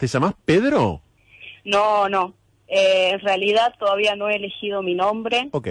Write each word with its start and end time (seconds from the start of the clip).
¿Te 0.00 0.06
llamas 0.06 0.32
Pedro? 0.46 1.02
No, 1.62 2.08
no. 2.08 2.32
Eh, 2.66 3.10
en 3.10 3.20
realidad 3.20 3.74
todavía 3.78 4.16
no 4.16 4.30
he 4.30 4.36
elegido 4.36 4.80
mi 4.80 4.94
nombre. 4.94 5.50
Ok. 5.52 5.68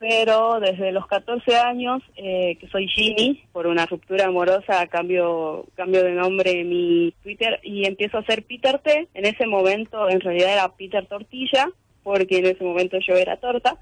Pero 0.00 0.58
desde 0.58 0.90
los 0.90 1.06
14 1.06 1.56
años, 1.56 2.02
eh, 2.16 2.56
que 2.60 2.66
soy 2.68 2.88
Ginny, 2.88 3.44
por 3.52 3.68
una 3.68 3.86
ruptura 3.86 4.26
amorosa, 4.26 4.84
cambio, 4.88 5.64
cambio 5.76 6.02
de 6.02 6.10
nombre 6.10 6.60
en 6.60 6.68
mi 6.68 7.14
Twitter 7.22 7.60
y 7.62 7.86
empiezo 7.86 8.18
a 8.18 8.24
ser 8.24 8.42
Peter 8.42 8.80
T. 8.80 9.06
En 9.14 9.24
ese 9.24 9.46
momento, 9.46 10.08
en 10.08 10.20
realidad 10.22 10.54
era 10.54 10.68
Peter 10.76 11.06
Tortilla, 11.06 11.70
porque 12.02 12.38
en 12.38 12.46
ese 12.46 12.64
momento 12.64 12.96
yo 13.06 13.14
era 13.14 13.36
torta. 13.36 13.76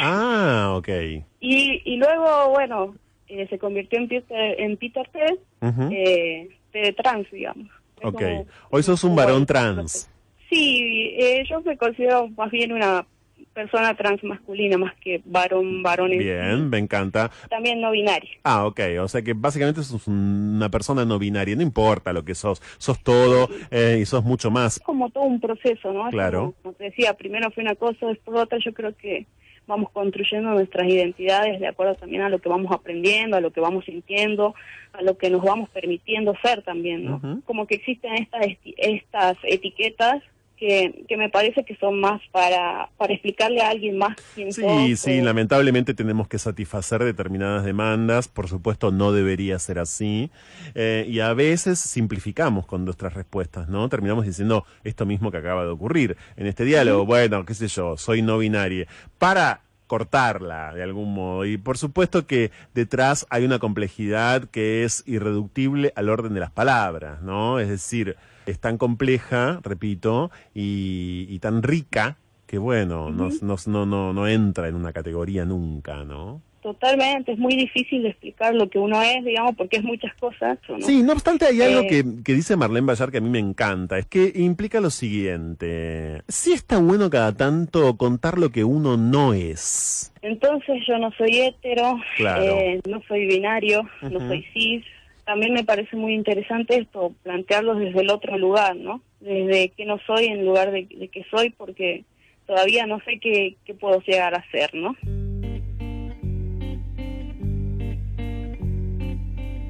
Ah, 0.00 0.72
ok. 0.78 0.88
y, 1.40 1.82
y 1.84 1.96
luego, 1.96 2.48
bueno, 2.48 2.94
eh, 3.28 3.46
se 3.48 3.58
convirtió 3.58 3.98
en 3.98 4.08
Peter, 4.08 4.60
en 4.60 4.78
Peter 4.78 5.06
T, 5.10 5.38
eh, 5.90 6.48
T 6.70 6.92
trans, 6.94 7.30
digamos. 7.30 7.68
Ok. 8.02 8.22
Hoy 8.70 8.82
sos 8.82 9.04
un 9.04 9.16
varón 9.16 9.46
trans. 9.46 10.08
Sí, 10.50 11.14
eh, 11.18 11.44
yo 11.48 11.60
me 11.62 11.76
considero 11.76 12.28
más 12.28 12.50
bien 12.50 12.72
una 12.72 13.06
persona 13.52 13.94
trans 13.94 14.22
masculina 14.24 14.78
más 14.78 14.94
que 14.96 15.22
varón, 15.24 15.82
varones. 15.82 16.18
Bien, 16.18 16.68
me 16.68 16.78
encanta. 16.78 17.30
También 17.48 17.80
no 17.80 17.90
binaria. 17.90 18.30
Ah, 18.44 18.66
ok. 18.66 18.80
O 19.00 19.08
sea 19.08 19.22
que 19.22 19.34
básicamente 19.34 19.82
sos 19.82 20.06
una 20.06 20.68
persona 20.70 21.04
no 21.04 21.18
binaria. 21.18 21.56
No 21.56 21.62
importa 21.62 22.12
lo 22.12 22.24
que 22.24 22.34
sos. 22.34 22.60
Sos 22.78 23.02
todo 23.02 23.48
eh, 23.70 23.98
y 24.00 24.06
sos 24.06 24.24
mucho 24.24 24.50
más. 24.50 24.76
Es 24.76 24.82
como 24.82 25.10
todo 25.10 25.24
un 25.24 25.40
proceso, 25.40 25.92
¿no? 25.92 26.08
Claro. 26.10 26.54
Como, 26.62 26.74
te 26.74 26.84
decía, 26.84 27.14
primero 27.14 27.50
fue 27.50 27.62
una 27.62 27.74
cosa, 27.74 28.06
después 28.06 28.38
otra. 28.38 28.58
Yo 28.64 28.72
creo 28.72 28.96
que 28.96 29.26
vamos 29.66 29.90
construyendo 29.90 30.50
nuestras 30.50 30.88
identidades 30.88 31.60
de 31.60 31.66
acuerdo 31.66 31.94
también 31.94 32.22
a 32.22 32.28
lo 32.28 32.38
que 32.40 32.48
vamos 32.48 32.72
aprendiendo, 32.72 33.36
a 33.36 33.40
lo 33.40 33.52
que 33.52 33.60
vamos 33.60 33.84
sintiendo, 33.84 34.54
a 34.92 35.02
lo 35.02 35.16
que 35.16 35.30
nos 35.30 35.42
vamos 35.42 35.68
permitiendo 35.70 36.34
ser 36.42 36.62
también, 36.62 37.04
¿no? 37.04 37.42
Como 37.44 37.66
que 37.66 37.76
existen 37.76 38.14
estas, 38.14 38.46
estas 38.76 39.38
etiquetas 39.44 40.22
que, 40.62 41.16
me 41.16 41.28
parece 41.28 41.64
que 41.64 41.74
son 41.76 41.98
más 42.00 42.20
para, 42.30 42.88
para 42.96 43.12
explicarle 43.12 43.62
a 43.62 43.70
alguien 43.70 43.98
más 43.98 44.16
quién 44.34 44.52
Sí, 44.52 44.96
sí, 44.96 45.20
lamentablemente 45.20 45.92
tenemos 45.92 46.28
que 46.28 46.38
satisfacer 46.38 47.02
determinadas 47.02 47.64
demandas, 47.64 48.28
por 48.28 48.48
supuesto 48.48 48.92
no 48.92 49.12
debería 49.12 49.58
ser 49.58 49.80
así, 49.80 50.30
eh, 50.76 51.04
y 51.08 51.18
a 51.18 51.34
veces 51.34 51.80
simplificamos 51.80 52.64
con 52.66 52.84
nuestras 52.84 53.14
respuestas, 53.14 53.68
¿no? 53.68 53.88
Terminamos 53.88 54.24
diciendo 54.24 54.64
esto 54.84 55.04
mismo 55.04 55.32
que 55.32 55.38
acaba 55.38 55.64
de 55.64 55.70
ocurrir 55.70 56.16
en 56.36 56.46
este 56.46 56.64
diálogo, 56.64 57.06
bueno, 57.06 57.44
qué 57.44 57.54
sé 57.54 57.66
yo, 57.66 57.96
soy 57.96 58.22
no 58.22 58.38
binaria, 58.38 58.86
para 59.18 59.62
cortarla 59.88 60.72
de 60.74 60.82
algún 60.82 61.12
modo. 61.12 61.44
Y 61.44 61.58
por 61.58 61.76
supuesto 61.76 62.26
que 62.26 62.50
detrás 62.72 63.26
hay 63.30 63.44
una 63.44 63.58
complejidad 63.58 64.48
que 64.48 64.84
es 64.84 65.02
irreductible 65.06 65.92
al 65.96 66.08
orden 66.08 66.32
de 66.34 66.40
las 66.40 66.50
palabras, 66.50 67.20
¿no? 67.20 67.58
Es 67.58 67.68
decir, 67.68 68.16
es 68.46 68.58
tan 68.58 68.78
compleja, 68.78 69.60
repito, 69.62 70.30
y, 70.54 71.38
tan 71.40 71.62
rica 71.62 72.16
que 72.46 72.58
bueno, 72.58 73.10
no, 73.10 73.30
no, 73.40 74.12
no 74.12 74.28
entra 74.28 74.68
en 74.68 74.74
una 74.74 74.92
categoría 74.92 75.44
nunca, 75.44 76.04
¿no? 76.04 76.42
Totalmente, 76.62 77.32
es 77.32 77.38
muy 77.38 77.56
difícil 77.56 78.04
de 78.04 78.10
explicar 78.10 78.54
lo 78.54 78.70
que 78.70 78.78
uno 78.78 79.02
es, 79.02 79.24
digamos, 79.24 79.56
porque 79.56 79.78
es 79.78 79.82
muchas 79.82 80.14
cosas. 80.14 80.58
Sí, 80.78 81.02
no 81.02 81.12
obstante 81.12 81.44
hay 81.44 81.60
algo 81.60 81.80
eh, 81.80 82.04
que, 82.24 82.34
dice 82.34 82.54
Marlene 82.54 82.86
Bayar 82.86 83.10
que 83.10 83.18
a 83.18 83.20
mí 83.20 83.28
me 83.28 83.40
encanta, 83.40 83.98
es 83.98 84.06
que 84.06 84.30
implica 84.36 84.80
lo 84.80 84.90
siguiente, 84.90 86.22
sí 86.28 86.52
está 86.52 86.78
bueno 86.78 87.10
cada 87.10 87.34
tanto 87.34 87.96
contar 87.96 88.38
lo 88.38 88.50
que 88.50 88.62
uno 88.62 88.96
no 88.96 89.34
es. 89.34 90.12
Entonces 90.22 90.84
yo 90.86 90.98
no 90.98 91.10
soy 91.18 91.40
hetero, 91.40 91.96
eh, 92.20 92.80
no 92.88 93.02
soy 93.08 93.26
binario, 93.26 93.82
no 94.02 94.20
soy 94.20 94.44
cis, 94.54 94.84
también 95.24 95.52
me 95.52 95.64
parece 95.64 95.96
muy 95.96 96.14
interesante 96.14 96.76
esto, 96.76 97.14
plantearlo 97.22 97.74
desde 97.74 98.00
el 98.00 98.10
otro 98.10 98.36
lugar, 98.38 98.76
¿no? 98.76 99.02
Desde 99.20 99.70
que 99.70 99.84
no 99.84 99.98
soy 100.06 100.26
en 100.26 100.44
lugar 100.44 100.70
de, 100.72 100.86
que 100.86 101.24
soy, 101.30 101.50
porque 101.50 102.04
todavía 102.46 102.86
no 102.86 102.98
sé 103.04 103.18
qué, 103.20 103.56
qué 103.64 103.74
puedo 103.74 104.00
llegar 104.00 104.34
a 104.34 104.44
ser, 104.50 104.74
¿no? 104.74 104.96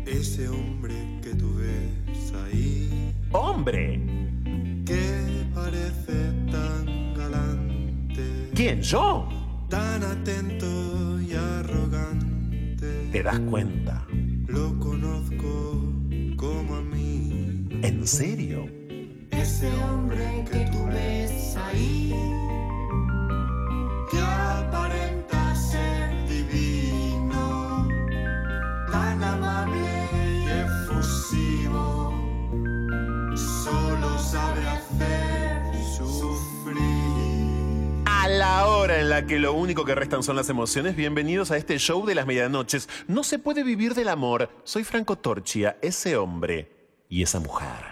Ese 0.07 0.49
hombre 0.49 0.95
que 1.23 1.35
tú 1.35 1.55
ves 1.57 2.33
ahí. 2.45 3.13
¡Hombre! 3.33 4.01
Que 4.87 5.45
parece 5.55 6.13
tan 6.51 7.15
galante. 7.15 8.23
¿Quién, 8.55 8.83
yo? 8.83 9.29
Tan 9.69 10.03
atento 10.03 11.21
y 11.21 11.33
arrogante. 11.35 12.87
¿Te 13.11 13.23
das 13.23 13.39
cuenta? 13.51 14.07
Lo 14.47 14.79
conozco. 14.79 15.32
¿En 17.83 18.07
serio? 18.07 18.69
Ese 19.33 19.67
hombre 19.83 20.45
que 20.49 20.69
tú 20.71 20.87
ves 20.87 21.57
ahí, 21.57 22.15
que 24.09 24.21
aparenta 24.21 25.53
ser 25.57 26.29
divino, 26.29 27.89
tan 28.89 29.25
amable 29.25 29.81
y 30.23 30.49
efusivo, 30.49 32.15
solo 33.35 34.17
sabe 34.17 34.65
hacer 34.69 35.75
sufrir. 35.99 36.77
A 38.05 38.29
la 38.29 38.69
hora 38.69 39.01
en 39.01 39.09
la 39.11 39.27
que 39.27 39.41
lo 39.41 39.55
único 39.55 39.85
que 39.85 39.97
restan 39.97 40.23
son 40.23 40.37
las 40.37 40.49
emociones, 40.49 40.95
bienvenidos 40.95 41.51
a 41.51 41.57
este 41.57 41.79
show 41.79 42.07
de 42.07 42.15
las 42.15 42.27
medianoches. 42.29 42.89
No 43.09 43.25
se 43.25 43.41
puede 43.41 43.65
vivir 43.65 43.95
del 43.95 44.09
amor. 44.09 44.51
Soy 44.63 44.85
Franco 44.85 45.19
Torchia, 45.19 45.79
ese 45.83 46.17
hombre 46.17 46.82
y 47.13 47.23
esa 47.23 47.41
mujer. 47.41 47.92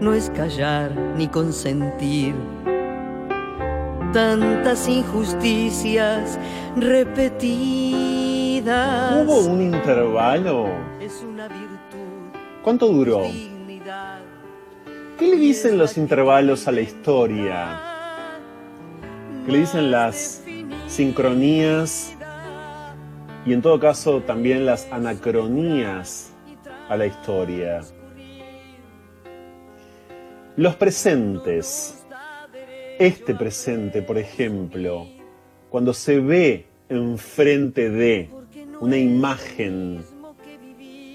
no 0.00 0.12
es 0.14 0.30
callar 0.30 0.92
ni 1.16 1.28
consentir. 1.28 2.34
Tantas 4.12 4.88
injusticias 4.88 6.38
repetidas. 6.76 8.14
¿Hubo 9.26 9.40
un 9.46 9.62
intervalo? 9.62 10.68
Es 11.00 11.22
una 11.22 11.48
virtud. 11.48 11.66
¿Cuánto 12.62 12.88
duró? 12.88 13.22
¿Qué 15.18 15.26
le 15.28 15.36
dicen 15.36 15.78
los 15.78 15.96
intervalos 15.96 16.68
a 16.68 16.72
la 16.72 16.82
historia? 16.82 17.80
¿Qué 19.46 19.52
le 19.52 19.58
dicen 19.60 19.90
las 19.90 20.42
sincronías 20.88 22.12
y 23.46 23.52
en 23.52 23.62
todo 23.62 23.78
caso 23.80 24.20
también 24.20 24.66
las 24.66 24.86
anacronías 24.92 26.32
a 26.88 26.96
la 26.96 27.06
historia? 27.06 27.80
Los 30.56 30.74
presentes. 30.76 32.02
Este 32.98 33.34
presente, 33.34 34.00
por 34.00 34.16
ejemplo, 34.16 35.06
cuando 35.68 35.92
se 35.92 36.18
ve 36.18 36.66
enfrente 36.88 37.90
de 37.90 38.30
una 38.80 38.96
imagen 38.96 40.02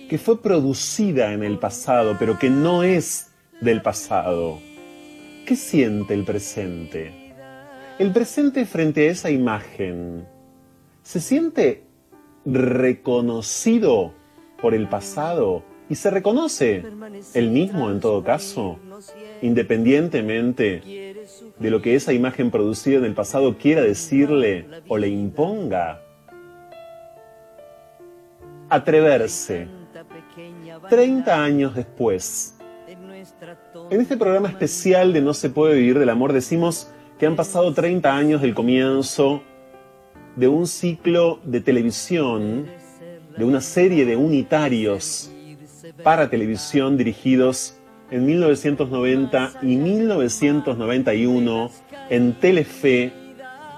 que 0.07 0.19
fue 0.19 0.39
producida 0.39 1.33
en 1.33 1.41
el 1.41 1.57
pasado, 1.57 2.17
pero 2.19 2.37
que 2.37 2.51
no 2.51 2.83
es 2.83 3.31
del 3.61 3.81
pasado, 3.81 4.59
¿qué 5.47 5.55
siente 5.55 6.13
el 6.13 6.23
presente? 6.23 7.33
El 7.97 8.11
presente 8.11 8.63
frente 8.67 9.07
a 9.07 9.11
esa 9.11 9.31
imagen, 9.31 10.27
¿se 11.01 11.19
siente 11.19 11.83
reconocido 12.45 14.13
por 14.61 14.75
el 14.75 14.87
pasado 14.87 15.63
y 15.91 15.95
se 15.95 16.09
reconoce 16.09 16.85
el 17.33 17.51
mismo 17.51 17.91
en 17.91 17.99
todo 17.99 18.23
caso? 18.23 18.79
independientemente 19.41 20.81
de 21.59 21.69
lo 21.69 21.81
que 21.81 21.95
esa 21.95 22.13
imagen 22.13 22.49
producida 22.49 22.99
en 22.99 23.05
el 23.05 23.13
pasado 23.13 23.57
quiera 23.57 23.81
decirle 23.81 24.67
o 24.87 24.97
le 24.97 25.09
imponga. 25.09 26.01
Atreverse. 28.69 29.67
30 30.89 31.43
años 31.43 31.75
después. 31.75 32.55
En 33.89 33.99
este 33.99 34.15
programa 34.15 34.47
especial 34.47 35.11
de 35.11 35.21
No 35.21 35.33
se 35.33 35.49
puede 35.49 35.75
vivir 35.75 35.99
del 35.99 36.09
amor 36.09 36.31
decimos 36.31 36.89
que 37.19 37.25
han 37.25 37.35
pasado 37.35 37.73
30 37.73 38.15
años 38.15 38.41
del 38.41 38.53
comienzo 38.53 39.41
de 40.35 40.47
un 40.47 40.67
ciclo 40.67 41.39
de 41.43 41.59
televisión, 41.59 42.67
de 43.35 43.43
una 43.43 43.59
serie 43.59 44.05
de 44.05 44.15
unitarios 44.15 45.30
para 46.03 46.29
televisión 46.29 46.97
dirigidos 46.97 47.77
en 48.09 48.25
1990 48.25 49.53
y 49.61 49.77
1991 49.77 51.71
en 52.09 52.33
Telefe 52.39 53.13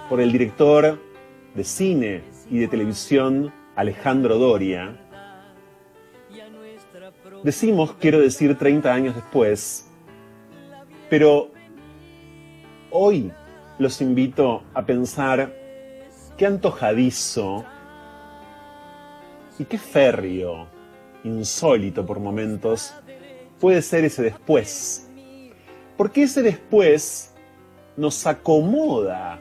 por 0.10 0.20
el 0.22 0.32
director 0.32 1.00
de 1.54 1.64
cine 1.64 2.22
y 2.50 2.60
de 2.60 2.68
televisión 2.68 3.52
Alejandro 3.76 4.38
Doria. 4.38 5.00
Decimos, 7.44 7.94
quiero 8.00 8.20
decir, 8.20 8.58
30 8.58 8.94
años 8.94 9.16
después, 9.16 9.90
pero 11.10 11.50
hoy 12.90 13.32
los 13.80 14.02
invito 14.02 14.64
a 14.74 14.86
pensar 14.86 15.54
qué 16.38 16.46
antojadizo 16.46 17.66
y 19.60 19.66
qué 19.66 19.78
férreo, 19.78 20.68
insólito 21.24 22.06
por 22.06 22.20
momentos, 22.20 22.94
puede 23.60 23.82
ser 23.82 24.06
ese 24.06 24.24
después. 24.24 25.10
Porque 25.98 26.24
ese 26.24 26.42
después 26.42 27.34
nos 27.96 28.26
acomoda, 28.26 29.40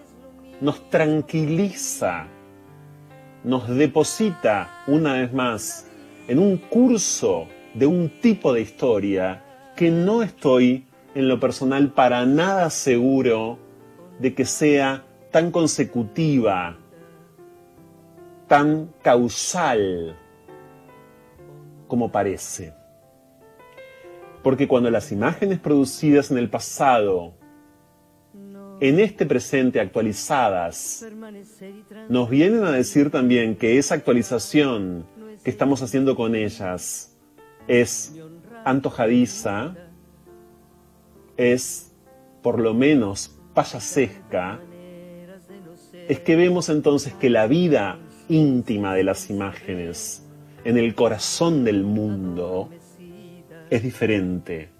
nos 0.61 0.89
tranquiliza, 0.91 2.27
nos 3.45 3.69
deposita 3.69 4.85
una 4.87 5.15
vez 5.15 5.33
más 5.33 5.89
en 6.29 6.39
un 6.39 6.57
curso 6.57 7.49
de 7.75 7.87
un 7.87 8.09
tipo 8.21 8.53
de 8.53 8.61
historia 8.61 9.43
que 9.77 9.91
no 9.91 10.23
estoy 10.23 10.87
en 11.15 11.29
lo 11.29 11.41
personal 11.41 11.91
para 11.91 12.25
nada 12.27 12.71
seguro 12.71 13.59
de 14.21 14.35
que 14.35 14.45
sea 14.45 15.05
tan 15.31 15.51
consecutiva, 15.51 16.77
tan 18.47 18.93
causal 19.03 20.17
como 21.93 22.11
parece. 22.11 22.73
Porque 24.43 24.67
cuando 24.67 24.91
las 24.91 25.13
imágenes 25.13 25.59
producidas 25.59 26.31
en 26.31 26.39
el 26.39 26.49
pasado, 26.49 27.35
en 28.81 28.99
este 28.99 29.27
presente 29.27 29.79
actualizadas, 29.79 31.07
nos 32.09 32.31
vienen 32.31 32.65
a 32.65 32.73
decir 32.73 33.11
también 33.11 33.57
que 33.57 33.77
esa 33.77 33.95
actualización 33.95 35.05
que 35.45 35.51
estamos 35.51 35.83
haciendo 35.83 36.17
con 36.17 36.35
ellas 36.35 37.15
es 37.69 38.17
antojadiza, 38.65 39.75
es 41.37 41.95
por 42.43 42.59
lo 42.59 42.73
menos 42.73 43.39
payasesca, 43.53 44.61
es 46.09 46.21
que 46.21 46.37
vemos 46.37 46.71
entonces 46.71 47.13
que 47.13 47.29
la 47.29 47.47
vida 47.47 47.99
íntima 48.31 48.95
de 48.95 49.05
las 49.05 49.29
imágenes, 49.29 50.22
en 50.65 50.79
el 50.79 50.95
corazón 50.95 51.65
del 51.65 51.85
mundo, 51.85 52.71
es 53.71 53.83
diferente. 53.83 54.71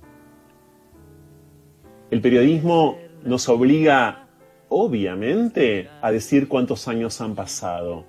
El 2.11 2.21
periodismo 2.21 2.99
nos 3.25 3.49
obliga, 3.49 4.29
obviamente, 4.69 5.89
a 6.03 6.13
decir 6.13 6.49
cuántos 6.49 6.89
años 6.89 7.21
han 7.21 7.35
pasado. 7.35 8.05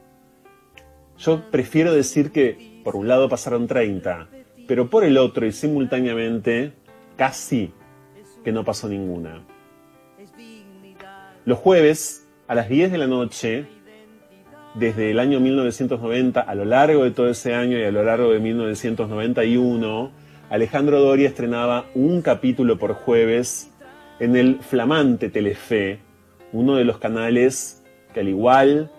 Yo 1.18 1.50
prefiero 1.52 1.94
decir 1.94 2.32
que, 2.32 2.82
por 2.84 2.96
un 2.96 3.08
lado, 3.08 3.30
pasaron 3.30 3.68
30, 3.68 4.30
pero 4.68 4.90
por 4.90 5.04
el 5.04 5.18
otro 5.18 5.46
y 5.46 5.52
simultáneamente, 5.52 6.74
casi 7.16 7.72
que 8.44 8.52
no 8.52 8.66
pasó 8.66 8.90
ninguna. 8.90 9.46
Los 11.46 11.60
jueves, 11.60 12.28
a 12.48 12.56
las 12.56 12.70
10 12.70 12.92
de 12.92 12.98
la 12.98 13.08
noche, 13.08 13.68
desde 14.74 15.12
el 15.12 15.20
año 15.20 15.40
1990, 15.40 16.42
a 16.42 16.56
lo 16.56 16.66
largo 16.66 17.04
de 17.04 17.12
todo 17.12 17.30
ese 17.30 17.54
año 17.54 17.78
y 17.78 17.84
a 17.84 17.92
lo 17.92 18.04
largo 18.04 18.32
de 18.32 18.40
1991, 18.40 20.12
Alejandro 20.50 21.00
Doria 21.00 21.30
estrenaba 21.30 21.86
un 21.94 22.22
capítulo 22.22 22.78
por 22.80 22.94
jueves 22.94 23.72
en 24.20 24.36
el 24.36 24.60
flamante 24.62 25.30
Telefe, 25.30 26.00
uno 26.52 26.76
de 26.76 26.86
los 26.86 26.98
canales 26.98 27.84
que 28.14 28.22
al 28.22 28.30
igual 28.30 28.92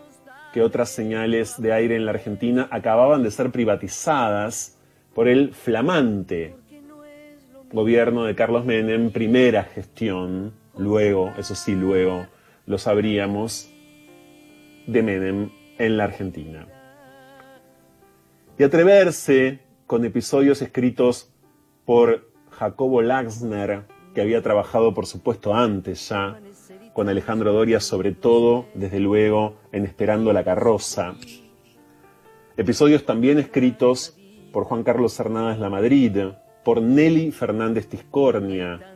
que 0.52 0.62
otras 0.62 0.90
señales 0.90 1.60
de 1.60 1.72
aire 1.72 1.96
en 1.96 2.04
la 2.04 2.12
Argentina 2.12 2.68
acababan 2.70 3.24
de 3.24 3.30
ser 3.32 3.50
privatizadas 3.50 4.78
por 5.12 5.28
el 5.28 5.52
flamante 5.52 6.54
gobierno 7.72 8.24
de 8.24 8.36
Carlos 8.36 8.64
Menem, 8.64 9.10
primera 9.10 9.64
gestión, 9.64 10.52
luego, 10.78 11.32
eso 11.36 11.56
sí, 11.56 11.74
luego 11.74 12.26
lo 12.66 12.78
sabríamos, 12.78 13.68
de 14.86 15.02
Menem 15.02 15.50
en 15.78 15.96
la 15.96 16.04
Argentina. 16.04 16.66
Y 18.58 18.62
atreverse 18.62 19.60
con 19.86 20.04
episodios 20.04 20.62
escritos 20.62 21.32
por 21.84 22.30
Jacobo 22.50 23.02
Laxner, 23.02 23.84
que 24.14 24.22
había 24.22 24.42
trabajado 24.42 24.94
por 24.94 25.06
supuesto 25.06 25.54
antes 25.54 26.08
ya 26.08 26.40
con 26.94 27.08
Alejandro 27.08 27.52
Doria, 27.52 27.80
sobre 27.80 28.12
todo, 28.12 28.66
desde 28.74 29.00
luego, 29.00 29.56
en 29.72 29.84
Esperando 29.84 30.32
la 30.32 30.44
carroza. 30.44 31.16
Episodios 32.56 33.04
también 33.04 33.38
escritos 33.38 34.16
por 34.52 34.64
Juan 34.64 34.84
Carlos 34.84 35.18
Hernández 35.18 35.58
La 35.58 35.68
Madrid, 35.68 36.16
por 36.64 36.80
Nelly 36.80 37.32
Fernández 37.32 37.88
Tiscornia, 37.88 38.94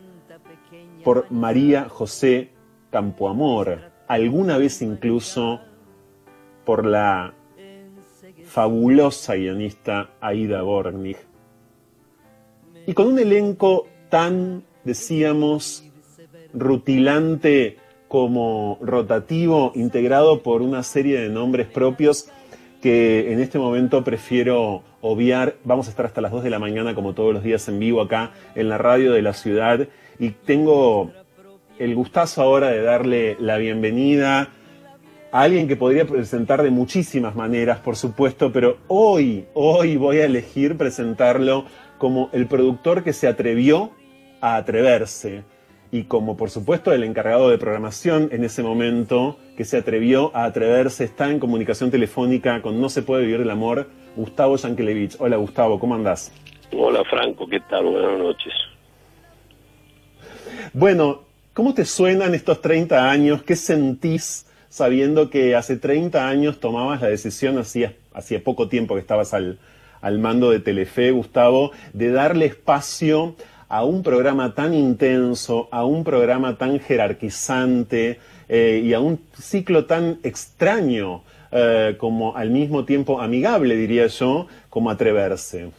por 1.02 1.30
María 1.32 1.88
José 1.88 2.52
Campoamor, 2.90 3.90
alguna 4.06 4.58
vez 4.58 4.80
incluso 4.80 5.61
por 6.69 6.85
la 6.85 7.33
fabulosa 8.45 9.37
guionista 9.37 10.11
Aida 10.21 10.61
Bornig 10.61 11.17
y 12.87 12.93
con 12.93 13.07
un 13.07 13.19
elenco 13.19 13.87
tan 14.11 14.65
decíamos, 14.85 15.91
rutilante 16.53 17.79
como 18.07 18.77
rotativo, 18.83 19.73
integrado 19.77 20.43
por 20.43 20.61
una 20.61 20.83
serie 20.83 21.19
de 21.19 21.31
nombres 21.31 21.69
propios 21.69 22.29
que 22.83 23.33
en 23.33 23.41
este 23.41 23.59
momento 23.59 24.05
prefiero 24.05 24.83
obviar. 25.01 25.57
Vamos 25.65 25.87
a 25.87 25.91
estar 25.91 26.05
hasta 26.05 26.21
las 26.21 26.33
2 26.33 26.45
de 26.45 26.51
la 26.51 26.59
mañana, 26.59 26.95
como 26.95 27.15
todos 27.15 27.33
los 27.33 27.43
días 27.43 27.67
en 27.71 27.79
vivo 27.79 28.03
acá 28.03 28.33
en 28.55 28.69
la 28.69 28.77
radio 28.77 29.13
de 29.13 29.23
la 29.23 29.33
ciudad. 29.33 29.89
Y 30.19 30.33
tengo 30.33 31.13
el 31.79 31.95
gustazo 31.95 32.43
ahora 32.43 32.69
de 32.69 32.83
darle 32.83 33.39
la 33.41 33.57
bienvenida 33.57 34.51
a 35.30 35.42
alguien 35.42 35.68
que 35.68 35.76
podría 35.76 36.06
presentar 36.06 36.62
de 36.62 36.70
muchísimas 36.70 37.35
maneras, 37.35 37.78
por 37.80 37.97
supuesto, 37.97 38.50
pero 38.52 38.78
hoy, 38.88 39.47
hoy 39.54 39.97
voy 39.97 40.18
a 40.18 40.25
elegir 40.25 40.76
presentarlo 40.76 41.66
como 41.99 42.30
el 42.32 42.47
productor 42.47 43.04
que 43.04 43.12
se 43.12 43.28
atrevió 43.28 43.90
a 44.40 44.56
atreverse 44.56 45.42
y 45.90 46.04
como 46.04 46.37
por 46.37 46.50
supuesto 46.50 46.92
el 46.92 47.02
encargado 47.02 47.50
de 47.50 47.58
programación 47.58 48.28
en 48.32 48.44
ese 48.44 48.62
momento 48.62 49.38
que 49.56 49.64
se 49.64 49.78
atrevió 49.78 50.35
a 50.35 50.44
atreverse, 50.44 51.04
está 51.04 51.30
en 51.30 51.40
comunicación 51.40 51.90
telefónica 51.90 52.62
con 52.62 52.80
No 52.80 52.88
se 52.88 53.02
puede 53.02 53.23
vivir 53.23 53.38
del 53.38 53.50
amor, 53.50 53.88
Gustavo 54.16 54.56
Yankelevich. 54.56 55.16
Hola 55.18 55.37
Gustavo, 55.37 55.78
¿cómo 55.78 55.94
andás? 55.94 56.32
Hola 56.73 57.02
Franco, 57.04 57.47
¿qué 57.47 57.61
tal? 57.68 57.87
Buenas 57.87 58.18
noches. 58.18 58.52
Bueno, 60.73 61.23
¿cómo 61.54 61.75
te 61.75 61.85
suenan 61.85 62.35
estos 62.35 62.61
30 62.61 63.11
años? 63.11 63.42
¿Qué 63.42 63.56
sentís 63.56 64.48
sabiendo 64.78 65.28
que 65.28 65.54
hace 65.54 65.76
30 65.76 66.28
años 66.28 66.61
tomabas 66.61 67.02
la 67.02 67.08
decisión, 67.08 67.58
hacía, 67.58 67.92
hacía 68.14 68.42
poco 68.42 68.68
tiempo 68.68 68.94
que 68.94 69.00
estabas 69.00 69.35
al, 69.35 69.58
al 70.00 70.18
mando 70.18 70.50
de 70.50 70.61
Telefe, 70.61 71.11
Gustavo, 71.11 71.73
de 71.92 72.11
darle 72.11 72.47
espacio 72.47 73.35
a 73.68 73.85
un 73.85 74.02
programa 74.02 74.54
tan 74.54 74.73
intenso, 74.73 75.68
a 75.70 75.85
un 75.85 76.04
programa 76.04 76.56
tan 76.56 76.80
jerarquizante 76.80 78.18
eh, 78.49 78.82
y 78.82 78.94
a 78.94 79.00
un 79.00 79.20
ciclo 79.35 79.85
tan 79.85 80.18
extraño 80.23 81.23
eh, 81.52 81.97
como 81.99 82.37
al 82.37 82.50
mismo 82.50 82.85
tiempo 82.85 83.20
amigable, 83.20 83.76
diría 83.76 84.06
yo, 84.06 84.47
como 84.70 84.90
atreverse. 84.90 85.70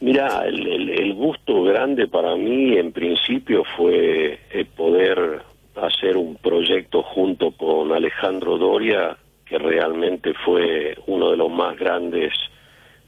Mira, 0.00 0.46
el, 0.46 1.14
gusto 1.14 1.62
grande 1.64 2.08
para 2.08 2.34
mí 2.36 2.78
en 2.78 2.92
principio 2.92 3.62
fue 3.76 4.38
eh, 4.50 4.64
poder 4.74 5.42
hacer 5.76 6.16
un 6.16 6.36
proyecto 6.36 7.02
junto 7.02 7.52
con 7.52 7.92
Alejandro 7.92 8.58
Doria, 8.58 9.16
que 9.44 9.58
realmente 9.58 10.34
fue 10.34 10.96
uno 11.06 11.30
de 11.30 11.36
los 11.36 11.50
más 11.50 11.76
grandes 11.76 12.32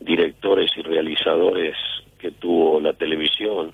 directores 0.01 0.71
y 0.77 0.83
realizadores 0.83 1.77
que 2.19 2.33
tuvo 2.33 2.81
la 2.81 2.93
televisión. 2.93 3.73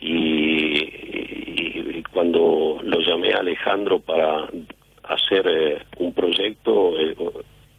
Y, 0.00 2.02
cuando 2.12 2.78
lo 2.82 3.00
llamé 3.00 3.32
a 3.32 3.38
Alejandro 3.38 3.98
para 3.98 4.48
hacer 5.02 5.46
eh, 5.48 5.82
un 5.98 6.12
proyecto 6.12 6.98
eh, 6.98 7.16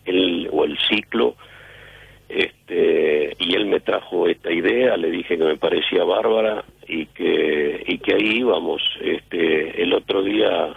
el, 0.05 0.49
o 0.51 0.65
el 0.65 0.77
ciclo 0.79 1.35
este 2.27 3.35
y 3.39 3.55
él 3.55 3.67
me 3.67 3.79
trajo 3.79 4.27
esta 4.27 4.51
idea 4.51 4.97
le 4.97 5.09
dije 5.09 5.37
que 5.37 5.43
me 5.43 5.57
parecía 5.57 6.03
bárbara 6.03 6.65
y 6.87 7.05
que 7.07 7.83
y 7.87 7.97
que 7.99 8.13
ahí 8.13 8.39
íbamos. 8.39 8.81
Este 9.01 9.81
el 9.81 9.93
otro 9.93 10.23
día 10.23 10.73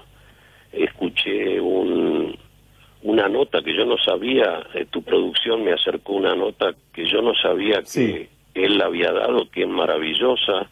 escuché 0.72 1.60
un 1.60 2.36
una 3.02 3.28
nota 3.28 3.62
que 3.62 3.76
yo 3.76 3.84
no 3.84 3.96
sabía, 3.98 4.66
eh, 4.74 4.86
tu 4.90 5.02
producción 5.02 5.64
me 5.64 5.72
acercó 5.72 6.14
una 6.14 6.34
nota 6.34 6.74
que 6.92 7.06
yo 7.06 7.22
no 7.22 7.32
sabía 7.34 7.82
que, 7.82 8.28
él 8.54 8.82
había 8.82 9.12
dado, 9.12 9.48
que 9.50 9.62
es 9.62 9.68
maravillosa, 9.68 10.68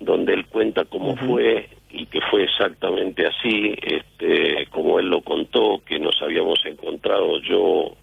donde 0.00 0.32
él 0.32 0.46
cuenta 0.46 0.86
cómo 0.86 1.14
fue 1.16 1.68
y 1.90 2.06
que 2.06 2.20
fue 2.30 2.44
exactamente 2.44 3.26
así, 3.26 3.74
este, 3.82 4.66
como 4.70 4.98
él 4.98 5.08
lo 5.08 5.20
contó, 5.20 5.82
que 5.84 5.98
nos 5.98 6.20
habíamos 6.22 6.64
encontrado, 6.64 7.38
yo 7.40 7.94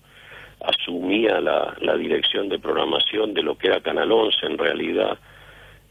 asumía 0.61 1.39
la, 1.41 1.75
la 1.81 1.95
dirección 1.95 2.49
de 2.49 2.59
programación 2.59 3.33
de 3.33 3.41
lo 3.41 3.57
que 3.57 3.67
era 3.67 3.81
Canal 3.81 4.11
11 4.11 4.45
en 4.45 4.57
realidad 4.57 5.17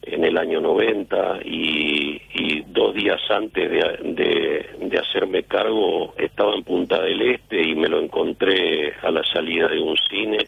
en 0.06 0.24
el 0.24 0.38
año 0.38 0.60
90 0.60 1.40
y, 1.44 2.20
y 2.34 2.60
dos 2.68 2.94
días 2.94 3.20
antes 3.30 3.70
de, 3.70 4.66
de, 4.80 4.98
hacerme 4.98 5.42
cargo 5.44 6.14
estaba 6.16 6.54
en 6.54 6.62
Punta 6.62 7.02
del 7.02 7.20
Este 7.22 7.60
y 7.60 7.74
me 7.74 7.88
lo 7.88 8.00
encontré 8.00 8.94
a 9.02 9.10
la 9.10 9.22
salida 9.24 9.68
de 9.68 9.80
un 9.80 9.96
cine 9.96 10.38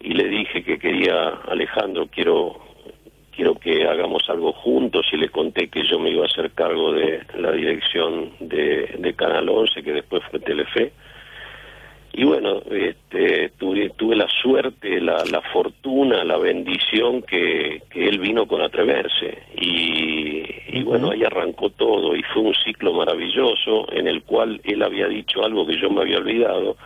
y 0.00 0.14
le 0.14 0.28
dije 0.28 0.62
que 0.62 0.78
quería, 0.78 1.28
Alejandro, 1.46 2.08
quiero 2.10 2.70
quiero 3.40 3.54
que 3.54 3.86
hagamos 3.86 4.28
algo 4.28 4.52
juntos 4.52 5.06
y 5.12 5.16
le 5.16 5.30
conté 5.30 5.68
que 5.68 5.82
yo 5.82 5.98
me 5.98 6.10
iba 6.10 6.24
a 6.24 6.26
hacer 6.26 6.50
cargo 6.50 6.92
de 6.92 7.22
la 7.38 7.52
dirección 7.52 8.32
de, 8.38 9.14
Canal 9.16 9.48
11, 9.48 9.82
que 9.82 9.92
después 9.92 10.22
fue 10.30 10.40
Telefe. 10.40 10.92
Y 12.12 12.24
bueno, 12.24 12.60
este, 12.70 13.50
tuve, 13.58 13.90
tuve 13.90 14.16
la 14.16 14.28
suerte, 14.28 15.00
la, 15.00 15.24
la 15.30 15.40
fortuna, 15.52 16.24
la 16.24 16.38
bendición 16.38 17.22
que, 17.22 17.82
que 17.88 18.08
él 18.08 18.18
vino 18.18 18.46
con 18.46 18.60
atreverse. 18.62 19.38
Y, 19.56 20.42
y 20.72 20.82
bueno, 20.82 21.10
ahí 21.10 21.22
arrancó 21.22 21.70
todo 21.70 22.16
y 22.16 22.22
fue 22.24 22.42
un 22.42 22.54
ciclo 22.54 22.92
maravilloso 22.92 23.90
en 23.92 24.08
el 24.08 24.22
cual 24.22 24.60
él 24.64 24.82
había 24.82 25.06
dicho 25.06 25.44
algo 25.44 25.66
que 25.66 25.80
yo 25.80 25.88
me 25.88 26.00
había 26.00 26.18
olvidado, 26.18 26.76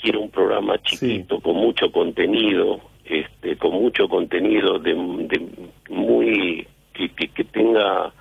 quiero 0.00 0.20
un 0.20 0.30
programa 0.30 0.78
chiquito, 0.82 1.40
con 1.40 1.56
mucho 1.56 1.90
contenido, 1.90 2.80
este, 3.04 3.56
con 3.56 3.72
mucho 3.72 4.08
contenido 4.08 4.78
de, 4.78 4.94
muy 5.90 6.66
que, 6.92 7.08
que, 7.10 7.44
tenga 7.44 8.12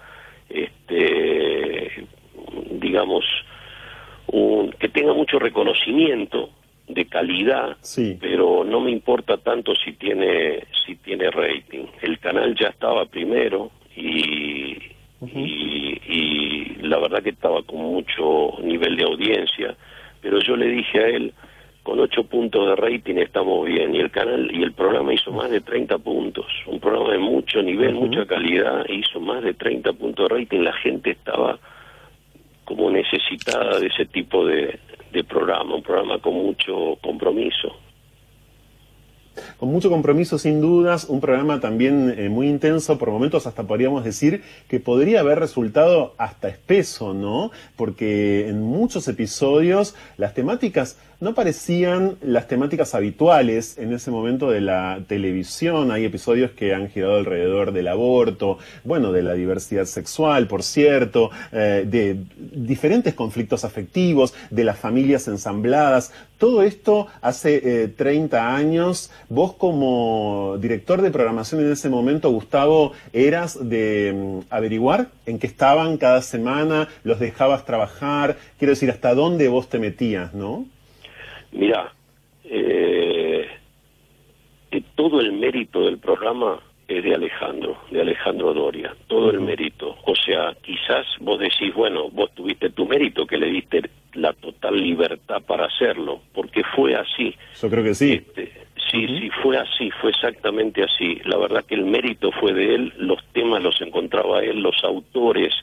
este 0.50 2.06
digamos 2.72 3.24
un, 4.34 4.72
que 4.72 4.90
tenga 4.90 5.14
mucho 5.14 5.40
reconocimiento 5.40 6.50
de 6.88 7.06
calidad 7.06 7.78
pero 8.20 8.66
no 8.66 8.82
me 8.82 8.92
importa 8.92 9.38
tanto 9.38 9.74
si 9.76 9.94
tiene 9.94 10.66
si 10.86 10.96
tiene 10.98 11.32
rating. 11.32 11.86
El 12.02 12.20
canal 12.20 12.56
ya 12.60 12.68
estaba 12.68 13.06
primero 13.06 13.72
y, 13.96 14.78
y, 15.22 16.02
y 16.08 16.76
la 16.82 16.98
verdad 17.00 17.24
que 17.24 17.30
estaba 17.30 17.64
con 17.64 17.80
mucho 17.80 18.58
nivel 18.62 18.98
de 18.98 19.04
audiencia 19.04 19.76
pero 20.22 20.40
yo 20.40 20.58
le 20.58 20.68
dije 20.68 21.00
a 21.00 21.08
él 21.08 21.34
con 21.84 22.00
8 22.00 22.24
puntos 22.24 22.68
de 22.68 22.76
rating 22.76 23.16
estamos 23.16 23.66
bien 23.68 23.94
y 23.94 24.00
el 24.00 24.10
canal 24.10 24.50
y 24.54 24.64
el 24.64 24.72
programa 24.74 25.14
hizo 25.14 25.32
más 25.32 25.52
de 25.52 25.60
30 25.62 25.98
puntos, 26.00 26.46
un 26.66 26.80
programa 26.80 27.12
de 27.12 27.20
mucho 27.20 27.62
nivel, 27.62 27.94
mucha 27.94 28.26
calidad, 28.26 28.86
hizo 28.88 29.20
más 29.20 29.44
de 29.44 29.54
30 29.54 29.92
puntos 29.94 30.30
de 30.30 30.36
rating, 30.36 30.60
la 30.62 30.74
gente 30.74 31.12
estaba 31.12 31.60
como 32.66 32.90
necesitada 32.90 33.80
de 33.80 33.88
ese 33.88 34.06
tipo 34.06 34.46
de, 34.46 34.80
de 35.12 35.24
programa, 35.24 35.76
un 35.76 35.84
programa 35.84 36.20
con 36.20 36.34
mucho 36.34 36.98
compromiso 37.02 37.76
con 39.58 39.70
mucho 39.70 39.90
compromiso 39.90 40.38
sin 40.38 40.62
dudas, 40.62 41.06
un 41.06 41.20
programa 41.20 41.60
también 41.60 42.14
eh, 42.18 42.30
muy 42.30 42.48
intenso, 42.48 42.98
por 42.98 43.10
momentos 43.10 43.48
hasta 43.48 43.64
podríamos 43.64 44.04
decir 44.04 44.44
que 44.68 44.80
podría 44.80 45.22
haber 45.22 45.40
resultado 45.40 46.14
hasta 46.18 46.50
espeso, 46.50 47.14
¿no? 47.14 47.52
Porque 47.76 48.48
en 48.48 48.62
muchos 48.62 49.08
episodios 49.08 49.96
las 50.18 50.34
temáticas 50.34 51.00
no 51.24 51.34
parecían 51.34 52.18
las 52.22 52.50
temáticas 52.50 52.94
habituales 52.94 53.78
en 53.78 53.94
ese 53.94 54.12
momento 54.12 54.52
de 54.52 54.60
la 54.60 55.00
televisión. 55.08 55.90
Hay 55.90 56.04
episodios 56.04 56.52
que 56.52 56.74
han 56.74 56.90
girado 56.90 57.16
alrededor 57.16 57.72
del 57.72 57.88
aborto, 57.88 58.58
bueno, 58.84 59.14
de 59.14 59.24
la 59.24 59.34
diversidad 59.34 59.86
sexual, 59.86 60.48
por 60.48 60.64
cierto, 60.64 61.32
eh, 61.54 61.86
de 61.88 62.18
diferentes 62.38 63.14
conflictos 63.14 63.64
afectivos, 63.64 64.34
de 64.50 64.66
las 64.66 64.78
familias 64.78 65.30
ensambladas. 65.30 66.12
Todo 66.38 66.62
esto 66.62 67.08
hace 67.22 67.88
30 67.88 68.36
eh, 68.36 68.40
años. 68.42 69.10
Vos 69.30 69.54
como 69.54 70.58
director 70.60 71.02
de 71.02 71.10
programación 71.10 71.62
en 71.62 71.72
ese 71.72 71.88
momento, 71.90 72.32
Gustavo, 72.32 72.92
eras 73.14 73.58
de 73.62 74.14
mm, 74.14 74.54
averiguar 74.54 75.08
en 75.26 75.40
qué 75.40 75.48
estaban 75.48 75.98
cada 75.98 76.22
semana, 76.22 76.90
los 77.06 77.20
dejabas 77.20 77.66
trabajar, 77.66 78.36
quiero 78.60 78.74
decir, 78.74 78.92
hasta 78.92 79.16
dónde 79.16 79.48
vos 79.48 79.70
te 79.70 79.80
metías, 79.80 80.34
¿no? 80.34 80.66
Mira, 81.54 81.94
eh, 82.44 83.48
todo 84.96 85.20
el 85.20 85.34
mérito 85.34 85.86
del 85.86 85.98
programa 85.98 86.60
es 86.88 87.04
de 87.04 87.16
Alejandro, 87.16 87.78
de 87.92 88.02
Alejandro 88.02 88.54
Doria, 88.54 88.96
todo 89.08 89.32
el 89.32 89.42
mérito. 89.42 89.96
O 90.06 90.16
sea, 90.16 90.56
quizás 90.62 91.06
vos 91.20 91.40
decís, 91.40 91.74
bueno, 91.74 92.10
vos 92.10 92.32
tuviste 92.34 92.70
tu 92.70 92.86
mérito, 92.86 93.26
que 93.26 93.38
le 93.38 93.48
diste 93.48 93.82
la 94.14 94.34
total 94.34 94.76
libertad 94.82 95.42
para 95.46 95.66
hacerlo, 95.66 96.22
porque 96.34 96.64
fue 96.76 96.96
así. 96.96 97.36
Yo 97.62 97.70
creo 97.70 97.84
que 97.84 97.96
sí. 97.96 98.14
Este, 98.14 98.52
sí, 98.92 99.08
sí, 99.08 99.30
fue 99.42 99.58
así, 99.58 99.90
fue 100.02 100.12
exactamente 100.12 100.84
así. 100.84 101.20
La 101.26 101.38
verdad 101.38 101.64
que 101.66 101.76
el 101.76 101.86
mérito 101.86 102.32
fue 102.32 102.54
de 102.54 102.76
él, 102.76 102.94
los 102.98 103.24
temas 103.34 103.64
los 103.64 103.82
encontraba 103.82 104.42
él, 104.42 104.62
los 104.62 104.84
autores, 104.84 105.54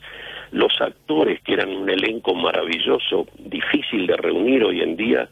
los 0.51 0.73
actores, 0.81 1.41
que 1.41 1.53
eran 1.53 1.69
un 1.69 1.89
elenco 1.89 2.33
maravilloso, 2.33 3.27
difícil 3.39 4.07
de 4.07 4.17
reunir 4.17 4.63
hoy 4.63 4.81
en 4.81 4.97
día 4.97 5.29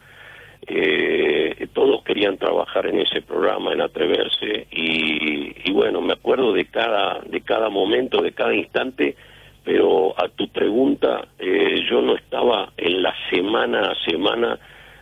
eh, 0.66 1.66
todos 1.72 2.02
querían 2.04 2.36
trabajar 2.36 2.86
en 2.86 3.00
ese 3.00 3.22
programa, 3.22 3.72
en 3.72 3.80
Atreverse, 3.80 4.66
y, 4.70 5.70
bueno, 5.72 6.00
me 6.00 6.14
acuerdo 6.14 6.52
de 6.52 6.66
cada, 6.66 7.20
de 7.20 7.40
cada 7.40 7.68
momento, 7.68 8.22
de 8.22 8.32
cada 8.32 8.54
instante, 8.54 9.16
pero 9.64 10.14
a 10.20 10.28
tu 10.28 10.48
pregunta, 10.48 11.28
eh, 11.38 11.84
yo 11.88 12.00
no 12.02 12.16
estaba 12.16 12.72
en 12.76 13.02
la 13.02 13.14
semana 13.30 13.92
a 13.92 14.10
semana 14.10 14.58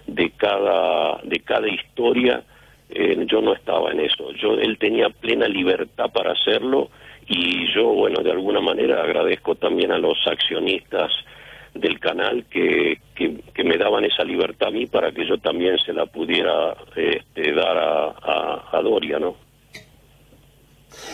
de 0.07 0.31
cada, 0.31 1.21
de 1.23 1.41
cada 1.41 1.69
historia, 1.69 2.43
eh, 2.91 3.17
yo 3.27 3.41
no 3.41 3.53
estaba 3.53 3.91
en 3.93 4.00
eso. 4.00 4.33
Yo, 4.33 4.55
él 4.55 4.79
tenía 4.79 5.11
plena 5.11 5.47
libertad 5.47 6.11
para 6.12 6.33
hacerlo 6.33 6.91
y 7.27 7.73
yo, 7.75 7.85
bueno, 7.88 8.23
de 8.23 8.31
alguna 8.31 8.61
manera 8.61 9.03
agradezco 9.03 9.55
también 9.55 9.93
a 9.93 9.99
los 9.99 10.19
accionistas 10.27 11.12
del 11.75 11.99
canal 12.01 12.45
que, 12.51 13.01
que, 13.15 13.65
me 13.65 13.77
daban 13.77 14.05
esa 14.05 14.25
libertad 14.25 14.69
a 14.69 14.71
mí 14.71 14.87
para 14.87 15.13
que 15.13 15.27
yo 15.27 15.39
también 15.39 15.77
se 15.79 15.93
la 15.93 16.07
pudiera 16.07 16.77
este, 16.97 17.53
dar 17.53 17.77
a, 17.77 18.65
a, 18.73 18.83
Doria, 18.83 19.19
¿no? 19.19 19.37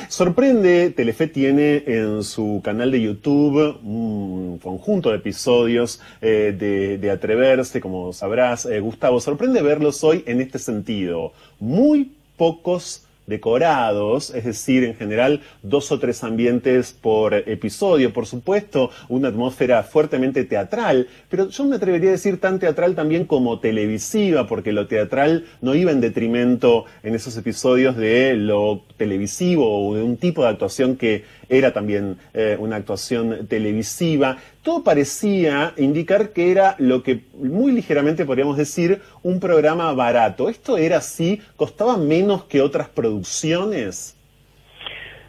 Sorprende, 0.08 0.90
Telefe 0.90 1.26
tiene 1.26 1.82
en 1.87 2.23
su 2.23 2.61
canal 2.62 2.90
de 2.90 3.02
YouTube 3.02 3.78
un 3.82 4.58
conjunto 4.62 5.11
de 5.11 5.16
episodios 5.16 6.00
eh, 6.20 6.54
de, 6.56 6.99
de, 6.99 7.11
Atreverse, 7.11 7.80
como 7.80 8.12
sabrás, 8.12 8.66
eh, 8.66 8.80
Gustavo. 8.80 9.20
Sorprende 9.20 9.62
verlos 9.62 10.04
hoy 10.04 10.23
en 10.26 10.40
este 10.40 10.58
sentido. 10.58 11.32
Muy 11.58 12.12
pocos 12.37 13.06
decorados, 13.26 14.34
es 14.34 14.44
decir, 14.44 14.84
en 14.84 14.94
general 14.94 15.40
dos 15.62 15.90
o 15.92 15.98
tres 15.98 16.22
ambientes 16.24 16.92
por 16.92 17.34
episodio, 17.34 18.12
por 18.12 18.26
supuesto, 18.26 18.90
una 19.08 19.28
atmósfera 19.28 19.82
fuertemente 19.82 20.44
teatral, 20.44 21.08
pero 21.28 21.48
yo 21.48 21.64
me 21.64 21.76
atrevería 21.76 22.10
a 22.10 22.12
decir 22.12 22.40
tan 22.40 22.58
teatral 22.58 22.94
también 22.94 23.24
como 23.24 23.60
televisiva, 23.60 24.46
porque 24.46 24.72
lo 24.72 24.86
teatral 24.86 25.46
no 25.60 25.74
iba 25.74 25.90
en 25.90 26.00
detrimento 26.00 26.84
en 27.02 27.14
esos 27.14 27.36
episodios 27.36 27.96
de 27.96 28.34
lo 28.36 28.82
televisivo 28.96 29.88
o 29.88 29.94
de 29.94 30.02
un 30.02 30.16
tipo 30.16 30.42
de 30.42 30.48
actuación 30.48 30.96
que 30.96 31.24
era 31.48 31.72
también 31.72 32.16
eh, 32.32 32.56
una 32.58 32.76
actuación 32.76 33.46
televisiva. 33.46 34.38
Todo 34.64 34.83
parecía 34.83 35.75
indicar 35.76 36.33
que 36.33 36.50
era 36.50 36.75
lo 36.78 37.02
que 37.02 37.21
muy 37.35 37.71
ligeramente 37.71 38.25
podríamos 38.25 38.56
decir 38.56 39.02
un 39.23 39.38
programa 39.38 39.92
barato. 39.92 40.49
¿Esto 40.49 40.78
era 40.78 40.97
así? 40.97 41.38
¿Costaba 41.54 41.99
menos 41.99 42.44
que 42.44 42.62
otras 42.62 42.88
producciones? 42.88 44.18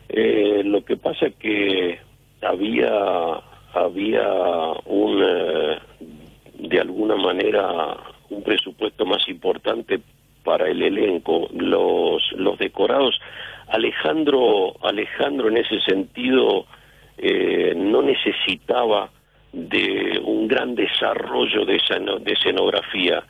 Eh, 0.08 0.62
lo 0.64 0.86
que 0.86 0.96
pasa 0.96 1.28
es 1.28 1.36
que 1.36 2.00
había, 2.42 2.94
había 3.74 4.24
un, 4.86 5.22
eh, 5.22 5.80
de 6.60 6.80
alguna 6.80 7.18
manera, 7.18 7.98
un 8.30 8.42
presupuesto 8.42 9.06
más 9.06 9.28
importante 9.28 10.00
para 10.46 10.70
el 10.70 10.82
elenco. 10.82 11.50
Los, 11.54 12.24
los 12.38 12.58
decorados 12.58 13.20
Alejandro, 13.68 14.76
Alejandro 14.82 15.50
en 15.50 15.58
ese 15.58 15.82
sentido 15.82 16.68
eh, 17.18 17.74
no 17.76 18.02
necesitaba 18.02 19.10
de 19.56 20.20
un 20.22 20.50
gran 20.50 20.76
desarrollo 20.76 21.66
de, 21.66 21.78
esa, 21.78 21.98
de 21.98 22.34
escenografía. 22.34 23.24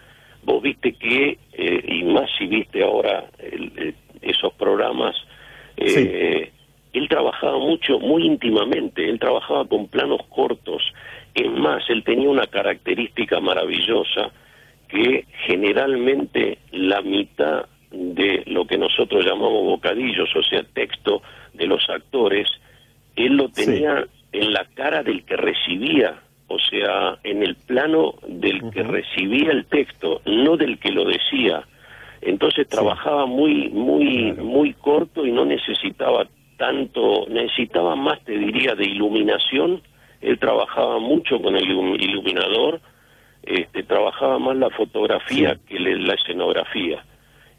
Vos 0.43 0.61
viste 0.61 0.93
que, 0.93 1.37
eh, 1.53 1.83
y 1.87 2.03
más 2.03 2.29
si 2.37 2.47
viste 2.47 2.83
ahora 2.83 3.25
esos 4.21 4.53
programas, 4.53 5.15
eh, 5.77 6.51
él 6.93 7.07
trabajaba 7.09 7.59
mucho, 7.59 7.99
muy 7.99 8.25
íntimamente, 8.25 9.07
él 9.07 9.19
trabajaba 9.19 9.65
con 9.67 9.87
planos 9.87 10.21
cortos. 10.29 10.81
Es 11.35 11.51
más, 11.51 11.83
él 11.89 12.03
tenía 12.03 12.29
una 12.29 12.47
característica 12.47 13.39
maravillosa 13.39 14.31
que 14.87 15.25
generalmente 15.45 16.57
la 16.71 17.01
mitad 17.01 17.65
de 17.91 18.43
lo 18.47 18.65
que 18.65 18.77
nosotros 18.77 19.23
llamamos 19.23 19.63
bocadillos, 19.63 20.29
o 20.35 20.43
sea, 20.43 20.63
texto 20.73 21.21
de 21.53 21.67
los 21.67 21.87
actores, 21.89 22.47
él 23.15 23.35
lo 23.37 23.49
tenía 23.49 24.05
en 24.41 24.53
la 24.53 24.65
cara 24.73 25.03
del 25.03 25.23
que 25.23 25.37
recibía, 25.37 26.21
o 26.47 26.59
sea, 26.59 27.17
en 27.23 27.41
el 27.41 27.55
plano 27.55 28.15
del 28.27 28.69
que 28.71 28.83
recibía 28.83 29.51
el 29.51 29.65
texto, 29.65 30.21
no 30.25 30.57
del 30.57 30.77
que 30.79 30.91
lo 30.91 31.05
decía. 31.05 31.63
Entonces 32.21 32.67
trabajaba 32.67 33.25
muy, 33.25 33.69
muy, 33.69 34.33
muy 34.33 34.73
corto 34.73 35.25
y 35.25 35.31
no 35.31 35.45
necesitaba 35.45 36.27
tanto, 36.57 37.25
necesitaba 37.29 37.95
más, 37.95 38.23
te 38.25 38.37
diría, 38.37 38.75
de 38.75 38.85
iluminación. 38.85 39.81
Él 40.21 40.39
trabajaba 40.39 40.99
mucho 40.99 41.41
con 41.41 41.55
el 41.55 41.69
iluminador, 41.69 42.81
este, 43.43 43.83
trabajaba 43.83 44.39
más 44.39 44.57
la 44.57 44.69
fotografía 44.71 45.57
que 45.67 45.79
la 45.79 46.13
escenografía 46.13 47.03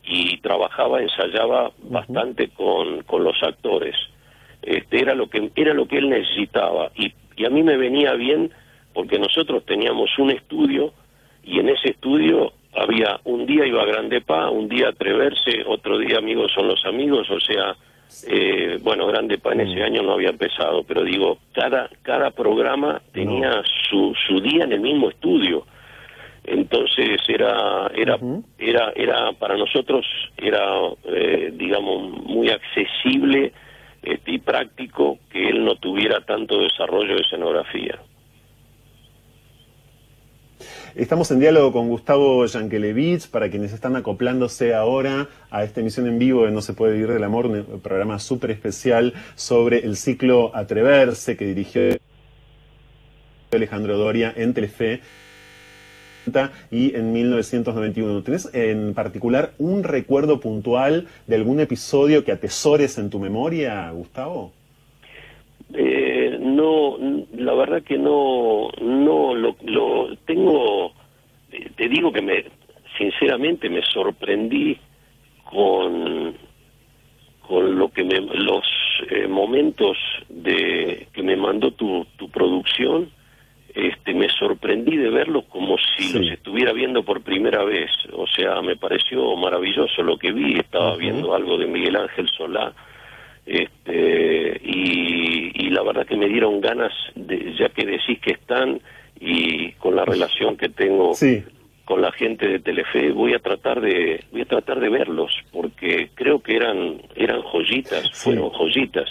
y 0.05 0.39
trabajaba, 0.39 1.01
ensayaba 1.01 1.73
bastante 1.83 2.49
con, 2.49 3.03
con 3.03 3.25
los 3.25 3.43
actores. 3.43 3.97
Este, 4.67 5.01
era 5.01 5.15
lo 5.15 5.31
que 5.31 5.51
era 5.55 5.73
lo 5.73 5.87
que 5.87 5.99
él 5.99 6.11
necesitaba. 6.11 6.91
Y, 6.97 7.13
y 7.37 7.47
a 7.47 7.51
mí 7.51 7.63
me 7.63 7.77
venía 7.77 8.15
bien 8.15 8.51
porque 8.93 9.19
nosotros 9.19 9.65
teníamos 9.65 10.11
un 10.19 10.31
estudio 10.31 10.93
y 11.45 11.61
en 11.61 11.69
ese 11.69 11.91
estudio 11.91 12.53
había 12.75 13.21
un 13.25 13.47
día 13.47 13.65
iba 13.65 13.83
a 13.83 13.87
Grande 13.87 14.21
Pa, 14.21 14.51
un 14.51 14.69
día 14.69 14.89
Atreverse, 14.89 15.63
otro 15.67 15.99
día 15.99 16.19
Amigos 16.19 16.51
son 16.53 16.67
los 16.67 16.85
amigos, 16.85 17.31
o 17.31 17.39
sea, 17.39 17.77
eh, 18.29 18.79
bueno, 18.83 19.07
Grande 19.07 19.39
Pa 19.39 19.53
en 19.53 19.61
ese 19.61 19.81
mm. 19.81 19.85
año 19.85 20.03
no 20.03 20.15
había 20.15 20.31
empezado, 20.31 20.83
pero 20.83 21.05
digo, 21.05 21.39
cada 21.55 21.89
cada 22.03 22.33
programa 22.33 23.01
tenía 23.13 23.63
su 23.89 24.15
su 24.27 24.41
día 24.41 24.65
en 24.65 24.73
el 24.73 24.81
mismo 24.81 25.11
estudio. 25.11 25.65
Entonces 26.43 27.21
era 27.29 27.89
era 27.95 28.19
era 28.59 28.93
era 28.97 29.33
para 29.33 29.57
nosotros 29.57 30.05
era 30.37 30.65
eh, 31.05 31.53
digamos 31.55 32.25
muy 32.25 32.51
accesible 32.51 33.53
este, 34.07 34.33
y 34.33 34.39
práctico 34.39 35.19
que 35.31 35.49
él 35.49 35.65
no 35.65 35.75
tuviera 35.77 36.21
tanto 36.25 36.59
desarrollo 36.59 37.17
de 37.17 37.23
escenografía. 37.23 37.99
Estamos 40.95 41.31
en 41.31 41.41
diálogo 41.41 41.73
con 41.73 41.89
Gustavo 41.89 42.47
Yankelevich, 42.47 43.29
para 43.29 43.51
quienes 43.51 43.73
están 43.73 43.97
acoplándose 43.97 44.75
ahora 44.75 45.29
a 45.51 45.63
esta 45.63 45.81
emisión 45.81 46.07
en 46.07 46.19
vivo 46.19 46.47
de 46.47 46.53
No 46.53 46.63
se 46.63 46.73
puede 46.73 46.95
vivir 46.95 47.09
del 47.09 47.25
amor, 47.25 47.47
un 47.47 47.81
programa 47.83 48.19
súper 48.19 48.53
especial 48.53 49.13
sobre 49.35 49.81
el 49.81 49.97
ciclo 49.97 50.53
Atreverse 50.55 51.37
que 51.37 51.45
dirigió 51.45 51.99
Alejandro 53.51 53.99
Doria 53.99 54.33
en 54.35 54.55
Telefe 54.55 55.03
y 56.71 56.95
en 56.95 57.13
1991. 57.13 58.23
¿Tienes 58.23 58.55
en 58.55 58.95
particular 58.95 59.53
un 59.59 59.85
recuerdo 59.85 60.41
puntual 60.41 61.07
de 61.27 61.37
algún 61.37 61.61
episodio 61.61 62.25
que 62.25 62.33
atesores 62.33 62.99
en 62.99 63.11
tu 63.11 63.19
memoria, 63.19 63.91
Gustavo? 63.91 64.53
Eh, 65.75 66.39
no, 66.41 66.97
la 67.37 67.55
verdad 67.55 67.83
que 67.83 67.99
no, 67.99 68.69
no 68.81 69.35
lo, 69.35 69.57
lo 69.65 70.17
tengo. 70.27 70.93
Te 71.77 71.89
digo 71.89 72.13
que 72.13 72.23
me, 72.23 72.45
sinceramente, 72.99 73.69
me 73.69 73.83
sorprendí 73.83 74.79
con 75.51 76.35
con 77.47 77.79
lo 77.79 77.89
que 77.91 78.05
me, 78.05 78.21
los 78.21 78.65
eh, 79.11 79.27
momentos 79.29 79.97
de 80.29 81.07
que 81.13 81.23
me 81.23 81.37
mandó 81.37 81.71
tu, 81.71 82.05
tu 82.17 82.29
producción 82.29 83.11
este, 83.77 84.15
me 84.15 84.31
sorprendí 84.31 84.97
de 84.97 85.11
verlos 85.11 85.45
como 85.51 85.77
si 85.77 86.11
los 86.11 86.33
estuviera 86.33 86.73
viendo 86.73 87.03
por 87.03 87.21
primera 87.21 87.63
vez. 87.63 87.91
O 88.15 88.27
sea, 88.27 88.63
me 88.63 88.75
pareció 88.75 89.37
maravilloso 89.37 90.03
lo 90.03 90.17
que 90.17 90.33
vi. 90.33 90.59
Estaba 90.59 90.97
viendo 90.97 91.35
algo 91.35 91.59
de 91.59 91.67
Miguel 91.67 91.97
Ángel 91.97 92.27
Solá. 92.29 92.73
Este, 93.45 94.61
y, 94.65 95.69
la 95.69 95.83
verdad 95.83 96.07
que 96.07 96.17
me 96.17 96.27
dieron 96.27 96.63
ganas, 96.63 96.93
de, 97.15 97.55
ya 97.59 97.69
que 97.69 97.85
decís 97.85 98.19
que 98.21 98.33
están 98.33 98.81
y 99.21 99.73
con 99.73 99.95
la 99.95 100.07
relación 100.07 100.57
que 100.57 100.71
tengo 100.71 101.13
con 101.85 102.01
la 102.01 102.11
gente 102.13 102.49
de 102.49 102.59
Telefe, 102.59 103.13
voy 103.13 103.35
a 103.35 103.39
tratar 103.41 103.83
de 103.83 104.25
voy 104.33 104.41
a 104.41 104.47
tratar 104.47 104.81
de 104.81 104.89
verlos 104.89 105.33
porque 105.53 106.09
creo 106.15 106.41
que 106.41 106.57
eran 106.57 107.03
eran 107.15 107.43
joyitas, 107.43 108.11
fueron 108.13 108.49
joyitas. 108.51 109.09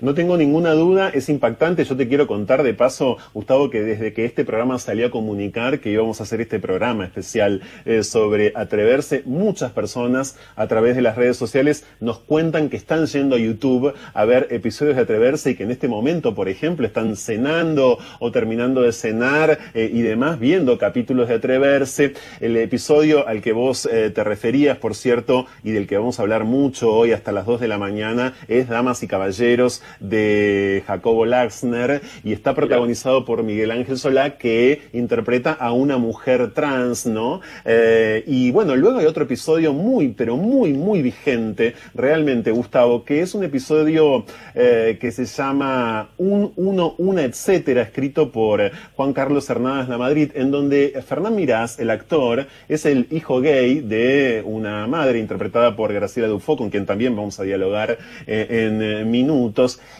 No 0.00 0.14
tengo 0.14 0.36
ninguna 0.36 0.72
duda, 0.72 1.10
es 1.10 1.28
impactante. 1.28 1.84
Yo 1.84 1.96
te 1.96 2.08
quiero 2.08 2.26
contar 2.26 2.62
de 2.62 2.74
paso, 2.74 3.16
Gustavo, 3.34 3.70
que 3.70 3.82
desde 3.82 4.12
que 4.12 4.24
este 4.24 4.44
programa 4.44 4.78
salió 4.78 5.06
a 5.06 5.10
comunicar 5.10 5.80
que 5.80 5.90
íbamos 5.90 6.20
a 6.20 6.24
hacer 6.24 6.40
este 6.40 6.58
programa 6.58 7.04
especial 7.04 7.62
eh, 7.84 8.02
sobre 8.02 8.52
atreverse, 8.54 9.22
muchas 9.24 9.72
personas 9.72 10.36
a 10.54 10.66
través 10.66 10.96
de 10.96 11.02
las 11.02 11.16
redes 11.16 11.36
sociales 11.36 11.84
nos 12.00 12.18
cuentan 12.18 12.68
que 12.68 12.76
están 12.76 13.06
yendo 13.06 13.36
a 13.36 13.38
YouTube 13.38 13.94
a 14.12 14.24
ver 14.24 14.48
episodios 14.50 14.96
de 14.96 15.02
atreverse 15.02 15.50
y 15.50 15.54
que 15.54 15.64
en 15.64 15.70
este 15.70 15.88
momento, 15.88 16.34
por 16.34 16.48
ejemplo, 16.48 16.86
están 16.86 17.16
cenando 17.16 17.98
o 18.20 18.30
terminando 18.30 18.82
de 18.82 18.92
cenar 18.92 19.58
eh, 19.74 19.90
y 19.92 20.02
demás 20.02 20.38
viendo 20.38 20.78
capítulos 20.78 21.28
de 21.28 21.34
atreverse. 21.34 22.14
El 22.40 22.56
episodio 22.56 23.26
al 23.26 23.42
que 23.42 23.52
vos 23.52 23.88
eh, 23.90 24.10
te 24.10 24.24
referías, 24.24 24.78
por 24.78 24.94
cierto, 24.94 25.46
y 25.64 25.72
del 25.72 25.86
que 25.86 25.96
vamos 25.96 26.18
a 26.18 26.22
hablar 26.22 26.44
mucho 26.44 26.92
hoy 26.92 27.12
hasta 27.12 27.32
las 27.32 27.46
2 27.46 27.60
de 27.60 27.68
la 27.68 27.78
mañana, 27.78 28.34
es 28.48 28.68
Damas 28.68 29.02
y 29.02 29.06
Caballeros 29.06 29.65
de 30.00 30.82
Jacobo 30.86 31.26
Laxner 31.26 32.00
y 32.24 32.32
está 32.32 32.54
protagonizado 32.54 33.24
por 33.24 33.42
Miguel 33.42 33.70
Ángel 33.70 33.98
Solá 33.98 34.38
que 34.38 34.82
interpreta 34.92 35.52
a 35.52 35.72
una 35.72 35.96
mujer 35.98 36.52
trans, 36.52 37.06
¿no? 37.06 37.40
Eh, 37.64 38.24
y 38.26 38.50
bueno, 38.50 38.76
luego 38.76 38.98
hay 38.98 39.06
otro 39.06 39.24
episodio 39.24 39.72
muy, 39.72 40.08
pero 40.08 40.36
muy, 40.36 40.72
muy 40.72 41.02
vigente, 41.02 41.74
realmente, 41.94 42.50
Gustavo, 42.50 43.04
que 43.04 43.22
es 43.22 43.34
un 43.34 43.44
episodio 43.44 44.24
eh, 44.54 44.98
que 45.00 45.12
se 45.12 45.24
llama 45.24 46.10
Un, 46.16 46.52
Uno, 46.56 46.94
Una, 46.98 47.22
etcétera, 47.22 47.82
escrito 47.82 48.30
por 48.30 48.70
Juan 48.94 49.12
Carlos 49.12 49.48
Hernández 49.50 49.88
de 49.88 49.96
Madrid, 49.96 50.30
en 50.34 50.50
donde 50.50 51.02
Fernán 51.06 51.34
Mirás, 51.34 51.78
el 51.78 51.90
actor, 51.90 52.46
es 52.68 52.86
el 52.86 53.06
hijo 53.10 53.40
gay 53.40 53.80
de 53.80 54.42
una 54.44 54.86
madre 54.86 55.18
interpretada 55.18 55.76
por 55.76 55.92
Graciela 55.92 56.28
Dufo, 56.28 56.56
con 56.56 56.70
quien 56.70 56.86
también 56.86 57.16
vamos 57.16 57.38
a 57.40 57.44
dialogar 57.44 57.98
eh, 58.26 58.66
en 58.66 58.82
eh, 58.82 59.04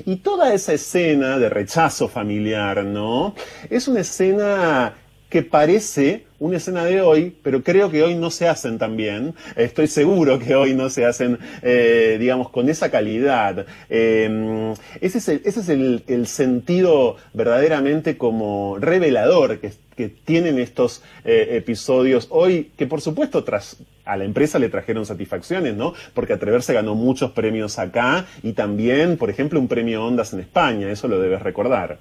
Y 0.04 0.16
toda 0.16 0.52
esa 0.52 0.72
escena 0.72 1.38
de 1.38 1.48
rechazo 1.48 2.08
familiar, 2.08 2.84
¿no? 2.84 3.34
Es 3.70 3.88
una 3.88 4.00
escena 4.00 4.94
que 5.28 5.42
parece 5.42 6.24
una 6.38 6.58
escena 6.58 6.84
de 6.84 7.00
hoy, 7.00 7.34
pero 7.42 7.62
creo 7.62 7.90
que 7.90 8.02
hoy 8.02 8.14
no 8.14 8.30
se 8.30 8.46
hacen 8.46 8.78
tan 8.78 8.96
bien. 8.96 9.34
Estoy 9.56 9.86
seguro 9.88 10.38
que 10.38 10.54
hoy 10.54 10.74
no 10.74 10.90
se 10.90 11.04
hacen, 11.04 11.38
eh, 11.62 12.16
digamos, 12.20 12.50
con 12.50 12.68
esa 12.68 12.90
calidad. 12.90 13.66
Eh, 13.88 14.74
ese 15.00 15.18
es, 15.18 15.68
el, 15.68 16.26
sentido 16.26 17.16
verdaderamente 17.32 18.16
como 18.16 18.78
revelador 18.78 19.58
que, 19.58 19.72
que 19.96 20.08
tienen 20.08 20.58
estos 20.58 21.02
eh, 21.24 21.48
episodios 21.52 22.28
hoy, 22.30 22.70
que 22.76 22.86
por 22.86 23.00
supuesto 23.00 23.44
tras, 23.44 23.78
a 24.06 24.16
la 24.16 24.24
empresa 24.24 24.58
le 24.58 24.68
trajeron 24.68 25.04
satisfacciones, 25.04 25.74
¿no? 25.74 25.92
Porque 26.14 26.32
Atreverse 26.32 26.72
ganó 26.72 26.94
muchos 26.94 27.32
premios 27.32 27.78
acá 27.78 28.26
y 28.42 28.52
también, 28.52 29.18
por 29.18 29.28
ejemplo, 29.28 29.60
un 29.60 29.68
premio 29.68 30.04
Ondas 30.04 30.32
en 30.32 30.40
España, 30.40 30.90
eso 30.90 31.08
lo 31.08 31.18
debes 31.18 31.42
recordar. 31.42 31.98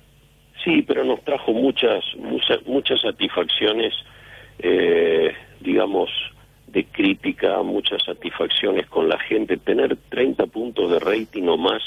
Sí, 0.64 0.82
pero 0.82 1.04
nos 1.04 1.24
trajo 1.24 1.52
muchas, 1.52 2.04
muchas, 2.18 2.66
muchas 2.66 3.02
satisfacciones, 3.02 3.94
eh, 4.60 5.32
digamos, 5.60 6.10
de 6.68 6.86
crítica, 6.86 7.62
muchas 7.62 8.04
satisfacciones 8.04 8.88
con 8.88 9.08
la 9.08 9.20
gente. 9.20 9.58
Tener 9.58 9.96
30 10.10 10.46
puntos 10.48 10.92
de 10.92 11.00
rating 11.00 11.48
o 11.48 11.58
más 11.58 11.82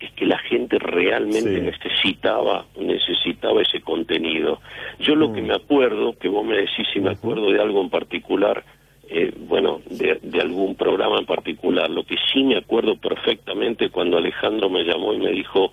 es 0.00 0.10
que 0.12 0.26
la 0.26 0.38
gente 0.38 0.78
realmente 0.78 1.56
sí. 1.56 1.60
necesitaba, 1.60 2.64
necesitaba 2.78 3.62
ese 3.62 3.80
contenido. 3.82 4.60
Yo 4.98 5.14
lo 5.14 5.28
mm. 5.28 5.34
que 5.34 5.42
me 5.42 5.54
acuerdo, 5.54 6.16
que 6.18 6.28
vos 6.28 6.44
me 6.44 6.56
decís 6.56 6.86
si 6.92 7.00
me 7.00 7.10
acuerdo 7.10 7.50
de 7.52 7.60
algo 7.60 7.82
en 7.82 7.90
particular, 7.90 8.64
eh, 9.12 9.34
bueno, 9.36 9.80
de, 9.90 10.20
de, 10.22 10.40
algún 10.40 10.76
programa 10.76 11.18
en 11.18 11.26
particular, 11.26 11.90
lo 11.90 12.04
que 12.04 12.14
sí 12.32 12.44
me 12.44 12.56
acuerdo 12.56 12.94
perfectamente 12.94 13.90
cuando 13.90 14.18
Alejandro 14.18 14.70
me 14.70 14.84
llamó 14.84 15.12
y 15.12 15.18
me 15.18 15.32
dijo, 15.32 15.72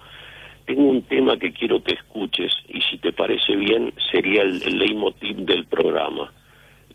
tengo 0.65 0.89
un 0.89 1.03
tema 1.03 1.37
que 1.37 1.53
quiero 1.53 1.83
que 1.83 1.93
escuches 1.93 2.51
y 2.67 2.81
si 2.81 2.97
te 2.97 3.13
parece 3.13 3.55
bien 3.55 3.93
sería 4.11 4.41
el, 4.41 4.61
el 4.63 4.79
leitmotiv 4.79 5.37
del 5.37 5.65
programa. 5.65 6.33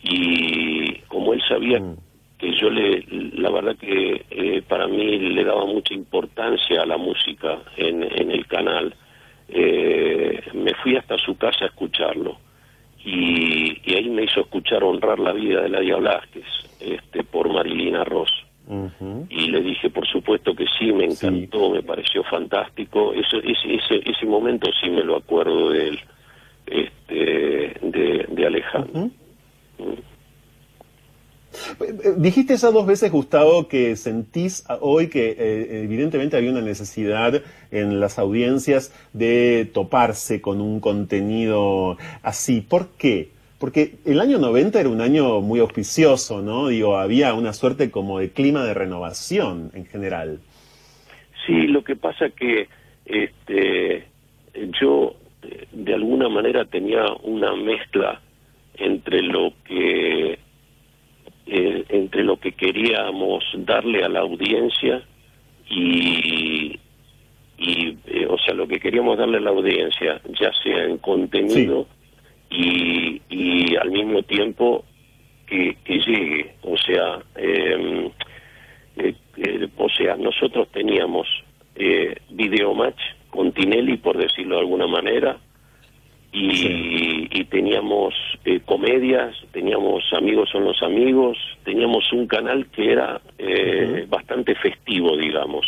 Y 0.03 0.95
como 1.07 1.33
él 1.33 1.41
sabía 1.49 1.79
mm. 1.79 1.97
que 2.39 2.53
yo 2.57 2.69
le, 2.71 3.05
la 3.09 3.51
verdad 3.51 3.77
que 3.77 4.27
eh, 4.29 4.63
para 4.69 4.89
mí 4.89 5.19
le 5.21 5.45
daba 5.45 5.65
mucha 5.65 5.95
importancia 5.95 6.83
a 6.83 6.87
la 6.87 6.97
música 6.97 7.61
en, 7.77 8.03
en 8.03 8.33
el 8.33 8.47
canal, 8.49 8.93
eh, 9.49 10.43
me 10.55 10.75
fui 10.83 10.97
hasta 10.97 11.17
su 11.19 11.37
casa 11.37 11.67
a 11.67 11.69
escucharlo. 11.69 12.37
Y, 13.05 13.81
y, 13.85 13.95
ahí 13.95 14.09
me 14.09 14.25
hizo 14.25 14.41
escuchar 14.41 14.85
Honrar 14.85 15.19
la 15.19 15.33
vida 15.33 15.63
de 15.63 15.69
Ladia 15.69 15.97
Blasquez, 15.97 16.45
este, 16.81 17.25
por 17.25 17.53
Marilina 17.53 18.05
Ross. 18.05 18.31
Uh 18.69 18.89
-huh. 19.01 19.27
Y 19.29 19.51
le 19.51 19.61
dije, 19.61 19.91
por 19.91 20.07
supuesto 20.07 20.55
que 20.55 20.67
sí, 20.79 20.93
me 20.93 21.05
encantó, 21.07 21.67
sí. 21.67 21.73
me 21.73 21.83
pareció 21.83 22.23
fantástico. 22.25 23.13
Eso, 23.13 23.39
ese, 23.39 23.75
ese, 23.75 24.09
ese 24.09 24.27
momento 24.27 24.71
sí 24.81 24.89
me 24.89 25.03
lo 25.03 25.17
acuerdo 25.17 25.71
de 25.71 25.89
él, 25.89 26.01
este, 26.67 27.75
de, 27.83 28.27
de 28.29 28.47
Alejandro. 28.47 29.01
Uh 29.01 29.11
-huh. 29.79 30.03
Dijiste 32.17 32.55
esas 32.55 32.73
dos 32.73 32.87
veces, 32.87 33.11
Gustavo, 33.11 33.69
que 33.69 33.97
sentís 33.97 34.65
hoy 34.81 35.09
que 35.09 35.31
eh, 35.39 35.83
evidentemente 35.85 36.37
había 36.37 36.51
una 36.51 36.61
necesidad 36.61 37.43
en 37.71 38.01
las 38.01 38.19
audiencias 38.19 38.93
de 39.13 39.69
toparse 39.73 40.41
con 40.41 40.61
un 40.61 40.81
contenido 40.81 41.97
así. 42.23 42.61
¿Por 42.61 42.89
qué? 42.97 43.31
Porque 43.59 43.95
el 44.05 44.21
año 44.21 44.39
90 44.39 44.81
era 44.81 44.89
un 44.89 45.01
año 45.01 45.41
muy 45.41 45.61
auspicioso, 45.61 46.43
¿no? 46.43 46.69
Digo, 46.69 46.97
había 46.97 47.35
una 47.35 47.53
suerte 47.53 47.91
como 47.91 48.19
de 48.19 48.31
clima 48.31 48.65
de 48.65 48.75
renovación 48.75 49.71
en 49.75 49.87
general. 49.87 50.41
Sí, 51.47 51.69
lo 51.69 51.85
que 51.85 51.97
pasa 51.97 52.31
que 52.31 52.69
este, 53.05 54.05
yo 54.81 55.15
de 55.73 55.95
alguna 55.95 56.29
manera 56.29 56.65
tenía 56.65 57.05
una 57.23 57.55
mezcla 57.55 58.21
entre 58.75 59.23
lo 59.23 59.53
que 59.65 60.39
eh, 61.47 61.85
entre 61.89 62.25
lo 62.25 62.37
que 62.39 62.53
queríamos 62.53 63.45
darle 63.59 64.05
a 64.05 64.09
la 64.09 64.21
audiencia 64.21 65.03
y, 65.69 66.79
y 67.59 67.97
eh, 68.07 68.27
o 68.29 68.39
sea 68.39 68.55
lo 68.55 68.67
que 68.67 68.79
queríamos 68.79 69.19
darle 69.19 69.39
a 69.39 69.41
la 69.41 69.51
audiencia 69.51 70.21
ya 70.41 70.53
sea 70.63 70.85
en 70.85 70.99
contenido 70.99 71.87
sí. 72.51 73.21
y, 73.29 73.37
y 73.37 73.77
al 73.77 73.91
mismo 73.91 74.23
tiempo 74.23 74.85
que, 75.47 75.77
que 75.85 75.99
llegue 75.99 76.55
o 76.63 76.77
sea 76.77 77.21
eh, 77.37 78.11
o 79.77 79.89
sea 79.89 80.17
nosotros 80.17 80.69
teníamos 80.73 81.27
eh, 81.75 82.15
videomatch 82.31 83.01
con 83.31 83.53
Tinelli 83.53 83.97
por 83.97 84.17
decirlo 84.17 84.57
de 84.57 84.61
alguna 84.61 84.87
manera 84.87 85.39
y, 86.33 86.57
sí. 86.57 87.29
y 87.31 87.45
teníamos 87.45 88.15
eh, 88.45 88.61
comedias, 88.65 89.37
teníamos 89.53 90.03
Amigos 90.15 90.49
son 90.51 90.65
los 90.65 90.83
amigos, 90.83 91.37
teníamos 91.65 92.11
un 92.13 92.27
canal 92.27 92.67
que 92.67 92.93
era 92.93 93.21
eh, 93.39 93.47
uh 93.47 93.97
-huh. 93.97 94.09
bastante 94.09 94.55
festivo, 94.55 95.17
digamos. 95.17 95.67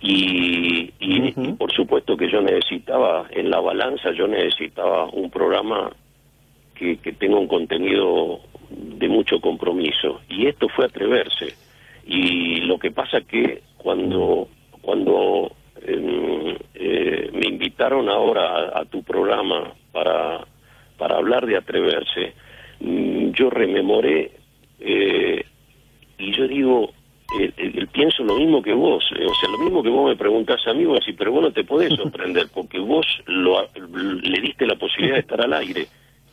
Y, 0.00 0.92
y, 1.00 1.20
uh 1.20 1.24
-huh. 1.24 1.48
y, 1.48 1.52
por 1.54 1.72
supuesto 1.72 2.16
que 2.16 2.30
yo 2.30 2.40
necesitaba, 2.40 3.26
en 3.30 3.50
la 3.50 3.60
balanza, 3.60 4.12
yo 4.12 4.28
necesitaba 4.28 5.06
un 5.06 5.28
programa 5.30 5.90
que, 6.76 6.98
que 6.98 7.12
tenga 7.12 7.36
un 7.36 7.48
contenido 7.48 8.40
de 8.70 9.08
mucho 9.08 9.40
compromiso. 9.40 10.20
Y 10.28 10.46
esto 10.46 10.68
fue 10.68 10.84
atreverse. 10.86 11.54
Y 12.06 12.60
lo 12.60 12.78
que 12.78 12.90
pasa 12.90 13.20
que 13.22 13.62
cuando, 13.76 14.48
cuando 14.82 15.52
eh, 15.82 16.58
eh, 16.74 17.30
me 17.32 17.46
invitaron 17.48 18.08
ahora 18.08 18.42
a, 18.42 18.80
a, 18.80 18.84
tu 18.84 19.02
programa 19.02 19.72
para, 19.92 20.46
para 20.96 21.16
hablar 21.16 21.46
de 21.46 21.56
atreverse, 21.56 22.34
mm, 22.80 23.30
yo 23.30 23.50
rememoré 23.50 24.32
eh, 24.80 25.44
y 26.18 26.32
yo 26.32 26.48
digo, 26.48 26.92
pienso 27.92 28.24
lo 28.24 28.36
mismo 28.36 28.62
que 28.62 28.72
vos, 28.72 29.04
eh, 29.18 29.24
o 29.24 29.34
sea, 29.34 29.50
lo 29.50 29.58
mismo 29.58 29.82
que 29.82 29.90
vos 29.90 30.08
me 30.08 30.16
preguntás 30.16 30.66
a 30.66 30.72
mí, 30.72 30.84
vos 30.84 31.00
decís, 31.00 31.14
pero 31.18 31.32
vos 31.32 31.42
no 31.42 31.52
te 31.52 31.64
podés 31.64 31.92
sorprender 31.96 32.46
porque 32.52 32.78
vos 32.78 33.06
lo, 33.26 33.68
le 34.22 34.40
diste 34.40 34.66
la 34.66 34.76
posibilidad 34.76 35.16
de 35.16 35.20
estar 35.20 35.40
al 35.40 35.52
aire. 35.52 35.86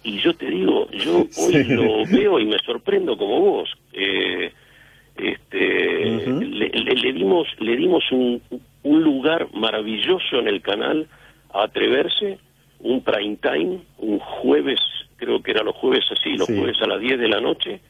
Y 0.04 0.20
yo 0.20 0.34
te 0.36 0.46
digo, 0.46 0.88
yo 0.92 1.22
hoy 1.22 1.54
sí. 1.54 1.64
lo 1.64 2.06
veo 2.06 2.40
y 2.40 2.46
me 2.46 2.60
sorprendo 2.60 3.18
como 3.18 3.40
vos. 3.40 3.70
Eh, 3.92 4.52
este, 5.18 6.06
uh 6.06 6.20
-huh. 6.20 6.40
le, 6.40 6.70
le, 6.70 6.94
le, 6.94 7.14
dimos, 7.14 7.48
le 7.60 7.76
dimos 7.76 8.04
un, 8.12 8.42
un 8.86 9.04
lugar 9.04 9.48
maravilloso 9.54 10.38
en 10.38 10.48
el 10.48 10.62
canal 10.62 11.08
a 11.52 11.63
atreverse, 11.63 12.38
un 12.80 13.02
prime 13.02 13.38
time, 13.38 13.80
un 13.98 14.19
jueves, 14.19 14.80
creo 15.17 15.41
que 15.41 15.52
era 15.52 15.63
los 15.63 15.76
jueves 15.76 16.06
así, 16.12 16.38
los 16.38 16.48
sí. 16.48 16.56
jueves 16.56 16.78
a 16.84 16.88
las 16.88 17.02
10 17.02 17.19
de 17.19 17.28
la 17.28 17.41
noche, 17.41 17.82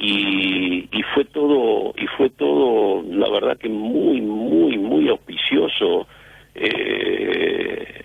y, 0.00 0.88
y 0.90 1.02
fue 1.14 1.24
todo, 1.24 1.94
y 1.96 2.06
fue 2.16 2.30
todo, 2.30 3.04
la 3.08 3.30
verdad 3.30 3.58
que 3.58 3.68
muy, 3.68 4.20
muy, 4.20 4.76
muy 4.76 5.08
auspicioso, 5.08 6.08
eh, 6.56 8.04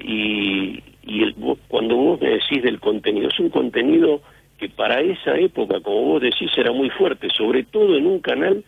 y, 0.00 0.82
y 1.02 1.22
el, 1.22 1.34
cuando 1.68 1.96
vos 1.96 2.20
me 2.20 2.28
decís 2.28 2.62
del 2.62 2.78
contenido, 2.78 3.28
es 3.28 3.40
un 3.40 3.48
contenido 3.48 4.20
que 4.58 4.68
para 4.68 5.00
esa 5.00 5.34
época, 5.38 5.80
como 5.80 6.02
vos 6.02 6.22
decís, 6.22 6.50
era 6.58 6.72
muy 6.72 6.90
fuerte, 6.90 7.28
sobre 7.34 7.64
todo 7.64 7.96
en 7.96 8.06
un 8.06 8.20
canal 8.20 8.62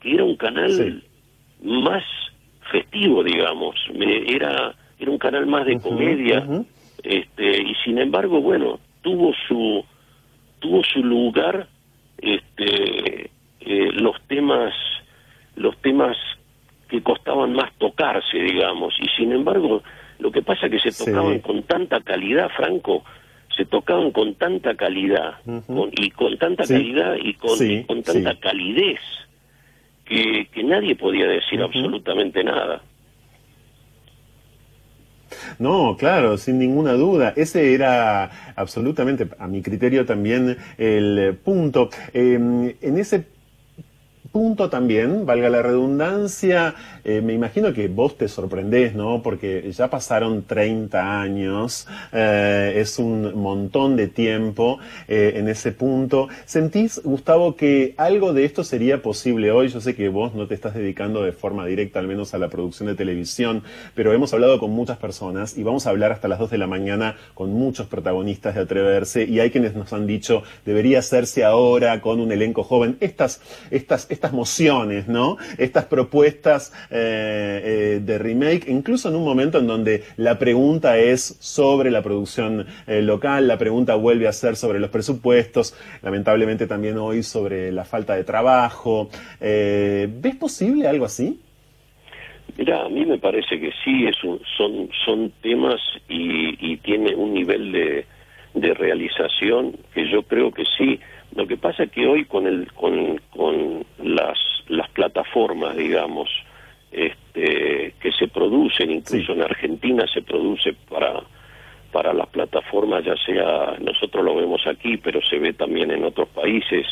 que 0.00 0.12
era 0.12 0.24
un 0.24 0.36
canal 0.36 0.70
sí. 0.70 1.02
más 1.62 2.04
festivo, 2.70 3.22
digamos, 3.22 3.76
era 3.94 4.74
era 4.98 5.10
un 5.10 5.18
canal 5.18 5.46
más 5.46 5.66
de 5.66 5.74
uh 5.74 5.78
-huh, 5.78 5.82
comedia, 5.82 6.44
uh 6.46 6.52
-huh. 6.52 6.66
este 7.02 7.62
y 7.62 7.74
sin 7.84 7.98
embargo, 7.98 8.40
bueno, 8.40 8.78
tuvo 9.02 9.32
su 9.48 9.84
tuvo 10.60 10.82
su 10.84 11.02
lugar 11.02 11.66
este 12.18 13.30
eh, 13.60 13.90
los 13.92 14.20
temas 14.28 14.72
los 15.56 15.76
temas 15.78 16.16
que 16.88 17.02
costaban 17.02 17.52
más 17.52 17.72
tocarse, 17.78 18.38
digamos, 18.38 18.94
y 19.00 19.08
sin 19.16 19.32
embargo, 19.32 19.82
lo 20.18 20.30
que 20.30 20.42
pasa 20.42 20.66
es 20.66 20.72
que 20.72 20.90
se 20.90 21.04
tocaban 21.04 21.36
sí. 21.36 21.40
con 21.40 21.62
tanta 21.62 22.00
calidad, 22.00 22.50
Franco, 22.50 23.02
se 23.56 23.64
tocaban 23.64 24.12
con 24.12 24.34
tanta 24.34 24.74
calidad 24.76 25.34
uh 25.46 25.52
-huh. 25.52 25.66
con, 25.66 25.90
y 25.96 26.10
con 26.10 26.36
tanta 26.38 26.64
sí. 26.64 26.74
calidad 26.74 27.16
y 27.22 27.34
con, 27.34 27.56
sí. 27.56 27.72
y 27.72 27.84
con 27.84 28.02
tanta 28.02 28.38
calidez 28.38 29.00
que, 30.12 30.62
nadie 30.62 30.96
podía 30.96 31.26
decir 31.26 31.60
absolutamente 31.62 32.44
nada. 32.44 32.82
No, 35.58 35.96
claro, 35.98 36.36
sin 36.36 36.58
ninguna 36.58 36.92
duda. 36.92 37.32
Ese 37.36 37.74
era 37.74 38.52
absolutamente, 38.54 39.28
a 39.38 39.46
mi 39.46 39.62
criterio 39.62 40.04
también, 40.04 40.56
el 40.78 41.36
punto. 41.42 41.88
Em, 42.12 42.74
en 42.80 42.98
ese 42.98 43.24
punto 44.32 44.70
también, 44.70 45.26
valga 45.26 45.50
la 45.50 45.60
redundancia, 45.60 46.74
eh, 47.04 47.20
me 47.20 47.34
imagino 47.34 47.72
que 47.74 47.88
vos 47.88 48.16
te 48.16 48.28
sorprendés, 48.28 48.94
¿no? 48.94 49.22
Porque 49.22 49.70
ya 49.72 49.90
pasaron 49.90 50.44
30 50.44 51.20
años, 51.20 51.86
eh, 52.12 52.72
es 52.76 52.98
un 52.98 53.34
montón 53.38 53.94
de 53.96 54.08
tiempo 54.08 54.78
eh, 55.06 55.34
en 55.36 55.48
ese 55.48 55.72
punto. 55.72 56.28
¿Sentís, 56.46 57.02
Gustavo, 57.04 57.56
que 57.56 57.94
algo 57.98 58.32
de 58.32 58.46
esto 58.46 58.64
sería 58.64 59.02
posible 59.02 59.52
hoy? 59.52 59.68
Yo 59.68 59.80
sé 59.80 59.94
que 59.94 60.08
vos 60.08 60.34
no 60.34 60.46
te 60.46 60.54
estás 60.54 60.74
dedicando 60.74 61.22
de 61.22 61.32
forma 61.32 61.66
directa, 61.66 61.98
al 61.98 62.08
menos 62.08 62.32
a 62.32 62.38
la 62.38 62.48
producción 62.48 62.88
de 62.88 62.94
televisión, 62.94 63.62
pero 63.94 64.12
hemos 64.14 64.32
hablado 64.32 64.58
con 64.58 64.70
muchas 64.70 64.96
personas 64.96 65.58
y 65.58 65.62
vamos 65.62 65.86
a 65.86 65.90
hablar 65.90 66.10
hasta 66.10 66.28
las 66.28 66.38
2 66.38 66.50
de 66.50 66.58
la 66.58 66.66
mañana 66.66 67.16
con 67.34 67.52
muchos 67.52 67.86
protagonistas 67.86 68.54
de 68.54 68.62
Atreverse 68.62 69.24
y 69.24 69.40
hay 69.40 69.50
quienes 69.50 69.74
nos 69.74 69.92
han 69.92 70.06
dicho, 70.06 70.42
debería 70.64 71.00
hacerse 71.00 71.44
ahora 71.44 72.00
con 72.00 72.18
un 72.20 72.32
elenco 72.32 72.62
joven. 72.62 72.96
Estas, 73.00 73.42
estas, 73.70 74.06
estas 74.10 74.21
mociones, 74.30 75.08
¿no? 75.08 75.38
Estas 75.58 75.86
propuestas 75.86 76.72
eh, 76.90 77.62
eh, 77.64 78.00
de 78.00 78.18
remake, 78.18 78.68
incluso 78.68 79.08
en 79.08 79.16
un 79.16 79.24
momento 79.24 79.58
en 79.58 79.66
donde 79.66 80.04
la 80.16 80.38
pregunta 80.38 80.98
es 80.98 81.36
sobre 81.40 81.90
la 81.90 82.02
producción 82.02 82.66
eh, 82.86 83.02
local, 83.02 83.48
la 83.48 83.58
pregunta 83.58 83.96
vuelve 83.96 84.28
a 84.28 84.32
ser 84.32 84.54
sobre 84.54 84.78
los 84.78 84.90
presupuestos, 84.90 85.74
lamentablemente 86.02 86.68
también 86.68 86.98
hoy 86.98 87.24
sobre 87.24 87.72
la 87.72 87.84
falta 87.84 88.14
de 88.14 88.24
trabajo. 88.24 89.08
¿Ves 89.40 90.36
posible 90.38 90.86
algo 90.86 91.06
así? 91.06 91.40
Mira, 92.58 92.84
a 92.84 92.88
mí 92.88 93.06
me 93.06 93.18
parece 93.18 93.58
que 93.58 93.70
sí, 93.82 94.06
es 94.06 94.16
son, 94.56 94.88
son 95.04 95.32
temas 95.40 95.80
y, 96.08 96.72
y 96.72 96.76
tiene 96.76 97.14
un 97.14 97.32
nivel 97.32 97.72
de, 97.72 98.04
de 98.54 98.74
realización 98.74 99.76
que 99.94 100.10
yo 100.10 100.22
creo 100.22 100.52
que 100.52 100.64
sí. 100.76 101.00
Lo 101.34 101.46
que 101.46 101.56
pasa 101.56 101.84
es 101.84 101.90
que 101.90 102.06
hoy 102.06 102.24
con, 102.26 102.46
el, 102.46 102.70
con, 102.72 103.20
con 103.30 103.84
las, 104.02 104.38
las 104.68 104.88
plataformas, 104.90 105.76
digamos, 105.76 106.28
este, 106.90 107.94
que 108.00 108.12
se 108.12 108.28
producen, 108.28 108.90
incluso 108.90 109.32
en 109.32 109.42
Argentina 109.42 110.04
se 110.12 110.22
produce 110.22 110.74
para, 110.90 111.22
para 111.90 112.12
las 112.12 112.28
plataformas, 112.28 113.04
ya 113.04 113.16
sea, 113.24 113.76
nosotros 113.80 114.24
lo 114.24 114.34
vemos 114.34 114.66
aquí, 114.66 114.98
pero 114.98 115.20
se 115.22 115.38
ve 115.38 115.54
también 115.54 115.90
en 115.90 116.04
otros 116.04 116.28
países, 116.28 116.86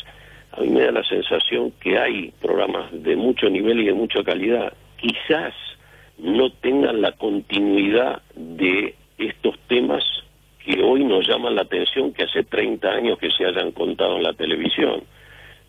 a 0.53 0.61
mí 0.61 0.69
me 0.69 0.81
da 0.81 0.91
la 0.91 1.03
sensación 1.03 1.71
que 1.79 1.97
hay 1.97 2.33
programas 2.41 2.91
de 2.91 3.15
mucho 3.15 3.49
nivel 3.49 3.79
y 3.79 3.85
de 3.85 3.93
mucha 3.93 4.23
calidad. 4.23 4.73
Quizás 4.97 5.53
no 6.17 6.51
tengan 6.51 7.01
la 7.01 7.13
continuidad 7.13 8.21
de 8.35 8.95
estos 9.17 9.57
temas 9.67 10.03
que 10.65 10.81
hoy 10.81 11.03
nos 11.03 11.27
llaman 11.27 11.55
la 11.55 11.63
atención 11.63 12.13
que 12.13 12.23
hace 12.23 12.43
30 12.43 12.87
años 12.87 13.17
que 13.17 13.31
se 13.31 13.45
hayan 13.45 13.71
contado 13.71 14.17
en 14.17 14.23
la 14.23 14.33
televisión. 14.33 15.03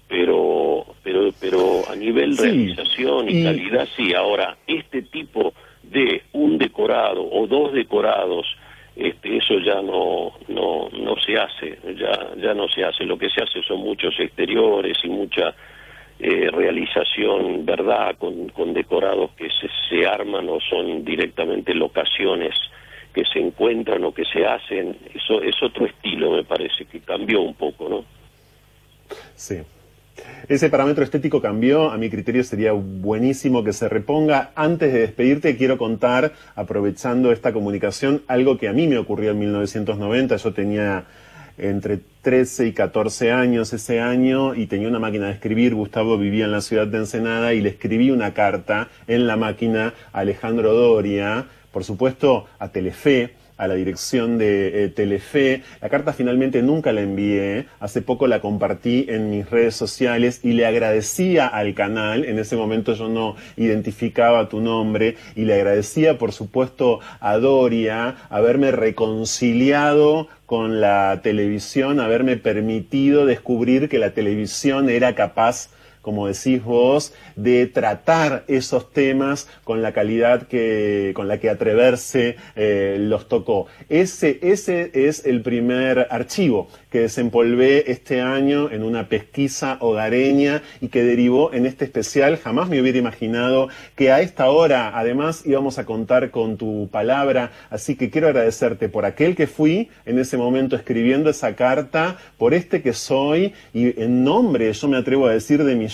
Pero, 0.09 0.85
pero, 1.03 1.31
pero 1.41 1.83
a 1.91 1.97
nivel 1.97 2.37
realización 2.37 3.31
y, 3.31 3.43
calidad, 3.43 3.89
sí. 3.97 4.13
Ahora, 4.13 4.57
este 4.67 5.03
tipo 5.03 5.55
de 5.83 6.23
un 6.33 6.59
decorado 6.59 7.27
o 7.31 7.47
dos 7.47 7.73
decorados, 7.73 8.47
este, 8.95 9.39
eso 9.39 9.59
ya 9.61 9.81
no, 9.81 10.33
no, 10.49 10.91
no 10.91 11.17
se 11.25 11.39
hace, 11.39 11.79
ya, 11.99 12.35
ya 12.37 12.53
no 12.53 12.69
se 12.69 12.85
hace. 12.85 13.05
Lo 13.05 13.17
que 13.17 13.31
se 13.31 13.43
hace 13.43 13.63
son 13.63 13.81
muchos 13.81 14.15
exteriores 14.21 14.99
y 15.03 15.09
mucha 15.09 15.55
eh, 16.21 16.51
realización, 16.53 17.65
verdad, 17.65 18.17
con, 18.19 18.51
con 18.51 18.75
decorados 18.75 19.31
que 19.33 19.49
se, 19.49 19.69
se 19.89 20.07
arman 20.07 20.47
o 20.51 20.61
son 20.61 21.07
directamente 21.07 21.73
locaciones 21.73 22.55
que 23.13 23.25
se 23.25 23.39
encuentran 23.39 24.03
o 24.05 24.13
que 24.13 24.25
se 24.25 24.45
hacen, 24.45 24.97
eso 25.15 25.43
es 25.43 25.55
otro 25.63 25.87
estilo, 25.87 26.33
me 26.33 26.45
parece, 26.45 26.85
que 26.87 27.01
cambió 27.01 27.41
un 27.43 27.55
poco, 27.55 27.89
¿no? 27.89 28.05
Sí. 29.35 29.59
Ese 30.49 30.69
parámetro 30.69 31.05
estético 31.05 31.41
cambió, 31.41 31.91
a 31.91 31.99
mi 31.99 32.11
criterio 32.11 32.45
sería 32.45 32.73
buenísimo 32.73 33.65
que 33.65 33.73
se 33.73 33.89
reponga. 33.89 34.53
Antes 34.55 34.93
de 34.93 35.01
despedirte, 35.01 35.57
quiero 35.57 35.79
contar, 35.79 36.33
aprovechando 36.55 37.33
esta 37.33 37.53
comunicación, 37.53 38.23
algo 38.29 38.59
que 38.59 38.69
a 38.69 38.73
mí 38.73 38.87
me 38.87 38.99
ocurrió 38.99 39.31
en 39.31 39.39
1990. 39.39 40.37
Yo 40.37 40.53
tenía 40.53 41.05
entre 41.59 42.01
13 42.23 42.69
y 42.69 42.73
14 42.73 43.33
años 43.33 43.73
ese 43.73 44.01
año 44.01 44.55
y 44.55 44.67
tenía 44.67 44.89
una 44.89 44.99
máquina 44.99 45.27
de 45.27 45.33
escribir. 45.33 45.75
Gustavo 45.75 46.19
vivía 46.19 46.45
en 46.45 46.53
la 46.53 46.61
ciudad 46.61 46.87
de 46.87 46.99
Ensenada 46.99 47.55
y 47.55 47.61
le 47.61 47.71
escribí 47.71 48.11
una 48.11 48.35
carta 48.35 48.89
en 49.07 49.27
la 49.27 49.37
máquina 49.37 49.95
a 50.13 50.21
Alejandro 50.21 50.73
Doria, 50.73 51.47
por 51.73 51.85
supuesto 51.85 52.47
a 52.59 52.69
Telefe, 52.69 53.35
a 53.57 53.69
la 53.69 53.75
dirección 53.75 54.39
de 54.39 54.85
eh, 54.85 54.89
Telefe. 54.89 55.63
La 55.81 55.89
carta 55.89 56.13
finalmente 56.13 56.63
nunca 56.63 56.93
la 56.93 57.03
envié, 57.03 57.67
hace 57.81 58.03
poco 58.03 58.27
la 58.27 58.41
compartí 58.41 59.07
en 59.09 59.31
mis 59.31 59.49
redes 59.49 59.77
sociales 59.77 60.41
y 60.43 60.53
le 60.53 60.67
agradecía 60.67 61.47
al 61.47 61.75
canal, 61.75 62.25
en 62.25 62.39
ese 62.39 62.57
momento 62.57 62.95
yo 62.95 63.09
no 63.09 63.37
identificaba 63.57 64.49
tu 64.49 64.61
nombre, 64.61 65.17
y 65.37 65.45
le 65.45 65.55
agradecía 65.55 66.19
por 66.19 66.33
supuesto 66.33 67.01
a 67.21 67.39
Doria 67.39 68.17
haberme 68.31 68.73
reconciliado 68.73 70.29
con 70.47 70.81
la 70.81 71.21
televisión, 71.23 72.01
haberme 72.01 72.37
permitido 72.37 73.27
descubrir 73.27 73.89
que 73.89 73.99
la 73.99 74.11
televisión 74.11 74.91
era 74.91 75.15
capaz 75.15 75.71
como 76.03 76.27
decís 76.27 76.63
vos, 76.63 77.15
de 77.37 77.67
tratar 77.67 78.45
esos 78.49 78.93
temas 78.93 79.49
con 79.65 79.81
la 79.81 79.93
calidad 79.93 80.49
que, 80.49 81.13
con 81.15 81.29
la 81.29 81.39
que 81.39 81.49
Atreverse 81.49 82.37
eh, 82.57 82.97
los 82.99 83.29
tocó. 83.29 83.67
Ese, 83.89 84.39
ese 84.43 84.91
es 84.93 85.25
el 85.25 85.43
primer 85.43 86.09
archivo 86.11 86.69
que 86.93 87.01
desempolvé 87.01 87.91
este 87.91 88.21
año 88.21 88.71
en 88.71 88.83
una 88.83 89.09
pesquisa 89.09 89.79
hogareña 89.81 90.63
y 90.83 90.89
que 90.89 91.03
derivó 91.03 91.53
en 91.55 91.65
este 91.65 91.87
especial. 91.87 92.37
Jamás 92.37 92.69
me 92.69 92.81
hubiera 92.81 92.99
imaginado 92.99 93.69
que 93.97 94.13
a 94.13 94.21
esta 94.21 94.51
hora, 94.51 94.93
además, 94.95 95.45
íbamos 95.47 95.79
a 95.79 95.87
contar 95.87 96.31
con 96.31 96.59
tu 96.59 96.91
palabra. 96.93 97.51
Así 97.71 97.97
que 97.97 98.11
quiero 98.11 98.29
agradecerte 98.29 98.91
por 98.91 99.07
aquel 99.07 99.35
que 99.35 99.47
fui 99.47 99.89
en 100.05 100.19
ese 100.19 100.37
momento 100.37 100.77
escribiendo 100.77 101.31
esa 101.31 101.57
carta, 101.57 102.19
por 102.37 102.53
este 102.53 102.83
que 102.83 102.93
soy 102.93 103.55
y 103.73 103.99
en 104.01 104.23
nombre, 104.23 104.71
yo 104.73 104.89
me 104.89 104.99
atrevo 104.99 105.27
a 105.27 105.33
decir, 105.33 105.65
de 105.65 105.75
mi 105.75 105.87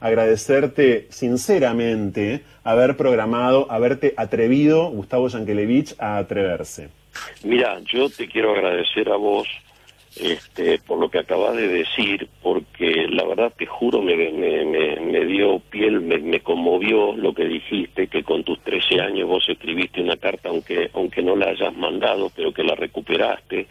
agradecerte 0.00 1.06
sinceramente 1.10 2.42
haber 2.62 2.96
programado, 2.96 3.66
haberte 3.70 4.14
atrevido, 4.16 4.88
Gustavo 4.90 5.28
Yankelevich, 5.28 5.94
a 5.98 6.18
atreverse. 6.18 6.90
Mira, 7.44 7.80
yo 7.92 8.08
te 8.08 8.28
quiero 8.28 8.52
agradecer 8.52 9.08
a 9.08 9.16
vos 9.16 9.48
este, 10.20 10.78
por 10.78 10.98
lo 10.98 11.08
que 11.08 11.18
acabas 11.18 11.56
de 11.56 11.68
decir, 11.68 12.28
porque 12.42 13.06
la 13.08 13.24
verdad 13.24 13.52
te 13.56 13.66
juro 13.66 14.02
me, 14.02 14.14
me, 14.16 14.64
me, 15.00 15.24
dio 15.24 15.58
piel, 15.58 16.00
me, 16.00 16.18
me, 16.18 16.40
conmovió 16.40 17.16
lo 17.16 17.32
que 17.32 17.44
dijiste, 17.44 18.08
que 18.08 18.22
con 18.22 18.44
tus 18.44 18.60
13 18.60 19.00
años 19.00 19.28
vos 19.28 19.48
escribiste 19.48 20.02
una 20.02 20.16
carta, 20.16 20.50
aunque, 20.50 20.90
aunque 20.94 21.22
no 21.22 21.36
la 21.36 21.50
hayas 21.50 21.74
mandado, 21.76 22.30
pero 22.34 22.52
que 22.52 22.62
la 22.62 22.74
recuperaste, 22.74 23.66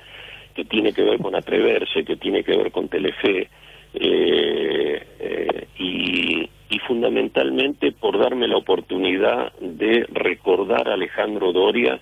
que 0.56 0.66
tiene 0.66 0.94
que 0.94 1.04
ver 1.04 1.20
con 1.20 1.36
atreverse, 1.36 2.04
que 2.04 2.18
tiene 2.18 2.44
que 2.44 2.58
ver 2.58 2.72
con 2.72 2.90
Telefe, 2.90 3.50
eh, 3.94 5.08
eh, 5.20 5.68
y, 5.78 6.50
fundamentalmente 6.88 7.92
por 7.94 8.18
darme 8.18 8.48
la 8.48 8.58
oportunidad 8.58 9.54
de 9.60 10.06
recordar 10.12 10.90
a 10.90 10.96
Alejandro 10.96 11.54
Doria, 11.54 12.02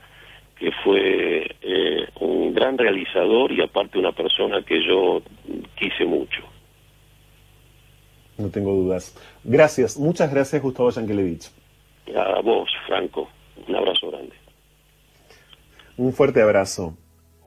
que 0.60 0.72
fue 0.84 1.56
eh, 1.62 2.08
un 2.20 2.54
gran 2.54 2.78
realizador 2.78 3.52
y 3.52 3.62
aparte 3.62 3.98
una 3.98 4.12
persona 4.12 4.62
que 4.64 4.86
yo 4.86 5.22
quise 5.76 6.06
mucho. 6.06 6.42
No 8.38 8.50
tengo 8.50 8.74
dudas. 8.74 9.16
Gracias, 9.44 9.98
muchas 9.98 10.32
gracias 10.32 10.62
Gustavo 10.62 10.90
Yankelevich. 10.90 11.50
A 12.16 12.42
vos, 12.42 12.70
Franco, 12.88 13.30
un 13.68 13.76
abrazo 13.76 14.10
grande. 14.12 14.36
Un 15.98 16.14
fuerte 16.14 16.42
abrazo. 16.42 16.98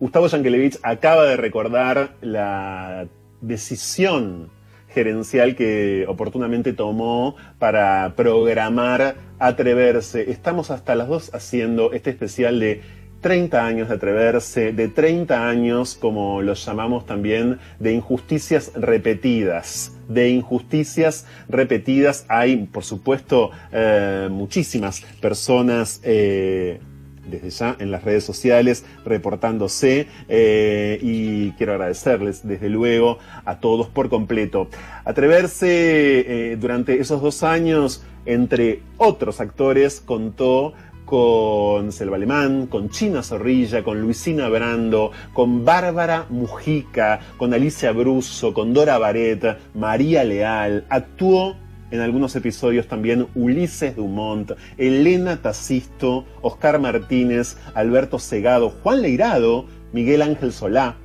Gustavo 0.01 0.27
Yankelevich 0.27 0.79
acaba 0.83 1.25
de 1.25 1.37
recordar 1.37 2.14
la 2.20 3.07
decisión 3.40 4.51
gerencial 4.88 5.57
que 5.57 6.05
oportunamente 6.09 6.72
tomó 6.72 7.37
para 7.59 8.14
programar 8.16 9.16
Atreverse. 9.38 10.31
Estamos 10.31 10.70
hasta 10.70 10.94
las 10.94 11.09
dos 11.09 11.35
haciendo 11.35 11.92
este 11.92 12.11
especial 12.11 12.61
de 12.61 12.83
30 13.22 13.64
años 13.64 13.88
de 13.88 13.94
atreverse, 13.94 14.72
de 14.72 14.88
30 14.88 15.48
años, 15.48 15.96
como 15.98 16.42
los 16.42 16.66
llamamos 16.66 17.06
también, 17.06 17.58
de 17.78 17.92
injusticias 17.92 18.72
repetidas. 18.74 19.92
De 20.08 20.28
injusticias 20.28 21.26
repetidas 21.48 22.26
hay, 22.28 22.56
por 22.66 22.85
supuesto, 22.85 23.52
eh, 23.70 24.28
muchísimas 24.30 25.02
personas 25.20 26.00
eh, 26.02 26.80
desde 27.24 27.50
ya 27.50 27.76
en 27.78 27.92
las 27.92 28.02
redes 28.02 28.24
sociales 28.24 28.85
reportándose 29.04 30.08
eh, 30.28 30.98
y 31.00 31.52
quiero 31.52 31.74
agradecerles 31.74 32.46
desde 32.46 32.68
luego 32.68 33.18
a 33.44 33.61
todos 33.61 33.87
por 33.87 34.08
completo. 34.08 34.66
Atreverse 35.04 36.56
durante 36.58 37.00
esos 37.00 37.22
dos 37.22 37.44
años, 37.44 38.02
entre 38.26 38.82
otros 38.98 39.40
actores, 39.40 40.00
contó 40.00 40.74
con 41.12 41.92
Selva 41.92 42.16
Alemán, 42.16 42.68
con 42.68 42.88
China 42.88 43.22
Zorrilla, 43.22 43.85
con 43.85 44.01
Luisina 44.01 44.48
Brando, 44.48 45.11
con 45.35 45.62
Bárbara 45.62 46.25
Mujica, 46.31 47.20
con 47.37 47.53
Alicia 47.53 47.92
Bruso, 47.92 48.55
con 48.55 48.72
Dora 48.72 48.96
Baret, 48.96 49.59
María 49.75 50.25
Leal. 50.25 50.87
Actuó 50.88 51.55
en 51.90 52.01
algunos 52.01 52.35
episodios 52.35 52.87
también 52.87 53.27
Ulises 53.35 53.94
Dumont, 53.94 54.53
Elena 54.79 55.42
Tacisto, 55.42 56.25
Oscar 56.40 56.79
Martínez, 56.81 57.59
Alberto 57.75 58.18
Segado, 58.18 58.70
Juan 58.83 59.03
Leirado, 59.03 59.66
Miguel 59.92 60.22
Ángel 60.22 60.51
Solá, 60.51 60.96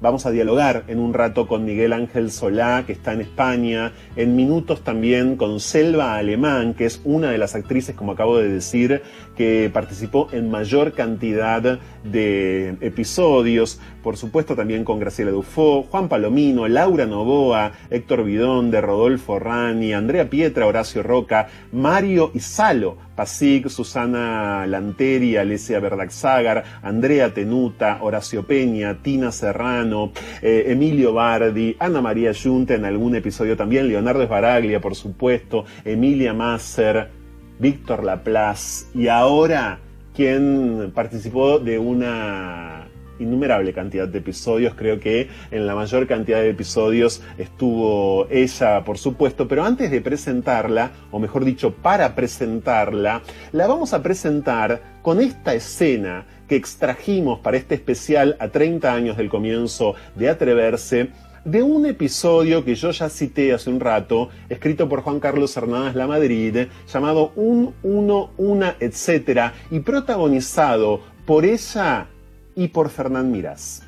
Vamos 0.00 0.24
a 0.24 0.30
dialogar 0.30 0.84
en 0.88 0.98
un 0.98 1.12
rato 1.12 1.46
con 1.46 1.66
Miguel 1.66 1.92
Ángel 1.92 2.30
Solá, 2.30 2.84
que 2.86 2.92
está 2.92 3.12
en 3.12 3.20
España, 3.20 3.92
en 4.16 4.34
minutos 4.34 4.82
también 4.82 5.36
con 5.36 5.60
Selva 5.60 6.16
Alemán, 6.16 6.72
que 6.72 6.86
es 6.86 7.02
una 7.04 7.30
de 7.30 7.36
las 7.36 7.54
actrices, 7.54 7.94
como 7.94 8.12
acabo 8.12 8.38
de 8.38 8.48
decir, 8.48 9.02
que 9.36 9.70
participó 9.70 10.28
en 10.32 10.50
mayor 10.50 10.94
cantidad 10.94 11.78
de 12.02 12.76
episodios, 12.80 13.78
por 14.02 14.16
supuesto 14.16 14.56
también 14.56 14.84
con 14.84 15.00
Graciela 15.00 15.32
Dufo, 15.32 15.82
Juan 15.82 16.08
Palomino, 16.08 16.66
Laura 16.66 17.04
Novoa, 17.04 17.72
Héctor 17.90 18.24
Bidón, 18.24 18.70
de 18.70 18.80
Rodolfo 18.80 19.38
Rani, 19.38 19.92
Andrea 19.92 20.30
Pietra, 20.30 20.66
Horacio 20.66 21.02
Roca, 21.02 21.48
Mario 21.72 22.30
Isalo, 22.32 22.96
Pasig, 23.20 23.68
Susana 23.68 24.66
Lanteri, 24.66 25.36
Alesia 25.36 25.78
Verdaxagar, 25.78 26.64
Andrea 26.82 27.34
Tenuta, 27.34 27.98
Horacio 28.00 28.46
Peña, 28.46 29.02
Tina 29.02 29.30
Serrano, 29.30 30.12
eh, 30.40 30.64
Emilio 30.68 31.12
Bardi, 31.12 31.76
Ana 31.78 32.00
María 32.00 32.32
Yunta 32.32 32.72
en 32.72 32.86
algún 32.86 33.14
episodio 33.14 33.58
también, 33.58 33.88
Leonardo 33.88 34.22
Esbaraglia, 34.22 34.80
por 34.80 34.94
supuesto, 34.94 35.66
Emilia 35.84 36.32
Masser, 36.32 37.10
Víctor 37.58 38.04
Laplace 38.04 38.86
y 38.94 39.08
ahora 39.08 39.80
quien 40.14 40.90
participó 40.94 41.58
de 41.58 41.78
una 41.78 42.88
innumerable 43.20 43.72
cantidad 43.72 44.08
de 44.08 44.18
episodios, 44.18 44.74
creo 44.74 44.98
que 44.98 45.28
en 45.50 45.66
la 45.66 45.74
mayor 45.74 46.06
cantidad 46.06 46.40
de 46.40 46.50
episodios 46.50 47.22
estuvo 47.38 48.26
ella, 48.30 48.84
por 48.84 48.98
supuesto, 48.98 49.46
pero 49.46 49.64
antes 49.64 49.90
de 49.90 50.00
presentarla, 50.00 50.90
o 51.10 51.18
mejor 51.18 51.44
dicho, 51.44 51.74
para 51.74 52.14
presentarla, 52.14 53.22
la 53.52 53.66
vamos 53.66 53.92
a 53.92 54.02
presentar 54.02 54.80
con 55.02 55.20
esta 55.20 55.54
escena 55.54 56.26
que 56.48 56.56
extrajimos 56.56 57.38
para 57.40 57.56
este 57.56 57.76
especial 57.76 58.36
a 58.40 58.48
30 58.48 58.92
años 58.92 59.16
del 59.16 59.28
comienzo 59.28 59.94
de 60.16 60.28
Atreverse, 60.28 61.10
de 61.44 61.62
un 61.62 61.86
episodio 61.86 62.64
que 62.64 62.74
yo 62.74 62.90
ya 62.90 63.08
cité 63.08 63.54
hace 63.54 63.70
un 63.70 63.80
rato, 63.80 64.28
escrito 64.48 64.88
por 64.88 65.02
Juan 65.02 65.20
Carlos 65.20 65.56
Hernández 65.56 65.94
La 65.94 66.06
Madrid, 66.06 66.66
llamado 66.92 67.32
Un, 67.36 67.74
Uno, 67.82 68.30
Una, 68.36 68.76
etc., 68.80 69.52
y 69.70 69.80
protagonizado 69.80 71.00
por 71.24 71.44
ella 71.44 72.08
y 72.54 72.68
por 72.68 72.90
Fernán 72.90 73.30
Mirás. 73.30 73.82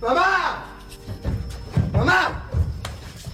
¡Mamá! 0.00 0.64
¡Mamá! 1.92 2.48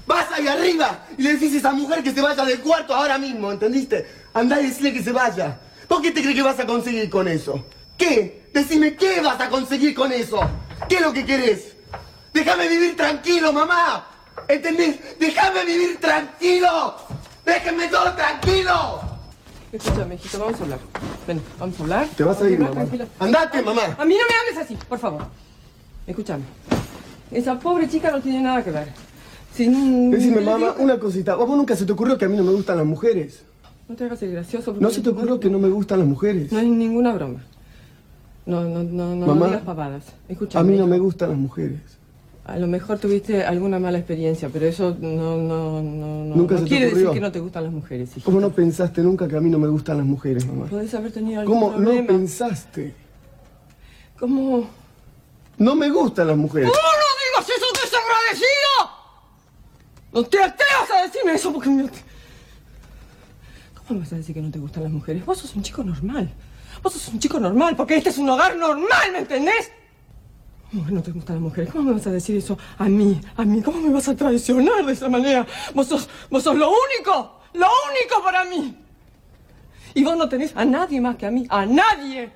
Vas 0.07 0.31
ahí 0.33 0.47
arriba 0.47 1.07
y 1.17 1.23
le 1.23 1.35
decís 1.35 1.55
a 1.55 1.59
esa 1.59 1.73
mujer 1.73 2.03
que 2.03 2.13
se 2.13 2.21
vaya 2.21 2.45
del 2.45 2.61
cuarto 2.61 2.95
ahora 2.95 3.19
mismo, 3.19 3.51
¿entendiste? 3.51 4.07
Andá 4.35 4.61
y 4.61 4.67
decirle 4.67 4.93
que 4.93 5.03
se 5.03 5.13
vaya. 5.13 5.59
¿Por 5.89 6.03
qué 6.03 6.11
te 6.11 6.23
crees 6.23 6.37
que 6.37 6.43
vas 6.43 6.59
a 6.59 6.67
conseguir 6.67 7.09
con 7.09 7.29
eso? 7.29 7.65
¿Qué? 7.97 8.49
Decime 8.53 8.97
qué 8.97 9.21
vas 9.21 9.41
a 9.41 9.49
conseguir 9.49 9.95
con 9.95 10.13
eso. 10.13 10.41
¿Qué 10.89 10.97
es 10.97 11.01
lo 11.01 11.13
que 11.13 11.25
querés? 11.25 11.75
Déjame 12.33 12.69
vivir 12.69 12.97
tranquilo, 12.97 13.53
mamá. 13.53 14.07
¿Entendés? 14.49 15.19
Déjame 15.19 15.65
vivir 15.65 16.01
tranquilo. 16.01 16.97
Déjenme 17.45 17.89
todo 17.89 18.13
tranquilo. 18.15 19.14
Escúchame, 19.75 20.15
hijito, 20.15 20.39
vamos 20.39 20.61
a 20.61 20.63
hablar. 20.63 20.79
Ven, 21.27 21.41
vamos 21.59 21.81
a 21.81 21.83
hablar. 21.83 22.09
Te 22.17 22.23
vas 22.23 22.41
a 22.41 22.49
ir, 22.49 22.61
mamá. 22.61 22.75
Tranquila. 22.75 23.07
Andate, 23.19 23.61
mamá. 23.61 23.83
A 23.99 24.05
mí 24.05 24.15
no 24.15 24.21
me 24.21 24.53
hables 24.53 24.65
así, 24.65 24.79
por 24.89 25.01
favor. 25.01 25.23
Escúchame. 26.07 26.45
Esa 27.33 27.59
pobre 27.59 27.89
chica 27.89 28.13
no 28.13 28.21
tiene 28.21 28.41
nada 28.41 28.63
que 28.63 28.71
ver. 28.71 28.87
Sin... 29.53 30.13
Decime, 30.13 30.43
mamá, 30.43 30.77
una 30.79 31.01
cosita. 31.01 31.33
¿A 31.33 31.37
vos 31.37 31.49
nunca 31.49 31.75
se 31.75 31.85
te 31.85 31.91
ocurrió 31.93 32.17
que 32.17 32.25
a 32.25 32.29
mí 32.29 32.37
no 32.37 32.45
me 32.45 32.53
gustan 32.53 32.77
las 32.77 32.87
mujeres? 32.87 33.43
No 33.89 33.97
te 33.97 34.05
hagas 34.05 34.23
el 34.23 34.31
gracioso. 34.31 34.77
¿No 34.79 34.91
se 34.91 35.01
te 35.01 35.09
ocurrió 35.09 35.41
que 35.41 35.51
no 35.51 35.59
me 35.59 35.69
gustan 35.69 35.99
las 35.99 36.07
mujeres? 36.07 36.53
No 36.53 36.61
hay 36.61 36.71
ninguna 36.71 37.13
broma. 37.13 37.43
No, 38.47 38.63
no, 38.63 38.85
no, 38.85 39.17
no, 39.17 39.27
Mamá, 39.27 39.41
no 39.41 39.47
digas 39.47 39.63
pavadas. 39.63 40.05
Escúchame. 40.29 40.61
A 40.61 40.71
mí 40.71 40.79
no 40.79 40.87
me 40.87 41.01
gustan 41.01 41.31
las 41.31 41.39
mujeres. 41.39 41.81
A 42.47 42.59
lo 42.59 42.67
mejor 42.67 42.99
tuviste 42.99 43.43
alguna 43.43 43.79
mala 43.79 43.97
experiencia, 43.97 44.51
pero 44.53 44.67
eso 44.67 44.95
no, 45.01 45.39
no, 45.39 45.81
no, 45.81 46.25
no, 46.25 46.37
Nunca 46.37 46.55
no 46.55 46.61
se 46.61 46.65
te 46.65 46.69
quiere 46.69 46.91
decir 46.91 47.11
que 47.11 47.21
no 47.21 47.33
te 47.33 47.41
gustan 47.41 47.65
las 47.65 47.73
mujeres, 47.73 48.11
hijito. 48.11 48.27
¿Cómo 48.27 48.39
no 48.39 48.51
pensaste 48.51 49.01
nunca 49.01 49.27
que 49.27 49.37
a 49.37 49.41
mí 49.41 49.49
no 49.49 49.59
me 49.59 49.69
gustan 49.69 49.97
las 49.97 50.07
mujeres, 50.07 50.47
mamá? 50.47 50.67
Podés 50.67 50.93
haber 50.93 51.11
tenido 51.11 51.41
algún 51.41 51.59
¿Cómo 51.59 51.79
no 51.79 52.07
pensaste? 52.07 52.95
¿Cómo? 54.19 54.69
No 55.57 55.75
me 55.75 55.89
gustan 55.89 56.27
las 56.27 56.37
mujeres. 56.37 56.69
¡No, 56.69 56.75
no 56.75 57.41
digas 57.41 57.57
eso, 57.57 57.67
desagradecido! 57.83 58.75
No 60.13 60.23
te 60.25 60.43
atrevas 60.43 60.91
a 60.91 61.03
decirme 61.07 61.33
eso 61.33 61.51
porque 61.51 61.71
me... 61.71 61.83
¿Cómo 63.75 63.89
me 63.89 63.99
vas 64.01 64.13
a 64.13 64.17
decir 64.17 64.35
que 64.35 64.43
no 64.43 64.51
te 64.51 64.59
gustan 64.59 64.83
las 64.83 64.93
mujeres? 64.93 65.25
Vos 65.25 65.39
sos 65.39 65.57
un 65.57 65.63
chico 65.63 65.83
normal. 65.83 66.31
Vos 66.83 66.93
sos 66.93 67.09
un 67.09 67.19
chico 67.19 67.41
normal 67.41 67.75
porque 67.75 67.97
este 67.97 68.11
es 68.11 68.19
un 68.19 68.29
hogar 68.29 68.55
normal, 68.57 69.13
¿me 69.13 69.21
entendés? 69.21 69.71
¿Cómo 70.75 70.87
que 70.87 70.93
no 70.93 71.03
te 71.03 71.13
gustan 71.13 71.37
las 71.37 71.43
mujeres? 71.43 71.71
¿Cómo 71.71 71.85
me 71.85 71.93
vas 71.93 72.07
a 72.09 72.11
decir 72.11 72.37
eso 72.37 72.59
a 72.79 72.89
mí? 72.89 73.21
¿A 73.37 73.45
mí? 73.45 73.63
¿Cómo 73.63 73.81
me 73.81 73.93
vas 73.93 74.09
a 74.09 74.17
traicionar 74.17 74.85
de 74.85 74.93
esa 74.93 75.09
manera? 75.09 75.47
Vos 75.73 75.87
sos, 75.87 76.09
vos 76.29 76.43
sos 76.43 76.57
lo 76.57 76.69
único, 76.69 77.41
lo 77.53 77.67
único 77.91 78.23
para 78.25 78.45
mí. 78.45 78.77
Y 79.95 80.03
vos 80.03 80.17
no 80.17 80.29
tenés 80.29 80.53
a 80.57 80.65
nadie 80.65 81.01
más 81.01 81.15
que 81.15 81.27
a 81.27 81.31
mí, 81.31 81.47
a 81.49 81.65
nadie. 81.65 82.33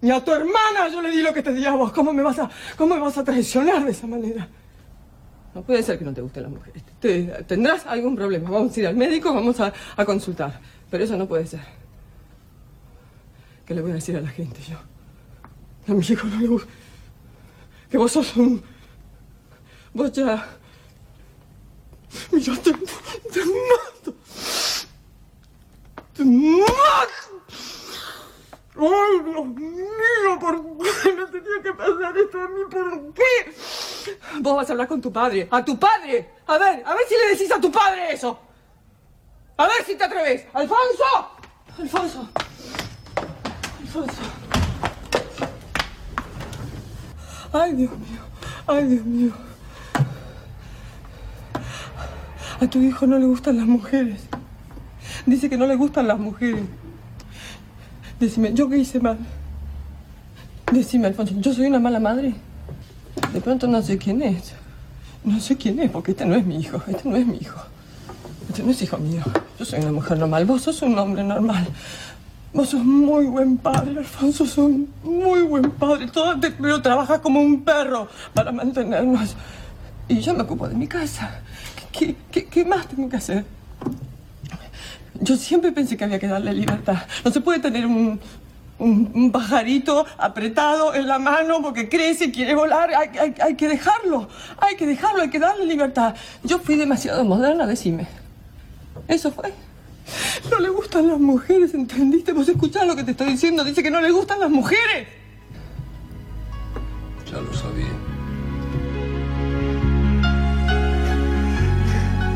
Ni 0.00 0.10
a 0.10 0.24
tu 0.24 0.32
hermana 0.32 0.88
yo 0.92 1.00
le 1.02 1.10
di 1.10 1.22
lo 1.22 1.32
que 1.32 1.40
te 1.40 1.52
di 1.52 1.64
a 1.66 1.72
vos. 1.76 1.92
¿Cómo 1.92 2.12
me 2.12 2.20
vas 2.22 2.40
a, 2.40 2.50
cómo 2.76 2.96
me 2.96 3.00
vas 3.00 3.16
a 3.16 3.22
traicionar 3.22 3.84
de 3.84 3.92
esa 3.92 4.08
manera? 4.08 4.48
No 5.54 5.62
puede 5.62 5.80
ser 5.84 6.00
que 6.00 6.04
no 6.04 6.12
te 6.12 6.20
gusten 6.20 6.42
las 6.42 6.52
mujeres. 6.52 6.82
Te- 6.98 7.44
tendrás 7.46 7.86
algún 7.86 8.16
problema. 8.16 8.50
Vamos 8.50 8.76
a 8.76 8.80
ir 8.80 8.86
al 8.88 8.96
médico, 8.96 9.32
vamos 9.32 9.60
a, 9.60 9.72
a 9.96 10.04
consultar. 10.04 10.60
Pero 10.90 11.04
eso 11.04 11.16
no 11.16 11.28
puede 11.28 11.46
ser. 11.46 11.60
¿Qué 13.64 13.72
le 13.74 13.82
voy 13.82 13.92
a 13.92 13.94
decir 13.94 14.16
a 14.16 14.20
la 14.20 14.30
gente 14.30 14.60
yo? 14.62 14.76
A 15.86 15.94
mi 15.96 16.04
hijo 16.04 16.26
no 16.26 16.40
le 16.40 16.46
gusta. 16.48 16.72
Que 17.90 17.96
vos 17.96 18.12
sos 18.12 18.36
un. 18.36 18.62
Vos 19.94 20.12
ya. 20.12 20.46
Mira, 22.32 22.54
te, 22.56 22.72
te 22.72 23.44
mato. 23.44 24.14
Te 26.14 26.24
mato. 26.24 27.28
¡Ay, 28.80 29.20
Dios 29.24 29.46
mío! 29.46 30.38
¿Por 30.40 30.62
qué 31.02 31.12
me 31.12 31.26
tenía 31.26 31.62
que 31.62 31.72
pasar 31.72 32.16
esto 32.16 32.40
a 32.40 32.48
mí? 32.48 32.60
¿Por 32.70 33.14
qué? 33.14 33.54
Vos 34.40 34.56
vas 34.56 34.68
a 34.68 34.72
hablar 34.72 34.86
con 34.86 35.00
tu 35.00 35.12
padre. 35.12 35.48
¡A 35.50 35.64
tu 35.64 35.78
padre! 35.78 36.30
A 36.46 36.58
ver, 36.58 36.82
a 36.86 36.94
ver 36.94 37.06
si 37.08 37.14
le 37.14 37.30
decís 37.30 37.50
a 37.50 37.60
tu 37.60 37.72
padre 37.72 38.12
eso. 38.12 38.38
A 39.56 39.66
ver 39.66 39.84
si 39.84 39.96
te 39.96 40.04
atreves. 40.04 40.46
¡Alfonso! 40.52 41.04
¡Alfonso! 41.78 42.28
¡Alfonso! 43.80 44.57
¡Ay, 47.52 47.72
Dios 47.74 47.90
mío! 47.90 48.20
¡Ay, 48.66 48.86
Dios 48.86 49.04
mío! 49.04 49.32
A 52.60 52.66
tu 52.66 52.80
hijo 52.80 53.06
no 53.06 53.18
le 53.18 53.26
gustan 53.26 53.56
las 53.56 53.66
mujeres. 53.66 54.20
Dice 55.26 55.48
que 55.48 55.56
no 55.56 55.66
le 55.66 55.76
gustan 55.76 56.08
las 56.08 56.18
mujeres. 56.18 56.62
Decime, 58.18 58.52
¿yo 58.52 58.68
qué 58.68 58.78
hice 58.78 58.98
mal? 58.98 59.18
Decime, 60.72 61.06
Alfonso, 61.06 61.34
¿yo 61.36 61.54
soy 61.54 61.66
una 61.66 61.78
mala 61.78 62.00
madre? 62.00 62.34
De 63.32 63.40
pronto 63.40 63.66
no 63.68 63.80
sé 63.82 63.96
quién 63.96 64.22
es. 64.22 64.52
No 65.24 65.40
sé 65.40 65.56
quién 65.56 65.78
es, 65.80 65.90
porque 65.90 66.12
este 66.12 66.24
no 66.24 66.34
es 66.34 66.44
mi 66.44 66.56
hijo. 66.56 66.82
Este 66.88 67.08
no 67.08 67.16
es 67.16 67.26
mi 67.26 67.36
hijo. 67.36 67.60
Este 68.48 68.62
no 68.62 68.70
es 68.70 68.82
hijo 68.82 68.98
mío. 68.98 69.22
Yo 69.58 69.64
soy 69.64 69.80
una 69.80 69.92
mujer 69.92 70.18
normal. 70.18 70.44
Vos 70.44 70.62
sos 70.62 70.82
un 70.82 70.98
hombre 70.98 71.22
normal. 71.22 71.66
Vos 72.52 72.70
sos 72.70 72.82
muy 72.84 73.26
buen 73.26 73.56
padre, 73.58 73.98
Alfonso. 73.98 74.46
Sos 74.46 74.58
un 74.58 74.88
muy 75.02 75.42
buen 75.42 75.70
padre. 75.72 76.06
Todo 76.08 76.38
te, 76.40 76.50
pero 76.50 76.80
trabajas 76.82 77.20
como 77.20 77.40
un 77.40 77.62
perro 77.62 78.08
para 78.34 78.50
mantenernos. 78.52 79.36
Y 80.08 80.20
yo 80.20 80.34
me 80.34 80.42
ocupo 80.42 80.66
de 80.68 80.74
mi 80.74 80.86
casa. 80.86 81.40
¿Qué, 81.92 82.16
qué, 82.30 82.46
qué 82.46 82.64
más 82.64 82.86
tengo 82.88 83.08
que 83.08 83.16
hacer? 83.16 83.44
Yo 85.20 85.36
siempre 85.36 85.72
pensé 85.72 85.96
que 85.96 86.04
había 86.04 86.18
que 86.18 86.28
darle 86.28 86.52
libertad. 86.52 86.96
No 87.24 87.30
se 87.30 87.40
puede 87.40 87.58
tener 87.58 87.84
un, 87.86 88.18
un, 88.78 89.10
un 89.14 89.32
pajarito 89.32 90.06
apretado 90.16 90.94
en 90.94 91.06
la 91.08 91.18
mano 91.18 91.60
porque 91.60 91.88
crece 91.88 92.26
y 92.26 92.32
quiere 92.32 92.54
volar. 92.54 92.90
Hay, 92.94 93.08
hay- 93.18 93.34
hay 93.40 93.54
que 93.56 93.68
dejarlo. 93.68 94.28
Hay 94.58 94.76
que 94.76 94.86
dejarlo, 94.86 95.22
hay 95.22 95.30
que 95.30 95.38
darle 95.38 95.66
libertad. 95.66 96.14
Yo 96.44 96.58
fui 96.60 96.76
demasiado 96.76 97.24
moderna, 97.24 97.66
decime. 97.66 98.06
Eso 99.06 99.30
fue. 99.32 99.52
No 100.50 100.60
le 100.60 100.68
gustan 100.70 101.08
las 101.08 101.18
mujeres, 101.18 101.74
¿entendiste? 101.74 102.32
Vos 102.32 102.48
escuchás 102.48 102.86
lo 102.86 102.96
que 102.96 103.04
te 103.04 103.10
estoy 103.12 103.28
diciendo. 103.28 103.64
Dice 103.64 103.82
que 103.82 103.90
no 103.90 104.00
le 104.00 104.10
gustan 104.10 104.40
las 104.40 104.50
mujeres. 104.50 105.08
Ya 107.30 107.40
lo 107.40 107.52
sabía. 107.52 107.86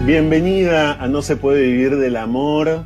Bienvenida 0.04 0.94
a 1.02 1.06
No 1.08 1.22
se 1.22 1.36
puede 1.36 1.62
vivir 1.62 1.96
del 1.96 2.16
amor. 2.16 2.84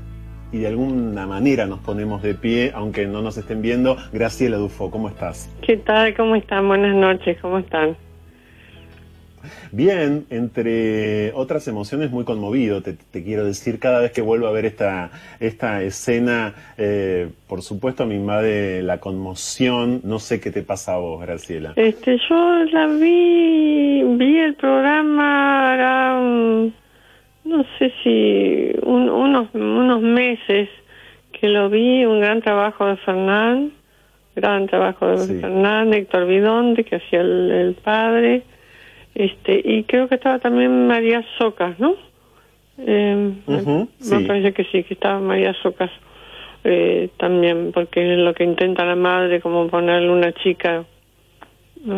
y 0.52 0.58
de 0.58 0.68
alguna 0.68 1.26
manera 1.26 1.66
nos 1.66 1.80
ponemos 1.80 2.22
de 2.22 2.34
pie, 2.34 2.70
aunque 2.74 3.06
no 3.06 3.20
nos 3.20 3.36
estén 3.36 3.62
viendo. 3.62 3.96
Graciela 4.12 4.56
Dufo, 4.58 4.90
¿cómo 4.90 5.08
estás? 5.08 5.50
¿Qué 5.62 5.76
tal? 5.78 6.14
¿Cómo 6.16 6.36
están? 6.36 6.68
Buenas 6.68 6.94
noches, 6.94 7.36
¿cómo 7.42 7.58
están? 7.58 7.96
Bien, 9.72 10.26
entre 10.30 11.32
otras 11.32 11.66
emociones 11.68 12.10
muy 12.10 12.24
conmovido, 12.24 12.82
te, 12.82 12.96
quiero 13.22 13.44
decir, 13.44 13.78
cada 13.78 14.00
vez 14.00 14.12
que 14.12 14.22
vuelvo 14.22 14.46
a 14.46 14.52
ver 14.52 14.66
esta, 14.66 15.10
esta 15.40 15.82
escena, 15.82 16.54
eh, 16.78 17.28
por 17.48 17.62
supuesto 17.62 18.06
me 18.06 18.14
invade 18.14 18.82
la 18.82 18.98
conmoción, 18.98 20.00
no 20.04 20.18
sé 20.18 20.40
qué 20.40 20.50
te 20.50 20.62
pasa 20.62 20.94
a 20.94 20.98
vos, 20.98 21.20
Graciela. 21.20 21.72
Este, 21.76 22.18
yo 22.28 22.64
la 22.72 22.86
vi, 22.86 24.02
vi 24.16 24.38
el 24.38 24.54
programa, 24.54 25.76
no 27.44 27.64
sé 27.78 27.92
si 28.02 28.72
unos, 28.82 29.48
unos 29.54 30.02
meses 30.02 30.68
que 31.32 31.48
lo 31.48 31.68
vi, 31.70 32.04
un 32.04 32.20
gran 32.20 32.40
trabajo 32.40 32.86
de 32.86 32.96
Fernán, 32.96 33.72
gran 34.34 34.66
trabajo 34.66 35.06
de 35.08 35.40
Fernán, 35.40 35.94
Héctor 35.94 36.26
Vidonde, 36.26 36.84
que 36.84 36.96
hacía 36.96 37.20
el 37.20 37.76
padre, 37.82 38.42
este 39.16 39.62
y 39.64 39.84
creo 39.84 40.08
que 40.08 40.16
estaba 40.16 40.38
también 40.38 40.86
María 40.86 41.24
Socas, 41.38 41.78
¿no? 41.80 41.96
Eh, 42.78 43.32
me 43.46 44.20
parece 44.26 44.52
que 44.52 44.64
sí, 44.64 44.84
que 44.84 44.92
estaba 44.94 45.18
María 45.20 45.54
Socas 45.62 45.90
eh, 46.64 47.08
también, 47.16 47.72
porque 47.72 48.12
es 48.12 48.18
lo 48.18 48.34
que 48.34 48.44
intenta 48.44 48.84
la 48.84 48.94
madre, 48.94 49.40
como 49.40 49.68
ponerle 49.68 50.10
una 50.10 50.32
chica 50.32 50.84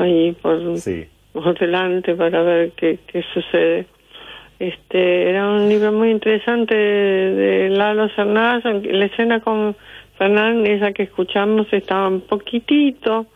ahí 0.00 0.36
por, 0.40 0.60
por 1.32 1.58
delante 1.58 2.14
para 2.14 2.42
ver 2.42 2.70
qué, 2.76 3.00
qué 3.06 3.24
sucede. 3.34 3.86
Este 4.60 5.30
era 5.30 5.48
un 5.48 5.68
libro 5.68 5.90
muy 5.92 6.10
interesante 6.10 6.74
de, 6.74 7.68
Lalo 7.70 8.08
Cernaz, 8.10 8.64
la 8.64 9.06
escena 9.06 9.40
con 9.40 9.74
Fernán, 10.16 10.66
esa 10.66 10.92
que 10.92 11.04
escuchamos, 11.04 11.66
estaba 11.72 12.06
un 12.06 12.20
poquitito 12.20 13.26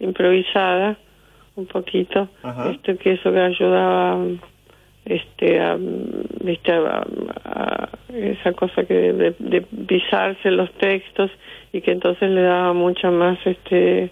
improvisada 0.00 0.98
un 1.56 1.66
poquito. 1.66 2.28
Esto 2.70 2.96
que 2.98 3.12
eso 3.12 3.32
que 3.32 3.40
ayudaba 3.40 4.18
este 5.04 5.60
a, 5.60 5.76
viste 6.44 6.72
a, 6.72 7.88
esa 8.12 8.52
cosa 8.52 8.84
que 8.84 9.12
de, 9.12 9.62
pisarse 9.62 10.50
los 10.50 10.72
textos 10.74 11.30
y 11.72 11.80
que 11.80 11.92
entonces 11.92 12.30
le 12.30 12.42
daba 12.42 12.72
mucha 12.72 13.10
más 13.10 13.38
este 13.44 14.10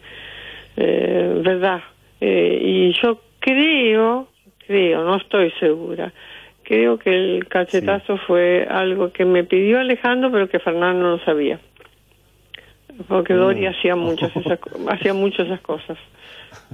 eh, 0.76 1.40
verdad. 1.44 1.80
Eh, 2.20 2.60
y 2.62 2.92
yo 3.00 3.20
creo 3.38 4.28
creo 4.66 5.04
no 5.04 5.16
estoy 5.16 5.50
segura 5.58 6.12
creo 6.62 6.98
que 6.98 7.10
el 7.10 7.48
cachetazo 7.48 8.16
fue 8.18 8.66
algo 8.68 9.12
que 9.12 9.24
me 9.24 9.44
pidió 9.44 9.80
Alejandro 9.80 10.30
pero 10.30 10.48
que 10.48 10.58
Fernando 10.58 11.02
no 11.02 11.10
lo 11.16 11.24
sabía. 11.24 11.58
Porque 13.08 13.32
Dori 13.32 13.62
mm. 13.62 13.68
hacía 13.68 13.96
muchas 13.96 14.36
esas, 14.36 14.58
hacía 14.88 15.14
muchas 15.14 15.46
esas 15.46 15.60
cosas 15.60 15.98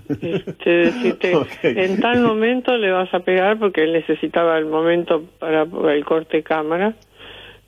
este, 0.08 0.70
decirte, 0.70 1.32
en 1.62 2.00
tal 2.00 2.20
momento 2.20 2.76
le 2.76 2.90
vas 2.90 3.12
a 3.12 3.20
pegar 3.20 3.58
porque 3.58 3.82
él 3.84 3.92
necesitaba 3.92 4.58
el 4.58 4.66
momento 4.66 5.24
para, 5.38 5.66
el 5.92 6.04
corte 6.04 6.42
cámara, 6.42 6.94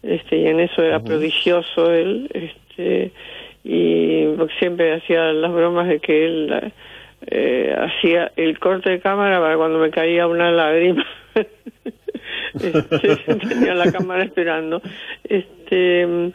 este, 0.03 0.37
y 0.39 0.47
en 0.47 0.61
eso 0.61 0.83
era 0.83 1.01
prodigioso 1.01 1.93
él, 1.93 2.31
este, 2.33 3.13
y 3.65 4.27
siempre 4.59 4.95
hacía 4.95 5.33
las 5.33 5.53
bromas 5.53 5.89
de 5.89 6.01
que 6.01 6.27
él 6.27 6.73
eh, 7.27 7.75
hacía 7.77 8.33
el 8.37 8.59
corte 8.59 8.91
de 8.91 9.01
cámara 9.01 9.41
para 9.41 9.57
cuando 9.57 9.79
me 9.79 9.91
caía 9.91 10.27
una 10.27 10.51
lágrima. 10.51 11.05
este, 12.55 13.17
tenía 13.49 13.75
la 13.75 13.91
cámara 13.91 14.25
esperando. 14.25 14.81
Este, 15.25 16.33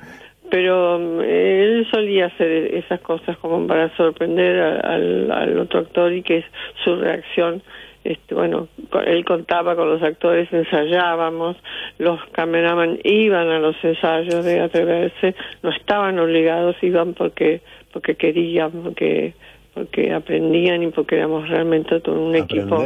pero 0.54 1.00
mm, 1.00 1.22
él 1.22 1.88
solía 1.92 2.28
hacer 2.28 2.76
esas 2.76 3.00
cosas 3.00 3.36
como 3.40 3.66
para 3.66 3.90
sorprender 3.98 4.86
al, 4.86 5.58
otro 5.58 5.80
actor 5.80 6.14
y 6.14 6.22
que 6.22 6.38
es 6.38 6.46
su 6.84 6.96
reacción 6.96 7.64
este, 8.04 8.36
bueno, 8.36 8.68
él 9.08 9.26
contaba 9.26 9.76
con 9.76 9.90
los 9.90 10.04
actores, 10.04 10.52
ensayábamos, 10.52 11.58
los 11.98 12.20
cameraman 12.34 13.00
iban 13.04 13.48
a 13.50 13.58
los 13.58 13.76
ensayos 13.84 14.46
de 14.46 14.60
atreverse, 14.60 15.34
no 15.64 15.72
estaban 15.72 16.20
obligados, 16.20 16.76
iban 16.84 17.16
porque 17.16 17.62
porque 17.92 18.14
querían, 18.14 18.72
porque 18.84 19.34
porque 19.74 20.14
aprendían 20.14 20.84
y 20.84 20.88
porque 20.88 21.16
éramos 21.16 21.50
realmente 21.50 22.00
todo 22.02 22.22
un 22.22 22.36
equipo, 22.36 22.86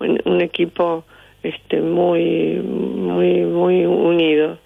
un, 0.00 0.40
equipo 0.40 1.04
este 1.44 1.80
muy 1.80 2.54
muy 2.54 3.42
muy 3.42 3.84
unido 3.84 4.63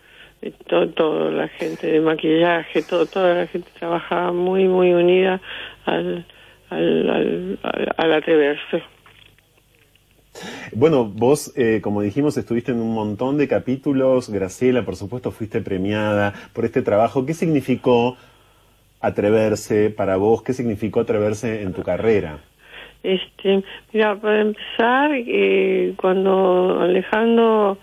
todo, 0.67 0.89
toda 0.91 1.31
la 1.31 1.49
gente 1.49 1.87
de 1.87 2.01
maquillaje, 2.01 2.83
todo, 2.83 3.07
toda 3.07 3.35
la 3.35 3.47
gente 3.47 3.69
trabajaba 3.79 4.33
muy, 4.33 4.69
muy 4.69 4.93
unida 4.93 5.41
al, 5.85 6.27
al, 6.71 7.59
al, 7.97 8.13
atreverse. 8.13 8.83
Bueno, 10.73 11.05
vos, 11.05 11.53
eh, 11.57 11.81
como 11.83 12.03
dijimos, 12.03 12.37
estuviste 12.37 12.71
en 12.71 12.81
un 12.81 12.95
montón 12.95 13.39
de 13.39 13.49
capítulos. 13.49 14.31
Graciela, 14.31 14.85
por 14.85 14.95
supuesto, 14.95 15.33
fuiste 15.33 15.61
premiada 15.61 16.35
por 16.53 16.65
este 16.65 16.83
trabajo. 16.83 17.27
¿Qué 17.27 17.35
significó 17.35 18.17
atreverse 19.01 19.91
para 19.91 20.17
vos? 20.17 20.43
¿Qué 20.43 20.53
significó 20.53 21.01
atreverse 21.01 21.63
en 21.63 21.73
tu 21.73 21.83
carrera? 21.83 22.39
Este, 23.03 23.63
mira, 23.93 24.17
para 24.17 24.41
empezar, 24.41 25.11
eh, 25.15 25.95
cuando 25.97 26.81
Alejandro 26.81 27.79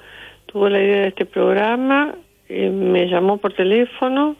tuvo 0.45 0.70
la 0.70 0.82
idea 0.82 1.01
de 1.01 1.08
este 1.10 1.26
programa, 1.26 2.16
eh, 2.50 2.70
me 2.70 3.08
llamó 3.08 3.38
por 3.38 3.54
teléfono 3.54 4.36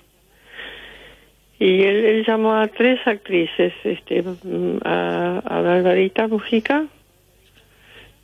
y 1.58 1.84
él, 1.84 2.26
llamó 2.28 2.56
a 2.56 2.68
tres 2.68 3.00
actrices, 3.06 3.74
este, 3.84 4.24
a, 4.84 5.42
a 5.46 5.62
Margarita 5.62 6.28
Mujica, 6.28 6.86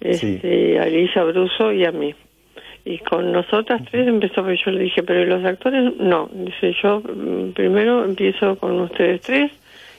este, 0.01 0.79
a 0.79 0.87
Elisa 0.87 1.23
Bruso 1.23 1.71
y 1.71 1.85
a 1.85 1.91
mí. 1.91 2.13
Y 2.83 2.97
con 2.99 3.31
nosotras 3.31 3.81
tres 3.89 4.07
empezó, 4.07 4.43
pues 4.43 4.59
yo 4.65 4.71
le 4.71 4.83
dije, 4.83 5.03
pero 5.03 5.23
los 5.25 5.45
actores? 5.45 5.95
No, 5.97 6.29
dice 6.33 6.75
yo, 6.81 6.99
mm, 6.99 7.51
primero 7.51 8.03
empiezo 8.03 8.57
con 8.57 8.79
ustedes 8.81 9.21
tres 9.21 9.51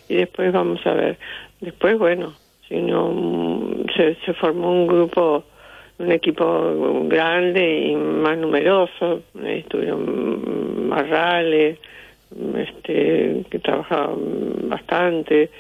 y 0.09 0.17
después 0.17 0.53
vamos 0.53 0.85
a 0.87 0.93
ver. 0.93 1.17
Después, 1.61 1.97
bueno, 1.97 2.35
si 2.69 2.77
no, 2.83 3.09
mm, 3.13 3.87
se, 3.97 4.17
se 4.27 4.35
formó 4.35 4.73
un 4.73 4.87
grupo 4.89 5.45
un 6.03 6.13
equipo 6.13 7.05
grande 7.07 7.87
y 7.87 7.95
más 7.97 8.37
numeroso. 8.37 9.23
Estuvieron 9.45 10.89
Marrales, 10.89 11.79
este, 12.57 13.45
que 13.51 13.59
trabajaba 13.59 14.15
bastante, 14.65 15.51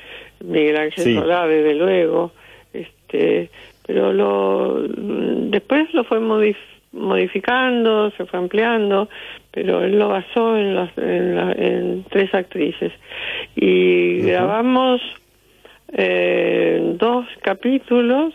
Miguel 0.44 0.76
Ángel 0.76 1.04
sí. 1.04 1.14
Solá, 1.14 1.46
desde 1.46 1.74
luego. 1.74 2.32
Este, 2.72 3.50
pero 3.86 4.12
lo, 4.12 4.82
después 4.88 5.92
lo 5.92 6.04
fue 6.04 6.20
modificando, 6.20 8.10
se 8.12 8.24
fue 8.26 8.38
ampliando, 8.38 9.08
pero 9.50 9.82
él 9.82 9.98
lo 9.98 10.08
basó 10.08 10.56
en, 10.56 10.74
las, 10.74 10.90
en, 10.96 12.04
tres 12.10 12.32
actrices. 12.34 12.92
Y 13.54 14.20
grabamos 14.22 15.00
eh, 15.92 16.80
dos 16.98 17.26
capítulos 17.42 18.32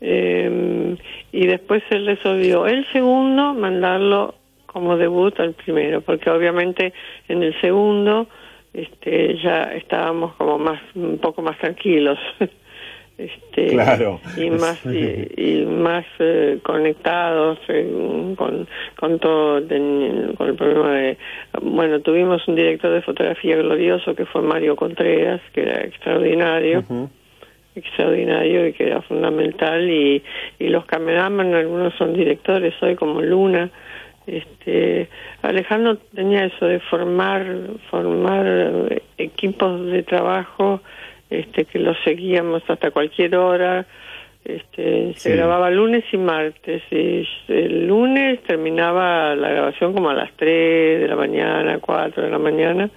eh, 0.00 0.96
y 1.32 1.46
después 1.46 1.82
él 1.90 2.06
resolvió 2.06 2.66
el 2.66 2.86
segundo 2.92 3.54
mandarlo 3.54 4.34
como 4.66 4.96
debut 4.96 5.38
al 5.40 5.54
primero, 5.54 6.00
porque 6.02 6.30
obviamente 6.30 6.92
en 7.28 7.42
el 7.42 7.58
segundo 7.60 8.28
este, 8.72 9.38
ya 9.42 9.62
estábamos 9.74 10.34
como 10.36 10.58
más 10.58 10.80
un 10.94 11.18
poco 11.18 11.42
más 11.42 11.58
tranquilos. 11.58 12.18
este 13.18 13.70
claro. 13.70 14.20
y 14.36 14.48
más 14.48 14.80
y, 14.86 15.64
más 15.66 16.04
eh, 16.20 16.60
conectados 16.62 17.58
eh, 17.66 18.34
con 18.36 18.68
con 18.96 19.18
todo 19.18 19.60
con 19.60 20.48
el 20.48 20.54
problema 20.56 20.92
de 20.92 21.18
bueno 21.60 22.00
tuvimos 22.00 22.46
un 22.46 22.54
director 22.54 22.92
de 22.92 23.02
fotografía 23.02 23.56
glorioso 23.56 24.14
que 24.14 24.24
fue 24.24 24.42
Mario 24.42 24.76
Contreras 24.76 25.40
que 25.52 25.62
era 25.62 25.80
extraordinario 25.80 26.84
extraordinario 27.78 28.66
y 28.66 28.72
que 28.72 28.86
era 28.86 29.02
fundamental 29.02 29.88
y, 29.88 30.22
y 30.58 30.68
los 30.68 30.84
cameraman 30.86 31.54
algunos 31.54 31.94
son 31.94 32.14
directores 32.14 32.74
hoy 32.82 32.94
como 32.96 33.22
Luna. 33.22 33.70
Este 34.26 35.08
Alejandro 35.42 35.96
tenía 36.14 36.44
eso 36.44 36.66
de 36.66 36.80
formar 36.80 37.46
formar 37.90 39.00
equipos 39.16 39.86
de 39.86 40.02
trabajo 40.02 40.82
este 41.30 41.64
que 41.64 41.78
los 41.78 41.96
seguíamos 42.04 42.62
hasta 42.68 42.90
cualquier 42.90 43.36
hora 43.36 43.86
este, 44.48 45.12
se 45.14 45.36
grababa 45.36 45.70
lunes 45.70 46.04
y 46.10 46.16
martes 46.16 46.82
y 46.90 47.22
el 47.48 47.86
lunes 47.86 48.42
terminaba 48.44 49.36
la 49.36 49.50
grabación 49.50 49.92
como 49.92 50.08
a 50.08 50.14
las 50.14 50.32
3 50.36 51.00
de 51.00 51.06
la 51.06 51.16
mañana, 51.16 51.78
4 51.78 52.22
de 52.22 52.30
la 52.30 52.38
mañana. 52.38 52.88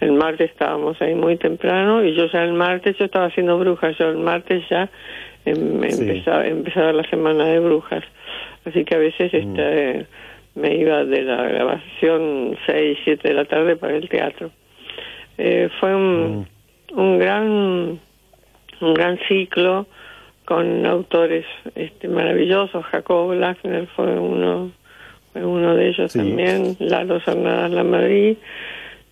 El 0.00 0.12
martes 0.12 0.52
estábamos 0.52 1.02
ahí 1.02 1.16
muy 1.16 1.36
temprano 1.36 2.04
y 2.04 2.14
yo 2.14 2.26
ya 2.26 2.44
el 2.44 2.52
martes, 2.52 2.96
yo 2.96 3.06
estaba 3.06 3.26
haciendo 3.26 3.58
brujas, 3.58 3.98
yo 3.98 4.08
el 4.08 4.18
martes 4.18 4.62
ya 4.70 4.88
em, 5.44 5.82
empezaba, 5.82 6.46
empezaba 6.46 6.92
la 6.92 7.10
semana 7.10 7.44
de 7.44 7.58
brujas. 7.58 8.04
Así 8.64 8.84
que 8.84 8.94
a 8.94 8.98
veces 8.98 9.32
mm. 9.32 9.36
este, 9.36 10.06
me 10.54 10.76
iba 10.76 11.04
de 11.04 11.22
la 11.22 11.42
grabación 11.42 12.56
6, 12.66 12.98
7 13.02 13.28
de 13.28 13.34
la 13.34 13.46
tarde 13.46 13.74
para 13.74 13.96
el 13.96 14.08
teatro. 14.08 14.52
Eh, 15.38 15.70
fue 15.80 15.92
un, 15.92 16.46
un 16.94 17.18
gran 17.18 17.98
un 18.80 18.94
gran 18.94 19.18
ciclo 19.28 19.86
con 20.50 20.84
autores 20.84 21.46
este 21.76 22.08
maravillosos 22.08 22.84
Jacob 22.86 23.32
Lachner 23.34 23.86
fue 23.94 24.18
uno 24.18 24.72
fue 25.32 25.44
uno 25.44 25.76
de 25.76 25.90
ellos 25.90 26.10
Sí. 26.10 26.18
también 26.18 26.74
Lalo 26.80 27.20
Cernadas 27.20 27.70
La 27.70 27.84
Madrid 27.84 28.36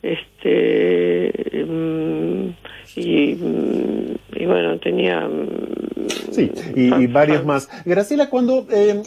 este 0.03 1.33
mm, 1.65 2.49
y, 2.97 3.35
mm, 3.37 4.15
y 4.35 4.47
bueno 4.47 4.79
tenía 4.81 5.21
mm, 5.29 6.09
Sí, 6.33 6.51
y, 6.75 6.93
y 7.03 7.07
varios 7.07 7.45
más. 7.45 7.69
Graciela, 7.85 8.29
cuando 8.31 8.67
eh, 8.73 9.01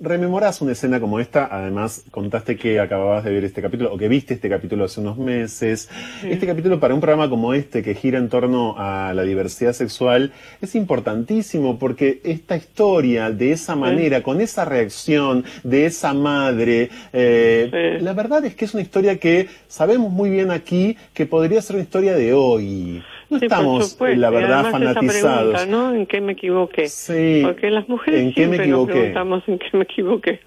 rememoras 0.00 0.60
una 0.62 0.72
escena 0.72 0.98
como 0.98 1.20
esta, 1.20 1.48
además 1.50 2.04
contaste 2.10 2.56
que 2.56 2.80
acababas 2.80 3.24
de 3.24 3.32
ver 3.32 3.44
este 3.44 3.60
capítulo, 3.60 3.92
o 3.92 3.98
que 3.98 4.08
viste 4.08 4.34
este 4.34 4.48
capítulo 4.48 4.84
hace 4.84 5.00
unos 5.00 5.18
meses, 5.18 5.88
este 6.24 6.46
capítulo 6.46 6.80
para 6.80 6.94
un 6.94 7.00
programa 7.00 7.28
como 7.28 7.52
este, 7.54 7.82
que 7.82 7.94
gira 7.94 8.18
en 8.18 8.28
torno 8.28 8.74
a 8.78 9.12
la 9.14 9.22
diversidad 9.22 9.72
sexual, 9.72 10.32
es 10.62 10.74
importantísimo 10.74 11.78
porque 11.78 12.20
esta 12.24 12.56
historia, 12.56 13.30
de 13.30 13.52
esa 13.52 13.76
manera, 13.76 14.22
con 14.22 14.40
esa 14.40 14.64
reacción 14.64 15.44
de 15.62 15.86
esa 15.86 16.14
madre, 16.14 16.90
eh, 17.12 17.98
la 18.00 18.14
verdad 18.14 18.44
es 18.44 18.54
que 18.54 18.64
es 18.64 18.74
una 18.74 18.82
historia 18.82 19.18
que 19.18 19.48
sabemos 19.68 20.10
muy 20.10 20.30
bien 20.30 20.50
aquí 20.50 20.96
que 21.12 21.26
podría 21.26 21.60
ser 21.60 21.76
una 21.76 21.84
historia 21.84 22.14
de 22.14 22.32
hoy. 22.32 23.02
No 23.30 23.38
Sí, 23.38 23.44
estamos, 23.46 23.90
supuesto. 23.92 24.20
la 24.20 24.30
verdad, 24.30 24.60
esa 24.62 24.70
fanatizados. 24.72 25.52
pregunta, 25.54 25.66
¿no? 25.66 25.94
¿En 25.94 26.06
qué 26.06 26.20
me 26.20 26.32
equivoqué? 26.32 26.88
Sí. 26.88 27.42
Porque 27.44 27.70
las 27.70 27.88
mujeres 27.88 28.20
¿En 28.20 28.32
qué 28.34 28.46
me 28.48 28.56
siempre 28.56 28.66
nos 28.66 28.88
preguntamos 28.88 29.42
en 29.46 29.58
qué 29.58 29.68
me 29.72 29.82
equivoqué. 29.84 30.40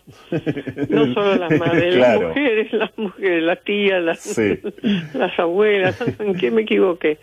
No 0.90 1.14
solo 1.14 1.36
las 1.36 1.58
madres, 1.60 1.96
Claro. 1.96 2.20
las 2.22 2.28
mujeres, 2.30 2.74
las 2.74 2.98
mujeres, 2.98 3.44
las 3.44 3.64
tías, 3.64 4.04
las, 4.04 4.20
Sí. 4.20 4.60
las 5.14 5.40
abuelas, 5.40 6.00
¿en 6.20 6.36
qué 6.36 6.52
me 6.52 6.64
equivoqué? 6.64 7.18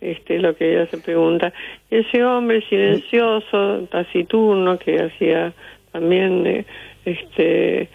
Este 0.00 0.36
es 0.36 0.42
lo 0.42 0.56
que 0.56 0.72
ella 0.72 0.86
se 0.86 0.98
pregunta. 0.98 1.52
Ese 1.90 2.24
hombre 2.24 2.62
silencioso, 2.68 3.86
taciturno, 3.90 4.78
que 4.78 4.96
hacía 5.00 5.52
también 5.92 6.44
eh, 6.46 6.64
este 7.04 7.88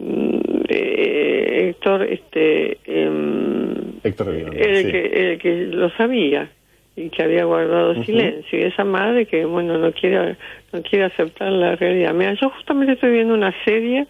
mm, 0.00 0.38
eh, 0.68 1.68
Héctor, 1.70 2.02
este 2.04 2.78
em, 2.84 3.61
Héctor 4.04 4.34
Biondo, 4.34 4.52
el, 4.52 4.76
sí. 4.76 4.90
que, 4.90 5.32
el 5.32 5.38
que 5.38 5.66
lo 5.66 5.90
sabía 5.90 6.50
y 6.96 7.08
que 7.08 7.22
había 7.22 7.44
guardado 7.44 8.02
silencio. 8.04 8.58
Y 8.58 8.62
esa 8.62 8.84
madre 8.84 9.26
que 9.26 9.44
bueno 9.44 9.78
no 9.78 9.92
quiere 9.92 10.36
no 10.72 10.82
quiere 10.82 11.06
aceptar 11.06 11.50
la 11.50 11.76
realidad. 11.76 12.12
Mira 12.14 12.34
yo 12.34 12.50
justamente 12.50 12.92
estoy 12.94 13.12
viendo 13.12 13.34
una 13.34 13.54
serie 13.64 14.06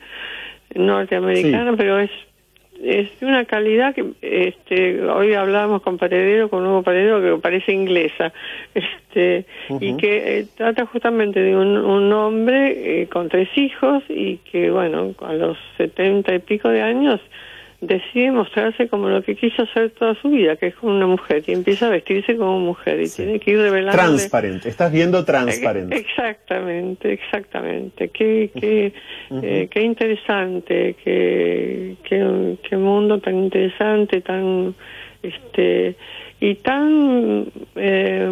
norteamericana 0.75 1.71
Sí. 1.73 1.77
pero 1.77 1.99
es 1.99 2.11
es 2.83 3.21
de 3.21 3.27
una 3.27 3.45
calidad 3.45 3.95
que 3.95 4.05
este 4.23 5.05
hoy 5.05 5.35
hablábamos 5.35 5.83
con 5.83 5.99
Paredero 5.99 6.49
con 6.49 6.67
Hugo 6.67 6.83
Paredero 6.83 7.23
que 7.23 7.41
parece 7.41 7.73
inglesa. 7.73 8.33
Este 8.75 9.45
y 9.79 9.97
que 9.99 10.39
eh, 10.39 10.47
trata 10.57 10.87
justamente 10.87 11.39
de 11.39 11.55
un, 11.55 11.77
un 11.77 12.13
hombre 12.15 13.03
eh, 13.03 13.09
con 13.09 13.29
tres 13.29 13.49
hijos 13.57 14.03
y 14.09 14.39
que 14.39 14.71
bueno 14.71 15.15
a 15.21 15.35
los 15.35 15.59
setenta 15.77 16.35
y 16.35 16.39
pico 16.39 16.71
de 16.71 16.81
años 16.81 17.21
decide 17.83 18.31
mostrarse 18.31 18.89
como 18.89 19.09
lo 19.09 19.23
que 19.23 19.35
quiso 19.35 19.63
hacer 19.63 19.91
toda 19.91 20.15
su 20.23 20.31
vida, 20.31 20.55
que 20.57 20.69
es 20.69 20.75
como 20.77 20.95
una 20.95 21.09
mujer, 21.09 21.43
y 21.47 21.53
empieza 21.53 21.89
a 21.89 21.91
vestirse 21.91 22.37
como 22.37 22.61
mujer 22.61 23.01
y 23.03 23.09
tiene 23.11 23.41
que 23.41 23.51
ir 23.51 23.59
revelando 23.59 23.93
Transparente, 23.99 24.69
estás 24.69 24.93
viendo 24.93 25.25
transparente. 25.25 25.97
Exactamente, 25.97 27.13
exactamente. 27.13 28.09
Qué, 28.09 28.51
qué, 28.59 28.93
eh, 29.43 29.69
qué 29.69 29.83
interesante, 29.83 30.95
qué, 31.03 31.97
qué, 32.05 32.57
qué 32.69 32.77
mundo 32.77 33.19
tan 33.19 33.37
interesante, 33.37 34.21
tan 34.21 34.75
este 35.23 35.97
y 36.41 36.55
tan 36.57 37.47
eh, 37.77 38.29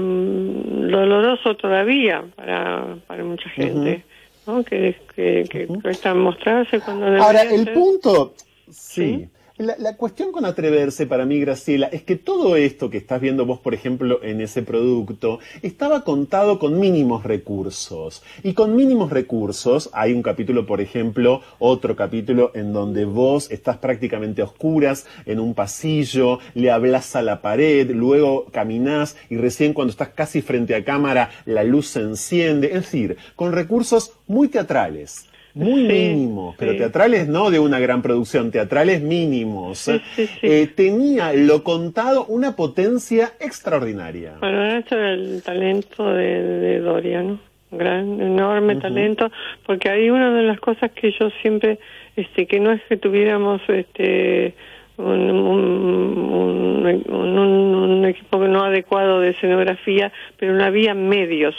doloroso 0.90 1.56
todavía 1.56 2.22
para, 2.36 2.96
para 3.06 3.24
mucha 3.24 3.48
gente, 3.50 4.04
¿no? 4.46 4.62
Que, 4.64 4.94
que, 5.14 5.44
que 5.50 5.66
cuesta 5.66 6.14
mostrarse 6.14 6.80
cuando 6.80 7.06
Ahora, 7.20 7.42
el 7.42 7.64
ser- 7.64 7.74
punto, 7.74 8.34
sí. 8.68 9.28
La, 9.60 9.94
cuestión 9.98 10.32
con 10.32 10.46
atreverse 10.46 11.06
para 11.06 11.26
mí, 11.26 11.38
Graciela, 11.38 11.88
es 11.88 12.02
que 12.02 12.16
todo 12.16 12.56
esto 12.56 12.88
que 12.88 12.96
estás 12.96 13.20
viendo 13.20 13.44
vos, 13.44 13.58
por 13.58 13.74
ejemplo, 13.74 14.20
en 14.22 14.40
ese 14.40 14.62
producto, 14.62 15.38
estaba 15.60 16.02
contado 16.02 16.58
con 16.58 16.80
mínimos 16.80 17.24
recursos. 17.24 18.22
Y 18.42 18.54
con 18.54 18.74
mínimos 18.74 19.10
recursos, 19.10 19.90
hay 19.92 20.14
un 20.14 20.22
capítulo, 20.22 20.64
por 20.64 20.80
ejemplo, 20.80 21.42
otro 21.58 21.94
capítulo 21.94 22.52
en 22.54 22.72
donde 22.72 23.04
vos 23.04 23.50
estás 23.50 23.76
prácticamente 23.76 24.40
a 24.40 24.46
oscuras 24.46 25.04
en 25.26 25.38
un 25.38 25.52
pasillo, 25.52 26.38
le 26.54 26.70
hablas 26.70 27.14
a 27.14 27.20
la 27.20 27.42
pared, 27.42 27.90
luego 27.90 28.46
caminás 28.52 29.14
y 29.28 29.36
recién 29.36 29.74
cuando 29.74 29.90
estás 29.90 30.08
casi 30.08 30.40
frente 30.40 30.74
a 30.74 30.86
cámara, 30.86 31.32
la 31.44 31.64
luz 31.64 31.88
se 31.88 32.00
enciende. 32.00 32.68
Es 32.68 32.84
decir, 32.84 33.18
con 33.36 33.52
recursos 33.52 34.12
muy 34.26 34.48
teatrales. 34.48 35.26
Muy 35.54 35.82
mínimos, 35.84 36.54
pero 36.58 36.72
sí. 36.72 36.78
teatrales 36.78 37.26
no 37.28 37.50
de 37.50 37.58
una 37.58 37.78
gran 37.80 38.02
producción, 38.02 38.50
teatrales 38.50 39.02
mínimos. 39.02 39.78
Sí, 39.78 40.00
sí, 40.14 40.26
sí. 40.26 40.38
Eh, 40.42 40.68
tenía 40.74 41.32
lo 41.32 41.64
contado 41.64 42.24
una 42.26 42.54
potencia 42.56 43.32
extraordinaria. 43.40 44.34
Bueno, 44.40 44.64
era 44.64 45.12
el 45.12 45.42
talento 45.44 46.12
de, 46.12 46.42
de 46.42 46.78
Doria, 46.80 47.22
¿no? 47.22 47.38
Gran, 47.72 48.20
enorme 48.20 48.76
talento, 48.76 49.30
porque 49.64 49.88
hay 49.90 50.10
una 50.10 50.32
de 50.34 50.42
las 50.42 50.58
cosas 50.58 50.90
que 50.90 51.12
yo 51.18 51.30
siempre, 51.40 51.78
este, 52.16 52.46
que 52.46 52.58
no 52.58 52.72
es 52.72 52.82
que 52.88 52.96
tuviéramos, 52.96 53.60
este, 53.68 54.54
un, 54.96 55.30
un, 55.30 57.04
un- 57.06 57.38
un- 57.38 58.04
equipo 58.06 58.38
no 58.48 58.64
adecuado 58.64 59.20
de 59.20 59.30
escenografía, 59.30 60.10
pero 60.36 60.52
no 60.54 60.64
había 60.64 60.94
medios, 60.94 61.54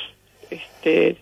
este, 0.50 1.16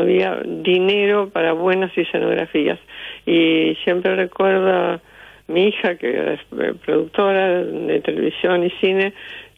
había 0.00 0.40
dinero 0.44 1.30
para 1.30 1.52
buenas 1.52 1.96
escenografías. 1.96 2.78
Y 3.24 3.76
siempre 3.84 4.14
recuerdo 4.16 5.00
mi 5.48 5.68
hija, 5.68 5.96
que 5.96 6.34
es 6.34 6.40
eh, 6.58 6.74
productora 6.84 7.62
de 7.62 8.00
televisión 8.00 8.64
y 8.64 8.70
cine, 8.80 9.12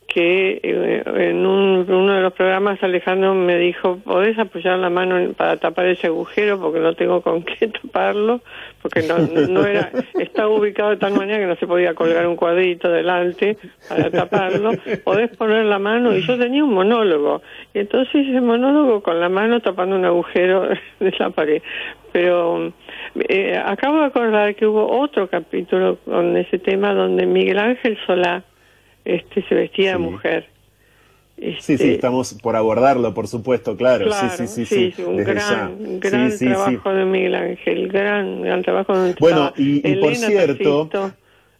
que 0.09 0.59
eh, 0.63 1.03
en 1.29 1.45
un- 1.47 1.85
uno 1.89 2.15
de 2.15 2.23
los 2.23 2.33
programas 2.33 2.83
Alejandro 2.83 3.35
me 3.35 3.59
dijo, 3.59 3.99
¿podés 3.99 4.39
apoyar 4.39 4.79
la 4.79 4.89
mano 4.89 5.33
para 5.35 5.59
tapar 5.59 5.85
ese 5.87 6.07
agujero? 6.07 6.59
Porque 6.59 6.81
no 6.81 6.95
tengo 6.95 7.21
con 7.21 7.43
qué 7.43 7.69
taparlo, 7.83 8.41
porque 8.81 9.03
no, 9.03 9.19
no 9.19 9.67
era, 9.67 9.91
estaba 10.19 10.49
ubicado 10.49 10.91
de 10.91 10.97
tal 10.97 11.13
manera 11.13 11.39
que 11.39 11.47
no 11.47 11.57
se 11.57 11.67
podía 11.67 11.93
colgar 11.95 12.27
un 12.27 12.37
cuadrito 12.37 12.89
delante 12.89 13.59
para 13.87 14.11
taparlo. 14.11 14.71
¿Podés 15.05 15.37
poner 15.37 15.67
la 15.67 15.79
mano? 15.79 16.17
Y 16.17 16.23
yo 16.23 16.39
tenía 16.39 16.65
un 16.65 16.73
monólogo. 16.73 17.43
Y 17.75 17.81
entonces 17.81 18.27
ese 18.27 18.41
monólogo 18.41 19.03
con 19.03 19.21
la 19.21 19.29
mano 19.29 19.61
tapando 19.61 19.95
un 19.95 20.07
agujero 20.07 20.69
de 21.01 21.15
la 21.19 21.29
pared. 21.31 21.61
Pero 22.13 22.73
eh, 23.29 23.61
acabo 23.63 23.99
de 24.01 24.07
acordar 24.07 24.55
que 24.55 24.67
hubo 24.67 24.91
otro 25.01 25.29
capítulo 25.29 25.99
con 26.07 26.35
ese 26.39 26.59
tema 26.59 26.95
donde 26.95 27.27
Miguel 27.27 27.59
Ángel 27.59 27.99
Solá 28.07 28.43
este 29.09 29.43
se 29.49 29.55
vestía 29.55 29.93
de 29.93 29.97
Sí. 29.97 30.03
mujer. 30.03 30.47
Sí, 31.37 31.45
Este, 31.57 31.79
sí, 31.79 31.91
estamos 31.91 32.35
por 32.43 32.57
abordarlo, 32.57 33.15
por 33.15 33.29
supuesto, 33.29 33.77
claro. 33.77 34.07
Claro, 34.07 34.29
sí, 34.37 34.47
sí, 34.49 34.67
sí, 34.67 34.93
sí, 34.97 35.03
un 35.03 35.19
gran, 35.19 35.37
ya. 35.37 35.71
gran 36.01 36.37
trabajo 36.37 36.93
de 36.93 37.05
Miguel 37.05 37.35
Ángel, 37.37 37.89
gran, 37.89 38.43
gran 38.43 38.63
trabajo. 38.63 38.93
donde 38.93 39.15
Bueno, 39.21 39.53
y- 39.57 39.89
y 39.89 39.95
por 39.97 40.17
cierto, 40.17 40.91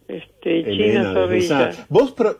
este, 0.07 0.63
China 0.63 0.69
Elena. 0.69 1.13
Zorrilla. 1.13 1.71
Vos, 1.87 2.11
pro- 2.11 2.39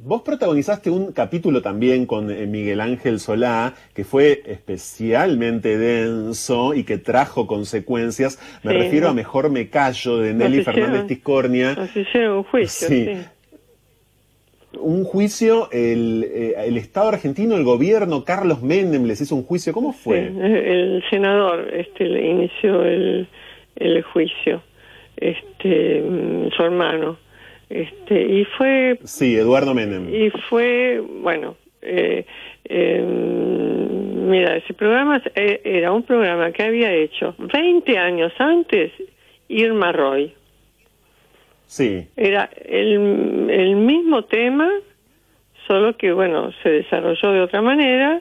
vos 0.00 0.22
protagonizaste 0.22 0.90
un 0.90 1.12
capítulo 1.12 1.62
también 1.62 2.06
con 2.06 2.28
eh, 2.28 2.46
Miguel 2.46 2.80
Ángel 2.80 3.20
Solá, 3.20 3.74
que 3.94 4.02
fue 4.02 4.42
especialmente 4.46 5.78
denso 5.78 6.74
y 6.74 6.82
que 6.82 6.98
trajo 6.98 7.46
consecuencias. 7.46 8.40
Me 8.64 8.72
Sí, 8.72 8.78
refiero 8.78 9.06
¿no? 9.06 9.10
a 9.12 9.14
Mejor 9.14 9.48
me 9.50 9.68
callo 9.68 10.18
de 10.18 10.34
Nelly 10.34 10.64
Fernández 10.64 11.06
Tiscornia. 11.06 11.74
Nos 11.76 11.94
hicieron 11.96 12.38
un 12.38 12.42
juicio, 12.44 12.88
Sí. 12.88 13.04
sí. 13.04 13.20
Un 14.80 15.04
juicio, 15.04 15.68
el, 15.72 16.24
eh, 16.32 16.54
el 16.66 16.76
Estado 16.76 17.08
argentino, 17.08 17.56
el 17.56 17.64
gobierno, 17.64 18.24
Carlos 18.24 18.62
Menem 18.62 19.04
les 19.04 19.20
hizo 19.20 19.34
un 19.36 19.42
juicio. 19.44 19.72
¿Cómo 19.72 19.92
fue? 19.92 20.28
Sí, 20.28 20.38
el 20.40 21.02
senador 21.10 21.68
este 21.74 22.04
le 22.04 22.26
inició 22.28 22.82
el, 22.84 23.28
el 23.76 24.02
juicio 24.02 24.62
este 25.16 26.00
mm, 26.02 26.50
su 26.56 26.62
hermano 26.62 27.18
este 27.68 28.22
y 28.22 28.44
fue 28.56 28.98
Sí, 29.04 29.36
Eduardo 29.36 29.74
Menem. 29.74 30.08
y 30.12 30.30
fue 30.48 31.00
bueno 31.22 31.56
eh, 31.82 32.24
eh, 32.64 33.02
mira 33.04 34.56
ese 34.56 34.72
programa 34.74 35.22
eh, 35.34 35.60
era 35.64 35.92
un 35.92 36.02
programa 36.02 36.52
que 36.52 36.62
había 36.62 36.92
hecho 36.92 37.34
20 37.38 37.98
años 37.98 38.32
antes 38.38 38.92
Irma 39.48 39.92
Roy 39.92 40.32
Sí. 41.70 42.08
era 42.16 42.50
el, 42.64 43.48
el 43.48 43.76
mismo 43.76 44.24
tema, 44.24 44.68
solo 45.68 45.96
que, 45.96 46.10
bueno, 46.10 46.50
se 46.64 46.68
desarrolló 46.68 47.30
de 47.30 47.40
otra 47.42 47.62
manera 47.62 48.20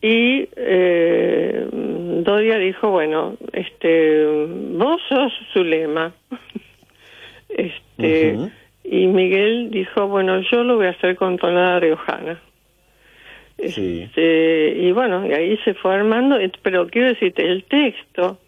y 0.00 0.48
eh, 0.56 1.66
Doria 1.72 2.58
dijo, 2.58 2.90
bueno, 2.90 3.36
este, 3.52 4.24
vos 4.24 5.00
sos 5.08 5.32
Zulema. 5.52 6.12
este, 7.48 8.38
Y 8.84 9.06
Miguel 9.08 9.70
dijo, 9.72 10.06
bueno, 10.06 10.40
yo 10.50 10.62
lo 10.62 10.76
voy 10.76 10.86
a 10.86 10.90
hacer 10.90 11.16
con 11.16 11.38
tonada 11.38 11.80
riojana. 11.80 12.40
Este, 13.58 14.74
y 14.78 14.92
bueno, 14.92 15.26
y 15.26 15.32
ahí 15.32 15.58
se 15.64 15.74
fue 15.74 15.92
armando, 15.92 16.38
pero 16.62 16.86
quiero 16.86 17.08
decirte, 17.08 17.44
el 17.44 17.64
texto, 17.64 18.38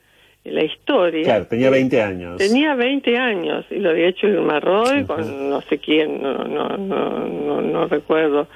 la 0.45 0.65
historia. 0.65 1.23
Claro, 1.23 1.47
tenía 1.47 1.71
20 1.71 2.03
años. 2.03 2.37
Tenía 2.39 2.75
20 2.75 3.17
años 3.17 3.65
y 3.71 3.77
lo 3.77 3.91
había 3.91 4.09
hecho 4.09 4.27
Irma 4.27 4.59
Roy 4.61 5.05
con 5.05 5.51
no 5.51 5.61
sé 5.63 5.79
quién, 5.79 6.21
no, 6.21 6.45
no, 6.45 6.77
no, 6.77 7.29
no, 7.29 7.61
no 7.61 7.87
recuerdo. 7.87 8.49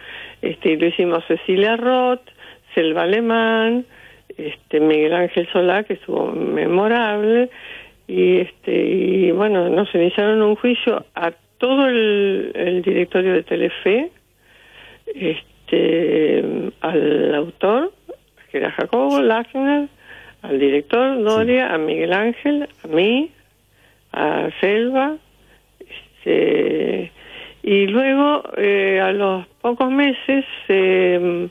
Este, 0.42 0.76
lo 0.76 0.86
hicimos 0.86 1.24
Cecilia 1.26 1.76
Roth, 1.76 2.22
Selva 2.74 3.02
Alemán, 3.02 3.86
este, 4.36 4.80
Miguel 4.80 5.14
Ángel 5.14 5.48
Solá, 5.52 5.84
que 5.84 5.94
estuvo 5.94 6.32
memorable, 6.32 7.50
y 8.08 8.38
este, 8.38 8.72
y 8.72 9.30
bueno, 9.30 9.68
nos 9.68 9.92
iniciaron 9.94 10.42
un 10.42 10.56
juicio 10.56 11.06
a 11.14 11.32
todo 11.58 11.86
el, 11.86 12.52
el 12.54 12.82
directorio 12.82 13.32
de 13.32 13.42
Telefe, 13.44 14.10
este, 15.06 16.44
al 16.80 17.34
autor, 17.34 17.92
que 18.50 18.58
era 18.58 18.70
Jacobo 18.72 19.20
Lachner, 19.20 19.88
al 20.48 20.58
director 20.58 21.22
Doria, 21.22 21.74
a 21.74 21.78
Miguel 21.78 22.12
Ángel, 22.12 22.68
a 22.84 22.86
mí, 22.88 23.30
a 24.12 24.48
Selva, 24.60 25.16
este, 25.80 27.12
y 27.62 27.86
luego 27.86 28.44
eh, 28.56 29.00
a 29.00 29.12
los 29.12 29.46
pocos 29.60 29.90
meses 29.90 30.44
eh, 30.68 31.48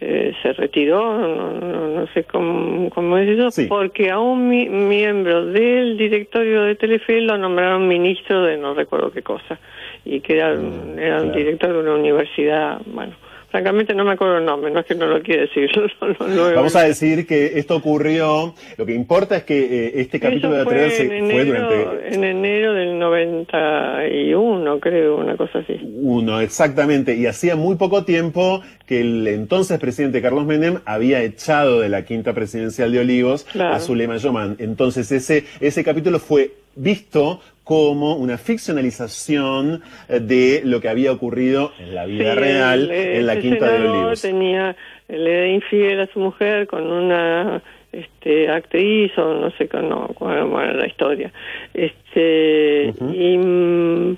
eh, 0.00 0.34
se 0.42 0.52
retiró, 0.52 1.18
no, 1.18 2.06
sé 2.14 2.24
cómo, 2.24 2.90
cómo 2.90 3.18
es 3.18 3.38
eso, 3.38 3.66
porque 3.68 4.10
a 4.10 4.20
un 4.20 4.48
miembro 4.48 5.46
del 5.46 5.96
directorio 5.96 6.62
de 6.62 6.76
Telefe 6.76 7.20
lo 7.20 7.36
nombraron 7.38 7.88
ministro 7.88 8.42
de 8.42 8.56
no 8.56 8.74
recuerdo 8.74 9.10
qué 9.10 9.22
cosa, 9.22 9.58
y 10.04 10.20
que 10.20 10.34
era, 10.34 10.54
mm, 10.54 10.98
era 10.98 11.22
un 11.22 11.32
director 11.32 11.72
de 11.72 11.78
una 11.80 11.94
universidad, 11.94 12.80
bueno, 12.86 13.14
francamente 13.50 13.94
no 13.94 14.04
me 14.04 14.12
acuerdo 14.12 14.38
el 14.38 14.44
nombre, 14.44 14.70
no 14.70 14.80
es 14.80 14.86
que 14.86 14.94
no 14.94 15.06
lo 15.06 15.22
quiera 15.22 15.42
decir. 15.42 15.70
Vamos 16.54 16.76
a 16.76 16.82
decir 16.82 17.26
que 17.26 17.58
esto 17.58 17.76
ocurrió, 17.76 18.54
lo 18.76 18.86
que 18.86 18.94
importa 18.94 19.36
es 19.36 19.44
que 19.44 19.58
eh, 19.58 19.92
este 20.00 20.20
capítulo 20.20 20.54
de 20.54 20.62
Atreverse 20.62 21.06
fue, 21.06 21.44
durante... 21.44 22.14
En 22.14 22.24
enero 22.24 22.74
del 22.74 22.98
91, 22.98 24.80
creo, 24.80 25.16
una 25.16 25.36
cosa 25.36 25.60
así. 25.60 25.78
Uno, 25.82 26.40
exactamente, 26.40 27.14
y 27.14 27.26
hacía 27.26 27.56
muy 27.56 27.76
poco 27.76 28.04
tiempo 28.04 28.62
que 28.86 29.00
el 29.00 29.26
entonces 29.26 29.78
presidente 29.78 30.22
Carlos 30.22 30.46
Menem 30.46 30.80
había 30.84 31.22
echado 31.22 31.80
de 31.80 31.88
la 31.88 32.04
quinta 32.04 32.32
presidencial 32.32 32.92
de 32.92 33.00
Olivos 33.00 33.46
a 33.58 33.78
Zulema 33.80 34.16
Yoman. 34.16 34.56
Entonces 34.58 35.10
ese, 35.12 35.44
ese 35.60 35.84
capítulo 35.84 36.18
fue 36.18 36.52
visto 36.76 37.40
como 37.66 38.14
una 38.14 38.38
ficcionalización 38.38 39.82
eh, 40.08 40.20
de 40.20 40.62
lo 40.64 40.80
que 40.80 40.88
había 40.88 41.10
ocurrido 41.10 41.72
en 41.80 41.96
la 41.96 42.06
vida 42.06 42.36
real 42.36 42.92
en 42.92 43.26
la 43.26 43.40
Quinta 43.40 43.72
de 43.72 43.88
Olivos. 43.88 44.22
Tenía, 44.22 44.76
le 45.08 45.38
era 45.38 45.48
infiel 45.48 45.98
a 45.98 46.06
su 46.06 46.20
mujer 46.20 46.68
con 46.68 46.86
una 46.86 47.60
este, 47.90 48.48
actriz 48.48 49.10
o 49.18 49.34
no 49.34 49.50
sé 49.50 49.68
no, 49.82 50.06
cuál 50.14 50.46
era 50.54 50.74
la 50.74 50.86
historia. 50.86 51.32
Este, 51.74 52.94
y, 53.12 53.36
mm, 53.36 54.16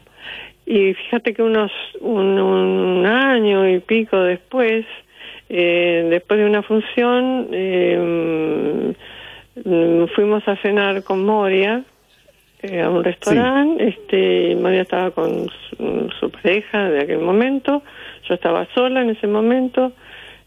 y 0.66 0.92
fíjate 0.92 1.32
que 1.32 1.42
unos 1.42 1.72
un, 2.02 3.06
año 3.06 3.66
y 3.66 3.80
pico 3.80 4.18
después, 4.24 4.84
eh, 5.48 6.06
después 6.10 6.38
de 6.38 6.44
una 6.44 6.62
función, 6.62 7.48
eh, 7.50 8.94
mm, 9.64 10.04
fuimos 10.14 10.46
a 10.46 10.56
cenar 10.56 11.02
con 11.02 11.24
Moria 11.24 11.82
eh, 12.62 12.80
a 12.82 12.90
un 12.90 13.04
restaurante, 13.04 13.88
este, 13.88 14.56
María 14.56 14.82
estaba 14.82 15.12
con 15.12 15.48
su, 16.18 16.30
pareja 16.30 16.90
de 16.90 17.02
aquel 17.02 17.20
momento, 17.20 17.82
yo 18.28 18.34
estaba 18.34 18.66
sola 18.74 19.02
en 19.02 19.10
ese 19.10 19.28
momento, 19.28 19.92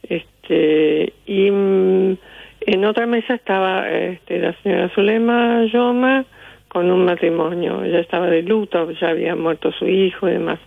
este, 0.03 1.13
y 1.25 1.49
mm, 1.49 2.17
en 2.67 2.85
otra 2.85 3.05
mesa 3.07 3.35
estaba 3.35 3.89
este, 3.89 4.39
la 4.39 4.53
señora 4.61 4.89
Zulema 4.89 5.65
Yoma 5.65 6.25
con 6.67 6.91
un 6.91 7.05
matrimonio, 7.05 7.83
ella 7.83 7.99
estaba 7.99 8.27
de 8.27 8.43
luto, 8.43 8.91
ya 8.91 9.09
había 9.09 9.35
muerto 9.35 9.71
su 9.71 9.87
hijo 9.87 10.27
y 10.27 10.33
demás. 10.33 10.59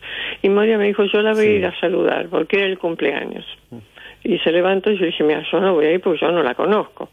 Y 0.42 0.49
María 0.49 0.78
me 0.78 0.86
dijo, 0.86 1.05
yo 1.05 1.20
la 1.20 1.32
voy 1.32 1.47
a 1.47 1.51
ir 1.51 1.66
a 1.66 1.78
saludar, 1.78 2.28
porque 2.28 2.57
era 2.57 2.66
el 2.66 2.78
cumpleaños. 2.78 3.45
Mm. 3.70 3.76
Y 4.24 4.38
se 4.38 4.51
levantó 4.51 4.90
y 4.90 4.99
yo 4.99 5.05
dije, 5.05 5.24
mira, 5.24 5.42
yo 5.51 5.61
no 5.61 5.74
voy 5.74 5.86
a 5.86 5.92
ir 5.92 6.01
porque 6.01 6.20
yo 6.20 6.32
no 6.32 6.42
la 6.42 6.55
conozco 6.55 7.11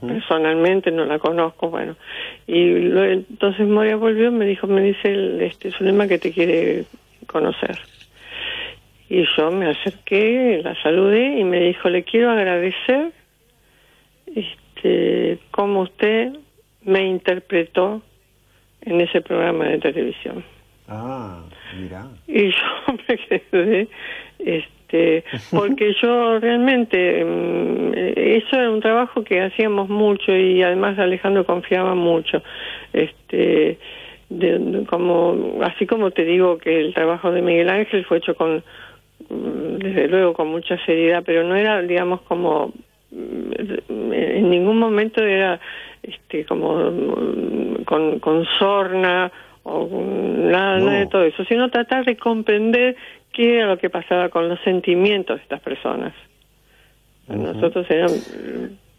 personalmente 0.00 0.90
no 0.90 1.04
la 1.04 1.18
conozco 1.18 1.70
bueno. 1.70 1.96
Y 2.46 2.60
entonces 2.60 3.66
Moria 3.66 3.96
volvió 3.96 4.28
y 4.28 4.32
me 4.32 4.46
dijo 4.46 4.66
me 4.66 4.82
dice 4.82 5.12
el, 5.12 5.40
este 5.42 5.70
Zulema 5.72 6.06
que 6.08 6.18
te 6.18 6.32
quiere 6.32 6.84
conocer. 7.26 7.78
Y 9.08 9.24
yo 9.36 9.50
me 9.50 9.68
acerqué 9.68 10.60
la 10.62 10.80
saludé 10.82 11.38
y 11.38 11.44
me 11.44 11.60
dijo 11.60 11.88
le 11.88 12.04
quiero 12.04 12.30
agradecer 12.30 13.12
este 14.26 15.38
cómo 15.50 15.82
usted 15.82 16.32
me 16.82 17.06
interpretó 17.06 18.02
en 18.82 19.00
ese 19.00 19.20
programa 19.20 19.66
de 19.66 19.78
televisión. 19.78 20.44
Ah 20.88 21.42
mira 21.78 22.08
y 22.26 22.50
yo 22.50 22.94
me 23.08 23.16
quedé 23.16 23.88
este 24.38 24.79
este, 24.90 25.24
porque 25.50 25.94
yo 26.00 26.38
realmente 26.38 27.24
mm, 27.24 27.92
eso 27.94 28.56
era 28.56 28.70
un 28.70 28.80
trabajo 28.80 29.22
que 29.22 29.40
hacíamos 29.40 29.88
mucho 29.88 30.34
y 30.34 30.62
además 30.62 30.98
Alejandro 30.98 31.44
confiaba 31.44 31.94
mucho. 31.94 32.42
Este 32.92 33.78
como 34.86 35.58
así 35.62 35.86
como 35.86 36.12
te 36.12 36.24
digo 36.24 36.58
que 36.58 36.80
el 36.80 36.94
trabajo 36.94 37.32
de 37.32 37.42
Miguel 37.42 37.68
Ángel 37.68 38.04
fue 38.04 38.18
hecho 38.18 38.36
con 38.36 38.62
mm, 39.28 39.78
desde 39.78 40.06
luego 40.06 40.34
con 40.34 40.48
mucha 40.48 40.78
seriedad 40.86 41.24
pero 41.26 41.42
no 41.42 41.56
era 41.56 41.82
digamos 41.82 42.20
como 42.22 42.72
mm, 43.10 44.12
en 44.12 44.50
ningún 44.50 44.78
momento 44.78 45.24
era 45.24 45.58
este 46.00 46.44
como 46.44 46.74
con, 47.84 48.20
con 48.20 48.46
sorna 48.56 49.32
o 49.64 49.88
nada, 49.90 50.78
nada 50.78 50.98
de 51.00 51.06
todo 51.06 51.24
eso 51.24 51.44
sino 51.46 51.68
tratar 51.68 52.04
de 52.04 52.16
comprender 52.16 52.96
qué 53.32 53.56
era 53.56 53.66
lo 53.66 53.78
que 53.78 53.90
pasaba 53.90 54.28
con 54.28 54.48
los 54.48 54.60
sentimientos 54.60 55.36
de 55.36 55.42
estas 55.42 55.60
personas. 55.60 56.14
Nosotros 57.28 57.86
eran 57.88 58.10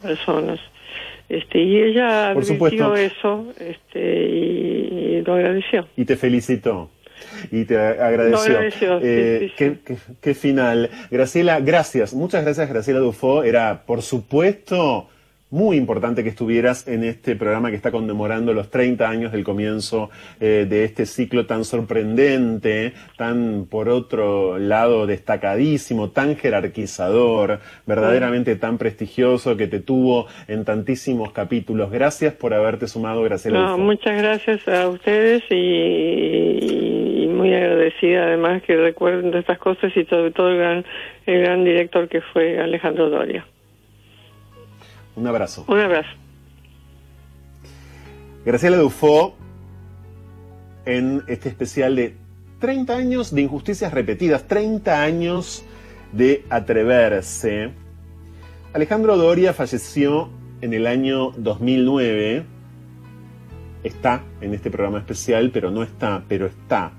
personas. 0.01 0.59
Este, 1.27 1.59
y 1.59 1.77
ella 1.77 2.31
advirtió 2.31 2.95
eso 2.95 3.53
este, 3.57 3.99
y, 3.99 5.21
lo 5.21 5.33
agradeció. 5.33 5.87
Y 5.95 6.05
te 6.05 6.17
felicitó. 6.17 6.89
Y 7.51 7.65
te 7.65 7.77
agradeció. 7.77 8.55
agradeció 8.55 8.99
eh, 9.01 9.51
qué, 9.55 9.77
qué, 10.21 10.33
final. 10.33 10.89
Graciela, 11.09 11.59
gracias. 11.59 12.13
Muchas 12.13 12.43
gracias, 12.43 12.67
Graciela 12.67 12.99
Dufo. 12.99 13.43
Era, 13.43 13.83
por 13.85 14.01
supuesto, 14.01 15.07
muy 15.51 15.75
importante 15.75 16.23
que 16.23 16.29
estuvieras 16.29 16.87
en 16.87 17.03
este 17.03 17.35
programa 17.35 17.69
que 17.69 17.75
está 17.75 17.91
conmemorando 17.91 18.53
los 18.53 18.69
30 18.69 19.07
años 19.07 19.31
del 19.33 19.43
comienzo 19.43 20.09
eh, 20.39 20.65
de 20.67 20.85
este 20.85 21.05
ciclo 21.05 21.45
tan 21.45 21.65
sorprendente, 21.65 22.93
tan 23.17 23.67
por 23.69 23.89
otro 23.89 24.57
lado 24.57 25.05
destacadísimo, 25.05 26.11
tan 26.11 26.37
jerarquizador, 26.37 27.59
verdaderamente 27.85 28.55
tan 28.55 28.77
prestigioso 28.77 29.57
que 29.57 29.67
te 29.67 29.81
tuvo 29.81 30.27
en 30.47 30.63
tantísimos 30.63 31.33
capítulos. 31.33 31.91
Gracias 31.91 32.33
por 32.33 32.53
haberte 32.53 32.87
sumado, 32.87 33.21
Graciela. 33.23 33.75
muchas 33.75 34.17
gracias 34.17 34.65
a 34.69 34.87
ustedes 34.87 35.43
y, 35.49 37.27
muy 37.29 37.53
agradecida 37.53 38.23
además 38.23 38.61
que 38.63 38.77
recuerden 38.77 39.31
de 39.31 39.39
estas 39.39 39.57
cosas 39.57 39.91
y 39.97 40.05
sobre 40.05 40.31
todo 40.31 40.49
el 40.49 40.57
gran, 40.57 40.85
el 41.25 41.41
gran 41.41 41.65
director 41.65 42.07
que 42.07 42.21
fue 42.21 42.57
Alejandro 42.57 43.09
Doria. 43.09 43.45
Un 45.15 45.27
abrazo. 45.27 45.65
Un 45.67 45.79
abrazo. 45.79 46.09
Graciela 48.45 48.77
Dufo 48.77 49.35
en 50.85 51.23
este 51.27 51.49
especial 51.49 51.95
de 51.95 52.15
30 52.59 52.95
años 52.95 53.33
de 53.33 53.41
injusticias 53.41 53.93
repetidas, 53.93 54.47
30 54.47 55.01
años 55.01 55.63
de 56.11 56.45
atreverse. 56.49 57.71
Alejandro 58.73 59.17
Doria 59.17 59.53
falleció 59.53 60.29
en 60.61 60.73
el 60.73 60.87
año 60.87 61.31
2009. 61.31 62.45
Está 63.83 64.23
en 64.41 64.53
este 64.53 64.69
programa 64.71 64.99
especial, 64.99 65.51
pero 65.51 65.71
no 65.71 65.83
está, 65.83 66.23
pero 66.27 66.45
está. 66.45 66.91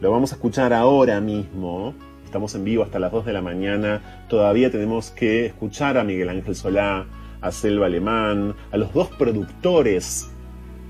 Lo 0.00 0.10
vamos 0.10 0.32
a 0.32 0.34
escuchar 0.34 0.72
ahora 0.72 1.20
mismo. 1.20 1.94
Estamos 2.34 2.56
en 2.56 2.64
vivo 2.64 2.82
hasta 2.82 2.98
las 2.98 3.12
2 3.12 3.26
de 3.26 3.32
la 3.32 3.42
mañana. 3.42 4.24
Todavía 4.28 4.68
tenemos 4.68 5.12
que 5.12 5.46
escuchar 5.46 5.96
a 5.96 6.02
Miguel 6.02 6.28
Ángel 6.28 6.56
Solá, 6.56 7.06
a 7.40 7.52
Selva 7.52 7.86
Alemán, 7.86 8.56
a 8.72 8.76
los 8.76 8.92
dos 8.92 9.08
productores 9.10 10.32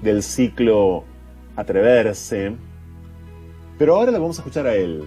del 0.00 0.22
ciclo 0.22 1.04
Atreverse. 1.54 2.56
Pero 3.76 3.94
ahora 3.94 4.10
le 4.10 4.18
vamos 4.20 4.38
a 4.38 4.40
escuchar 4.40 4.66
a 4.66 4.74
él, 4.74 5.04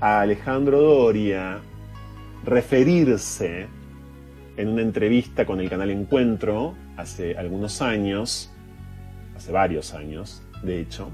a 0.00 0.20
Alejandro 0.20 0.82
Doria, 0.82 1.60
referirse 2.44 3.68
en 4.58 4.68
una 4.68 4.82
entrevista 4.82 5.46
con 5.46 5.60
el 5.60 5.70
canal 5.70 5.88
Encuentro 5.88 6.74
hace 6.98 7.38
algunos 7.38 7.80
años, 7.80 8.52
hace 9.34 9.50
varios 9.50 9.94
años, 9.94 10.42
de 10.62 10.78
hecho, 10.78 11.08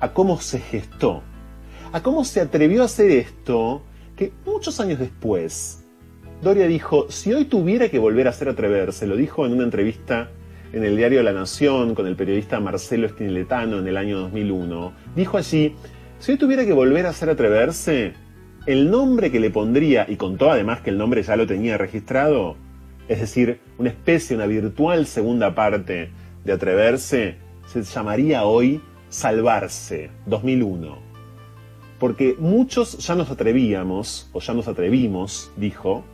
a 0.00 0.12
cómo 0.12 0.40
se 0.40 0.58
gestó, 0.58 1.22
a 1.94 2.02
cómo 2.02 2.24
se 2.24 2.40
atrevió 2.40 2.82
a 2.82 2.86
hacer 2.86 3.08
esto, 3.12 3.84
que 4.16 4.32
muchos 4.44 4.80
años 4.80 4.98
después, 4.98 5.84
Doria 6.42 6.66
dijo, 6.66 7.08
si 7.08 7.32
hoy 7.32 7.44
tuviera 7.44 7.88
que 7.88 8.00
volver 8.00 8.26
a 8.26 8.30
hacer 8.30 8.48
atreverse, 8.48 9.06
lo 9.06 9.14
dijo 9.14 9.46
en 9.46 9.52
una 9.52 9.62
entrevista 9.62 10.28
en 10.72 10.82
el 10.82 10.96
diario 10.96 11.22
La 11.22 11.32
Nación 11.32 11.94
con 11.94 12.08
el 12.08 12.16
periodista 12.16 12.58
Marcelo 12.58 13.06
Estiletano 13.06 13.78
en 13.78 13.86
el 13.86 13.96
año 13.96 14.18
2001, 14.18 14.92
dijo 15.14 15.36
allí, 15.36 15.76
si 16.18 16.32
hoy 16.32 16.36
tuviera 16.36 16.66
que 16.66 16.72
volver 16.72 17.06
a 17.06 17.10
hacer 17.10 17.30
atreverse, 17.30 18.14
el 18.66 18.90
nombre 18.90 19.30
que 19.30 19.38
le 19.38 19.50
pondría, 19.50 20.04
y 20.08 20.16
contó 20.16 20.50
además 20.50 20.80
que 20.80 20.90
el 20.90 20.98
nombre 20.98 21.22
ya 21.22 21.36
lo 21.36 21.46
tenía 21.46 21.78
registrado, 21.78 22.56
es 23.06 23.20
decir, 23.20 23.60
una 23.78 23.90
especie, 23.90 24.34
una 24.34 24.46
virtual 24.46 25.06
segunda 25.06 25.54
parte 25.54 26.10
de 26.44 26.52
atreverse, 26.52 27.36
se 27.68 27.82
llamaría 27.84 28.42
hoy 28.46 28.80
Salvarse 29.10 30.10
2001. 30.26 31.03
Porque 32.04 32.36
muchos 32.38 32.98
ya 32.98 33.14
nos 33.14 33.30
atrevíamos, 33.30 34.28
o 34.34 34.40
ya 34.40 34.52
nos 34.52 34.68
atrevimos, 34.68 35.50
dijo, 35.56 36.04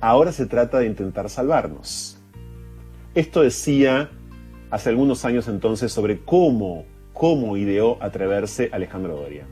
ahora 0.00 0.30
se 0.30 0.46
trata 0.46 0.78
de 0.78 0.86
intentar 0.86 1.28
salvarnos. 1.28 2.16
Esto 3.12 3.42
decía 3.42 4.12
hace 4.70 4.90
algunos 4.90 5.24
años 5.24 5.48
entonces 5.48 5.92
sobre 5.92 6.20
cómo, 6.20 6.84
cómo 7.12 7.56
ideó 7.56 8.00
atreverse 8.00 8.70
Alejandro 8.70 9.16
Doria. 9.16 9.48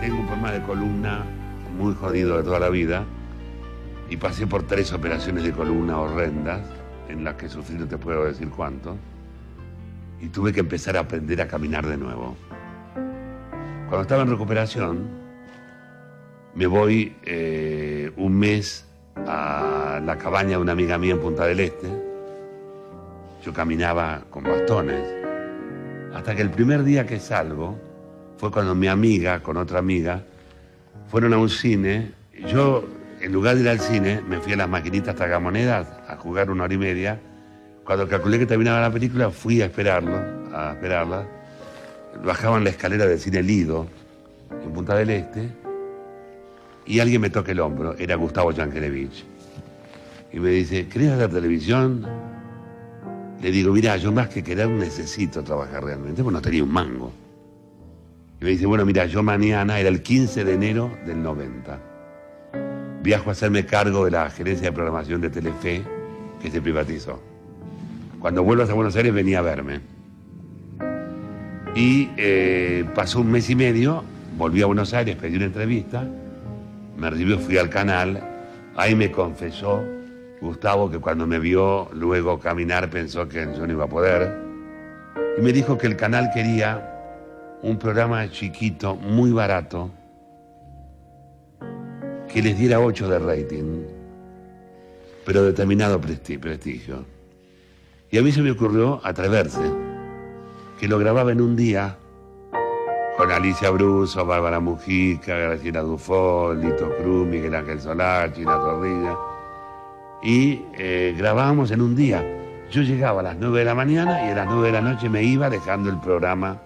Tengo 0.00 0.18
un 0.18 0.26
problema 0.26 0.50
de 0.50 0.62
columna 0.62 1.24
muy 1.78 1.94
jodido 1.94 2.38
de 2.38 2.42
toda 2.42 2.58
la 2.58 2.68
vida 2.68 3.06
y 4.12 4.16
pasé 4.18 4.46
por 4.46 4.64
tres 4.64 4.92
operaciones 4.92 5.42
de 5.42 5.52
columna 5.52 5.98
horrendas 5.98 6.60
en 7.08 7.24
las 7.24 7.34
que 7.36 7.48
sufrí 7.48 7.78
no 7.78 7.86
te 7.86 7.96
puedo 7.96 8.26
decir 8.26 8.50
cuánto 8.50 8.98
y 10.20 10.28
tuve 10.28 10.52
que 10.52 10.60
empezar 10.60 10.98
a 10.98 11.00
aprender 11.00 11.40
a 11.40 11.48
caminar 11.48 11.86
de 11.86 11.96
nuevo. 11.96 12.36
Cuando 13.88 14.02
estaba 14.02 14.22
en 14.22 14.28
recuperación, 14.28 15.08
me 16.54 16.66
voy 16.66 17.16
eh, 17.24 18.12
un 18.16 18.38
mes 18.38 18.86
a 19.26 19.98
la 20.04 20.18
cabaña 20.18 20.50
de 20.50 20.58
una 20.58 20.72
amiga 20.72 20.98
mía 20.98 21.12
en 21.14 21.20
Punta 21.20 21.46
del 21.46 21.60
Este. 21.60 21.88
Yo 23.42 23.54
caminaba 23.54 24.24
con 24.28 24.44
bastones. 24.44 25.02
Hasta 26.14 26.36
que 26.36 26.42
el 26.42 26.50
primer 26.50 26.84
día 26.84 27.06
que 27.06 27.18
salgo 27.18 27.80
fue 28.36 28.50
cuando 28.50 28.74
mi 28.74 28.88
amiga, 28.88 29.42
con 29.42 29.56
otra 29.56 29.78
amiga, 29.78 30.22
fueron 31.08 31.32
a 31.32 31.38
un 31.38 31.48
cine. 31.48 32.12
Yo, 32.46 32.84
en 33.22 33.32
lugar 33.32 33.54
de 33.54 33.62
ir 33.62 33.68
al 33.68 33.78
cine, 33.78 34.20
me 34.28 34.40
fui 34.40 34.52
a 34.52 34.56
las 34.56 34.68
maquinitas 34.68 35.14
tragamonedas 35.14 35.86
a 36.08 36.16
jugar 36.16 36.50
una 36.50 36.64
hora 36.64 36.74
y 36.74 36.78
media 36.78 37.20
cuando 37.84 38.08
calculé 38.08 38.38
que 38.38 38.46
terminaba 38.46 38.80
la 38.80 38.90
película, 38.90 39.30
fui 39.30 39.62
a 39.62 39.66
esperarlo, 39.66 40.16
a 40.52 40.72
esperarla. 40.72 41.26
Bajaban 42.24 42.64
la 42.64 42.70
escalera 42.70 43.06
del 43.06 43.18
cine 43.18 43.42
Lido, 43.42 43.86
en 44.50 44.72
Punta 44.72 44.96
del 44.96 45.10
Este, 45.10 45.48
y 46.84 46.98
alguien 46.98 47.20
me 47.20 47.30
toca 47.30 47.52
el 47.52 47.60
hombro, 47.60 47.94
era 47.96 48.16
Gustavo 48.16 48.50
Yankelevich. 48.50 49.24
Y 50.32 50.40
me 50.40 50.50
dice, 50.50 50.88
¿querés 50.88 51.12
hacer 51.12 51.30
televisión? 51.30 52.06
Le 53.40 53.50
digo, 53.50 53.72
mira, 53.72 53.96
yo 53.96 54.12
más 54.12 54.28
que 54.28 54.42
querer 54.42 54.68
necesito 54.68 55.42
trabajar 55.42 55.84
realmente, 55.84 56.22
porque 56.22 56.34
no 56.34 56.42
tenía 56.42 56.64
un 56.64 56.72
mango. 56.72 57.12
Y 58.40 58.44
me 58.44 58.50
dice, 58.50 58.66
bueno, 58.66 58.84
mira, 58.84 59.06
yo 59.06 59.22
mañana, 59.22 59.78
era 59.78 59.88
el 59.88 60.02
15 60.02 60.44
de 60.44 60.54
enero 60.54 60.90
del 61.06 61.22
90, 61.22 61.91
viajo 63.02 63.30
a 63.30 63.32
hacerme 63.32 63.66
cargo 63.66 64.04
de 64.04 64.12
la 64.12 64.30
gerencia 64.30 64.68
de 64.68 64.72
programación 64.72 65.20
de 65.20 65.30
Telefe, 65.30 65.82
que 66.40 66.50
se 66.50 66.60
privatizó. 66.60 67.20
Cuando 68.20 68.42
vuelvas 68.44 68.70
a 68.70 68.74
Buenos 68.74 68.94
Aires 68.96 69.12
venía 69.12 69.40
a 69.40 69.42
verme. 69.42 69.80
Y 71.74 72.10
eh, 72.16 72.84
pasó 72.94 73.20
un 73.20 73.30
mes 73.30 73.50
y 73.50 73.56
medio, 73.56 74.04
volví 74.36 74.62
a 74.62 74.66
Buenos 74.66 74.94
Aires, 74.94 75.16
pedí 75.16 75.36
una 75.36 75.46
entrevista, 75.46 76.06
me 76.96 77.10
recibió, 77.10 77.38
fui 77.38 77.58
al 77.58 77.70
canal, 77.70 78.22
ahí 78.76 78.94
me 78.94 79.10
confesó 79.10 79.82
Gustavo 80.40 80.90
que 80.90 80.98
cuando 80.98 81.26
me 81.26 81.38
vio 81.38 81.88
luego 81.94 82.38
caminar 82.38 82.90
pensó 82.90 83.28
que 83.28 83.46
yo 83.56 83.66
no 83.66 83.72
iba 83.72 83.84
a 83.84 83.88
poder. 83.88 84.36
Y 85.38 85.40
me 85.40 85.52
dijo 85.52 85.78
que 85.78 85.86
el 85.86 85.96
canal 85.96 86.30
quería 86.34 86.88
un 87.62 87.78
programa 87.78 88.28
chiquito, 88.30 88.96
muy 88.96 89.30
barato, 89.30 89.90
que 92.32 92.42
les 92.42 92.58
diera 92.58 92.80
8 92.80 93.08
de 93.08 93.18
rating, 93.18 93.82
pero 95.24 95.44
determinado 95.44 96.00
prestigio. 96.00 97.04
Y 98.10 98.18
a 98.18 98.22
mí 98.22 98.32
se 98.32 98.42
me 98.42 98.50
ocurrió 98.50 99.00
atreverse, 99.04 99.60
que 100.80 100.88
lo 100.88 100.98
grababa 100.98 101.32
en 101.32 101.40
un 101.40 101.56
día 101.56 101.98
con 103.16 103.30
Alicia 103.30 103.70
Bruso, 103.70 104.24
Bárbara 104.24 104.60
Mujica, 104.60 105.36
Graciela 105.36 105.82
Dufo, 105.82 106.54
Lito 106.54 106.90
Cruz, 106.96 107.26
Miguel 107.26 107.54
Ángel 107.54 107.80
Solar, 107.80 108.32
China 108.32 108.58
Torrilla. 108.58 109.16
Y 110.22 110.62
eh, 110.78 111.14
grabábamos 111.16 111.70
en 111.70 111.82
un 111.82 111.94
día. 111.94 112.24
Yo 112.70 112.80
llegaba 112.82 113.20
a 113.20 113.24
las 113.24 113.36
9 113.36 113.58
de 113.58 113.64
la 113.66 113.74
mañana 113.74 114.26
y 114.26 114.30
a 114.30 114.34
las 114.34 114.46
9 114.46 114.68
de 114.68 114.72
la 114.72 114.80
noche 114.80 115.10
me 115.10 115.22
iba 115.22 115.50
dejando 115.50 115.90
el 115.90 115.98
programa 115.98 116.60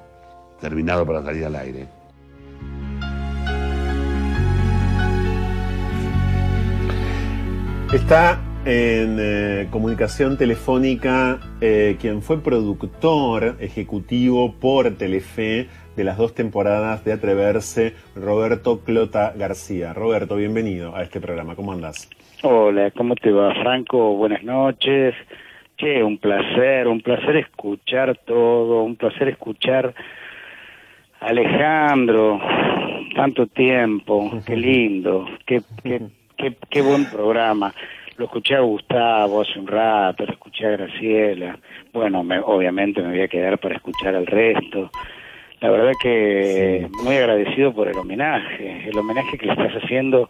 terminado 0.60 1.04
para 1.04 1.22
salir 1.22 1.44
al 1.44 1.56
aire. 1.56 1.95
Está 7.92 8.40
en 8.64 9.16
eh, 9.20 9.68
comunicación 9.70 10.36
telefónica 10.36 11.38
eh, 11.60 11.96
quien 12.00 12.20
fue 12.20 12.42
productor 12.42 13.54
ejecutivo 13.60 14.56
por 14.60 14.98
Telefe 14.98 15.68
de 15.94 16.04
las 16.04 16.18
dos 16.18 16.34
temporadas 16.34 17.04
de 17.04 17.12
Atreverse, 17.12 17.94
Roberto 18.16 18.80
Clota 18.80 19.32
García. 19.36 19.92
Roberto, 19.92 20.34
bienvenido 20.34 20.96
a 20.96 21.04
este 21.04 21.20
programa. 21.20 21.54
¿Cómo 21.54 21.72
andas? 21.72 22.10
Hola, 22.42 22.90
¿cómo 22.90 23.14
te 23.14 23.30
va, 23.30 23.54
Franco? 23.54 24.16
Buenas 24.16 24.42
noches. 24.42 25.14
Che, 25.76 26.02
un 26.02 26.18
placer, 26.18 26.88
un 26.88 27.02
placer 27.02 27.36
escuchar 27.36 28.18
todo, 28.26 28.82
un 28.82 28.96
placer 28.96 29.28
escuchar 29.28 29.94
a 31.20 31.26
Alejandro, 31.26 32.40
tanto 33.14 33.46
tiempo, 33.46 34.40
qué 34.44 34.56
lindo, 34.56 35.26
qué, 35.46 35.62
qué, 35.84 36.02
qué, 36.36 36.56
qué 36.70 36.82
buen 36.82 37.06
programa. 37.06 37.74
Lo 38.16 38.26
escuché 38.26 38.54
a 38.54 38.60
Gustavo 38.60 39.42
hace 39.42 39.58
un 39.58 39.66
rato, 39.66 40.24
lo 40.24 40.32
escuché 40.32 40.66
a 40.66 40.70
Graciela. 40.70 41.58
Bueno, 41.92 42.22
me, 42.22 42.38
obviamente 42.38 43.02
me 43.02 43.10
voy 43.10 43.20
a 43.20 43.28
quedar 43.28 43.58
para 43.58 43.76
escuchar 43.76 44.14
al 44.14 44.26
resto. 44.26 44.90
La 45.60 45.70
verdad 45.70 45.92
que 46.02 46.86
muy 47.02 47.16
agradecido 47.16 47.72
por 47.72 47.88
el 47.88 47.96
homenaje, 47.96 48.88
el 48.88 48.98
homenaje 48.98 49.38
que 49.38 49.46
le 49.46 49.52
estás 49.52 49.72
haciendo 49.82 50.28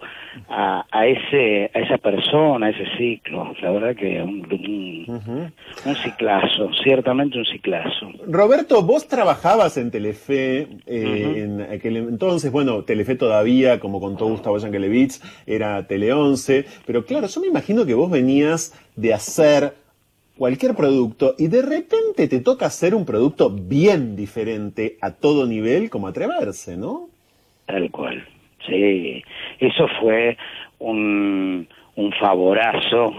a, 0.48 0.86
a 0.90 1.06
ese 1.06 1.70
a 1.74 1.80
esa 1.80 1.98
persona, 1.98 2.66
a 2.66 2.70
ese 2.70 2.86
ciclo. 2.96 3.52
La 3.60 3.72
verdad 3.72 3.96
que 3.96 4.22
un, 4.22 4.46
un, 4.48 5.52
un 5.84 5.96
ciclazo, 5.96 6.70
ciertamente 6.84 7.38
un 7.38 7.44
ciclazo. 7.44 8.10
Roberto, 8.28 8.82
vos 8.82 9.08
trabajabas 9.08 9.76
en 9.78 9.90
Telefe 9.90 10.68
eh, 10.86 11.42
en 11.44 11.60
aquel 11.60 11.96
entonces, 11.96 12.52
bueno, 12.52 12.84
Telefe 12.84 13.16
todavía, 13.16 13.80
como 13.80 14.00
contó 14.00 14.26
Gustavo 14.26 14.58
Yankelevich, 14.58 15.20
era 15.46 15.86
Tele 15.86 16.12
11, 16.12 16.64
pero 16.86 17.04
claro, 17.04 17.26
yo 17.26 17.40
me 17.40 17.48
imagino 17.48 17.84
que 17.84 17.94
vos 17.94 18.10
venías 18.10 18.72
de 18.94 19.12
hacer 19.12 19.74
cualquier 20.36 20.74
producto 20.74 21.34
y 21.38 21.48
de 21.48 21.62
repente 21.62 22.28
te 22.28 22.40
toca 22.40 22.66
hacer 22.66 22.94
un 22.94 23.04
producto 23.04 23.50
bien 23.50 24.16
diferente 24.16 24.96
a 25.00 25.12
todo 25.12 25.46
nivel 25.46 25.90
como 25.90 26.08
atreverse, 26.08 26.76
¿no? 26.76 27.08
Tal 27.66 27.90
cual, 27.90 28.26
sí. 28.66 29.22
Eso 29.58 29.88
fue 30.00 30.36
un, 30.78 31.66
un 31.96 32.12
favorazo 32.12 33.12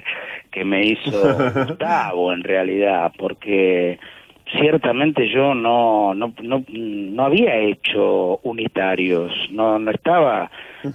que 0.50 0.64
me 0.64 0.86
hizo 0.86 1.36
Gustavo 1.54 2.32
en 2.32 2.42
realidad, 2.42 3.12
porque 3.16 3.98
ciertamente 4.58 5.28
yo 5.28 5.54
no, 5.54 6.14
no, 6.14 6.32
no, 6.42 6.64
no 6.68 7.24
había 7.24 7.56
hecho 7.56 8.38
unitarios, 8.42 9.32
no, 9.50 9.78
no 9.78 9.90
estaba 9.90 10.50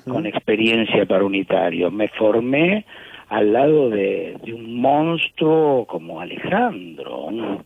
con 0.07 0.25
experiencia 0.25 1.05
para 1.05 1.25
unitarios, 1.25 1.91
me 1.91 2.07
formé 2.09 2.85
al 3.31 3.53
lado 3.53 3.89
de, 3.89 4.37
de 4.43 4.53
un 4.53 4.75
monstruo 4.81 5.85
como 5.87 6.19
Alejandro, 6.19 7.27
un 7.27 7.63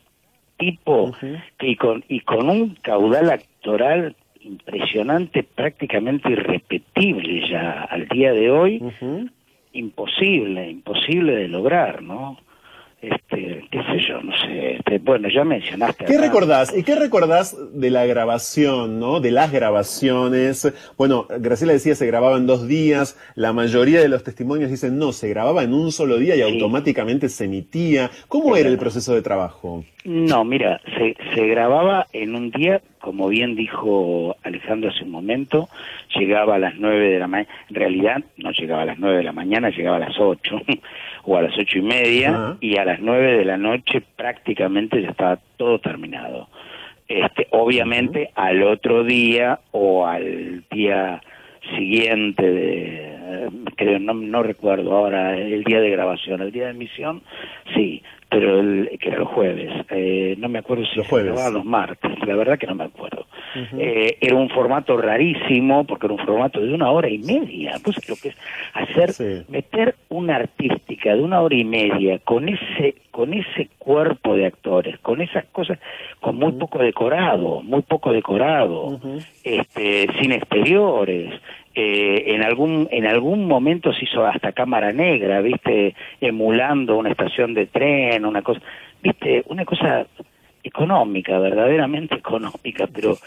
tipo 0.58 1.12
que 1.58 1.70
y 1.70 1.76
con, 1.76 2.06
y 2.08 2.20
con 2.20 2.52
un 2.52 2.76
caudal 2.84 3.32
actoral 3.32 4.16
impresionante, 4.42 5.42
prácticamente 5.42 6.30
irrepetible 6.30 7.50
ya 7.50 7.82
al 7.82 8.08
día 8.10 8.32
de 8.32 8.52
hoy, 8.52 8.80
imposible, 9.74 10.70
imposible 10.70 11.36
de 11.36 11.48
lograr, 11.48 12.04
¿no? 12.04 12.38
Este, 13.12 13.64
qué 13.72 13.78
sé 13.84 14.00
yo, 14.08 14.22
no 14.22 14.32
sé, 14.38 14.76
este, 14.78 14.98
bueno, 15.00 15.28
ya 15.30 15.44
mencionaste. 15.44 16.06
¿Qué 16.06 16.14
acá- 16.16 16.24
recordás? 16.24 16.76
¿Y 16.76 16.84
qué 16.84 16.96
recordás 16.96 17.56
de 17.74 17.90
la 17.92 18.06
grabación, 18.06 19.00
no? 19.00 19.20
De 19.20 19.32
las 19.32 19.52
grabaciones. 19.52 20.74
Bueno, 20.98 21.28
Graciela 21.40 21.74
decía 21.74 21.96
se 21.96 22.08
grababa 22.08 22.38
en 22.38 22.48
dos 22.48 22.68
días. 22.68 23.18
La 23.36 23.54
mayoría 23.54 24.02
de 24.02 24.10
los 24.10 24.24
testimonios 24.24 24.72
dicen 24.72 24.98
no, 24.98 25.12
se 25.12 25.30
grababa 25.30 25.64
en 25.64 25.74
un 25.74 25.92
solo 25.92 26.18
día 26.18 26.36
y 26.36 26.42
automáticamente 26.42 27.30
se 27.30 27.46
emitía. 27.46 28.10
¿Cómo 28.28 28.56
era 28.56 28.70
el 28.70 28.78
proceso 28.78 29.14
de 29.14 29.22
trabajo? 29.22 29.84
No, 30.04 30.44
mira, 30.44 30.82
se, 30.98 31.16
se 31.36 31.48
grababa 31.48 32.08
en 32.14 32.36
un 32.36 32.52
día, 32.52 32.82
como 33.06 33.28
bien 33.28 33.56
dijo 33.56 34.36
Alejandro 34.42 34.90
hace 34.90 35.04
un 35.04 35.12
momento, 35.12 35.70
llegaba 36.18 36.56
a 36.56 36.58
las 36.58 36.74
nueve 36.78 37.12
de 37.12 37.20
la 37.20 37.28
mañana, 37.28 37.54
en 37.70 37.76
realidad 37.76 38.24
no 38.38 38.50
llegaba 38.50 38.82
a 38.82 38.86
las 38.86 38.98
nueve 38.98 39.18
de 39.18 39.24
la 39.24 39.32
mañana, 39.32 39.70
llegaba 39.70 39.98
a 39.98 40.00
las 40.00 40.20
ocho 40.20 40.60
o 41.24 41.38
a 41.38 41.44
las 41.44 41.56
ocho 41.56 41.78
y 41.78 41.84
media 41.84 42.30
Ajá. 42.32 42.58
y 42.62 42.78
a 42.78 42.84
las 42.84 43.00
nueve 43.00 43.38
de 43.38 43.46
la 43.46 43.58
noche 43.58 44.02
prácticamente 44.16 45.04
ya 45.04 45.10
estaba 45.10 45.38
todo 45.56 45.78
terminado. 45.78 46.48
Este, 47.08 47.48
obviamente 47.52 48.32
al 48.34 48.64
otro 48.64 49.04
día 49.04 49.60
o 49.70 50.08
al 50.08 50.64
día 50.72 51.22
siguiente 51.78 52.44
de 52.44 53.50
creo 53.76 54.00
no, 54.00 54.16
no 54.16 54.42
recuerdo 54.42 54.96
ahora 54.96 55.38
el 55.38 55.64
día 55.64 55.80
de 55.80 55.90
grabación 55.90 56.42
el 56.42 56.52
día 56.52 56.66
de 56.66 56.72
emisión 56.72 57.24
sí 57.74 58.04
pero 58.36 58.60
el 58.60 58.90
que 59.00 59.08
era 59.08 59.20
los 59.20 59.30
jueves. 59.30 59.72
Eh, 59.92 60.36
no 60.38 60.50
me 60.50 60.60
acuerdo 60.60 60.84
si 60.88 61.02
se 61.02 61.24
grababa 61.24 61.50
los 61.50 61.64
martes 61.64 62.12
la 62.28 62.36
verdad 62.36 62.60
que 62.60 62.68
no 62.68 62.76
me 62.76 62.84
acuerdo. 62.84 63.26
Eh, 63.78 64.18
era 64.20 64.36
un 64.36 64.50
formato 64.50 64.98
rarísimo 64.98 65.86
porque 65.86 66.08
era 66.08 66.16
un 66.16 66.26
formato 66.26 66.60
de 66.60 66.74
una 66.74 66.92
hora 66.92 67.08
y 67.08 67.20
media. 67.20 67.80
Pues 67.82 68.10
lo 68.10 68.16
que 68.18 68.30
es 68.30 68.36
hacer 68.74 69.46
meter 69.48 69.96
una 70.10 70.36
artística 70.36 71.16
de 71.16 71.22
una 71.22 71.40
hora 71.40 71.56
y 71.56 71.64
media 71.64 72.20
con 72.20 72.50
ese 72.50 72.96
con 73.12 73.34
ese 73.34 73.70
cuerpo 73.78 74.36
de 74.36 74.46
actores 74.48 75.00
con 75.00 75.22
esas 75.22 75.46
cosas 75.46 75.80
con 76.20 76.36
muy 76.36 76.52
poco 76.52 76.80
decorado 76.80 77.62
muy 77.62 77.82
poco 77.82 78.12
decorado 78.12 79.00
este 79.44 80.10
sin 80.20 80.34
exteriores 80.34 81.34
eh, 81.76 82.24
en 82.34 82.42
algún 82.42 82.88
en 82.90 83.06
algún 83.06 83.48
momento 83.48 83.94
se 83.94 84.06
hizo 84.06 84.26
hasta 84.26 84.54
cámara 84.54 84.94
negra 84.94 85.42
viste 85.42 85.94
emulando 86.22 86.98
una 86.98 87.10
estación 87.10 87.54
de 87.54 87.68
tren 87.68 88.26
una 88.26 88.42
cosa 88.42 88.62
viste 89.04 89.44
una 89.48 89.66
cosa 89.66 90.08
económica 90.64 91.38
verdaderamente 91.38 92.16
económica 92.24 92.88
pero 92.88 93.18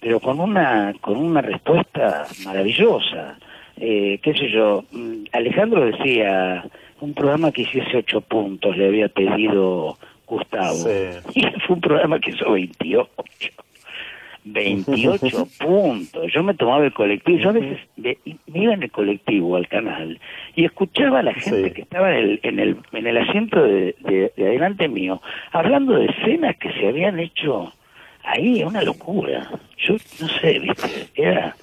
pero 0.00 0.20
con 0.20 0.40
una 0.40 0.94
con 1.00 1.16
una 1.16 1.40
respuesta 1.40 2.26
maravillosa. 2.44 3.38
Eh, 3.78 4.18
qué 4.22 4.32
sé 4.34 4.50
yo 4.50 4.84
mm, 4.90 5.24
Alejandro 5.32 5.84
decía 5.84 6.64
un 7.00 7.12
programa 7.12 7.52
que 7.52 7.62
hiciese 7.62 7.98
ocho 7.98 8.20
puntos 8.20 8.76
le 8.76 8.86
había 8.86 9.08
pedido 9.08 9.98
Gustavo 10.26 10.88
y 11.34 11.42
fue 11.66 11.76
un 11.76 11.80
programa 11.80 12.18
que 12.18 12.30
hizo 12.30 12.52
28 12.52 13.08
28 14.48 15.48
puntos. 15.58 16.32
Yo 16.32 16.42
me 16.42 16.54
tomaba 16.54 16.84
el 16.84 16.92
colectivo, 16.92 17.38
yo 17.38 17.50
a 17.50 17.52
veces 17.52 17.78
me, 17.96 18.16
me 18.46 18.62
iba 18.62 18.74
en 18.74 18.82
el 18.84 18.90
colectivo 18.90 19.56
al 19.56 19.66
canal 19.68 20.18
y 20.54 20.64
escuchaba 20.64 21.18
a 21.18 21.22
la 21.24 21.34
gente 21.34 21.72
que 21.72 21.82
estaba 21.82 22.10
en 22.16 22.16
el, 22.24 22.40
en 22.42 22.58
el, 22.60 22.76
en 22.92 23.06
el 23.06 23.16
asiento 23.18 23.62
de, 23.62 23.94
de- 24.00 24.32
de 24.36 24.46
adelante 24.46 24.88
mío 24.88 25.20
hablando 25.52 25.94
de 25.94 26.06
escenas 26.06 26.56
que 26.56 26.72
se 26.74 26.88
habían 26.88 27.18
hecho 27.18 27.72
ahí, 28.24 28.62
una 28.62 28.82
locura. 28.82 29.50
Yo 29.86 29.94
no 30.20 30.28
sé, 30.40 30.58
¿viste? 30.60 31.08
Era 31.14 31.54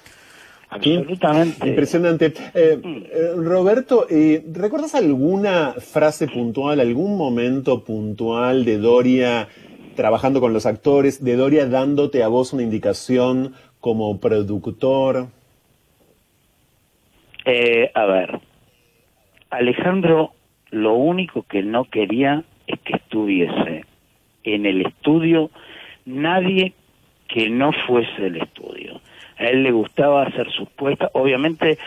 absolutamente... 0.70 1.68
Impresionante. 1.68 2.26
Eh, 2.54 2.78
eh, 2.82 3.30
Roberto, 3.36 4.06
eh, 4.10 4.42
¿recuerdas 4.52 4.94
alguna 4.94 5.72
frase 5.74 6.26
puntual, 6.26 6.80
algún 6.80 7.16
momento 7.16 7.84
puntual 7.84 8.64
de 8.64 8.78
Doria 8.78 9.48
trabajando 9.94 10.40
con 10.40 10.52
los 10.52 10.66
actores, 10.66 11.24
de 11.24 11.36
Doria 11.36 11.66
dándote 11.66 12.22
a 12.22 12.28
vos 12.28 12.52
una 12.52 12.62
indicación 12.62 13.54
como 13.80 14.20
productor? 14.20 15.28
Eh, 17.44 17.90
a 17.94 18.04
ver, 18.06 18.40
Alejandro 19.50 20.32
lo 20.70 20.94
único 20.94 21.42
que 21.42 21.62
no 21.62 21.84
quería 21.84 22.42
es 22.66 22.80
que 22.80 22.96
estuviese 22.96 23.84
en 24.42 24.66
el 24.66 24.86
estudio 24.86 25.50
nadie 26.04 26.74
que 27.28 27.48
no 27.50 27.72
fuese 27.86 28.26
el 28.26 28.36
estudio. 28.36 29.00
A 29.38 29.44
él 29.44 29.62
le 29.62 29.72
gustaba 29.72 30.24
hacer 30.24 30.50
sus 30.52 30.68
puestas, 30.70 31.10
obviamente 31.12 31.78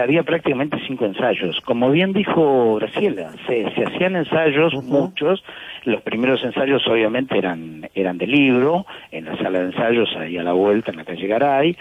había 0.00 0.22
prácticamente 0.22 0.78
cinco 0.86 1.04
ensayos. 1.04 1.60
Como 1.62 1.90
bien 1.90 2.12
dijo 2.12 2.76
Graciela, 2.76 3.32
se, 3.46 3.70
se 3.74 3.84
hacían 3.84 4.16
ensayos, 4.16 4.72
muchos. 4.84 5.42
Los 5.84 6.00
primeros 6.02 6.42
ensayos 6.44 6.86
obviamente 6.86 7.36
eran, 7.36 7.88
eran 7.94 8.16
de 8.18 8.26
libro, 8.26 8.86
en 9.10 9.24
la 9.26 9.36
sala 9.36 9.58
de 9.60 9.66
ensayos 9.66 10.08
ahí 10.16 10.38
a 10.38 10.42
la 10.42 10.52
vuelta 10.52 10.90
en 10.90 10.98
la 10.98 11.04
calle 11.04 11.26
Garay, 11.26 11.76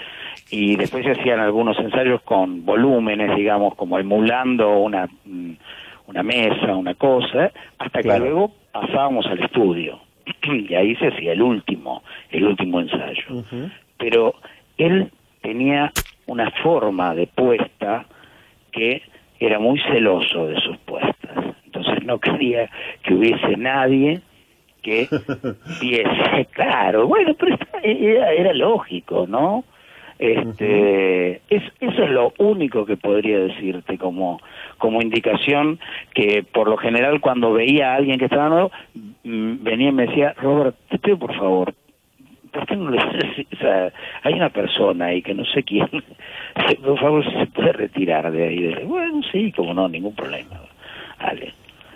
y 0.50 0.76
después 0.76 1.06
se 1.06 1.12
hacían 1.12 1.40
algunos 1.40 1.78
ensayos 1.80 2.22
con 2.24 2.66
volúmenes, 2.66 3.36
digamos, 3.36 3.76
como 3.76 4.00
emulando 4.00 4.78
una, 4.80 5.08
mm, 5.26 5.52
una 6.08 6.24
mesa, 6.24 6.76
una 6.76 6.96
cosa, 6.96 7.52
hasta 7.78 8.00
que 8.02 8.10
Claro. 8.10 8.26
luego 8.26 8.52
pasábamos 8.72 9.26
al 9.28 9.40
estudio. 9.40 10.00
y 10.70 10.74
ahí 10.74 10.96
se 10.96 11.08
hacía 11.08 11.34
el 11.34 11.42
último, 11.42 12.02
el 12.32 12.46
último 12.46 12.80
ensayo 12.80 13.44
pero 13.98 14.34
él 14.78 15.12
tenía 15.42 15.92
una 16.28 16.52
forma 16.64 17.14
de 17.16 17.28
puesta 17.28 18.06
que 18.72 19.02
era 19.40 19.60
muy 19.60 19.80
celoso 19.82 20.48
de 20.48 20.60
sus 20.62 20.78
puestas. 20.80 21.56
Entonces 21.66 22.04
no 22.06 22.20
quería 22.20 22.70
que 23.04 23.14
hubiese 23.14 23.58
nadie 23.58 24.22
que 24.82 25.08
viese, 25.82 26.46
claro, 26.52 27.08
bueno, 27.08 27.34
pero 27.40 27.54
está- 27.56 27.80
era, 27.84 28.32
era 28.34 28.54
lógico, 28.54 29.26
¿no? 29.28 29.64
Este, 30.20 31.42
es, 31.50 31.64
eso 31.80 32.04
es 32.04 32.10
lo 32.12 32.34
único 32.38 32.86
que 32.86 32.96
podría 32.98 33.40
decirte 33.40 33.98
como, 33.98 34.40
como 34.78 35.02
indicación 35.02 35.80
que 36.14 36.44
por 36.44 36.70
lo 36.70 36.78
general 36.78 37.20
cuando 37.20 37.52
veía 37.54 37.92
a 37.92 37.96
alguien 37.96 38.20
que 38.20 38.26
estaba 38.26 38.50
nuevo, 38.50 38.72
mm, 39.24 39.64
venía 39.64 39.90
y 39.90 39.92
me 39.92 40.08
decía, 40.08 40.34
Robert, 40.42 40.76
te 40.90 41.00
pido 41.00 41.18
por 41.18 41.36
favor, 41.36 41.74
¿por 42.54 42.66
qué 42.66 42.76
no 42.76 42.90
le 42.90 42.98
o 43.54 43.58
sea, 43.58 43.92
hay 44.22 44.34
una 44.34 44.50
persona 44.50 45.06
ahí 45.08 45.22
que 45.22 45.34
no 45.34 45.44
sé 45.46 45.64
quién, 45.64 45.90
por 46.84 47.00
favor, 47.00 47.26
si 47.26 47.32
se 47.32 47.48
puede 47.48 47.74
retirar 47.74 48.32
de 48.32 48.48
ahí. 48.48 48.84
Bueno, 48.86 49.22
sí, 49.32 49.52
como 49.52 49.74
no, 49.74 49.90
ningún 49.90 50.16
problema. 50.16 50.62
Vale. 51.20 51.54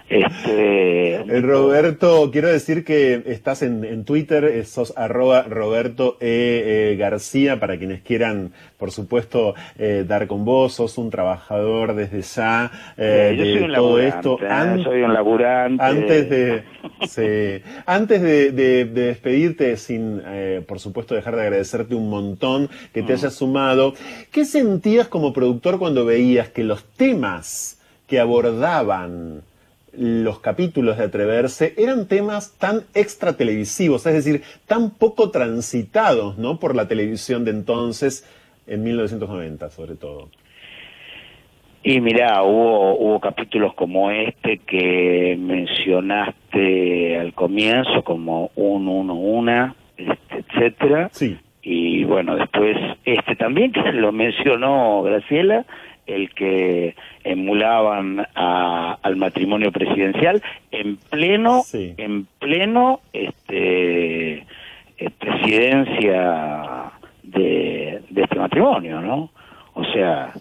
Este, 0.10 1.24
Roberto, 1.42 2.30
quiero 2.32 2.48
decir 2.48 2.84
que 2.86 3.24
estás 3.26 3.62
en, 3.62 3.84
en 3.84 4.06
Twitter, 4.06 4.46
eh, 4.46 4.64
sos 4.66 4.94
arroba 4.98 5.44
Roberto 5.44 6.18
E. 6.22 6.92
eh, 6.94 6.96
García, 6.98 7.60
para 7.60 7.78
quienes 7.78 8.02
quieran, 8.02 8.52
por 8.78 8.92
supuesto, 8.92 9.54
eh, 9.78 10.06
dar 10.08 10.28
con 10.28 10.46
vos, 10.46 10.74
sos 10.76 10.98
un 10.98 11.10
trabajador 11.10 11.94
desde 11.96 12.22
ya 12.22 12.72
eh, 12.98 13.36
yo 13.38 13.44
de 13.44 13.54
soy 13.54 13.64
un 13.64 13.74
todo 13.74 14.00
esto. 14.00 14.38
An- 14.50 14.84
soy 14.84 15.02
un 15.02 15.14
laburante. 15.14 15.84
Antes 15.84 16.30
de, 16.30 16.64
sí. 17.08 17.64
antes 17.86 18.22
de, 18.22 18.52
de- 18.52 18.86
de 18.86 19.02
despedirte, 19.08 19.76
sin, 19.78 20.22
eh, 20.26 20.62
por 20.68 20.80
supuesto, 20.80 21.16
dejar 21.16 21.36
de 21.36 21.42
agradecerte 21.42 21.96
un 21.96 22.10
montón 22.10 22.70
que 22.94 23.04
te 23.04 23.14
hayas 23.14 23.34
sumado, 23.34 23.94
¿qué 24.32 24.46
sentías 24.46 25.08
como 25.08 25.34
productor 25.34 25.80
cuando 25.80 26.06
veías 26.06 26.50
que 26.50 26.64
los 26.64 26.84
temas 26.96 27.80
que 28.08 28.20
abordaban 28.22 29.42
los 29.98 30.40
capítulos 30.40 30.98
de 30.98 31.06
Atreverse 31.06 31.74
eran 31.78 32.08
temas 32.08 32.56
tan 32.58 32.84
extra 32.94 33.36
televisivos, 33.36 34.06
es 34.06 34.14
decir, 34.14 34.44
tan 34.68 34.92
poco 34.92 35.32
transitados, 35.32 36.38
¿no? 36.38 36.60
Por 36.60 36.76
la 36.76 36.88
televisión 36.88 37.44
de 37.46 37.52
entonces, 37.52 38.24
en 38.68 38.84
1990 38.84 39.70
sobre 39.72 39.96
todo. 39.96 40.30
Y 41.84 42.02
mira, 42.02 42.44
hubo, 42.44 42.96
hubo 42.98 43.20
capítulos 43.20 43.74
como 43.74 44.12
este 44.12 44.58
que 44.60 45.38
mencionaste 45.40 47.18
al 47.18 47.34
comienzo, 47.34 48.04
como 48.04 48.52
un, 48.56 48.88
uno, 48.88 49.16
una, 49.16 49.76
este, 49.96 50.44
etcétera. 50.50 51.10
Sí. 51.14 51.38
Y 51.62 52.04
bueno, 52.04 52.36
después 52.36 52.78
este 53.06 53.36
también 53.36 53.72
que 53.72 53.82
lo 53.94 54.12
mencionó 54.12 55.02
Graciela, 55.04 55.66
el 56.08 56.30
que 56.34 56.96
emulaban 57.24 58.26
a- 58.34 58.98
al 59.02 59.16
matrimonio 59.18 59.72
presidencial 59.72 60.42
en 60.72 60.98
pleno, 60.98 61.62
en 61.98 62.26
pleno, 62.40 63.02
este, 63.14 64.38
eh, 64.98 65.10
presidencia 65.20 66.92
de, 67.24 68.02
de 68.10 68.22
este 68.24 68.36
matrimonio, 68.36 69.02
¿no? 69.02 69.30
O 69.74 69.84
sea, 69.94 70.34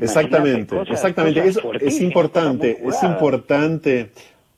Exactamente, 0.00 0.76
cosas- 0.76 0.92
exactamente. 0.94 1.40
cosas 1.40 1.56
Eso 1.56 1.72
es 1.74 2.00
importante, 2.00 2.78
es 2.86 3.02
importante. 3.02 4.10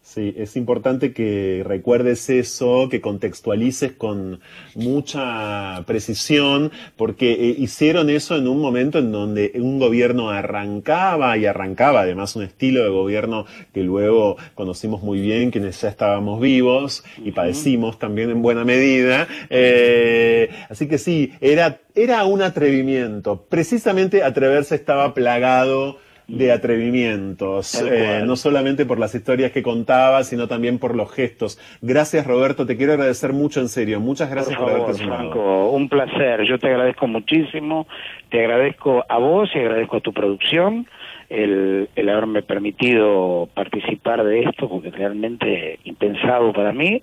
Sí, 0.07 0.33
es 0.39 0.57
importante 0.57 1.13
que 1.13 1.63
recuerdes 1.67 2.31
eso, 2.31 2.89
que 2.89 3.01
contextualices 3.01 3.91
con 3.93 4.39
mucha 4.77 5.83
precisión, 5.85 6.71
porque 6.97 7.33
eh, 7.33 7.57
hicieron 7.59 8.09
eso 8.09 8.37
en 8.37 8.47
un 8.47 8.61
momento 8.61 9.01
en 9.01 9.11
donde 9.11 9.51
un 9.57 9.81
gobierno 9.81 10.31
arrancaba 10.31 11.37
y 11.37 11.45
arrancaba 11.45 12.03
además 12.03 12.37
un 12.37 12.45
estilo 12.45 12.85
de 12.85 12.91
gobierno 12.91 13.47
que 13.75 13.83
luego 13.83 14.37
conocimos 14.55 15.03
muy 15.03 15.21
bien 15.21 15.51
quienes 15.51 15.81
ya 15.81 15.89
estábamos 15.89 16.41
vivos 16.41 17.03
y 17.25 17.33
padecimos 17.33 17.99
también 17.99 18.31
en 18.31 18.43
buena 18.43 18.65
medida. 18.65 19.27
Eh, 19.51 20.51
así 20.71 20.87
que 20.87 20.99
sí, 20.99 21.33
era, 21.41 21.81
era 21.97 22.25
un 22.27 22.43
atrevimiento. 22.43 23.45
Precisamente 23.49 24.23
atreverse 24.23 24.77
estaba 24.77 25.15
plagado 25.15 25.99
de 26.29 26.51
atrevimientos, 26.51 27.81
eh, 27.83 28.23
no 28.25 28.35
solamente 28.35 28.85
por 28.85 28.99
las 28.99 29.15
historias 29.15 29.53
que 29.53 29.63
contaba, 29.63 30.25
sino 30.25 30.49
también 30.49 30.79
por 30.79 30.97
los 30.97 31.13
gestos. 31.13 31.59
Gracias 31.83 32.27
Roberto, 32.27 32.67
te 32.67 32.77
quiero 32.77 32.95
agradecer 32.95 33.33
mucho 33.33 33.61
en 33.61 33.69
serio, 33.69 34.01
muchas 34.01 34.31
gracias 34.31 34.59
por, 34.59 34.71
haberte 34.71 34.95
sumado. 34.95 35.31
Franco, 35.31 35.71
un 35.71 35.89
placer, 35.89 36.43
yo 36.43 36.59
te 36.59 36.67
agradezco 36.67 37.07
muchísimo, 37.07 37.87
te 38.31 38.41
agradezco 38.41 39.05
a 39.09 39.19
vos 39.19 39.49
y 39.55 39.59
agradezco 39.59 39.99
a 39.99 40.01
tu 40.01 40.13
producción 40.13 40.87
el, 41.29 41.89
el 41.95 42.09
haberme 42.09 42.43
permitido 42.43 43.49
participar 43.55 44.25
de 44.25 44.43
esto, 44.43 44.69
porque 44.69 44.91
realmente 44.91 45.79
impensado 45.85 46.53
para 46.53 46.73
mí, 46.73 47.03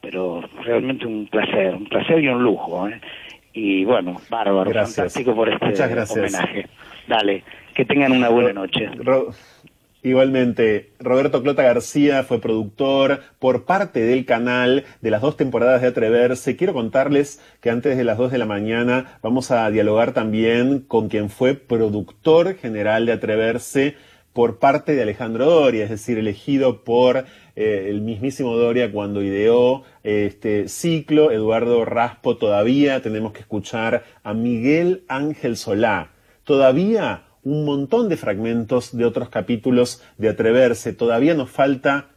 pero 0.00 0.42
realmente 0.64 1.06
un 1.06 1.26
placer, 1.26 1.74
un 1.74 1.86
placer 1.86 2.22
y 2.22 2.28
un 2.28 2.42
lujo. 2.42 2.88
¿eh? 2.88 3.00
Y 3.52 3.84
bueno, 3.84 4.16
bárbaro, 4.28 4.72
fantástico 4.72 5.34
por 5.34 5.48
este 5.48 5.82
homenaje. 6.12 6.66
Dale. 7.06 7.42
Que 7.74 7.84
tengan 7.84 8.12
una 8.12 8.28
buena 8.28 8.52
noche. 8.52 8.88
igualmente, 10.02 10.90
Roberto 10.98 11.42
Clota 11.42 11.62
García 11.62 12.22
fue 12.24 12.40
productor 12.40 13.20
por 13.38 13.64
parte 13.64 14.00
del 14.00 14.24
canal 14.24 14.84
de 15.00 15.10
las 15.10 15.22
dos 15.22 15.36
temporadas 15.36 15.82
de 15.82 15.88
Atreverse. 15.88 16.56
Quiero 16.56 16.72
contarles 16.72 17.40
que 17.60 17.70
antes 17.70 17.96
de 17.96 18.04
las 18.04 18.18
dos 18.18 18.32
de 18.32 18.38
la 18.38 18.46
mañana 18.46 19.18
vamos 19.22 19.50
a 19.50 19.70
dialogar 19.70 20.12
también 20.12 20.80
con 20.80 21.08
quien 21.08 21.30
fue 21.30 21.54
productor 21.54 22.56
general 22.56 23.06
de 23.06 23.12
Atreverse 23.12 23.96
por 24.32 24.58
parte 24.58 24.94
de 24.94 25.02
Alejandro 25.02 25.46
Doria, 25.46 25.84
es 25.84 25.90
decir, 25.90 26.18
elegido 26.18 26.84
por 26.84 27.24
eh, 27.56 27.86
el 27.88 28.00
mismísimo 28.00 28.56
Doria 28.56 28.92
cuando 28.92 29.22
ideó 29.22 29.82
este 30.02 30.68
ciclo. 30.68 31.30
Eduardo 31.30 31.84
Raspo, 31.84 32.36
todavía 32.36 33.02
tenemos 33.02 33.32
que 33.32 33.40
escuchar 33.40 34.04
a 34.22 34.32
Miguel 34.34 35.04
Ángel 35.08 35.56
Solá. 35.56 36.12
Todavía 36.44 37.24
un 37.42 37.64
montón 37.64 38.08
de 38.08 38.16
fragmentos 38.16 38.96
de 38.96 39.04
otros 39.04 39.28
capítulos 39.28 40.02
de 40.18 40.28
Atreverse. 40.28 40.92
Todavía 40.92 41.34
nos 41.34 41.50
falta 41.50 42.10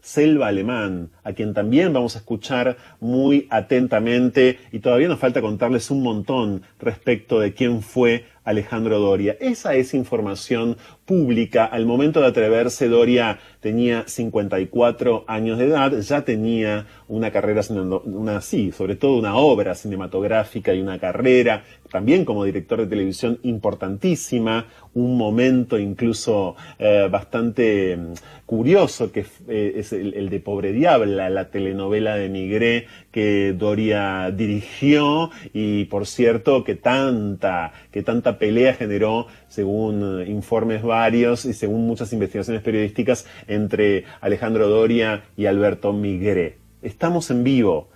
Selva 0.00 0.48
Alemán, 0.48 1.10
a 1.22 1.32
quien 1.34 1.52
también 1.52 1.92
vamos 1.92 2.16
a 2.16 2.20
escuchar 2.20 2.78
muy 3.00 3.46
atentamente 3.50 4.58
y 4.72 4.78
todavía 4.78 5.08
nos 5.08 5.18
falta 5.18 5.42
contarles 5.42 5.90
un 5.90 6.02
montón 6.02 6.62
respecto 6.78 7.38
de 7.38 7.52
quién 7.52 7.82
fue 7.82 8.24
Alejandro 8.44 8.98
Doria. 8.98 9.36
Esa 9.40 9.74
es 9.74 9.94
información 9.94 10.76
pública. 11.04 11.64
Al 11.64 11.86
momento 11.86 12.20
de 12.20 12.28
atreverse, 12.28 12.88
Doria 12.88 13.38
tenía 13.60 14.04
54 14.06 15.24
años 15.26 15.58
de 15.58 15.66
edad, 15.66 15.92
ya 16.00 16.24
tenía 16.24 16.86
una 17.08 17.30
carrera, 17.30 17.62
una, 18.04 18.40
sí, 18.40 18.72
sobre 18.72 18.96
todo 18.96 19.18
una 19.18 19.36
obra 19.36 19.74
cinematográfica 19.74 20.72
y 20.72 20.80
una 20.80 20.98
carrera, 20.98 21.64
también 21.90 22.24
como 22.24 22.44
director 22.44 22.78
de 22.80 22.86
televisión 22.86 23.38
importantísima, 23.42 24.66
un 24.94 25.16
momento 25.16 25.78
incluso 25.78 26.56
eh, 26.78 27.08
bastante 27.10 27.96
mm, 27.96 28.12
curioso 28.46 29.12
que 29.12 29.26
eh, 29.48 29.74
es 29.76 29.92
el, 29.92 30.30
de 30.30 30.40
Pobre 30.40 30.72
Diabla, 30.72 31.28
la 31.30 31.50
telenovela 31.50 32.16
de 32.16 32.28
Migré 32.28 32.86
que 33.10 33.54
Doria 33.56 34.30
dirigió 34.30 35.30
y 35.52 35.84
por 35.86 36.06
cierto 36.06 36.64
que 36.64 36.74
tanta, 36.76 37.72
que 37.90 38.02
tanta 38.02 38.38
pelea 38.38 38.74
generó 38.74 39.26
según 39.48 40.20
eh, 40.20 40.30
informes 40.30 40.82
varios 40.82 41.44
y 41.44 41.52
según 41.52 41.86
muchas 41.86 42.12
investigaciones 42.12 42.62
periodísticas 42.62 43.26
entre 43.48 44.04
Alejandro 44.20 44.68
Doria 44.68 45.24
y 45.36 45.46
Alberto 45.46 45.92
Migré. 45.92 46.58
Estamos 46.82 47.30
en 47.30 47.44
vivo 47.44 47.88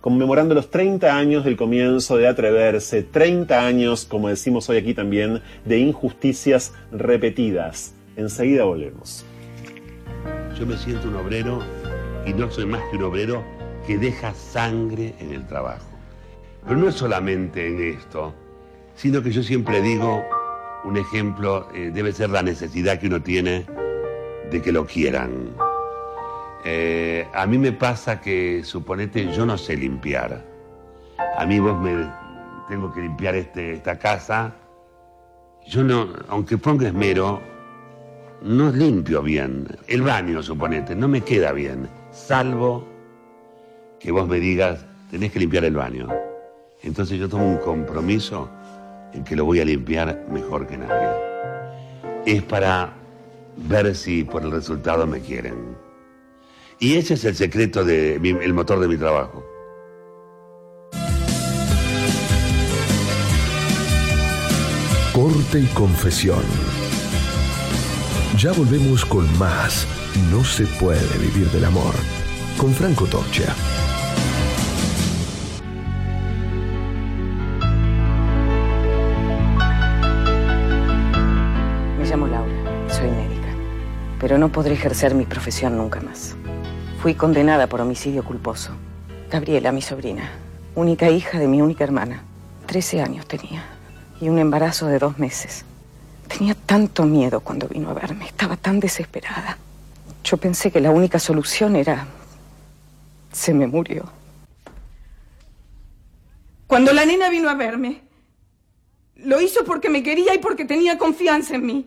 conmemorando 0.00 0.54
los 0.54 0.68
30 0.70 1.16
años 1.16 1.44
del 1.44 1.56
comienzo 1.56 2.16
de 2.16 2.26
Atreverse, 2.26 3.04
30 3.04 3.64
años, 3.64 4.04
como 4.04 4.28
decimos 4.28 4.68
hoy 4.68 4.78
aquí 4.78 4.94
también, 4.94 5.40
de 5.64 5.78
injusticias 5.78 6.74
repetidas. 6.90 7.94
Enseguida 8.16 8.64
volvemos. 8.64 9.24
Yo 10.58 10.66
me 10.66 10.76
siento 10.76 11.08
un 11.08 11.16
obrero 11.16 11.62
y 12.26 12.32
no 12.34 12.50
soy 12.50 12.66
más 12.66 12.82
que 12.90 12.96
un 12.96 13.04
obrero 13.04 13.61
que 13.86 13.98
deja 13.98 14.34
sangre 14.34 15.14
en 15.18 15.32
el 15.32 15.46
trabajo. 15.46 15.86
Pero 16.64 16.76
no 16.76 16.88
es 16.88 16.94
solamente 16.94 17.66
en 17.66 17.96
esto, 17.96 18.32
sino 18.94 19.22
que 19.22 19.30
yo 19.30 19.42
siempre 19.42 19.80
digo, 19.80 20.22
un 20.84 20.96
ejemplo 20.96 21.68
eh, 21.74 21.90
debe 21.92 22.12
ser 22.12 22.30
la 22.30 22.42
necesidad 22.42 22.98
que 22.98 23.08
uno 23.08 23.20
tiene 23.22 23.66
de 24.50 24.62
que 24.62 24.72
lo 24.72 24.86
quieran. 24.86 25.50
Eh, 26.64 27.26
a 27.34 27.46
mí 27.46 27.58
me 27.58 27.72
pasa 27.72 28.20
que, 28.20 28.62
suponete, 28.62 29.32
yo 29.32 29.44
no 29.44 29.58
sé 29.58 29.76
limpiar. 29.76 30.44
A 31.36 31.44
mí 31.46 31.58
vos 31.58 31.80
me 31.80 32.08
tengo 32.68 32.92
que 32.92 33.00
limpiar 33.00 33.34
este, 33.34 33.74
esta 33.74 33.98
casa. 33.98 34.54
Yo 35.66 35.82
no, 35.82 36.08
aunque 36.28 36.58
ponga 36.58 36.88
esmero, 36.88 37.40
no 38.42 38.70
limpio 38.70 39.22
bien. 39.22 39.66
El 39.88 40.02
baño, 40.02 40.42
suponete, 40.42 40.94
no 40.94 41.08
me 41.08 41.22
queda 41.22 41.52
bien. 41.52 41.88
Salvo 42.12 42.91
que 44.02 44.10
vos 44.10 44.28
me 44.28 44.40
digas, 44.40 44.84
tenés 45.10 45.30
que 45.30 45.38
limpiar 45.38 45.64
el 45.64 45.76
baño. 45.76 46.08
Entonces 46.82 47.18
yo 47.18 47.28
tomo 47.28 47.48
un 47.48 47.58
compromiso 47.58 48.50
en 49.14 49.22
que 49.22 49.36
lo 49.36 49.44
voy 49.44 49.60
a 49.60 49.64
limpiar 49.64 50.26
mejor 50.28 50.66
que 50.66 50.76
nadie. 50.76 51.08
Es 52.26 52.42
para 52.42 52.94
ver 53.56 53.94
si 53.94 54.24
por 54.24 54.42
el 54.42 54.50
resultado 54.50 55.06
me 55.06 55.20
quieren. 55.20 55.76
Y 56.80 56.96
ese 56.96 57.14
es 57.14 57.24
el 57.24 57.36
secreto 57.36 57.84
del 57.84 58.52
motor 58.52 58.80
de 58.80 58.88
mi 58.88 58.96
trabajo. 58.96 59.44
Corte 65.12 65.60
y 65.60 65.66
confesión. 65.74 66.42
Ya 68.36 68.50
volvemos 68.52 69.04
con 69.04 69.26
más. 69.38 69.86
No 70.32 70.42
se 70.42 70.64
puede 70.64 71.18
vivir 71.18 71.48
del 71.50 71.66
amor. 71.66 71.94
Con 72.58 72.72
Franco 72.72 73.06
Torcha. 73.06 73.54
Pero 84.22 84.38
no 84.38 84.52
podré 84.52 84.74
ejercer 84.74 85.16
mi 85.16 85.26
profesión 85.26 85.76
nunca 85.76 86.00
más. 86.00 86.36
Fui 87.02 87.14
condenada 87.14 87.66
por 87.66 87.80
homicidio 87.80 88.24
culposo. 88.24 88.70
Gabriela, 89.28 89.72
mi 89.72 89.82
sobrina, 89.82 90.30
única 90.76 91.10
hija 91.10 91.40
de 91.40 91.48
mi 91.48 91.60
única 91.60 91.82
hermana. 91.82 92.22
Trece 92.66 93.02
años 93.02 93.26
tenía 93.26 93.64
y 94.20 94.28
un 94.28 94.38
embarazo 94.38 94.86
de 94.86 95.00
dos 95.00 95.18
meses. 95.18 95.64
Tenía 96.28 96.54
tanto 96.54 97.04
miedo 97.04 97.40
cuando 97.40 97.66
vino 97.66 97.90
a 97.90 97.94
verme, 97.94 98.26
estaba 98.26 98.56
tan 98.56 98.78
desesperada. 98.78 99.58
Yo 100.22 100.36
pensé 100.36 100.70
que 100.70 100.80
la 100.80 100.92
única 100.92 101.18
solución 101.18 101.74
era... 101.74 102.06
Se 103.32 103.52
me 103.52 103.66
murió. 103.66 104.04
Cuando 106.68 106.92
la 106.92 107.04
nena 107.04 107.28
vino 107.28 107.50
a 107.50 107.54
verme, 107.54 108.02
lo 109.16 109.40
hizo 109.40 109.64
porque 109.64 109.90
me 109.90 110.04
quería 110.04 110.32
y 110.32 110.38
porque 110.38 110.64
tenía 110.64 110.96
confianza 110.96 111.56
en 111.56 111.66
mí. 111.66 111.86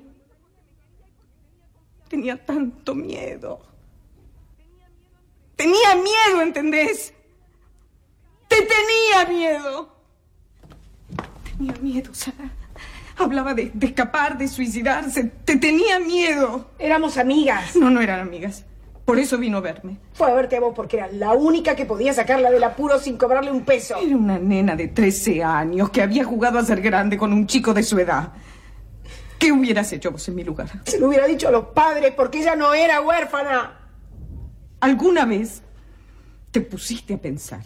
Tenía 2.07 2.43
tanto 2.45 2.93
miedo. 2.93 3.61
Tenía 5.55 5.95
miedo, 5.95 6.41
¿entendés? 6.41 7.13
Te 8.47 8.57
tenía 8.57 9.25
miedo. 9.29 9.89
Tenía 11.57 11.73
miedo, 11.81 12.13
Sara. 12.13 12.51
Hablaba 13.17 13.53
de, 13.53 13.71
escapar, 13.81 14.37
de 14.37 14.47
suicidarse. 14.47 15.23
Te 15.45 15.55
tenía 15.55 15.99
miedo. 15.99 16.69
Éramos 16.77 17.17
amigas. 17.17 17.75
No, 17.75 17.89
no 17.89 18.01
eran 18.01 18.19
amigas. 18.19 18.65
Por 19.05 19.19
eso 19.19 19.37
vino 19.37 19.59
a 19.59 19.61
verme. 19.61 19.97
Fue 20.13 20.29
a 20.29 20.33
verte 20.33 20.57
a 20.57 20.59
vos 20.59 20.73
porque 20.75 20.97
era 20.97 21.07
la 21.07 21.33
única 21.33 21.75
que 21.75 21.85
podía 21.85 22.11
sacarla 22.11 22.49
del 22.49 22.63
apuro 22.63 22.99
sin 22.99 23.17
cobrarle 23.17 23.51
un 23.51 23.63
peso. 23.63 23.95
Era 23.97 24.17
una 24.17 24.39
nena 24.39 24.75
de 24.75 24.87
13 24.87 25.43
años 25.43 25.91
que 25.91 26.01
había 26.01 26.25
jugado 26.25 26.59
a 26.59 26.65
ser 26.65 26.81
grande 26.81 27.17
con 27.17 27.31
un 27.31 27.45
chico 27.45 27.73
de 27.73 27.83
su 27.83 27.99
edad. 27.99 28.33
¿Qué 29.39 29.51
hubieras 29.51 29.91
hecho 29.91 30.11
vos 30.11 30.27
en 30.27 30.35
mi 30.35 30.43
lugar? 30.43 30.69
Se 30.85 30.99
lo 30.99 31.07
hubiera 31.07 31.27
dicho 31.27 31.47
a 31.47 31.51
los 31.51 31.65
padres 31.67 32.13
porque 32.15 32.39
ella 32.39 32.55
no 32.55 32.73
era 32.73 33.01
huérfana. 33.01 33.79
¿Alguna 34.79 35.25
vez 35.25 35.61
te 36.51 36.61
pusiste 36.61 37.15
a 37.15 37.17
pensar 37.17 37.65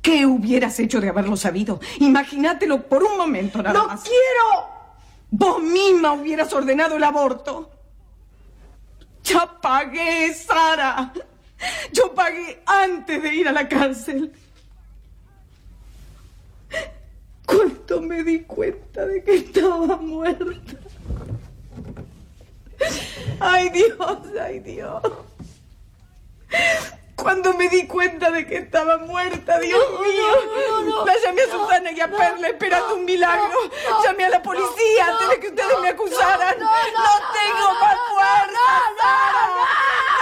qué 0.00 0.26
hubieras 0.26 0.78
hecho 0.78 1.00
de 1.00 1.08
haberlo 1.08 1.36
sabido? 1.36 1.80
Imagínatelo 2.00 2.86
por 2.88 3.02
un 3.02 3.16
momento 3.16 3.62
nada 3.62 3.84
más. 3.84 4.00
¡No 4.00 4.04
quiero! 4.04 4.72
Vos 5.30 5.62
misma 5.62 6.12
hubieras 6.12 6.52
ordenado 6.52 6.96
el 6.96 7.04
aborto. 7.04 7.70
Ya 9.24 9.60
pagué, 9.60 10.34
Sara. 10.34 11.12
Yo 11.92 12.12
pagué 12.12 12.62
antes 12.66 13.22
de 13.22 13.34
ir 13.34 13.48
a 13.48 13.52
la 13.52 13.68
cárcel. 13.68 14.32
Cuando 17.46 18.00
me 18.02 18.22
di 18.24 18.40
cuenta 18.40 19.06
de 19.06 19.22
que 19.22 19.36
estaba 19.36 19.96
muerta. 19.96 20.81
Ay 23.40 23.70
Dios, 23.70 24.18
ay 24.40 24.60
Dios. 24.60 25.02
Cuando 27.16 27.54
me 27.54 27.68
di 27.68 27.86
cuenta 27.86 28.30
de 28.30 28.46
que 28.46 28.56
estaba 28.56 28.98
muerta, 28.98 29.58
Dios 29.60 29.84
mío. 30.00 31.04
la 31.04 31.14
llamé 31.24 31.42
a 31.42 31.50
Susana 31.50 31.92
y 31.92 32.00
a 32.00 32.08
Perla 32.08 32.48
esperando 32.48 32.94
un 32.94 33.04
milagro. 33.04 33.58
llamé 34.04 34.24
a 34.24 34.30
la 34.30 34.42
policía 34.42 35.06
antes 35.08 35.28
de 35.28 35.40
que 35.40 35.48
ustedes 35.48 35.78
me 35.80 35.88
acusaran. 35.90 36.58
No, 36.58 36.70
tengo 37.32 37.74
más 37.80 37.96
fuerza, 38.10 38.66
Sara. 38.98 39.44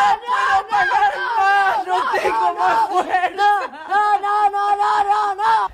No 0.06 0.20
puedo 0.26 0.68
pagar 0.68 1.12
más. 1.38 1.86
No 1.86 2.10
tengo 2.12 2.54
más 2.54 2.88
fuerza. 2.90 3.30
No, 3.30 4.20
no, 4.20 4.50
no, 4.50 4.76
no, 4.76 5.04
no, 5.04 5.34
no. 5.34 5.70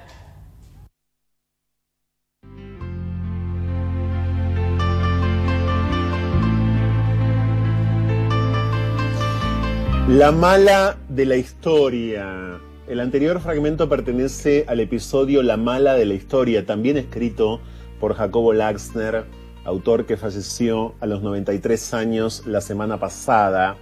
La 10.09 10.31
mala 10.31 10.99
de 11.09 11.27
la 11.27 11.35
historia. 11.35 12.61
El 12.87 13.01
anterior 13.01 13.41
fragmento 13.41 13.89
pertenece 13.89 14.65
al 14.69 14.79
episodio 14.79 15.43
La 15.43 15.57
mala 15.57 15.95
de 15.95 16.07
la 16.07 16.15
historia, 16.15 16.65
también 16.65 16.97
escrito 16.97 17.61
por 17.99 18.15
Jacobo 18.15 18.53
Laxner, 18.53 19.25
autor 19.65 20.07
que 20.07 20.17
falleció 20.17 20.95
a 21.01 21.07
los 21.07 21.23
93 21.23 21.93
años 21.95 22.47
la 22.47 22.61
semana 22.61 23.01
pasada, 23.01 23.79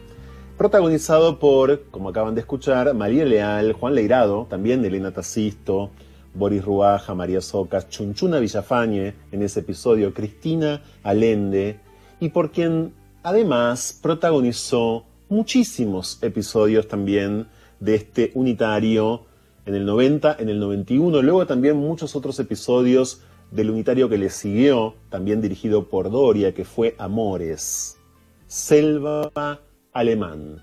protagonizado 0.57 1.39
por, 1.39 1.83
como 1.91 2.09
acaban 2.09 2.35
de 2.35 2.41
escuchar, 2.41 2.95
María 2.95 3.27
Leal, 3.27 3.75
Juan 3.75 3.95
Leirado, 3.95 4.47
también 4.49 4.83
Elena 4.83 5.13
Tacisto, 5.13 5.91
Boris 6.33 6.65
Ruaja, 6.65 7.15
María 7.15 7.43
Socas, 7.43 7.91
Chunchuna 7.91 8.39
Villafañe 8.39 9.13
en 9.31 9.43
ese 9.43 9.61
episodio, 9.61 10.15
Cristina 10.15 10.81
Alende, 11.03 11.81
y 12.19 12.31
por 12.31 12.51
quien 12.51 12.95
además 13.23 13.99
protagonizó 14.01 15.05
muchísimos 15.35 16.19
episodios 16.23 16.87
también 16.87 17.49
de 17.81 17.97
este 17.97 18.31
unitario 18.35 19.27
en 19.67 19.75
el 19.75 19.85
90, 19.85 20.37
en 20.39 20.49
el 20.49 20.61
91, 20.61 21.23
luego 21.23 21.45
también 21.45 21.77
muchos 21.77 22.15
otros 22.15 22.39
episodios 22.39 23.23
del 23.51 23.71
unitario 23.71 24.09
que 24.09 24.17
le 24.17 24.31
siguió, 24.31 24.95
también 25.11 25.41
dirigido 25.41 25.89
por 25.89 26.11
Doria, 26.11 26.55
que 26.55 26.65
fue 26.65 26.95
Amores, 26.99 27.97
Selva 28.47 29.61
Alemán. 29.93 30.63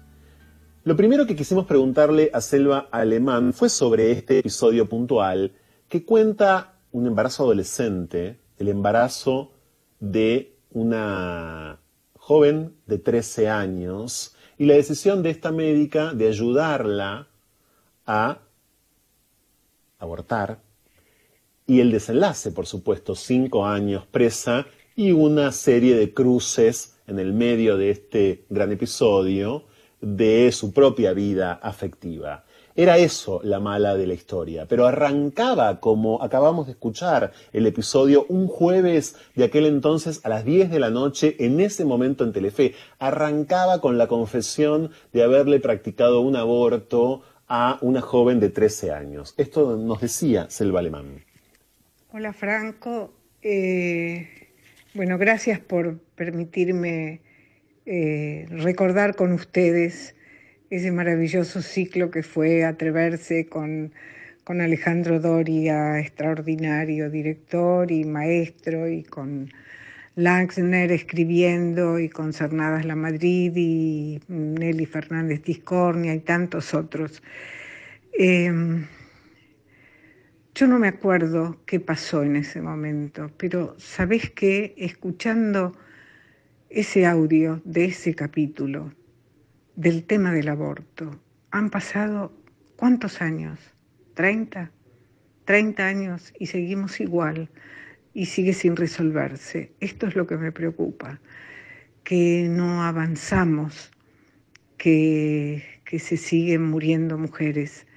Lo 0.85 0.95
primero 0.95 1.27
que 1.27 1.35
quisimos 1.35 1.65
preguntarle 1.65 2.31
a 2.33 2.39
Selva 2.39 2.87
Alemán 2.91 3.51
fue 3.53 3.69
sobre 3.69 4.11
este 4.11 4.39
episodio 4.39 4.87
puntual 4.87 5.51
que 5.89 6.05
cuenta 6.05 6.79
un 6.93 7.07
embarazo 7.07 7.43
adolescente, 7.43 8.39
el 8.57 8.69
embarazo 8.69 9.51
de 9.99 10.55
una 10.71 11.79
joven 12.15 12.75
de 12.85 12.99
13 12.99 13.49
años, 13.49 14.30
y 14.61 14.65
la 14.65 14.75
decisión 14.75 15.23
de 15.23 15.31
esta 15.31 15.51
médica 15.51 16.13
de 16.13 16.27
ayudarla 16.27 17.27
a 18.05 18.41
abortar 19.97 20.59
y 21.65 21.79
el 21.79 21.91
desenlace, 21.91 22.51
por 22.51 22.67
supuesto, 22.67 23.15
cinco 23.15 23.65
años 23.65 24.05
presa 24.05 24.67
y 24.95 25.13
una 25.13 25.51
serie 25.51 25.95
de 25.95 26.13
cruces 26.13 26.95
en 27.07 27.17
el 27.17 27.33
medio 27.33 27.75
de 27.75 27.89
este 27.89 28.45
gran 28.49 28.71
episodio 28.71 29.63
de 29.99 30.51
su 30.51 30.71
propia 30.71 31.13
vida 31.13 31.53
afectiva. 31.53 32.45
Era 32.75 32.97
eso 32.97 33.41
la 33.43 33.59
mala 33.59 33.95
de 33.95 34.07
la 34.07 34.13
historia, 34.13 34.65
pero 34.65 34.85
arrancaba 34.85 35.81
como 35.81 36.23
acabamos 36.23 36.67
de 36.67 36.71
escuchar 36.71 37.33
el 37.51 37.67
episodio 37.67 38.25
un 38.29 38.47
jueves 38.47 39.17
de 39.35 39.43
aquel 39.43 39.65
entonces 39.65 40.21
a 40.23 40.29
las 40.29 40.45
10 40.45 40.71
de 40.71 40.79
la 40.79 40.89
noche, 40.89 41.35
en 41.39 41.59
ese 41.59 41.83
momento 41.83 42.23
en 42.23 42.31
Telefe, 42.31 42.73
arrancaba 42.97 43.81
con 43.81 43.97
la 43.97 44.07
confesión 44.07 44.91
de 45.11 45.23
haberle 45.23 45.59
practicado 45.59 46.21
un 46.21 46.37
aborto 46.37 47.23
a 47.47 47.77
una 47.81 47.99
joven 47.99 48.39
de 48.39 48.49
13 48.49 48.91
años. 48.91 49.33
Esto 49.37 49.75
nos 49.75 49.99
decía 49.99 50.49
Selva 50.49 50.79
Alemán. 50.79 51.25
Hola 52.13 52.31
Franco, 52.31 53.13
eh, 53.41 54.29
bueno, 54.93 55.17
gracias 55.17 55.59
por 55.59 55.99
permitirme 56.15 57.19
eh, 57.85 58.45
recordar 58.49 59.15
con 59.15 59.33
ustedes 59.33 60.15
ese 60.71 60.91
maravilloso 60.91 61.61
ciclo 61.61 62.09
que 62.11 62.23
fue 62.23 62.63
Atreverse 62.63 63.47
con, 63.47 63.91
con 64.45 64.61
Alejandro 64.61 65.19
Doria, 65.19 65.99
extraordinario 65.99 67.09
director 67.09 67.91
y 67.91 68.05
maestro, 68.05 68.87
y 68.87 69.03
con 69.03 69.51
Laxner 70.15 70.93
escribiendo, 70.93 71.99
y 71.99 72.07
con 72.07 72.31
Cernadas 72.31 72.85
La 72.85 72.95
Madrid, 72.95 73.51
y 73.53 74.21
Nelly 74.29 74.85
Fernández 74.85 75.43
Discornia, 75.43 76.15
y 76.15 76.21
tantos 76.21 76.73
otros. 76.73 77.21
Em, 78.13 78.85
yo 80.55 80.67
no 80.67 80.79
me 80.79 80.87
acuerdo 80.87 81.59
qué 81.65 81.81
pasó 81.81 82.23
en 82.23 82.37
ese 82.37 82.61
momento, 82.61 83.29
pero 83.37 83.75
¿sabés 83.77 84.29
qué? 84.29 84.73
Escuchando 84.77 85.73
ese 86.69 87.05
audio 87.05 87.61
de 87.65 87.85
ese 87.85 88.15
capítulo, 88.15 88.93
del 89.75 90.03
tema 90.03 90.31
del 90.31 90.49
aborto. 90.49 91.19
Han 91.51 91.69
pasado 91.69 92.31
cuántos 92.75 93.21
años? 93.21 93.59
¿30? 94.15 94.69
30 95.45 95.85
años 95.85 96.33
y 96.39 96.47
seguimos 96.47 96.99
igual 96.99 97.49
y 98.13 98.25
sigue 98.25 98.53
sin 98.53 98.75
resolverse. 98.75 99.71
Esto 99.79 100.07
es 100.07 100.15
lo 100.15 100.27
que 100.27 100.37
me 100.37 100.51
preocupa, 100.51 101.19
que 102.03 102.47
no 102.49 102.83
avanzamos, 102.83 103.91
que, 104.77 105.63
que 105.85 105.99
se 105.99 106.17
siguen 106.17 106.63
muriendo 106.63 107.17
mujeres, 107.17 107.87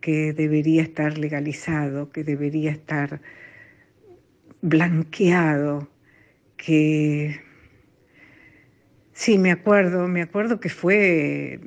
que 0.00 0.32
debería 0.32 0.82
estar 0.82 1.18
legalizado, 1.18 2.10
que 2.10 2.24
debería 2.24 2.70
estar 2.70 3.20
blanqueado, 4.62 5.88
que 6.56 7.40
Sí, 9.20 9.36
me 9.36 9.50
acuerdo, 9.50 10.08
me 10.08 10.22
acuerdo 10.22 10.60
que 10.60 10.70
fue, 10.70 11.60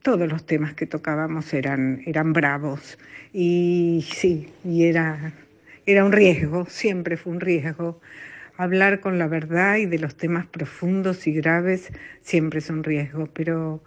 todos 0.00 0.26
los 0.26 0.46
temas 0.46 0.72
que 0.72 0.86
tocábamos 0.86 1.52
eran, 1.52 2.00
eran 2.06 2.32
bravos 2.32 2.98
y 3.30 4.06
sí, 4.10 4.48
y 4.64 4.84
era, 4.86 5.34
era 5.84 6.02
un 6.06 6.12
riesgo, 6.12 6.64
siempre 6.64 7.18
fue 7.18 7.34
un 7.34 7.40
riesgo. 7.40 8.00
Hablar 8.56 9.00
con 9.00 9.18
la 9.18 9.28
verdad 9.28 9.76
y 9.76 9.84
de 9.84 9.98
los 9.98 10.16
temas 10.16 10.46
profundos 10.46 11.26
y 11.26 11.34
graves 11.34 11.92
siempre 12.22 12.60
es 12.60 12.70
un 12.70 12.82
riesgo, 12.82 13.26
pero, 13.34 13.84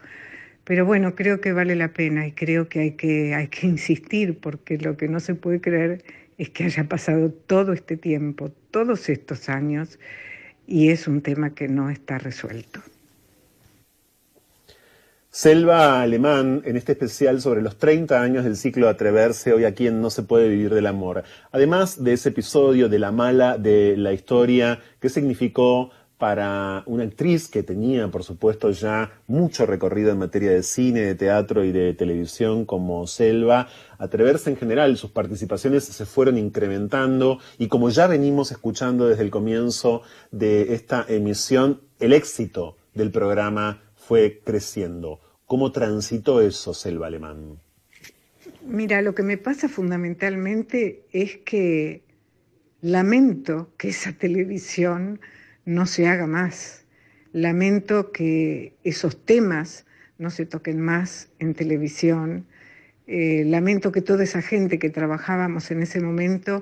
pero 0.63 0.85
bueno, 0.85 1.15
creo 1.15 1.41
que 1.41 1.53
vale 1.53 1.75
la 1.75 1.93
pena 1.93 2.27
y 2.27 2.33
creo 2.33 2.69
que 2.69 2.81
hay, 2.81 2.91
que 2.91 3.33
hay 3.33 3.47
que 3.47 3.65
insistir 3.65 4.37
porque 4.39 4.77
lo 4.77 4.95
que 4.95 5.07
no 5.07 5.19
se 5.19 5.33
puede 5.33 5.59
creer 5.59 6.03
es 6.37 6.51
que 6.51 6.65
haya 6.65 6.83
pasado 6.83 7.31
todo 7.31 7.73
este 7.73 7.97
tiempo, 7.97 8.51
todos 8.69 9.09
estos 9.09 9.49
años, 9.49 9.97
y 10.67 10.89
es 10.89 11.07
un 11.07 11.21
tema 11.23 11.55
que 11.55 11.67
no 11.67 11.89
está 11.89 12.19
resuelto. 12.19 12.83
Selva 15.39 16.01
Alemán, 16.01 16.63
en 16.65 16.77
este 16.77 16.93
especial 16.93 17.41
sobre 17.41 17.61
los 17.61 17.77
30 17.77 18.19
años 18.23 18.43
del 18.43 18.57
ciclo 18.57 18.89
Atreverse, 18.89 19.53
hoy 19.53 19.65
aquí 19.65 19.85
en 19.85 20.01
No 20.01 20.09
se 20.09 20.23
puede 20.23 20.49
vivir 20.49 20.73
del 20.73 20.87
amor. 20.87 21.23
Además 21.51 22.03
de 22.03 22.13
ese 22.13 22.29
episodio 22.29 22.89
de 22.89 22.97
la 22.97 23.11
mala 23.11 23.59
de 23.59 23.95
la 23.97 24.13
historia, 24.13 24.79
¿qué 24.99 25.09
significó 25.09 25.91
para 26.17 26.81
una 26.87 27.03
actriz 27.03 27.49
que 27.49 27.61
tenía, 27.61 28.07
por 28.07 28.23
supuesto, 28.23 28.71
ya 28.71 29.11
mucho 29.27 29.67
recorrido 29.67 30.09
en 30.09 30.17
materia 30.17 30.49
de 30.49 30.63
cine, 30.63 31.01
de 31.01 31.13
teatro 31.13 31.63
y 31.63 31.71
de 31.71 31.93
televisión 31.93 32.65
como 32.65 33.05
Selva, 33.05 33.67
Atreverse 33.99 34.49
en 34.49 34.57
general, 34.57 34.97
sus 34.97 35.11
participaciones 35.11 35.83
se 35.83 36.05
fueron 36.07 36.39
incrementando 36.39 37.37
y 37.59 37.67
como 37.67 37.91
ya 37.91 38.07
venimos 38.07 38.51
escuchando 38.51 39.07
desde 39.07 39.21
el 39.21 39.29
comienzo 39.29 40.01
de 40.31 40.73
esta 40.73 41.05
emisión, 41.07 41.81
el 41.99 42.13
éxito 42.13 42.75
del 42.95 43.11
programa 43.11 43.83
fue 43.93 44.41
creciendo. 44.43 45.19
¿Cómo 45.47 45.71
transitó 45.71 46.41
eso 46.41 46.73
Selva 46.73 47.07
Alemán? 47.07 47.57
Mira, 48.65 49.01
lo 49.01 49.15
que 49.15 49.23
me 49.23 49.37
pasa 49.37 49.69
fundamentalmente 49.69 51.05
es 51.13 51.37
que 51.37 52.03
lamento 52.81 53.71
que 53.77 53.87
esa 53.87 54.11
televisión 54.11 55.21
no 55.63 55.85
se 55.85 56.05
haga 56.05 56.27
más. 56.27 56.85
Lamento 57.31 58.11
que 58.11 58.73
esos 58.83 59.23
temas 59.23 59.85
no 60.17 60.31
se 60.31 60.45
toquen 60.45 60.81
más 60.81 61.29
en 61.39 61.53
televisión. 61.53 62.45
Eh, 63.07 63.45
lamento 63.45 63.93
que 63.93 64.01
toda 64.01 64.25
esa 64.25 64.41
gente 64.41 64.79
que 64.79 64.89
trabajábamos 64.89 65.71
en 65.71 65.81
ese 65.81 66.01
momento 66.01 66.61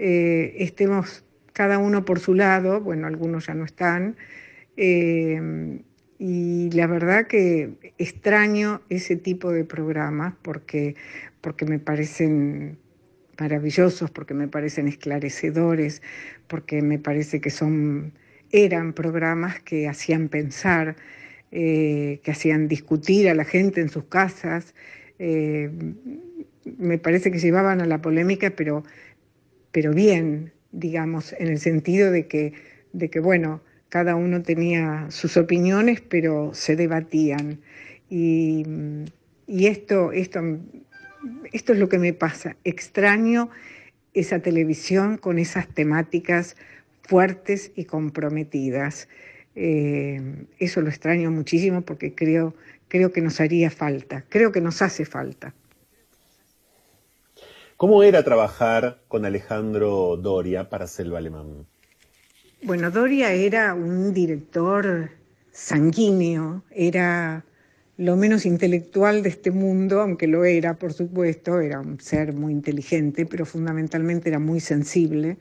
eh, 0.00 0.52
estemos 0.58 1.24
cada 1.52 1.78
uno 1.78 2.04
por 2.04 2.18
su 2.18 2.34
lado, 2.34 2.80
bueno, 2.80 3.06
algunos 3.06 3.46
ya 3.46 3.54
no 3.54 3.64
están, 3.64 4.16
eh, 4.76 5.80
y 6.18 6.70
la 6.70 6.86
verdad 6.86 7.26
que 7.26 7.92
extraño 7.98 8.80
ese 8.88 9.16
tipo 9.16 9.52
de 9.52 9.64
programas 9.64 10.34
porque, 10.42 10.96
porque 11.40 11.66
me 11.66 11.78
parecen 11.78 12.78
maravillosos, 13.38 14.10
porque 14.10 14.34
me 14.34 14.48
parecen 14.48 14.88
esclarecedores, 14.88 16.02
porque 16.48 16.80
me 16.80 16.98
parece 16.98 17.40
que 17.40 17.50
son, 17.50 18.12
eran 18.50 18.94
programas 18.94 19.60
que 19.60 19.88
hacían 19.88 20.28
pensar, 20.28 20.96
eh, 21.52 22.20
que 22.22 22.30
hacían 22.30 22.68
discutir 22.68 23.28
a 23.28 23.34
la 23.34 23.44
gente 23.44 23.80
en 23.80 23.90
sus 23.90 24.04
casas. 24.04 24.74
Eh, 25.18 25.70
me 26.78 26.98
parece 26.98 27.30
que 27.30 27.38
llevaban 27.38 27.80
a 27.80 27.86
la 27.86 28.00
polémica, 28.00 28.50
pero, 28.50 28.84
pero 29.70 29.92
bien, 29.92 30.52
digamos, 30.72 31.34
en 31.38 31.48
el 31.48 31.58
sentido 31.58 32.10
de 32.10 32.26
que, 32.26 32.54
de 32.92 33.10
que, 33.10 33.20
bueno, 33.20 33.60
cada 33.88 34.16
uno 34.16 34.42
tenía 34.42 35.06
sus 35.10 35.36
opiniones, 35.36 36.00
pero 36.00 36.52
se 36.54 36.76
debatían. 36.76 37.60
Y, 38.08 38.64
esto 39.48 40.12
esto 40.12 41.72
es 41.72 41.78
lo 41.78 41.88
que 41.88 41.98
me 41.98 42.12
pasa. 42.12 42.56
Extraño 42.64 43.50
esa 44.14 44.40
televisión 44.40 45.18
con 45.18 45.38
esas 45.38 45.68
temáticas 45.68 46.56
fuertes 47.02 47.72
y 47.76 47.84
comprometidas. 47.84 49.08
Eh, 49.54 50.20
eso 50.58 50.80
lo 50.80 50.88
extraño 50.88 51.30
muchísimo 51.30 51.82
porque 51.82 52.14
creo, 52.14 52.54
creo 52.88 53.12
que 53.12 53.20
nos 53.20 53.40
haría 53.40 53.70
falta, 53.70 54.24
creo 54.28 54.52
que 54.52 54.60
nos 54.60 54.82
hace 54.82 55.04
falta. 55.04 55.54
¿Cómo 57.76 58.02
era 58.02 58.22
trabajar 58.22 59.02
con 59.08 59.26
Alejandro 59.26 60.16
Doria 60.16 60.70
para 60.70 60.86
Selva 60.86 61.18
Alemán? 61.18 61.66
Bueno, 62.62 62.90
Doria 62.90 63.32
era 63.32 63.74
un 63.74 64.14
director 64.14 65.10
sanguíneo, 65.52 66.64
era 66.70 67.44
lo 67.98 68.16
menos 68.16 68.46
intelectual 68.46 69.22
de 69.22 69.28
este 69.28 69.50
mundo, 69.50 70.00
aunque 70.00 70.26
lo 70.26 70.44
era, 70.44 70.78
por 70.78 70.92
supuesto, 70.92 71.60
era 71.60 71.80
un 71.80 72.00
ser 72.00 72.32
muy 72.32 72.52
inteligente, 72.52 73.26
pero 73.26 73.46
fundamentalmente 73.46 74.28
era 74.30 74.38
muy 74.38 74.60
sensible. 74.60 75.38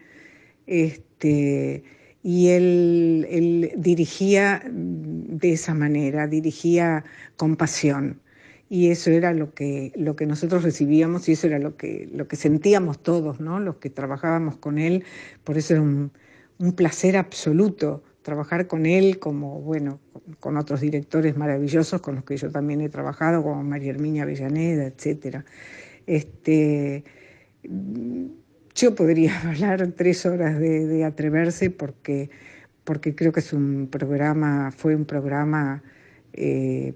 Este, 0.67 1.83
y 2.23 2.49
él, 2.49 3.71
dirigía 3.77 4.63
de 4.69 5.53
esa 5.53 5.73
manera, 5.73 6.27
dirigía 6.27 7.05
con 7.37 7.55
pasión. 7.55 8.21
Y 8.69 8.89
eso 8.89 9.11
era 9.11 9.33
lo 9.33 9.53
que, 9.53 9.93
lo 9.95 10.15
que 10.15 10.25
nosotros 10.25 10.63
recibíamos 10.63 11.29
y 11.29 11.33
eso 11.33 11.47
era 11.47 11.59
lo 11.59 11.77
que, 11.77 12.09
lo 12.13 12.27
que 12.27 12.35
sentíamos 12.35 13.01
todos, 13.03 13.39
¿no? 13.39 13.59
los 13.59 13.77
que 13.77 13.89
trabajábamos 13.89 14.57
con 14.57 14.79
él. 14.79 15.03
Por 15.43 15.57
eso 15.57 15.73
era 15.73 15.81
un, 15.83 16.11
un 16.57 16.73
placer 16.73 17.17
absoluto 17.17 18.03
trabajar 18.25 18.65
con 18.67 18.87
él, 18.87 19.19
como 19.19 19.61
bueno, 19.61 19.99
con 20.39 20.57
otros 20.57 20.81
directores 20.81 21.37
maravillosos 21.37 22.01
con 22.01 22.15
los 22.15 22.23
que 22.23 22.35
yo 22.37 22.49
también 22.49 22.81
he 22.81 22.89
trabajado, 22.89 23.43
como 23.43 23.63
María 23.63 23.91
Herminia 23.91 24.23
Avellaneda, 24.23 24.87
etc. 24.87 25.43
Este, 26.07 27.03
yo 28.73 28.95
podría 28.95 29.39
hablar 29.49 29.87
tres 29.95 30.25
horas 30.25 30.59
de, 30.59 31.03
Atreverse 31.05 31.69
porque, 31.69 32.31
porque 32.83 33.13
creo 33.13 33.31
que 33.31 33.41
es 33.41 33.53
un 33.53 33.87
programa, 33.91 34.71
fue 34.71 34.95
un 34.95 35.05
programa 35.05 35.83
eh, 36.33 36.95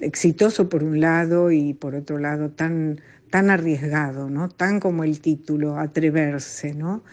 exitoso 0.00 0.68
por 0.68 0.82
un 0.82 1.00
lado 1.00 1.52
y 1.52 1.72
por 1.74 1.94
otro 1.94 2.18
lado 2.18 2.50
tan, 2.50 3.00
tan 3.30 3.48
arriesgado, 3.48 4.28
¿no? 4.28 4.48
tan 4.48 4.80
como 4.80 5.04
el 5.04 5.20
título, 5.20 5.78
Atreverse, 5.78 6.74
¿no? 6.74 7.04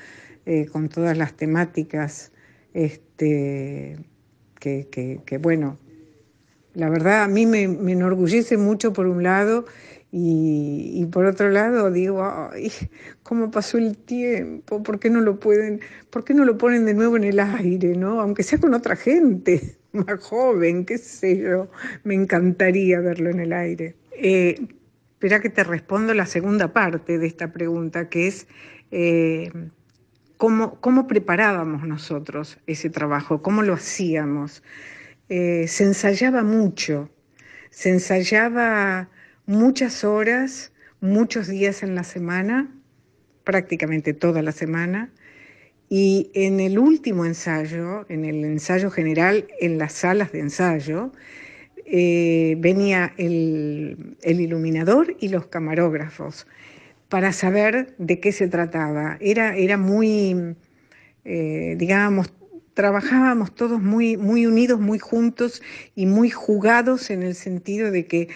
Eh, 0.53 0.65
con 0.65 0.90
todas 0.90 1.18
las 1.18 1.38
temáticas 1.38 2.34
este, 2.73 3.98
que, 4.60 5.40
bueno, 5.40 5.80
la 6.73 6.90
verdad 6.90 7.23
a 7.23 7.30
mí 7.30 7.45
me, 7.45 7.64
enorgullece 7.64 8.57
mucho 8.57 8.91
por 8.91 9.07
un 9.07 9.23
lado 9.23 9.64
y, 10.11 11.06
por 11.06 11.23
otro 11.23 11.49
lado 11.52 11.90
digo, 11.90 12.22
ay, 12.52 12.69
¿cómo 13.23 13.49
pasó 13.49 13.78
el 13.78 13.98
tiempo? 13.98 14.84
¿Por 14.84 14.99
qué 14.99 15.10
no 15.10 15.22
lo 15.22 15.40
pueden, 15.40 15.80
por 16.10 16.26
qué 16.26 16.34
no 16.34 16.44
lo 16.44 16.57
ponen 16.57 16.84
de 16.84 16.95
nuevo 16.95 17.15
en 17.15 17.23
el 17.23 17.40
aire, 17.40 17.95
no? 17.95 18.19
Aunque 18.19 18.44
sea 18.44 18.60
con 18.60 18.73
otra 18.73 18.98
gente 18.98 19.78
más 19.94 20.22
joven, 20.22 20.84
qué 20.84 20.98
sé 20.98 21.38
yo, 21.38 21.72
me 22.03 22.14
encantaría 22.14 22.99
verlo 22.99 23.30
en 23.30 23.40
el 23.40 23.53
aire. 23.53 23.95
Eh, 24.11 24.60
espera 25.14 25.40
que 25.40 25.49
te 25.49 25.64
respondo 25.64 26.14
la 26.14 26.26
segunda 26.26 26.73
parte 26.73 27.19
de 27.19 27.28
esta 27.28 27.53
pregunta, 27.53 28.10
que 28.10 28.28
es 28.28 28.48
eh, 28.91 29.49
cómo, 30.41 31.05
preparábamos 31.07 31.84
nosotros 31.84 32.57
ese 32.65 32.89
trabajo, 32.89 33.43
cómo 33.43 33.61
lo 33.61 33.76
hacíamos. 33.76 34.63
Eh, 35.30 35.68
se 35.68 35.84
ensayaba 35.84 36.41
mucho, 36.41 37.11
se 37.69 37.91
ensayaba 37.91 39.09
muchas 39.45 40.03
horas, 40.03 40.73
muchos 40.99 41.47
días 41.47 41.84
en 41.84 41.93
la 41.93 42.03
semana, 42.03 42.73
prácticamente 43.43 44.13
toda 44.13 44.41
la 44.41 44.51
semana, 44.51 45.11
y 45.89 46.31
en 46.34 46.59
el 46.59 46.80
último 46.80 47.26
ensayo, 47.26 48.07
en 48.09 48.26
el 48.26 48.43
ensayo 48.43 48.89
general, 48.89 49.45
en 49.59 49.77
las 49.77 49.93
salas 49.93 50.31
de 50.31 50.39
ensayo, 50.39 51.11
eh, 51.85 52.55
venía 52.57 53.13
el, 53.18 54.18
iluminador 54.23 55.15
y 55.19 55.30
los 55.30 55.47
camarógrafos 55.47 56.47
para 57.12 57.34
saber 57.34 57.94
de 57.98 58.22
qué 58.22 58.32
se 58.32 58.48
trataba. 58.48 59.18
Era, 59.20 59.58
era 59.58 59.76
muy, 59.76 60.56
eh, 61.26 61.76
digamos, 61.78 62.32
trabajábamos 62.74 63.54
todos 63.54 63.82
muy, 63.82 64.16
muy 64.16 64.46
unidos, 64.46 64.80
muy 64.80 64.98
juntos 64.98 65.62
y 65.94 66.06
muy 66.06 66.30
jugados 66.30 67.10
en 67.10 67.22
el 67.24 67.36
sentido 67.36 67.92
de 67.92 68.08
que 68.08 68.30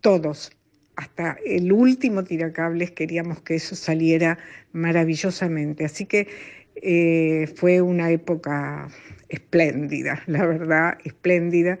todos, 0.00 0.50
hasta 0.96 1.36
el 1.46 1.72
último 1.72 2.24
tiracables, 2.24 2.90
queríamos 2.90 3.40
que 3.42 3.54
eso 3.54 3.76
saliera 3.76 4.36
maravillosamente. 4.72 5.84
Así 5.84 6.04
que 6.04 6.26
eh, 6.74 7.46
fue 7.54 7.82
una 7.82 8.10
época 8.10 8.88
espléndida, 9.28 10.24
la 10.26 10.44
verdad, 10.44 10.98
espléndida 11.04 11.78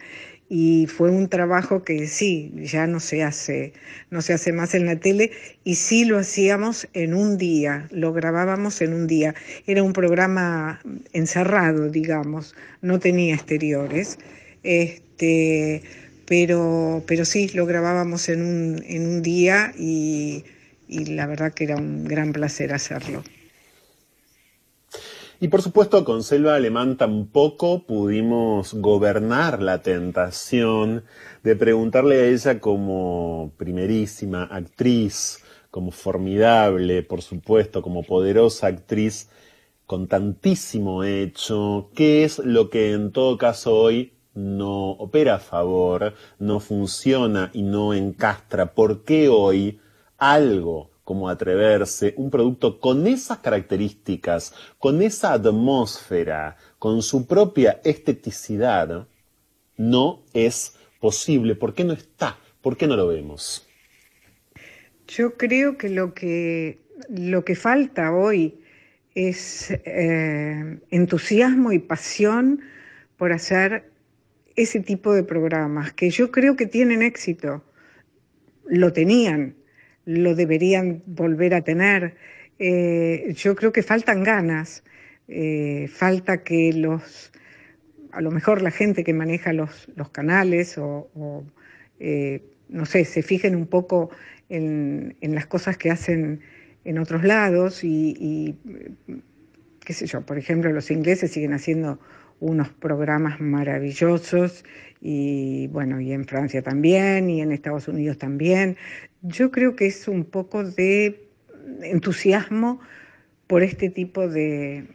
y 0.54 0.86
fue 0.86 1.08
un 1.10 1.30
trabajo 1.30 1.82
que 1.82 2.06
sí, 2.06 2.52
ya 2.56 2.86
no 2.86 3.00
se 3.00 3.22
hace, 3.22 3.72
no 4.10 4.20
se 4.20 4.34
hace 4.34 4.52
más 4.52 4.74
en 4.74 4.84
la 4.84 4.96
tele 4.96 5.30
y 5.64 5.76
sí 5.76 6.04
lo 6.04 6.18
hacíamos 6.18 6.86
en 6.92 7.14
un 7.14 7.38
día, 7.38 7.88
lo 7.90 8.12
grabábamos 8.12 8.82
en 8.82 8.92
un 8.92 9.06
día. 9.06 9.34
Era 9.66 9.82
un 9.82 9.94
programa 9.94 10.78
encerrado, 11.14 11.88
digamos, 11.88 12.54
no 12.82 13.00
tenía 13.00 13.34
exteriores. 13.34 14.18
Este, 14.62 15.80
pero, 16.26 17.02
pero 17.06 17.24
sí, 17.24 17.48
lo 17.54 17.64
grabábamos 17.64 18.28
en 18.28 18.42
un, 18.42 18.84
en 18.86 19.06
un 19.06 19.22
día 19.22 19.72
y 19.78 20.44
la 20.86 21.26
verdad 21.26 21.54
que 21.54 21.64
era 21.64 21.76
un 21.76 22.04
gran 22.04 22.34
placer 22.34 22.74
hacerlo. 22.74 23.24
Y 25.42 25.48
por 25.48 25.60
supuesto 25.60 26.04
con 26.04 26.22
Selva 26.22 26.54
Alemán 26.54 26.96
tampoco 26.96 27.84
pudimos 27.84 28.74
gobernar 28.74 29.60
la 29.60 29.82
tentación 29.82 31.02
de 31.42 31.56
preguntarle 31.56 32.20
a 32.20 32.26
ella 32.26 32.60
como 32.60 33.50
primerísima 33.56 34.44
actriz, 34.44 35.42
como 35.72 35.90
formidable, 35.90 37.02
por 37.02 37.22
supuesto, 37.22 37.82
como 37.82 38.04
poderosa 38.04 38.68
actriz, 38.68 39.30
con 39.84 40.06
tantísimo 40.06 41.02
hecho, 41.02 41.90
qué 41.92 42.22
es 42.22 42.38
lo 42.38 42.70
que 42.70 42.92
en 42.92 43.10
todo 43.10 43.36
caso 43.36 43.74
hoy 43.74 44.12
no 44.34 44.90
opera 44.92 45.34
a 45.34 45.40
favor, 45.40 46.14
no 46.38 46.60
funciona 46.60 47.50
y 47.52 47.62
no 47.62 47.94
encastra. 47.94 48.74
¿Por 48.74 49.02
qué 49.02 49.28
hoy 49.28 49.80
algo 50.18 50.91
como 51.04 51.28
atreverse, 51.28 52.14
un 52.16 52.30
producto 52.30 52.78
con 52.78 53.06
esas 53.06 53.38
características, 53.38 54.54
con 54.78 55.02
esa 55.02 55.32
atmósfera, 55.32 56.56
con 56.78 57.02
su 57.02 57.26
propia 57.26 57.80
esteticidad, 57.84 59.06
no 59.76 60.22
es 60.32 60.74
posible. 61.00 61.56
¿Por 61.56 61.74
qué 61.74 61.84
no 61.84 61.92
está? 61.92 62.38
¿Por 62.60 62.76
qué 62.76 62.86
no 62.86 62.96
lo 62.96 63.08
vemos? 63.08 63.66
Yo 65.08 65.36
creo 65.36 65.76
que 65.76 65.88
lo 65.88 66.14
que, 66.14 66.78
lo 67.08 67.44
que 67.44 67.56
falta 67.56 68.12
hoy 68.12 68.60
es 69.14 69.70
eh, 69.70 70.78
entusiasmo 70.90 71.72
y 71.72 71.78
pasión 71.78 72.60
por 73.16 73.32
hacer 73.32 73.90
ese 74.56 74.80
tipo 74.80 75.12
de 75.12 75.22
programas, 75.22 75.92
que 75.92 76.10
yo 76.10 76.30
creo 76.30 76.56
que 76.56 76.66
tienen 76.66 77.02
éxito. 77.02 77.64
Lo 78.66 78.92
tenían, 78.92 79.56
lo 80.04 80.34
deberían 80.34 81.02
volver 81.06 81.54
a 81.54 81.62
tener. 81.62 82.16
Eh, 82.58 83.34
yo 83.36 83.54
creo 83.54 83.72
que 83.72 83.82
faltan 83.82 84.22
ganas, 84.22 84.84
eh, 85.28 85.88
falta 85.88 86.42
que 86.42 86.72
los, 86.72 87.32
a 88.12 88.20
lo 88.20 88.30
mejor 88.30 88.62
la 88.62 88.70
gente 88.70 89.04
que 89.04 89.14
maneja 89.14 89.52
los, 89.52 89.88
los 89.96 90.10
canales 90.10 90.76
o, 90.78 91.44
eh, 91.98 92.42
no 92.68 92.86
sé, 92.86 93.04
se 93.04 93.22
fijen 93.22 93.56
un 93.56 93.66
poco 93.66 94.10
en, 94.48 95.16
las 95.20 95.46
cosas 95.46 95.76
que 95.76 95.90
hacen 95.90 96.40
en 96.84 96.98
otros 96.98 97.24
lados 97.24 97.84
y, 97.84 98.58
qué 99.80 99.92
sé 99.92 100.06
yo, 100.06 100.22
por 100.22 100.38
ejemplo, 100.38 100.70
los 100.72 100.90
ingleses 100.90 101.32
siguen 101.32 101.54
haciendo 101.54 101.98
unos 102.40 102.70
programas 102.70 103.40
maravillosos 103.40 104.64
y 105.04 105.66
bueno, 105.68 106.00
y 106.00 106.12
en 106.12 106.26
Francia 106.26 106.62
también 106.62 107.28
y 107.28 107.40
en 107.40 107.50
Estados 107.50 107.88
Unidos 107.88 108.18
también. 108.18 108.76
Yo 109.22 109.50
creo 109.50 109.74
que 109.74 109.86
es 109.86 110.06
un 110.06 110.24
poco 110.24 110.62
de 110.62 111.28
entusiasmo 111.82 112.80
por 113.48 113.64
este 113.64 113.90
tipo 113.90 114.28
de, 114.28 114.86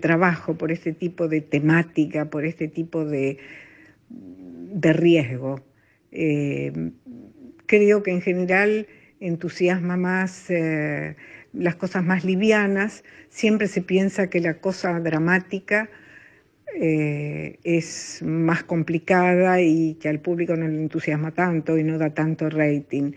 trabajo, 0.00 0.56
por 0.56 0.70
este 0.70 0.92
tipo 0.92 1.26
de 1.26 1.40
temática, 1.40 2.30
por 2.30 2.44
este 2.44 2.68
tipo 2.68 3.04
de, 3.04 3.38
de 4.08 4.92
riesgo. 4.92 5.60
Eh, 6.12 6.92
creo 7.66 8.04
que 8.04 8.12
en 8.12 8.22
general 8.22 8.86
entusiasma 9.18 9.96
más 9.96 10.48
eh, 10.50 11.16
las 11.52 11.74
cosas 11.74 12.04
más 12.04 12.24
livianas, 12.24 13.02
siempre 13.28 13.66
se 13.66 13.82
piensa 13.82 14.30
que 14.30 14.40
la 14.40 14.54
cosa 14.54 15.00
dramática 15.00 15.90
eh, 16.76 17.58
es 17.64 18.22
más 18.22 18.62
complicada 18.64 19.60
y 19.60 19.94
que 19.94 20.08
al 20.08 20.20
público 20.20 20.56
no 20.56 20.68
le 20.68 20.76
entusiasma 20.76 21.32
tanto 21.32 21.78
y 21.78 21.84
no 21.84 21.98
da 21.98 22.10
tanto 22.10 22.48
rating. 22.50 23.12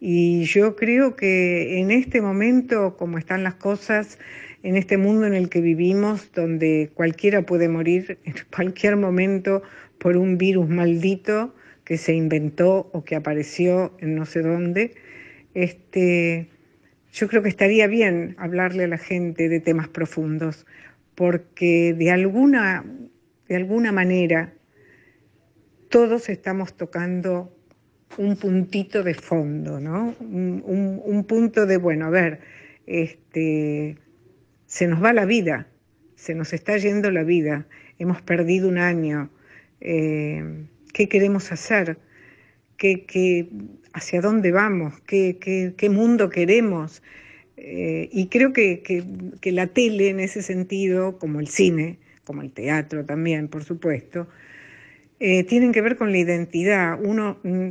Y 0.00 0.44
yo 0.44 0.76
creo 0.76 1.16
que 1.16 1.80
en 1.80 1.90
este 1.90 2.20
momento, 2.20 2.96
como 2.96 3.18
están 3.18 3.42
las 3.42 3.54
cosas, 3.54 4.18
en 4.62 4.76
este 4.76 4.96
mundo 4.96 5.26
en 5.26 5.34
el 5.34 5.48
que 5.48 5.60
vivimos, 5.60 6.32
donde 6.32 6.90
cualquiera 6.94 7.42
puede 7.42 7.68
morir 7.68 8.18
en 8.24 8.34
cualquier 8.54 8.96
momento 8.96 9.62
por 9.98 10.16
un 10.16 10.38
virus 10.38 10.68
maldito 10.68 11.54
que 11.84 11.98
se 11.98 12.14
inventó 12.14 12.90
o 12.92 13.04
que 13.04 13.16
apareció 13.16 13.94
en 14.00 14.14
no 14.14 14.24
sé 14.24 14.40
dónde, 14.40 14.94
este, 15.54 16.48
yo 17.12 17.28
creo 17.28 17.42
que 17.42 17.48
estaría 17.48 17.86
bien 17.86 18.34
hablarle 18.38 18.84
a 18.84 18.88
la 18.88 18.98
gente 18.98 19.48
de 19.48 19.60
temas 19.60 19.88
profundos, 19.88 20.66
porque 21.14 21.94
de 21.94 22.10
alguna, 22.10 22.84
de 23.48 23.56
alguna 23.56 23.92
manera 23.92 24.52
todos 25.88 26.28
estamos 26.28 26.76
tocando 26.76 27.56
un 28.18 28.36
puntito 28.36 29.02
de 29.02 29.14
fondo, 29.14 29.80
¿no? 29.80 30.14
Un, 30.20 31.24
punto 31.28 31.66
de, 31.66 31.76
bueno, 31.76 32.06
a 32.06 32.10
ver, 32.10 32.40
este, 32.86 33.98
se 34.66 34.86
nos 34.86 35.02
va 35.02 35.12
la 35.12 35.24
vida, 35.24 35.68
se 36.14 36.34
nos 36.34 36.52
está 36.52 36.76
yendo 36.76 37.10
la 37.10 37.24
vida, 37.24 37.66
hemos 37.98 38.22
perdido 38.22 38.68
un 38.68 38.78
año, 38.78 39.30
eh, 39.80 40.66
¿qué 40.92 41.08
queremos 41.08 41.50
hacer? 41.52 41.98
¿Qué, 42.76 43.48
hacia 43.92 44.20
dónde 44.20 44.52
vamos? 44.52 45.00
¿Qué, 45.06 45.38
qué 45.76 45.90
mundo 45.90 46.28
queremos? 46.28 47.02
Eh, 47.66 48.10
y 48.12 48.26
creo 48.26 48.52
que, 48.52 48.82
que, 49.40 49.52
la 49.52 49.66
tele 49.68 50.10
en 50.10 50.20
ese 50.20 50.42
sentido, 50.42 51.18
como 51.18 51.40
el 51.40 51.48
cine, 51.48 51.98
como 52.24 52.42
el 52.42 52.52
teatro 52.52 53.06
también, 53.06 53.48
por 53.48 53.64
supuesto, 53.64 54.28
eh, 55.18 55.44
tienen 55.44 55.72
que 55.72 55.80
ver 55.80 55.96
con 55.96 56.12
la 56.12 56.18
identidad. 56.18 56.98
Uno 57.02 57.38
mm, 57.42 57.70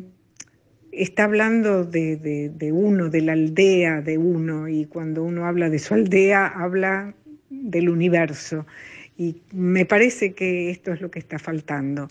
está 0.92 1.26
hablando 1.26 1.86
de, 1.86 2.18
de, 2.18 2.72
uno, 2.72 3.10
de 3.12 3.22
la 3.22 3.34
aldea 3.34 4.02
de 4.02 4.18
uno, 4.18 4.68
y 4.68 4.86
cuando 4.86 5.24
uno 5.24 5.46
habla 5.46 5.70
de 5.70 5.78
su 5.78 5.94
aldea, 5.94 6.48
habla 6.48 7.14
del 7.52 7.88
universo. 7.88 8.66
Y 9.16 9.44
me 9.52 9.86
parece 9.86 10.34
que 10.34 10.72
esto 10.72 10.92
es 10.92 11.02
lo 11.02 11.12
que 11.12 11.20
está 11.20 11.38
faltando. 11.38 12.08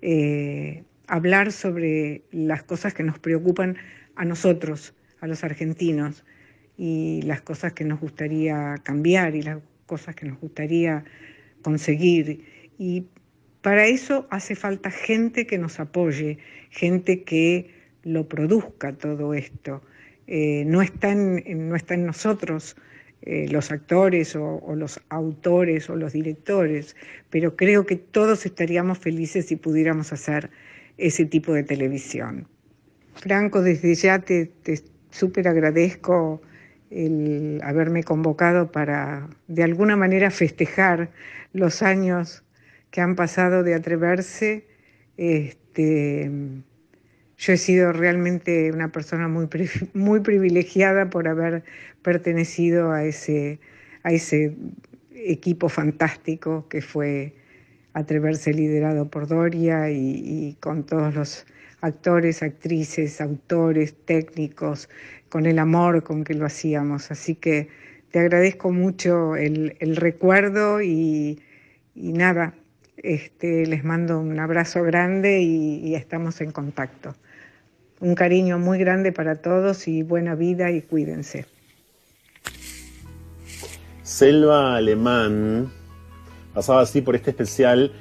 Eh, 0.00 0.84
hablar 1.06 1.52
sobre 1.52 2.22
las 2.32 2.62
cosas 2.62 2.94
que 2.94 3.02
nos 3.02 3.18
preocupan 3.18 3.76
a 4.14 4.24
nosotros, 4.24 4.94
a 5.20 5.26
los 5.26 5.44
argentinos 5.44 6.24
y 6.76 7.22
las 7.22 7.40
cosas 7.40 7.72
que 7.72 7.84
nos 7.84 8.00
gustaría 8.00 8.74
cambiar 8.82 9.34
y 9.34 9.42
las 9.42 9.58
cosas 9.86 10.14
que 10.14 10.26
nos 10.26 10.40
gustaría 10.40 11.04
conseguir. 11.62 12.44
Y 12.78 13.06
para 13.62 13.86
eso 13.86 14.26
hace 14.30 14.54
falta 14.54 14.90
gente 14.90 15.46
que 15.46 15.58
nos 15.58 15.80
apoye, 15.80 16.38
gente 16.70 17.22
que 17.22 17.70
lo 18.02 18.28
produzca 18.28 18.92
todo 18.92 19.34
esto. 19.34 19.82
Eh, 20.26 20.64
no, 20.66 20.82
está 20.82 21.10
en, 21.10 21.68
no 21.68 21.76
está 21.76 21.96
nosotros 21.96 22.76
eh, 23.22 23.48
los 23.50 23.72
actores 23.72 24.36
o, 24.36 24.56
o, 24.58 24.76
los 24.76 25.00
autores 25.08 25.88
o 25.88 25.96
los 25.96 26.12
directores, 26.12 26.94
pero 27.30 27.56
creo 27.56 27.86
que 27.86 27.96
todos 27.96 28.46
estaríamos 28.46 28.98
felices 28.98 29.46
si 29.46 29.56
pudiéramos 29.56 30.12
hacer 30.12 30.50
ese 30.98 31.24
tipo 31.24 31.52
de 31.52 31.62
televisión. 31.62 32.46
Franco, 33.14 33.62
desde 33.62 33.94
ya 33.94 34.18
te, 34.18 34.46
te 34.46 34.80
súper 35.10 35.48
agradezco 35.48 36.42
el 36.90 37.60
haberme 37.62 38.04
convocado 38.04 38.70
para 38.70 39.28
de 39.48 39.62
alguna 39.62 39.96
manera 39.96 40.30
festejar 40.30 41.10
los 41.52 41.82
años 41.82 42.44
que 42.90 43.00
han 43.00 43.16
pasado 43.16 43.62
de 43.62 43.74
atreverse. 43.74 44.66
Este, 45.16 46.30
yo 47.38 47.52
he 47.52 47.56
sido 47.56 47.92
realmente 47.92 48.70
una 48.72 48.92
persona 48.92 49.28
muy, 49.28 49.48
muy 49.94 50.20
privilegiada 50.20 51.10
por 51.10 51.28
haber 51.28 51.64
pertenecido 52.02 52.92
a 52.92 53.04
ese, 53.04 53.58
a 54.02 54.12
ese 54.12 54.56
equipo 55.14 55.68
fantástico 55.68 56.68
que 56.68 56.82
fue 56.82 57.34
Atreverse 57.94 58.52
liderado 58.52 59.08
por 59.08 59.26
Doria 59.26 59.90
y 59.90 60.54
con 60.60 60.84
todos 60.84 61.14
los 61.14 61.46
actores, 61.80 62.42
actrices, 62.42 63.20
autores, 63.20 63.94
técnicos, 64.04 64.88
con 65.36 65.44
el 65.44 65.58
amor 65.58 66.02
con 66.02 66.24
que 66.24 66.32
lo 66.32 66.46
hacíamos. 66.46 67.10
Así 67.10 67.34
que 67.34 67.68
te 68.10 68.20
agradezco 68.20 68.72
mucho 68.72 69.36
el, 69.36 69.76
recuerdo 69.96 70.80
y, 70.80 71.42
nada, 71.94 72.54
este, 72.96 73.66
les 73.66 73.84
mando 73.84 74.18
un 74.18 74.40
abrazo 74.40 74.82
grande 74.82 75.42
y, 75.42 75.94
estamos 75.94 76.40
en 76.40 76.52
contacto. 76.52 77.14
Un 78.00 78.14
cariño 78.14 78.58
muy 78.58 78.78
grande 78.78 79.12
para 79.12 79.34
todos 79.34 79.88
y 79.88 80.02
buena 80.02 80.34
vida 80.34 80.70
y 80.70 80.80
cuídense. 80.80 81.44
Selva 84.04 84.74
Alemán 84.74 85.70
pasaba 86.54 86.80
así 86.80 87.02
por 87.02 87.14
este 87.14 87.32
especial 87.32 87.92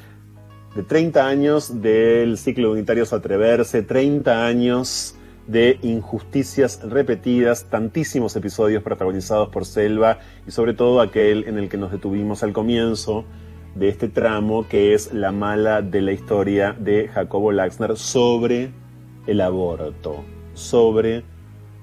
de 0.74 0.84
30 0.84 1.28
años 1.28 1.82
del 1.82 2.38
ciclo 2.38 2.72
unitario 2.72 3.04
Atreverse, 3.04 3.82
30 3.82 4.46
años 4.46 5.18
de 5.48 5.80
injusticias 5.82 6.82
repetidas, 6.84 7.66
tantísimos 7.70 8.36
episodios 8.36 8.84
protagonizados 8.84 9.50
por 9.50 9.66
Selva 9.66 10.20
y 10.48 10.52
sobre 10.52 10.74
todo 10.74 11.02
aquel 11.02 11.48
en 11.48 11.58
el 11.58 11.70
que 11.70 11.78
nos 11.78 11.92
detuvimos 11.92 12.44
al 12.44 12.54
comienzo 12.54 13.26
de 13.76 13.90
este 13.90 14.08
tramo 14.08 14.68
que 14.68 14.94
es 14.94 15.14
la 15.14 15.32
mala 15.32 15.82
de 15.82 16.02
la 16.02 16.14
historia 16.14 16.74
de 16.74 17.10
Jacobo 17.10 17.52
Laxner 17.52 17.98
sobre 17.98 18.72
el 19.28 19.42
aborto, 19.42 20.24
sobre 20.54 21.24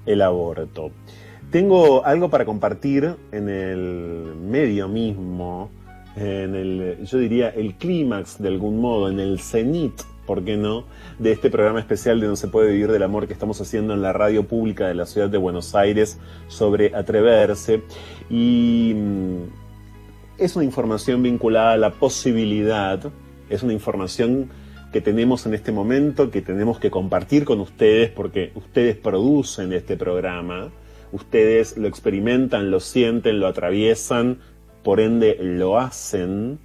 el 0.05 0.21
aborto. 0.21 0.91
Tengo 1.51 2.03
algo 2.03 2.29
para 2.29 2.45
compartir 2.45 3.15
en 3.31 3.47
el 3.47 4.35
medio 4.35 4.87
mismo, 4.87 5.69
en 6.15 6.55
el, 6.55 7.05
yo 7.05 7.19
diría, 7.19 7.49
el 7.49 7.75
clímax 7.75 8.41
de 8.41 8.47
algún 8.47 8.81
modo, 8.81 9.09
en 9.09 9.19
el 9.19 9.39
cenit 9.39 10.01
¿por 10.25 10.43
qué 10.43 10.57
no?, 10.57 10.85
de 11.19 11.31
este 11.31 11.49
programa 11.49 11.79
especial 11.79 12.19
de 12.19 12.27
No 12.27 12.35
se 12.35 12.47
puede 12.47 12.71
vivir 12.71 12.91
del 12.91 13.03
amor 13.03 13.27
que 13.27 13.33
estamos 13.33 13.59
haciendo 13.61 13.93
en 13.93 14.01
la 14.01 14.13
radio 14.13 14.47
pública 14.47 14.87
de 14.87 14.95
la 14.95 15.05
ciudad 15.05 15.29
de 15.29 15.37
Buenos 15.37 15.75
Aires 15.75 16.19
sobre 16.47 16.95
atreverse. 16.95 17.81
Y 18.29 18.93
mm, 18.95 19.37
es 20.37 20.55
una 20.55 20.65
información 20.65 21.23
vinculada 21.23 21.73
a 21.73 21.77
la 21.77 21.91
posibilidad, 21.91 22.99
es 23.49 23.63
una 23.63 23.73
información 23.73 24.49
que 24.91 25.01
tenemos 25.01 25.45
en 25.45 25.55
este 25.55 25.71
momento, 25.71 26.29
que 26.29 26.41
tenemos 26.41 26.79
que 26.79 26.91
compartir 26.91 27.45
con 27.45 27.59
ustedes 27.59 28.11
porque 28.11 28.51
ustedes 28.55 28.95
producen 28.95 29.73
este 29.73 29.97
programa, 29.97 30.69
ustedes 31.11 31.77
lo 31.77 31.87
experimentan, 31.87 32.69
lo 32.69 32.79
sienten, 32.79 33.39
lo 33.39 33.47
atraviesan, 33.47 34.39
por 34.83 34.99
ende 34.99 35.37
lo 35.41 35.79
hacen 35.79 36.59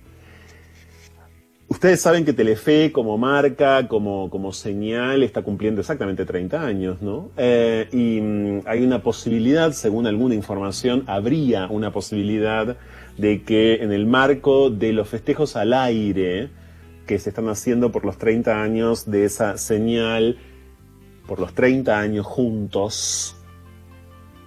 Ustedes 1.71 2.01
saben 2.01 2.25
que 2.25 2.33
Telefe 2.33 2.93
como 2.93 3.19
marca, 3.19 3.87
como, 3.89 4.31
como 4.31 4.55
señal, 4.55 5.23
está 5.23 5.43
cumpliendo 5.43 5.83
exactamente 5.83 6.25
30 6.25 6.63
años, 6.63 7.03
¿no? 7.03 7.31
Eh, 7.37 7.87
y 7.93 8.23
mm, 8.23 8.61
hay 8.67 8.83
una 8.83 9.03
posibilidad, 9.03 9.73
según 9.73 10.07
alguna 10.07 10.35
información, 10.35 11.05
habría 11.07 11.67
una 11.67 11.93
posibilidad 11.93 12.79
de 13.19 13.43
que 13.43 13.83
en 13.83 13.93
el 13.93 14.07
marco 14.07 14.71
de 14.71 14.95
los 14.95 15.09
festejos 15.09 15.57
al 15.57 15.75
aire 15.75 16.49
que 17.07 17.19
se 17.19 17.29
están 17.29 17.51
haciendo 17.51 17.93
por 17.93 18.07
los 18.07 18.17
30 18.17 18.63
años 18.63 19.11
de 19.11 19.27
esa 19.27 19.59
señal, 19.59 20.39
por 21.27 21.39
los 21.39 21.53
30 21.53 21.99
años 21.99 22.25
juntos, 22.25 23.37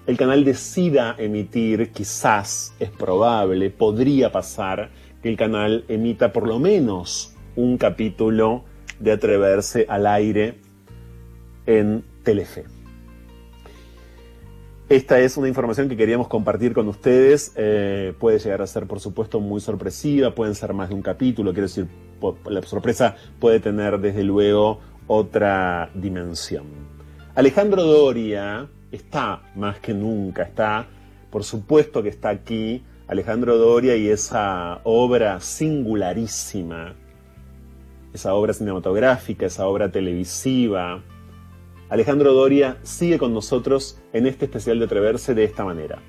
el 0.08 0.18
canal 0.18 0.44
decida 0.44 1.16
emitir, 1.20 1.92
quizás 1.92 2.74
es 2.80 2.90
probable, 2.90 3.70
podría 3.70 4.32
pasar, 4.32 4.90
que 5.22 5.30
el 5.30 5.38
canal 5.38 5.86
emita 5.88 6.34
por 6.34 6.48
lo 6.48 6.60
menos 6.60 7.36
un 7.56 7.78
capítulo 7.78 8.64
de 9.00 9.12
Atreverse 9.12 9.86
al 9.90 10.08
aire 10.08 10.56
en 11.66 12.04
Telefe. 12.24 12.66
Esta 14.90 15.20
es 15.22 15.38
una 15.38 15.48
información 15.48 15.88
que 15.88 15.96
queríamos 15.96 16.28
compartir 16.28 16.74
con 16.74 16.88
ustedes. 16.90 17.54
Eh, 17.56 18.14
puede 18.20 18.40
llegar 18.40 18.62
a 18.62 18.68
ser, 18.68 18.88
por 18.88 19.00
supuesto, 19.00 19.40
muy 19.40 19.62
sorpresiva, 19.62 20.36
pueden 20.36 20.54
ser 20.54 20.74
más 20.74 20.90
de 20.90 20.96
un 20.96 21.02
capítulo, 21.02 21.54
quiero 21.54 21.68
decir, 21.68 21.88
la 22.50 22.62
sorpresa 22.64 23.16
puede 23.40 23.62
tener 23.62 24.00
desde 24.00 24.24
luego 24.24 24.80
otra 25.08 25.90
dimensión. 25.94 26.66
Alejandro 27.36 27.84
Doria 27.84 28.68
está 28.92 29.42
más 29.56 29.80
que 29.80 29.94
nunca, 29.94 30.44
está, 30.44 30.88
por 31.30 31.46
supuesto 31.46 32.04
que 32.04 32.10
está 32.10 32.28
aquí, 32.28 32.84
Alejandro 33.12 33.58
Doria 33.58 33.98
y 33.98 34.08
esa 34.08 34.80
obra 34.86 35.42
singularísima, 35.42 36.96
esa 38.14 38.34
obra 38.34 38.54
cinematográfica, 38.54 39.48
esa 39.48 39.68
obra 39.68 39.92
televisiva, 39.92 41.04
Alejandro 41.90 42.32
Doria 42.32 42.78
sigue 42.84 43.20
con 43.20 43.34
nosotros 43.34 44.00
en 44.14 44.28
este 44.28 44.46
especial 44.46 44.80
de 44.80 44.86
Atreverse 44.86 45.34
de 45.34 45.44
esta 45.44 45.66
manera. 45.66 46.00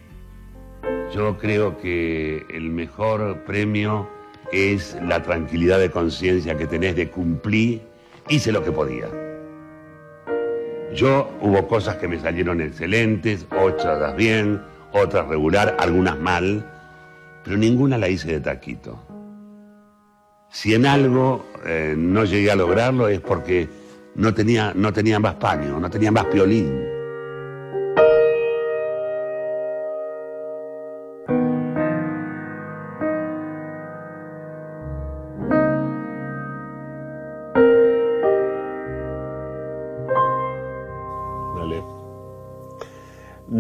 Yo 1.13 1.39
creo 1.39 1.77
que 1.77 2.47
el 2.55 2.71
mejor 2.71 3.43
premio 3.47 4.09
es 4.53 4.97
la 5.03 5.25
tranquilidad 5.25 5.81
de 5.81 5.91
conciencia 5.91 6.57
que 6.57 6.69
tenés 6.69 6.95
de 6.95 7.11
cumplir, 7.11 7.83
hice 8.29 8.53
lo 8.53 8.63
que 8.63 8.71
podía. 8.71 9.09
Yo 10.95 11.29
hubo 11.41 11.67
cosas 11.67 11.97
que 11.97 12.07
me 12.07 12.21
salieron 12.21 12.61
excelentes, 12.61 13.45
otras 13.51 14.15
bien, 14.15 14.63
otras 14.93 15.27
regular, 15.27 15.77
algunas 15.81 16.17
mal, 16.17 16.72
pero 17.45 17.57
ninguna 17.57 17.99
la 17.99 18.09
hice 18.09 18.33
de 18.33 18.41
taquito. 18.41 18.99
Si 20.51 20.75
en 20.75 20.87
algo 20.87 21.47
eh, 21.65 21.95
no 21.97 22.25
llegué 22.25 22.51
a 22.51 22.57
lograrlo 22.57 23.09
es 23.09 23.21
porque 23.21 23.69
no 24.15 24.35
tenía, 24.35 24.73
no 24.75 24.93
tenía 24.93 25.19
más 25.19 25.37
paño, 25.37 25.81
no 25.81 25.91
tenía 25.91 26.13
más 26.13 26.27
piolín. 26.27 26.92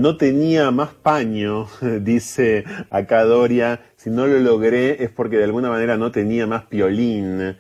No 0.03 0.17
tenía 0.17 0.73
más 0.73 0.95
paño, 0.95 1.69
dice 2.01 2.65
acá 2.91 3.23
Doria. 3.23 3.83
Si 3.95 4.11
no 4.11 4.27
lo 4.27 4.41
logré 4.41 5.05
es 5.05 5.13
porque 5.13 5.37
de 5.39 5.45
alguna 5.45 5.69
manera 5.69 5.97
no 5.97 6.11
tenía 6.11 6.45
más 6.45 6.65
piolín. 6.65 7.57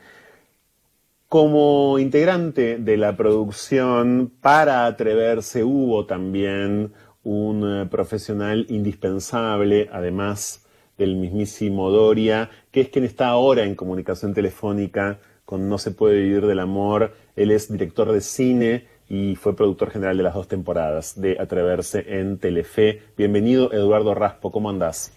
Como 1.28 2.00
integrante 2.00 2.78
de 2.78 2.96
la 2.96 3.16
producción, 3.16 4.32
para 4.40 4.86
atreverse 4.86 5.62
hubo 5.62 6.04
también 6.06 6.92
un 7.22 7.82
eh, 7.82 7.86
profesional 7.86 8.66
indispensable, 8.70 9.88
además 9.92 10.66
del 10.98 11.14
mismísimo 11.14 11.90
Doria, 11.92 12.50
que 12.72 12.80
es 12.80 12.88
quien 12.88 13.04
está 13.04 13.28
ahora 13.28 13.62
en 13.62 13.76
comunicación 13.76 14.34
telefónica 14.34 15.20
con 15.44 15.68
No 15.68 15.78
se 15.78 15.92
puede 15.92 16.20
vivir 16.20 16.46
del 16.46 16.58
amor. 16.58 17.14
Él 17.36 17.52
es 17.52 17.70
director 17.70 18.10
de 18.10 18.20
cine 18.20 18.86
y 19.12 19.36
fue 19.36 19.54
productor 19.54 19.90
general 19.90 20.16
de 20.16 20.22
las 20.22 20.32
dos 20.32 20.48
temporadas 20.48 21.20
de 21.20 21.36
Atreverse 21.38 22.18
en 22.18 22.38
Telefe. 22.38 23.02
Bienvenido, 23.14 23.70
Eduardo 23.70 24.14
Raspo, 24.14 24.50
¿cómo 24.50 24.70
andás? 24.70 25.14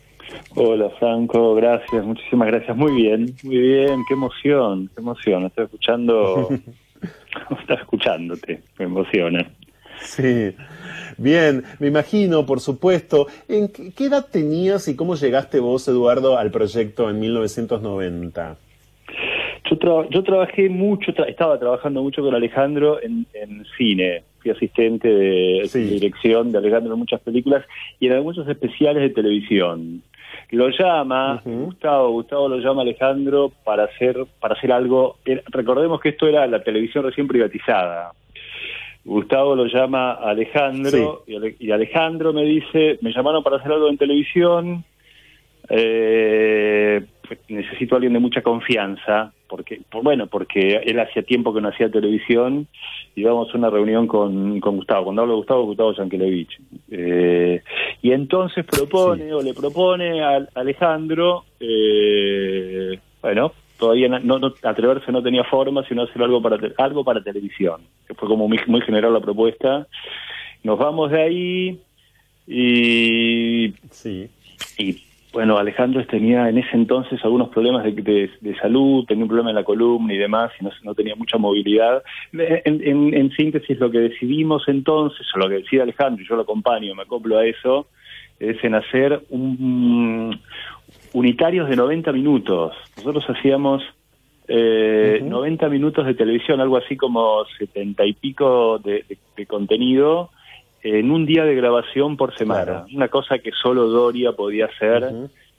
Hola 0.53 0.89
Franco, 0.99 1.55
gracias, 1.55 2.03
muchísimas 2.03 2.49
gracias. 2.49 2.75
Muy 2.75 2.91
bien, 2.91 3.33
muy 3.43 3.57
bien, 3.57 4.01
qué 4.05 4.15
emoción, 4.15 4.89
qué 4.93 4.99
emoción. 4.99 5.45
Estoy 5.45 5.63
escuchando, 5.63 6.49
estás 7.61 7.79
escuchándote, 7.79 8.63
me 8.77 8.83
emociona. 8.83 9.49
Sí, 10.01 10.53
bien, 11.17 11.63
me 11.79 11.87
imagino, 11.87 12.45
por 12.45 12.59
supuesto. 12.59 13.27
¿En 13.47 13.69
qué 13.69 14.07
edad 14.07 14.27
tenías 14.29 14.89
y 14.89 14.97
cómo 14.97 15.15
llegaste 15.15 15.61
vos, 15.61 15.87
Eduardo, 15.87 16.37
al 16.37 16.51
proyecto 16.51 17.09
en 17.09 17.21
1990? 17.21 18.57
Yo, 19.85 20.09
yo 20.09 20.23
trabajé 20.23 20.67
mucho, 20.67 21.11
estaba 21.27 21.59
trabajando 21.59 22.01
mucho 22.01 22.23
con 22.23 22.33
Alejandro 22.33 22.97
en, 23.03 23.27
cine. 23.77 24.23
Fui 24.39 24.49
asistente 24.49 25.07
de, 25.07 25.69
dirección 25.71 26.51
de 26.51 26.57
Alejandro 26.57 26.93
en 26.93 26.99
muchas 26.99 27.21
películas 27.21 27.63
y 27.99 28.07
en 28.07 28.23
muchos 28.23 28.47
especiales 28.47 29.03
de 29.03 29.09
televisión. 29.11 30.01
Lo 30.49 30.69
llama, 30.69 31.39
Gustavo, 31.45 32.09
Gustavo 32.13 32.49
lo 32.49 32.57
llama 32.57 32.81
Alejandro 32.81 33.51
para 33.63 33.83
hacer, 33.83 34.25
para 34.39 34.55
hacer 34.55 34.71
algo. 34.71 35.17
Recordemos 35.49 36.01
que 36.01 36.09
esto 36.09 36.27
era 36.27 36.47
la 36.47 36.63
televisión 36.63 37.03
recién 37.03 37.27
privatizada. 37.27 38.11
Gustavo 39.03 39.55
lo 39.55 39.67
llama 39.67 40.13
Alejandro 40.13 41.25
y 41.27 41.69
Alejandro 41.69 42.33
me 42.33 42.43
dice, 42.43 42.97
me 43.01 43.13
llamaron 43.13 43.43
para 43.43 43.57
hacer 43.57 43.71
algo 43.71 43.87
en 43.87 43.99
televisión, 43.99 44.83
eh, 45.69 47.05
necesito 47.47 47.95
a 47.95 47.97
alguien 47.97 48.13
de 48.13 48.19
mucha 48.19 48.41
confianza, 48.41 49.33
porque, 49.47 49.81
bueno, 50.03 50.27
porque 50.27 50.81
él 50.85 50.99
hacía 50.99 51.23
tiempo 51.23 51.53
que 51.53 51.61
no 51.61 51.69
hacía 51.69 51.89
televisión, 51.89 52.67
y 53.15 53.21
íbamos 53.21 53.53
a 53.53 53.57
una 53.57 53.69
reunión 53.69 54.07
con, 54.07 54.59
con 54.59 54.77
Gustavo, 54.77 55.05
cuando 55.05 55.21
hablo 55.21 55.33
de 55.33 55.37
Gustavo, 55.37 55.65
Gustavo 55.65 55.93
Yankelevich. 55.93 56.59
Eh, 56.91 57.61
y 58.01 58.11
entonces 58.11 58.65
propone, 58.65 59.33
o 59.33 59.41
le 59.41 59.53
propone 59.53 60.23
a 60.23 60.47
Alejandro, 60.55 61.45
eh, 61.59 62.99
bueno, 63.21 63.53
todavía 63.77 64.07
no, 64.07 64.39
no, 64.39 64.53
atreverse 64.63 65.11
no 65.11 65.23
tenía 65.23 65.43
forma, 65.43 65.83
sino 65.87 66.03
hacer 66.03 66.21
algo 66.21 66.41
para, 66.41 66.57
algo 66.77 67.03
para 67.03 67.23
televisión, 67.23 67.81
que 68.07 68.13
fue 68.13 68.27
como 68.27 68.47
muy, 68.47 68.59
muy 68.67 68.81
general 68.81 69.13
la 69.13 69.19
propuesta. 69.19 69.87
Nos 70.63 70.79
vamos 70.79 71.11
de 71.11 71.21
ahí 71.21 71.79
y... 72.47 73.73
Sí. 73.91 74.29
Y 74.77 75.03
bueno, 75.35 75.57
Alejandro 75.57 76.05
tenía 76.07 76.47
en 76.47 76.59
ese 76.59 76.77
entonces 76.77 77.19
algunos 77.25 77.49
problemas 77.49 77.83
de, 77.83 78.55
salud, 78.61 79.03
tenía 79.05 79.25
un 79.25 79.27
problema 79.27 79.49
en 79.49 79.57
la 79.57 79.65
columna 79.65 80.13
y 80.13 80.17
demás, 80.17 80.49
y 80.61 80.85
no, 80.85 80.95
tenía 80.95 81.13
mucha 81.17 81.37
movilidad. 81.37 82.01
En, 82.31 83.29
síntesis, 83.35 83.77
lo 83.77 83.91
que 83.91 83.99
decidimos 83.99 84.63
entonces, 84.69 85.27
o 85.35 85.39
lo 85.39 85.49
que 85.49 85.55
decía 85.55 85.83
Alejandro, 85.83 86.23
y 86.23 86.25
yo 86.25 86.37
lo 86.37 86.43
acompaño, 86.43 86.95
me 86.95 87.01
acoplo 87.01 87.37
a 87.37 87.45
eso, 87.45 87.87
es 88.39 88.63
en 88.63 88.75
hacer 88.75 89.23
un, 89.27 90.39
unitarios 91.11 91.67
de 91.67 91.75
90 91.75 92.13
minutos. 92.13 92.73
Nosotros 92.95 93.25
hacíamos 93.27 93.83
eh, 94.47 95.19
90 95.21 95.67
minutos 95.67 96.05
de 96.05 96.13
televisión, 96.13 96.61
algo 96.61 96.77
así 96.77 96.95
como 96.95 97.43
70 97.57 98.05
y 98.05 98.13
pico 98.13 98.79
de, 98.79 99.03
contenido 99.47 100.29
en 100.85 101.09
un 101.09 101.25
día 101.25 101.45
de 101.45 101.55
grabación 101.55 102.15
por 102.15 102.37
semana. 102.37 102.85
Una 102.93 103.07
cosa 103.07 103.39
que 103.39 103.51
solo 103.51 103.87
Doria 103.87 104.33
podía 104.33 104.65
hacer. 104.65 105.11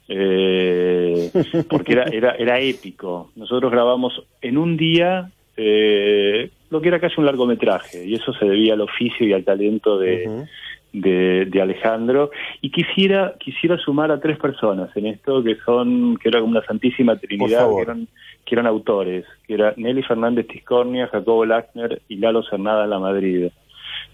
Eh, 0.09 1.32
porque 1.69 1.94
era, 1.94 2.05
era, 2.05 2.36
era 2.36 2.61
épico. 2.61 3.32
Nosotros 3.35 3.73
grabamos 3.73 4.23
en 4.40 4.57
un 4.57 4.77
día 4.77 5.28
eh, 5.57 6.48
lo 6.70 6.81
que 6.81 6.89
era 6.89 7.01
casi 7.01 7.16
un 7.19 7.27
largometraje, 7.27 8.05
y 8.05 8.15
eso 8.15 8.32
se 8.35 8.44
debía 8.44 8.74
al 8.74 8.82
oficio 8.82 9.27
y 9.27 9.32
al 9.32 9.43
talento 9.43 9.98
de, 9.98 10.47
de, 10.93 11.61
Alejandro. 11.61 12.31
Y 12.61 12.70
quisiera, 12.70 13.35
quisiera 13.40 13.77
sumar 13.78 14.12
a 14.12 14.20
tres 14.20 14.39
personas 14.39 14.97
en 14.97 15.07
esto 15.07 15.43
que 15.43 15.57
son, 15.57 16.19
que 16.19 16.28
era 16.28 16.39
como 16.39 16.53
una 16.53 16.65
santísima 16.65 17.16
trinidad, 17.16 17.69
que 17.74 17.82
eran, 17.82 18.07
que 18.44 18.55
eran 18.55 18.69
autores, 18.69 19.24
que 19.44 19.55
era 19.55 19.74
Nelly 19.77 20.05
Fernández 20.05 20.47
Tiscornia, 20.47 21.09
Jacobo 21.09 21.44
Lackner 21.44 22.01
y 22.09 22.16
Lalo 22.19 22.44
Cernada 22.44 22.86
La 22.86 23.01
Madrid 23.01 23.48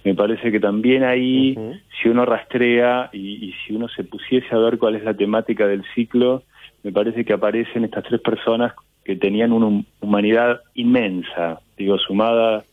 me 0.04 0.14
parece 0.14 0.50
que 0.50 0.60
también 0.60 1.04
ahí, 1.04 1.56
si 2.00 2.08
uno 2.08 2.24
rastrea 2.24 3.10
y, 3.12 3.54
si 3.64 3.74
uno 3.74 3.88
se 3.88 4.04
pusiese 4.04 4.54
a 4.54 4.58
ver 4.58 4.78
cuál 4.78 4.96
es 4.96 5.04
la 5.04 5.14
temática 5.14 5.66
del 5.66 5.84
ciclo, 5.94 6.42
me 6.82 6.92
parece 6.92 7.24
que 7.24 7.32
aparecen 7.32 7.84
estas 7.84 8.04
tres 8.04 8.20
personas 8.20 8.72
que 9.04 9.16
tenían 9.16 9.52
una 9.52 9.84
humanidad 10.00 10.60
inmensa, 10.74 11.60
digo, 11.76 11.98
sumada 11.98 12.64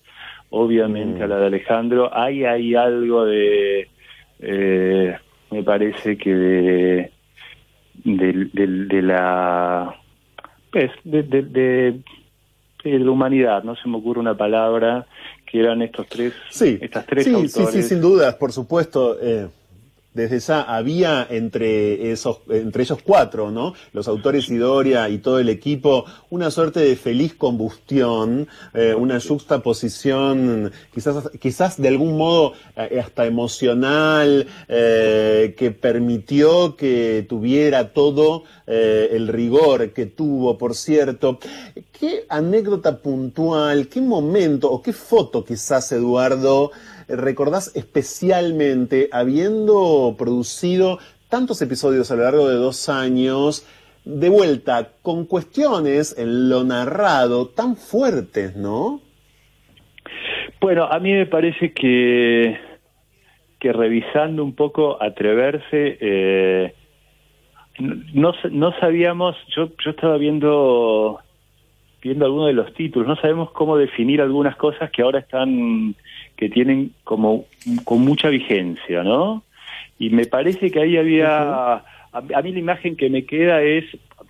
obviamente 0.50 1.24
a 1.24 1.28
la 1.28 1.38
de 1.38 1.48
Alejandro. 1.48 2.10
Hay 2.16 2.44
ahí 2.46 2.76
algo 2.76 3.26
de, 3.26 3.88
eh, 4.40 5.16
me 5.52 5.64
parece 5.64 6.18
que 6.18 7.12
de, 8.04 8.50
de, 8.54 9.02
la, 9.02 9.96
pues, 10.72 10.92
de, 11.04 11.24
de, 11.24 11.42
de, 11.44 12.04
la 12.84 13.12
humanidad, 13.12 13.64
no 13.64 13.76
se 13.76 13.90
me 13.90 13.98
ocurre 13.98 14.20
una 14.20 14.36
palabra 14.36 15.06
que 15.50 15.60
eran 15.60 15.82
estos 15.82 16.08
tres, 16.08 16.34
sí, 16.50 16.78
estas 16.82 17.06
tres 17.06 17.26
sí, 17.26 17.34
autores. 17.34 17.72
Sí, 17.72 17.82
sí, 17.82 17.90
sin 17.90 18.02
dudas, 18.02 18.36
por 18.36 18.52
supuesto. 18.52 19.18
Eh, 19.22 19.48
desde 20.14 20.40
ya 20.40 20.62
había 20.62 21.26
entre 21.30 22.12
esos, 22.12 22.40
entre 22.50 22.84
ellos 22.84 23.00
cuatro, 23.04 23.52
¿no? 23.52 23.74
Los 23.94 24.08
autores 24.08 24.50
Idoria 24.50 25.08
y 25.10 25.20
todo 25.20 25.40
el 25.40 25.50
equipo, 25.50 26.06
una 26.30 26.50
suerte 26.50 26.80
de 26.80 26.96
feliz 26.96 27.36
combustión, 27.36 28.48
eh, 28.74 28.96
una 28.96 29.20
juxtaposición, 29.20 30.72
quizás, 30.94 31.30
quizás 31.40 31.80
de 31.80 31.88
algún 31.90 32.18
modo 32.18 32.54
eh, 32.76 33.00
hasta 33.00 33.26
emocional, 33.26 34.48
eh, 34.68 35.54
que 35.58 35.72
permitió 35.72 36.76
que 36.76 37.26
tuviera 37.28 37.94
todo 37.94 38.44
el 38.66 39.28
rigor 39.28 39.94
que 39.94 40.06
tuvo, 40.06 40.60
por 40.60 40.76
cierto. 40.76 41.40
¿Qué 41.92 42.26
anécdota 42.30 43.00
puntual, 43.00 43.88
qué 43.88 44.00
momento 44.00 44.72
o 44.72 44.82
qué 44.84 44.94
foto 44.94 45.44
quizás, 45.44 45.92
Eduardo, 45.92 46.72
recordás 47.10 47.76
especialmente 47.76 49.10
habiendo 49.12 50.16
producido 50.18 51.00
tantos 51.30 51.62
episodios 51.62 52.12
a 52.12 52.16
lo 52.16 52.24
largo 52.24 52.50
de 52.50 52.56
dos 52.56 52.90
años, 52.90 53.68
de 54.06 54.30
vuelta 54.30 54.90
con 55.02 55.26
cuestiones 55.26 56.18
en 56.18 56.50
lo 56.50 56.64
narrado 56.64 57.48
tan 57.50 57.76
fuertes, 57.76 58.56
¿no? 58.56 59.02
Bueno, 60.62 60.86
a 60.86 61.00
mí 61.00 61.14
me 61.14 61.26
parece 61.26 61.74
que, 61.74 62.58
que 63.60 63.74
revisando 63.74 64.44
un 64.44 64.56
poco 64.56 65.02
Atreverse, 65.02 65.98
eh, 66.02 66.74
no, 68.14 68.34
no 68.52 68.80
sabíamos, 68.80 69.36
yo, 69.56 69.70
yo 69.84 69.92
estaba 69.92 70.18
viendo 70.18 71.20
viendo 72.02 72.26
algunos 72.26 72.48
de 72.48 72.54
los 72.54 72.74
títulos, 72.74 73.08
no 73.08 73.16
sabemos 73.18 73.52
cómo 73.52 73.78
definir 73.78 74.22
algunas 74.22 74.56
cosas 74.56 74.90
que 74.92 75.02
ahora 75.02 75.20
están, 75.20 75.96
que 76.40 76.48
tienen 76.50 76.94
como 77.04 77.44
con 77.84 78.00
mucha 78.00 78.30
vigencia, 78.30 79.04
¿no? 79.04 79.44
Y 80.00 80.10
me 80.10 80.26
parece 80.26 80.72
que 80.72 80.80
ahí 80.80 80.96
había, 80.96 81.28
a, 81.28 81.84
a, 82.14 82.42
mí 82.42 82.54
la 82.54 82.60
imagen 82.60 82.96
que 82.96 83.10
me 83.10 83.26
queda 83.26 83.62
es, 83.62 83.84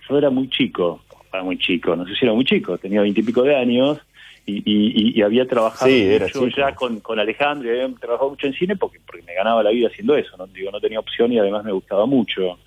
yo 0.08 0.18
era 0.18 0.28
muy 0.28 0.50
chico, 0.50 1.04
era 1.32 1.44
muy 1.44 1.56
chico, 1.56 1.94
no 1.94 2.04
sé 2.08 2.16
si 2.16 2.24
era 2.24 2.34
muy 2.34 2.44
chico, 2.44 2.76
tenía 2.78 3.00
veintipico 3.00 3.44
de 3.44 3.54
años, 3.54 4.00
y, 4.44 4.56
y, 4.56 5.18
y, 5.20 5.22
había 5.22 5.46
trabajado 5.46 5.92
mucho 5.92 6.48
ya 6.48 6.74
con, 6.74 6.98
con 6.98 7.20
Alejandro, 7.20 7.68
y 7.68 7.78
había 7.80 7.94
trabajado 7.94 8.30
mucho 8.30 8.48
en 8.48 8.54
cine 8.54 8.74
porque, 8.74 8.98
porque 9.06 9.22
me 9.22 9.34
ganaba 9.34 9.62
la 9.62 9.70
vida 9.70 9.86
haciendo 9.86 10.16
eso, 10.16 10.36
no 10.36 10.48
digo 10.48 10.72
no 10.72 10.80
tenía 10.80 10.98
opción 10.98 11.32
y 11.32 11.38
además 11.38 11.62
me 11.62 11.70
gustaba 11.70 12.06
mucho. 12.06 12.58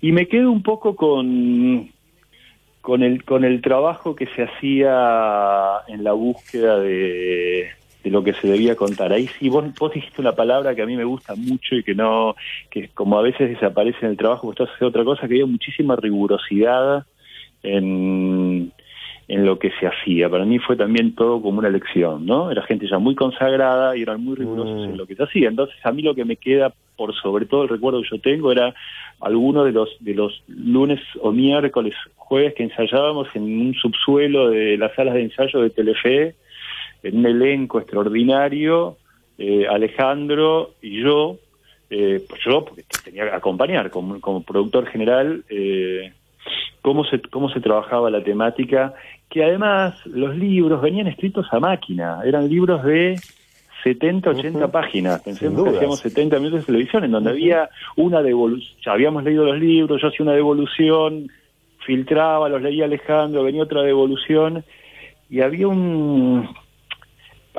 Y 0.00 0.12
me 0.12 0.28
quedo 0.28 0.52
un 0.52 0.62
poco 0.62 0.94
con 0.94 1.90
con 2.80 3.02
el 3.02 3.24
con 3.24 3.44
el 3.44 3.60
trabajo 3.60 4.14
que 4.14 4.26
se 4.26 4.44
hacía 4.44 5.80
en 5.88 6.04
la 6.04 6.12
búsqueda 6.12 6.78
de, 6.78 7.70
de 8.04 8.10
lo 8.10 8.22
que 8.22 8.32
se 8.34 8.48
debía 8.48 8.76
contar. 8.76 9.12
Ahí 9.12 9.28
sí, 9.38 9.48
vos, 9.48 9.64
vos 9.78 9.92
dijiste 9.92 10.20
una 10.20 10.32
palabra 10.32 10.74
que 10.74 10.82
a 10.82 10.86
mí 10.86 10.96
me 10.96 11.04
gusta 11.04 11.34
mucho 11.34 11.74
y 11.74 11.82
que 11.82 11.94
no, 11.94 12.36
que 12.70 12.88
como 12.94 13.18
a 13.18 13.22
veces 13.22 13.50
desaparece 13.50 13.98
en 14.02 14.12
el 14.12 14.16
trabajo, 14.16 14.46
vos 14.46 14.54
estás 14.54 14.74
haciendo 14.74 14.90
otra 14.90 15.04
cosa, 15.04 15.28
que 15.28 15.34
había 15.34 15.46
muchísima 15.46 15.96
rigurosidad 15.96 17.04
en, 17.62 18.72
en 19.28 19.44
lo 19.44 19.58
que 19.58 19.70
se 19.78 19.86
hacía. 19.86 20.28
Para 20.28 20.44
mí 20.44 20.58
fue 20.58 20.76
también 20.76 21.14
todo 21.14 21.42
como 21.42 21.58
una 21.58 21.68
lección, 21.68 22.24
¿no? 22.24 22.50
Era 22.50 22.62
gente 22.62 22.88
ya 22.88 22.98
muy 22.98 23.14
consagrada 23.14 23.96
y 23.96 24.02
eran 24.02 24.24
muy 24.24 24.36
rigurosos 24.36 24.88
en 24.88 24.96
lo 24.96 25.06
que 25.06 25.16
se 25.16 25.24
hacía. 25.24 25.48
Entonces, 25.48 25.76
a 25.84 25.92
mí 25.92 26.02
lo 26.02 26.14
que 26.14 26.24
me 26.24 26.36
queda, 26.36 26.72
por 26.96 27.14
sobre 27.14 27.46
todo 27.46 27.64
el 27.64 27.68
recuerdo 27.68 28.00
que 28.02 28.08
yo 28.10 28.20
tengo, 28.20 28.50
era 28.52 28.74
alguno 29.20 29.64
de 29.64 29.72
los, 29.72 29.90
de 30.00 30.14
los 30.14 30.42
lunes 30.46 31.00
o 31.20 31.32
miércoles, 31.32 31.94
jueves 32.16 32.54
que 32.54 32.62
ensayábamos 32.62 33.28
en 33.34 33.42
un 33.42 33.74
subsuelo 33.74 34.50
de 34.50 34.78
las 34.78 34.94
salas 34.94 35.14
de 35.14 35.22
ensayo 35.22 35.60
de 35.60 35.70
Telefe, 35.70 36.34
en 37.02 37.18
un 37.18 37.26
elenco 37.26 37.78
extraordinario, 37.78 38.96
eh, 39.38 39.66
Alejandro 39.68 40.74
y 40.82 41.02
yo, 41.02 41.38
eh, 41.90 42.22
pues 42.28 42.40
yo, 42.44 42.64
porque 42.64 42.84
tenía 43.04 43.24
que 43.24 43.36
acompañar 43.36 43.90
como, 43.90 44.20
como 44.20 44.42
productor 44.42 44.86
general, 44.86 45.44
eh, 45.48 46.12
cómo 46.82 47.04
se, 47.04 47.20
cómo 47.22 47.48
se 47.48 47.60
trabajaba 47.60 48.10
la 48.10 48.22
temática, 48.22 48.94
que 49.30 49.44
además 49.44 49.94
los 50.06 50.36
libros 50.36 50.82
venían 50.82 51.06
escritos 51.06 51.46
a 51.52 51.60
máquina, 51.60 52.20
eran 52.24 52.48
libros 52.48 52.82
de 52.82 53.18
70, 53.84 54.30
80 54.30 54.68
páginas, 54.70 55.22
pensemos 55.22 55.62
que 55.62 55.76
hacíamos 55.76 56.00
70 56.00 56.38
minutos 56.38 56.60
de 56.60 56.66
televisión, 56.66 57.04
en 57.04 57.12
donde 57.12 57.30
había 57.30 57.68
una 57.96 58.22
devolución, 58.22 58.76
ya 58.84 58.92
habíamos 58.92 59.22
leído 59.22 59.44
los 59.44 59.58
libros, 59.58 60.00
yo 60.02 60.08
hacía 60.08 60.24
una 60.24 60.34
devolución, 60.34 61.30
filtraba, 61.86 62.48
los 62.48 62.60
leía 62.60 62.86
Alejandro, 62.86 63.44
venía 63.44 63.62
otra 63.62 63.82
devolución, 63.82 64.64
y 65.30 65.40
había 65.40 65.68
un 65.68 66.48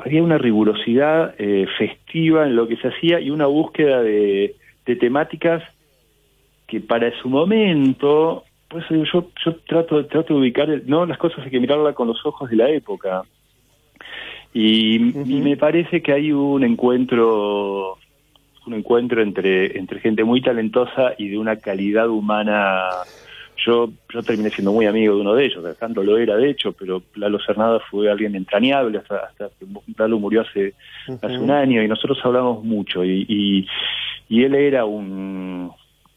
había 0.04 0.22
una 0.22 0.38
rigurosidad 0.38 1.34
eh, 1.38 1.66
festiva 1.78 2.46
en 2.46 2.56
lo 2.56 2.68
que 2.68 2.76
se 2.76 2.88
hacía 2.88 3.20
y 3.20 3.30
una 3.30 3.46
búsqueda 3.46 4.02
de, 4.02 4.56
de 4.86 4.96
temáticas 4.96 5.62
que 6.66 6.80
para 6.80 7.10
su 7.20 7.28
momento 7.28 8.44
pues 8.70 8.84
yo, 8.88 9.26
yo 9.44 9.56
trato, 9.66 10.06
trato 10.06 10.34
de 10.34 10.40
ubicar, 10.40 10.68
no, 10.86 11.04
las 11.04 11.18
cosas 11.18 11.44
hay 11.44 11.50
que 11.50 11.58
mirarlas 11.58 11.94
con 11.94 12.06
los 12.06 12.24
ojos 12.24 12.48
de 12.48 12.56
la 12.56 12.70
época. 12.70 13.22
Y, 14.54 14.98
me 15.00 15.56
parece 15.56 16.00
que 16.00 16.12
hay 16.12 16.30
un 16.30 16.62
encuentro, 16.62 17.98
un 18.66 18.74
encuentro 18.74 19.22
entre, 19.22 19.76
entre 19.76 19.98
gente 19.98 20.22
muy 20.22 20.40
talentosa 20.40 21.14
y 21.18 21.28
de 21.28 21.38
una 21.38 21.56
calidad 21.56 22.08
humana. 22.08 22.88
Yo, 23.66 23.90
yo 24.12 24.22
terminé 24.22 24.50
siendo 24.50 24.72
muy 24.72 24.86
amigo 24.86 25.14
de 25.14 25.20
uno 25.20 25.34
de 25.34 25.44
ellos, 25.44 25.64
Alejandro 25.64 26.02
lo 26.02 26.16
era 26.16 26.36
de 26.36 26.50
hecho, 26.50 26.72
pero 26.72 27.02
Lalo 27.14 27.38
Cernada 27.44 27.78
fue 27.90 28.10
alguien 28.10 28.34
entrañable 28.34 28.98
hasta, 28.98 29.16
hasta 29.16 29.48
que 29.58 29.66
Lalo 29.98 30.18
murió 30.18 30.42
hace, 30.42 30.74
hace 31.20 31.38
un 31.38 31.50
año 31.50 31.82
y 31.82 31.88
nosotros 31.88 32.18
hablamos 32.24 32.64
mucho 32.64 33.04
y, 33.04 33.26
y, 33.28 33.66
y 34.28 34.44
él 34.44 34.54
era 34.54 34.84
un, 34.86 35.70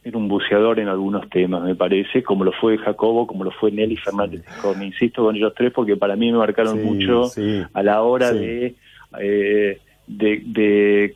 era 0.03 0.18
un 0.18 0.28
buceador 0.28 0.80
en 0.80 0.88
algunos 0.88 1.30
temas, 1.30 1.64
me 1.64 1.76
parece, 1.76 2.24
como 2.24 2.44
lo 2.44 2.52
fue 2.52 2.78
Jacobo, 2.78 3.26
como 3.26 3.44
lo 3.44 3.52
fue 3.52 3.72
Nelly 3.72 3.98
Fernández. 3.98 4.44
Me 4.78 4.86
insisto 4.86 5.24
con 5.24 5.36
ellos 5.36 5.53
tres 5.56 5.72
porque 5.74 5.95
para 5.95 6.15
mí 6.15 6.32
me 6.32 6.38
marcaron 6.38 6.84
mucho 6.84 7.30
a 7.74 7.84
la 7.84 8.02
hora 8.02 8.32
de, 8.34 8.76
eh, 9.20 9.80
de, 10.07 10.41
de 10.45 11.15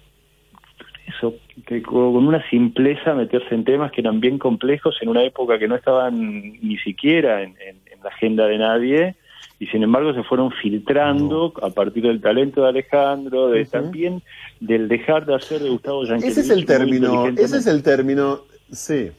eso, 1.08 1.36
que 1.66 1.82
con 1.82 2.28
una 2.28 2.48
simpleza 2.50 3.14
meterse 3.14 3.54
en 3.56 3.64
temas 3.64 3.92
que 3.92 4.02
eran 4.02 4.20
bien 4.20 4.38
complejos 4.38 4.98
en 5.02 5.10
una 5.10 5.24
época 5.24 5.58
que 5.58 5.68
no 5.68 5.76
estaban 5.76 6.20
ni 6.62 6.78
siquiera 6.78 7.42
en, 7.44 7.56
la 8.04 8.10
agenda 8.10 8.46
de 8.46 8.58
nadie 8.60 9.16
y 9.60 9.66
sin 9.68 9.82
embargo 9.82 10.14
se 10.14 10.24
fueron 10.24 10.52
filtrando 10.52 11.52
a 11.64 11.72
partir 11.72 12.04
del 12.04 12.22
talento 12.22 12.62
de 12.62 12.70
Alejandro, 12.70 13.50
de 13.50 13.66
también 13.66 14.22
del 14.60 14.88
dejar 14.88 15.26
de 15.26 15.34
hacer 15.34 15.62
de 15.62 15.70
Gustavo 15.70 16.04
Yankelevich. 16.04 16.38
Ese 16.38 16.42
es 16.42 16.50
el 16.52 16.66
término, 16.66 17.28
ese 17.28 17.58
es 17.58 17.66
el 17.66 17.82
término 17.82 18.42
Sí. 18.72 19.12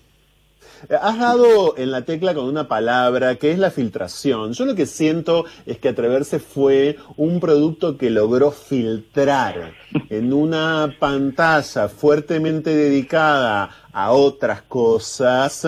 Has 1.00 1.18
dado 1.18 1.76
en 1.76 1.90
la 1.90 2.02
tecla 2.02 2.34
con 2.34 2.44
una 2.44 2.68
palabra 2.68 3.36
que 3.36 3.50
es 3.50 3.58
la 3.58 3.70
filtración. 3.70 4.52
Yo 4.52 4.64
lo 4.64 4.74
que 4.74 4.86
siento 4.86 5.44
es 5.66 5.78
que 5.78 5.88
Atreverse 5.88 6.38
fue 6.38 6.96
un 7.16 7.40
producto 7.40 7.96
que 7.96 8.10
logró 8.10 8.50
filtrar 8.50 9.72
en 10.08 10.32
una 10.32 10.94
pantalla 10.98 11.88
fuertemente 11.88 12.74
dedicada 12.74 13.70
a 13.92 14.12
otras 14.12 14.62
cosas 14.62 15.66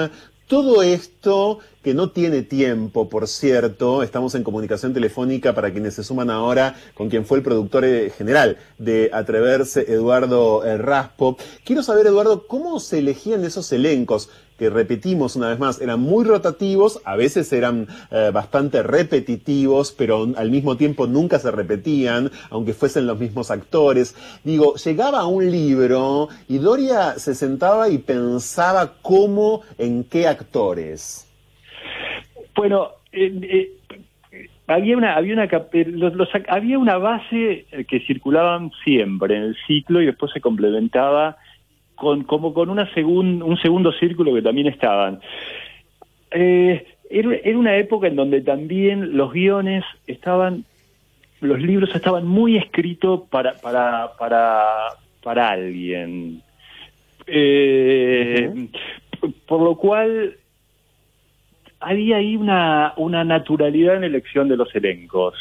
todo 0.50 0.82
esto 0.82 1.60
que 1.80 1.94
no 1.94 2.10
tiene 2.10 2.42
tiempo, 2.42 3.08
por 3.08 3.28
cierto, 3.28 4.02
estamos 4.02 4.34
en 4.34 4.42
comunicación 4.42 4.92
telefónica 4.92 5.54
para 5.54 5.70
quienes 5.70 5.94
se 5.94 6.02
suman 6.02 6.28
ahora 6.28 6.74
con 6.94 7.08
quien 7.08 7.24
fue 7.24 7.38
el 7.38 7.44
productor 7.44 7.84
eh, 7.84 8.10
general 8.10 8.58
de 8.76 9.10
Atreverse, 9.12 9.92
Eduardo 9.92 10.64
eh, 10.64 10.76
Raspo. 10.76 11.36
Quiero 11.64 11.84
saber, 11.84 12.08
Eduardo, 12.08 12.48
cómo 12.48 12.80
se 12.80 12.98
elegían 12.98 13.44
esos 13.44 13.70
elencos 13.70 14.28
que 14.60 14.68
repetimos 14.68 15.36
una 15.36 15.48
vez 15.48 15.58
más, 15.58 15.80
eran 15.80 16.00
muy 16.00 16.22
rotativos, 16.22 17.00
a 17.06 17.16
veces 17.16 17.50
eran 17.50 17.86
eh, 18.10 18.30
bastante 18.30 18.82
repetitivos, 18.82 19.90
pero 19.90 20.26
al 20.36 20.50
mismo 20.50 20.76
tiempo 20.76 21.06
nunca 21.06 21.38
se 21.38 21.50
repetían, 21.50 22.30
aunque 22.50 22.74
fuesen 22.74 23.06
los 23.06 23.18
mismos 23.18 23.50
actores. 23.50 24.14
Digo, 24.44 24.74
llegaba 24.74 25.26
un 25.26 25.50
libro 25.50 26.28
y 26.46 26.58
Doria 26.58 27.12
se 27.12 27.34
sentaba 27.34 27.88
y 27.88 27.96
pensaba 27.96 28.96
cómo, 29.00 29.62
en 29.78 30.04
qué 30.04 30.26
actores. 30.28 31.26
Bueno, 32.54 32.90
eh, 33.12 33.32
eh, 33.42 34.46
había 34.66 34.94
una 34.94 35.16
había 35.16 35.32
una 35.32 35.48
había 36.48 36.78
una 36.78 36.98
base 36.98 37.64
que 37.88 38.00
circulaban 38.00 38.70
siempre 38.84 39.38
en 39.38 39.42
el 39.44 39.56
ciclo 39.66 40.02
y 40.02 40.06
después 40.06 40.30
se 40.32 40.42
complementaba 40.42 41.38
con, 42.00 42.24
como 42.24 42.54
con 42.54 42.70
una 42.70 42.88
un 43.04 43.58
segundo 43.60 43.92
círculo 43.92 44.34
que 44.34 44.40
también 44.40 44.68
estaban. 44.68 45.20
Eh, 46.30 46.86
era, 47.10 47.58
una 47.58 47.76
época 47.76 48.06
en 48.06 48.16
donde 48.16 48.40
también 48.40 49.18
los 49.18 49.32
guiones 49.32 49.84
estaban, 50.06 50.64
los 51.42 51.60
libros 51.60 51.94
estaban 51.94 52.26
muy 52.26 52.56
escritos 52.56 53.22
para, 53.28 53.52
para, 53.58 54.12
para, 54.18 54.64
para 55.22 55.50
alguien. 55.50 56.42
Eh, 57.26 58.68
por 59.46 59.60
lo 59.60 59.76
cual 59.76 60.36
había 61.80 62.16
ahí 62.16 62.34
una, 62.34 62.94
una 62.96 63.24
naturalidad 63.24 63.96
en 63.96 64.00
la 64.00 64.06
elección 64.06 64.48
de 64.48 64.56
los 64.56 64.74
elencos 64.74 65.34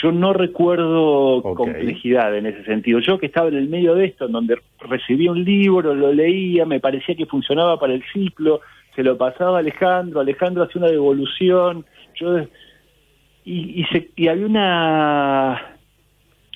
yo 0.00 0.12
no 0.12 0.32
recuerdo 0.32 1.42
complejidad 1.42 2.36
en 2.36 2.46
ese 2.46 2.64
sentido. 2.64 3.00
Yo 3.00 3.18
que 3.18 3.26
estaba 3.26 3.48
en 3.48 3.56
el 3.56 3.68
medio 3.68 3.94
de 3.94 4.06
esto, 4.06 4.26
en 4.26 4.32
donde 4.32 4.58
recibía 4.80 5.30
un 5.30 5.44
libro, 5.44 5.94
lo 5.94 6.12
leía, 6.12 6.64
me 6.64 6.80
parecía 6.80 7.14
que 7.14 7.26
funcionaba 7.26 7.78
para 7.78 7.94
el 7.94 8.02
ciclo, 8.12 8.60
se 8.94 9.02
lo 9.02 9.16
pasaba 9.16 9.56
a 9.56 9.60
Alejandro, 9.60 10.20
Alejandro 10.20 10.64
hacía 10.64 10.80
una 10.80 10.90
devolución, 10.90 11.84
yo 12.14 12.38
y, 13.44 13.80
y, 13.80 13.84
se, 13.84 14.10
y 14.16 14.28
había 14.28 14.46
una 14.46 15.76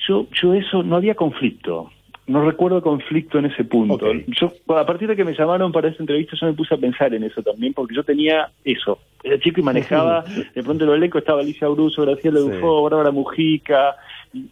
yo 0.06 0.26
yo 0.32 0.54
eso 0.54 0.82
no 0.82 0.96
había 0.96 1.14
conflicto 1.14 1.90
no 2.26 2.44
recuerdo 2.44 2.80
conflicto 2.80 3.38
en 3.38 3.46
ese 3.46 3.64
punto. 3.64 4.06
Yo, 4.28 4.52
a 4.74 4.86
partir 4.86 5.08
de 5.08 5.16
que 5.16 5.24
me 5.24 5.34
llamaron 5.34 5.72
para 5.72 5.88
esa 5.88 6.02
entrevista, 6.02 6.36
yo 6.40 6.46
me 6.46 6.54
puse 6.54 6.74
a 6.74 6.78
pensar 6.78 7.12
en 7.12 7.24
eso 7.24 7.42
también, 7.42 7.74
porque 7.74 7.94
yo 7.94 8.02
tenía 8.02 8.48
eso. 8.64 8.98
Era 9.22 9.38
chico 9.38 9.60
y 9.60 9.62
manejaba, 9.62 10.24
de 10.54 10.62
pronto 10.62 10.84
en 10.84 10.90
el 10.90 10.96
elenco 10.96 11.18
estaba 11.18 11.40
Alicia 11.40 11.68
Bruso, 11.68 12.02
Graciela 12.02 12.40
Dufo, 12.40 12.82
Bárbara 12.82 13.10
Mujica, 13.10 13.96
y, 14.32 14.50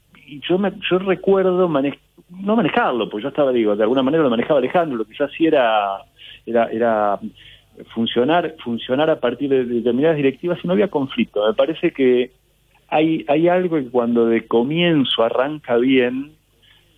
yo 0.49 0.59
me, 0.59 0.73
yo 0.91 0.99
recuerdo 0.99 1.69
no 1.69 2.57
manejarlo, 2.57 3.09
pues 3.09 3.23
yo 3.23 3.29
estaba, 3.29 3.53
digo, 3.53 3.75
de 3.75 3.83
alguna 3.83 4.03
manera 4.03 4.23
lo 4.23 4.31
manejaba 4.31 4.59
Alejandro, 4.59 4.99
lo 4.99 5.05
que 5.05 5.15
yo 5.15 5.25
hacía 5.25 5.49
era, 5.49 5.99
era, 6.47 6.67
era 6.67 7.21
funcionar, 7.95 8.55
funcionar 8.63 9.11
a 9.11 9.21
partir 9.21 9.49
de 9.49 9.65
determinadas 9.65 10.17
directivas 10.17 10.59
y 10.63 10.67
no 10.67 10.75
había 10.75 10.89
conflicto. 10.89 11.47
Me 11.47 11.55
parece 11.55 11.91
que 11.91 12.33
hay, 12.89 13.25
hay 13.29 13.49
algo 13.49 13.77
que 13.77 13.89
cuando 13.89 14.27
de 14.27 14.47
comienzo 14.47 15.23
arranca 15.23 15.77
bien, 15.77 16.33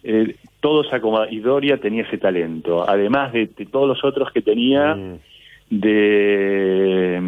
eh, 0.04 0.36
todo 0.60 0.84
se 0.84 0.94
acomoda. 0.94 1.26
Y 1.30 1.40
Doria 1.40 1.78
tenía 1.78 2.02
ese 2.04 2.18
talento, 2.18 2.88
además 2.88 3.32
de, 3.32 3.46
de 3.46 3.66
todos 3.66 3.88
los 3.88 4.04
otros 4.04 4.30
que 4.32 4.42
tenía, 4.42 4.94
de, 5.70 7.20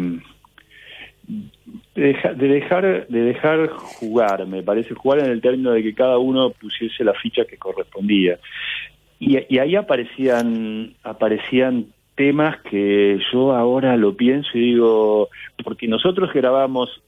de, 1.95 2.03
deja- 2.13 2.33
de 2.33 2.47
dejar 2.47 3.07
de 3.07 3.19
dejar 3.21 3.67
jugar, 3.67 4.45
me 4.45 4.63
parece, 4.63 4.93
jugar 4.93 5.19
en 5.19 5.31
el 5.31 5.41
término 5.41 5.71
de 5.71 5.83
que 5.83 5.93
cada 5.93 6.17
uno 6.17 6.51
pusiese 6.51 7.03
la 7.03 7.13
ficha 7.13 7.45
que 7.45 7.57
correspondía. 7.57 8.39
Y, 9.19 9.37
y 9.53 9.57
ahí 9.59 9.75
aparecían, 9.75 10.93
aparecían 11.03 11.87
temas 12.15 12.57
que 12.61 13.19
yo 13.31 13.53
ahora 13.53 13.95
lo 13.97 14.15
pienso 14.15 14.49
y 14.55 14.61
digo, 14.73 15.29
porque 15.63 15.87
nosotros 15.87 16.31
grabamos, 16.33 17.01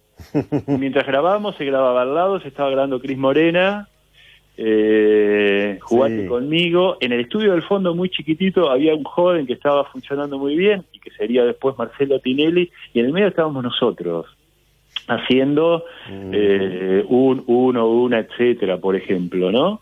mientras 0.68 1.06
grabábamos 1.06 1.56
se 1.56 1.66
grababa 1.66 2.02
al 2.02 2.14
lado, 2.16 2.40
se 2.42 2.48
estaba 2.48 2.70
grabando 2.70 3.00
Cris 3.00 3.18
Morena, 3.18 3.88
eh, 4.62 5.78
jugate 5.82 6.24
Sí. 6.24 6.28
conmigo. 6.28 6.98
En 7.00 7.14
el 7.14 7.22
estudio 7.22 7.54
del 7.54 7.62
fondo, 7.64 7.96
muy 7.96 8.10
chiquitito, 8.10 8.70
había 8.70 8.94
un 8.94 9.04
joven 9.06 9.48
que 9.48 9.54
estaba 9.54 9.86
funcionando 9.86 10.38
muy 10.38 10.58
bien 10.58 10.84
y 10.92 11.00
que 11.00 11.12
sería 11.12 11.46
después 11.46 11.78
Marcelo 11.78 12.20
Tinelli, 12.20 12.70
y 12.94 13.00
en 13.00 13.06
el 13.06 13.14
medio 13.14 13.28
estábamos 13.30 13.64
nosotros 13.64 14.26
haciendo 15.08 15.86
eh, 16.10 17.04
un, 17.08 17.44
uno, 17.48 17.88
una, 17.88 18.20
etcétera, 18.20 18.78
por 18.78 18.96
ejemplo, 18.98 19.50
¿no? 19.52 19.82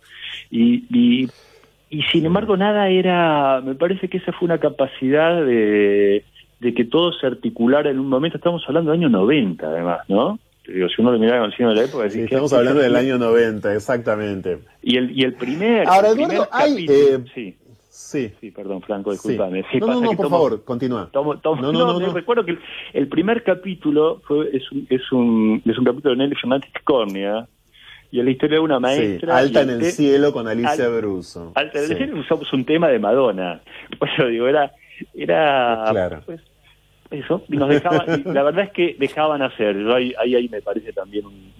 Y, 0.51 0.83
y, 0.95 1.27
y 1.89 2.03
sin 2.03 2.25
embargo 2.27 2.55
nada 2.55 2.87
era, 2.89 3.61
me 3.65 3.73
parece 3.75 4.07
que 4.09 4.17
esa 4.17 4.31
fue 4.31 4.45
una 4.45 4.59
capacidad 4.59 5.43
de, 5.43 6.23
de 6.59 6.73
que 6.73 6.85
todo 6.85 7.11
se 7.13 7.25
articulara 7.27 7.89
en 7.89 7.99
un 7.99 8.09
momento, 8.09 8.37
estamos 8.37 8.63
hablando 8.67 8.91
del 8.91 8.99
año 9.01 9.09
90 9.09 9.65
además, 9.67 9.99
¿no? 10.07 10.39
Digo, 10.67 10.89
si 10.89 11.01
uno 11.01 11.11
lo 11.13 11.19
miraba 11.19 11.39
con 11.39 11.49
el 11.51 11.55
signo 11.55 11.69
de 11.69 11.75
la 11.75 11.83
época, 11.83 12.09
Sí, 12.09 12.17
decís, 12.17 12.29
¿qué 12.29 12.35
estamos 12.35 12.53
hablando 12.53 12.81
del 12.81 12.95
año 12.95 13.17
90, 13.17 13.73
exactamente. 13.73 14.59
Y 14.81 14.97
el, 14.97 15.17
y 15.17 15.23
el 15.23 15.33
primer... 15.33 15.87
Ahora, 15.87 16.09
el 16.09 16.15
primer 16.15 16.33
Eduardo, 16.33 16.53
hay, 16.53 16.71
capítulo- 16.85 16.97
eh, 16.97 17.23
sí. 17.33 17.57
Sí. 17.89 18.31
Sí, 18.39 18.51
perdón, 18.51 18.81
Franco, 18.83 19.11
Sí. 19.11 19.15
discúlpame. 19.15 19.63
Sí, 19.71 19.79
no, 19.79 19.87
no, 19.87 19.93
pasa 19.93 20.01
no, 20.05 20.09
que 20.11 20.17
por 20.17 20.25
tomo- 20.27 20.35
favor, 20.37 20.63
continúa. 20.63 21.09
tomo- 21.11 21.39
tomo- 21.41 21.61
No, 21.61 21.71
no, 21.71 21.79
no, 21.79 21.93
no, 21.99 22.07
no. 22.07 22.13
recuerdo 22.13 22.45
que 22.45 22.51
el, 22.51 22.59
el 22.93 23.07
primer 23.07 23.43
capítulo 23.43 24.21
fue, 24.27 24.49
es, 24.55 24.71
un, 24.71 24.85
es, 24.89 25.11
un, 25.11 25.61
es 25.65 25.77
un 25.77 25.83
capítulo 25.85 26.11
de 26.15 26.17
Nelly 26.17 26.35
Fernández 26.35 26.69
Cornea 26.83 27.47
y 28.11 28.19
es 28.19 28.25
la 28.25 28.31
historia 28.31 28.57
de 28.57 28.63
una 28.63 28.75
Sí, 28.75 28.81
maestra. 28.81 29.37
Alta 29.37 29.59
y 29.59 29.63
en 29.63 29.69
el 29.71 29.79
te- 29.79 29.91
cielo 29.91 30.31
con 30.31 30.47
Alicia 30.47 30.85
Al- 30.85 30.97
Bruso. 30.97 31.51
Alta 31.55 31.77
en 31.79 31.83
el 31.85 31.89
Sí. 31.91 31.95
cielo 31.95 32.19
usamos 32.19 32.53
un 32.53 32.65
tema 32.65 32.87
de 32.89 32.99
Madonna. 32.99 33.61
Pues 33.99 34.11
yo 34.17 34.27
digo, 34.27 34.47
era... 34.47 34.71
era 35.15 35.85
Claro. 35.89 36.21
pues, 36.25 36.41
eso, 37.11 37.43
y 37.49 37.57
nos 37.57 37.69
dejaban, 37.69 38.21
y 38.25 38.29
la 38.31 38.43
verdad 38.43 38.65
es 38.65 38.71
que 38.71 38.95
dejaban 38.99 39.41
hacer. 39.41 39.77
Yo 39.77 39.93
ahí, 39.95 40.13
ahí, 40.19 40.35
ahí 40.35 40.49
me 40.49 40.61
parece 40.61 40.91
también 40.93 41.25
un- 41.25 41.53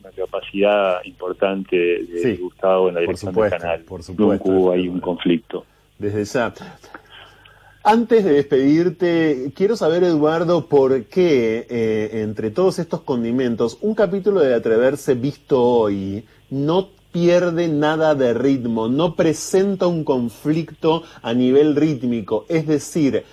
una 0.00 0.10
capacidad 0.10 1.02
importante 1.04 1.76
de 1.76 2.18
Sí, 2.22 2.36
Gustavo 2.42 2.88
en 2.88 2.94
la 2.94 3.00
por 3.00 3.06
dirección 3.08 3.32
supuesto, 3.32 3.54
del 3.56 3.62
canal. 3.62 3.80
por 3.84 4.02
supuesto. 4.02 4.44
Nunca 4.48 4.60
hubo 4.60 4.72
ahí 4.72 4.88
un 4.88 5.00
conflicto. 5.00 5.64
Desde 5.98 6.24
ya. 6.24 6.52
Antes 7.84 8.24
de 8.24 8.32
despedirte, 8.34 9.52
quiero 9.56 9.74
saber, 9.76 10.04
Eduardo, 10.04 10.66
por 10.68 11.04
qué 11.06 11.66
eh, 11.68 12.10
entre 12.22 12.50
todos 12.50 12.78
estos 12.78 13.00
condimentos, 13.00 13.78
un 13.80 13.94
capítulo 13.96 14.38
de 14.40 14.54
Atreverse 14.54 15.14
visto 15.14 15.60
hoy 15.60 16.24
no 16.50 16.90
pierde 17.10 17.66
nada 17.68 18.14
de 18.14 18.34
ritmo, 18.34 18.86
no 18.88 19.16
presenta 19.16 19.88
un 19.88 20.04
conflicto 20.04 21.02
a 21.22 21.34
nivel 21.34 21.74
rítmico. 21.74 22.46
Es 22.48 22.66
decir, 22.68 23.24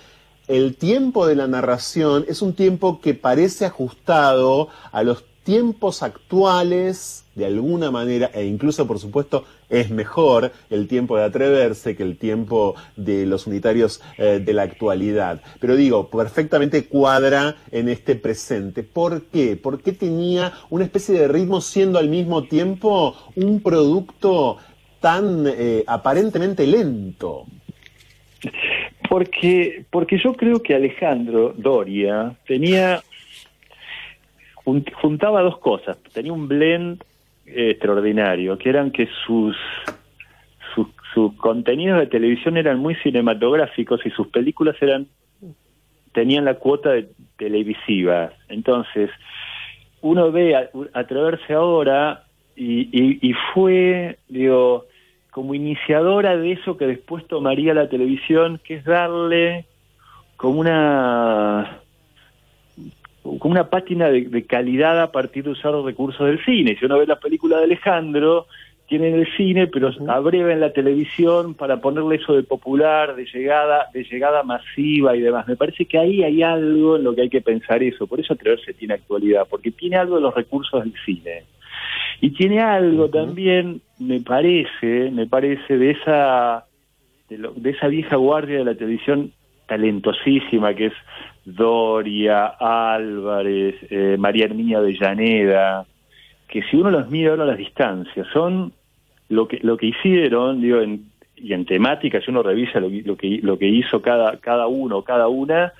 el 0.50 0.74
tiempo 0.74 1.28
de 1.28 1.36
la 1.36 1.46
narración 1.46 2.24
es 2.26 2.42
un 2.42 2.54
tiempo 2.54 3.00
que 3.00 3.14
parece 3.14 3.66
ajustado 3.66 4.68
a 4.90 5.04
los 5.04 5.24
tiempos 5.44 6.02
actuales 6.02 7.24
de 7.36 7.46
alguna 7.46 7.92
manera 7.92 8.32
e 8.34 8.44
incluso 8.44 8.84
por 8.84 8.98
supuesto 8.98 9.44
es 9.68 9.90
mejor 9.90 10.50
el 10.68 10.88
tiempo 10.88 11.16
de 11.16 11.22
atreverse 11.22 11.94
que 11.94 12.02
el 12.02 12.18
tiempo 12.18 12.74
de 12.96 13.26
los 13.26 13.46
unitarios 13.46 14.02
eh, 14.18 14.42
de 14.44 14.52
la 14.52 14.62
actualidad. 14.62 15.40
Pero 15.60 15.76
digo, 15.76 16.10
perfectamente 16.10 16.86
cuadra 16.86 17.54
en 17.70 17.88
este 17.88 18.16
presente. 18.16 18.82
¿Por 18.82 19.26
qué? 19.26 19.56
¿Por 19.56 19.80
qué 19.80 19.92
tenía 19.92 20.52
una 20.68 20.84
especie 20.84 21.16
de 21.16 21.28
ritmo 21.28 21.60
siendo 21.60 22.00
al 22.00 22.08
mismo 22.08 22.42
tiempo 22.42 23.14
un 23.36 23.62
producto 23.62 24.56
tan 25.00 25.44
eh, 25.46 25.84
aparentemente 25.86 26.66
lento? 26.66 27.46
Porque, 29.10 29.84
porque 29.90 30.18
yo 30.18 30.34
creo 30.34 30.62
que 30.62 30.74
Alejandro 30.74 31.52
Doria 31.56 32.32
tenía 32.46 33.02
jun- 34.64 34.84
juntaba 35.02 35.42
dos 35.42 35.58
cosas. 35.58 35.98
Tenía 36.14 36.32
un 36.32 36.46
blend 36.46 37.02
eh, 37.44 37.70
extraordinario, 37.72 38.56
que 38.56 38.68
eran 38.68 38.92
que 38.92 39.08
sus, 39.26 39.56
sus 40.74 40.86
sus 41.12 41.34
contenidos 41.34 41.98
de 41.98 42.06
televisión 42.06 42.56
eran 42.56 42.78
muy 42.78 42.94
cinematográficos 43.02 44.00
y 44.06 44.10
sus 44.10 44.28
películas 44.28 44.76
eran 44.80 45.08
tenían 46.12 46.44
la 46.44 46.54
cuota 46.54 46.90
de 46.90 47.08
televisiva. 47.36 48.32
Entonces, 48.48 49.10
uno 50.02 50.30
ve 50.30 50.54
a, 50.54 50.70
atreverse 50.94 51.52
ahora 51.52 52.22
y, 52.54 52.82
y, 52.92 53.18
y 53.28 53.32
fue, 53.52 54.18
digo, 54.28 54.86
como 55.30 55.54
iniciadora 55.54 56.36
de 56.36 56.52
eso 56.52 56.76
que 56.76 56.86
después 56.86 57.26
tomaría 57.26 57.74
la 57.74 57.88
televisión, 57.88 58.60
que 58.62 58.76
es 58.76 58.84
darle 58.84 59.66
como 60.36 60.60
una 60.60 61.80
como 63.22 63.52
una 63.52 63.68
pátina 63.68 64.08
de, 64.08 64.22
de 64.22 64.46
calidad 64.46 65.00
a 65.00 65.12
partir 65.12 65.44
de 65.44 65.50
usar 65.50 65.72
los 65.72 65.84
recursos 65.84 66.26
del 66.26 66.42
cine. 66.44 66.76
Si 66.78 66.84
uno 66.84 66.98
ve 66.98 67.06
la 67.06 67.20
película 67.20 67.58
de 67.58 67.64
Alejandro, 67.64 68.46
tienen 68.90 69.14
el 69.14 69.32
cine, 69.36 69.68
pero 69.68 69.92
abreva 70.08 70.52
en 70.52 70.58
la 70.58 70.72
televisión 70.72 71.54
para 71.54 71.80
ponerle 71.80 72.16
eso 72.16 72.34
de 72.34 72.42
popular, 72.42 73.14
de 73.14 73.24
llegada, 73.24 73.86
de 73.94 74.02
llegada 74.02 74.42
masiva 74.42 75.14
y 75.14 75.20
demás. 75.20 75.46
Me 75.46 75.54
parece 75.54 75.84
que 75.84 75.96
ahí 75.96 76.24
hay 76.24 76.42
algo 76.42 76.96
en 76.96 77.04
lo 77.04 77.14
que 77.14 77.22
hay 77.22 77.30
que 77.30 77.40
pensar 77.40 77.84
eso. 77.84 78.08
Por 78.08 78.18
eso 78.18 78.34
atreverse 78.34 78.74
tiene 78.74 78.94
actualidad, 78.94 79.46
porque 79.48 79.70
tiene 79.70 79.94
algo 79.94 80.16
de 80.16 80.22
los 80.22 80.34
recursos 80.34 80.82
del 80.82 80.92
cine. 81.04 81.44
Y 82.20 82.30
tiene 82.30 82.60
algo 82.60 83.08
también, 83.08 83.80
me 83.98 84.20
parece, 84.20 85.10
me 85.10 85.26
parece, 85.26 85.78
de 85.78 85.90
esa, 85.92 86.66
de, 87.28 87.38
lo- 87.38 87.52
de 87.52 87.70
esa 87.70 87.88
vieja 87.88 88.16
guardia 88.16 88.58
de 88.58 88.64
la 88.64 88.74
televisión 88.74 89.32
talentosísima 89.66 90.74
que 90.74 90.86
es 90.86 90.92
Doria, 91.44 92.46
Álvarez, 92.58 93.76
eh, 93.90 94.16
María 94.18 94.44
Herminia 94.46 94.78
Avellaneda, 94.78 95.86
que 96.48 96.62
si 96.64 96.76
uno 96.76 96.90
los 96.90 97.08
mira 97.08 97.30
ahora 97.30 97.44
a 97.44 97.46
las 97.46 97.58
distancias, 97.58 98.26
son 98.32 98.72
lo 99.28 99.46
que 99.48 99.60
lo 99.62 99.76
que 99.76 99.86
hicieron, 99.86 100.60
digo, 100.60 100.80
en, 100.80 101.04
y 101.36 101.52
en 101.54 101.64
temática, 101.64 102.20
si 102.20 102.30
uno 102.30 102.42
revisa 102.42 102.80
lo, 102.80 102.90
que- 102.90 103.02
lo 103.02 103.16
que 103.16 103.38
lo 103.42 103.58
que 103.58 103.68
hizo 103.68 104.02
cada 104.02 104.36
cada 104.38 104.66
uno, 104.66 105.02
cada 105.02 105.28
una, 105.28 105.72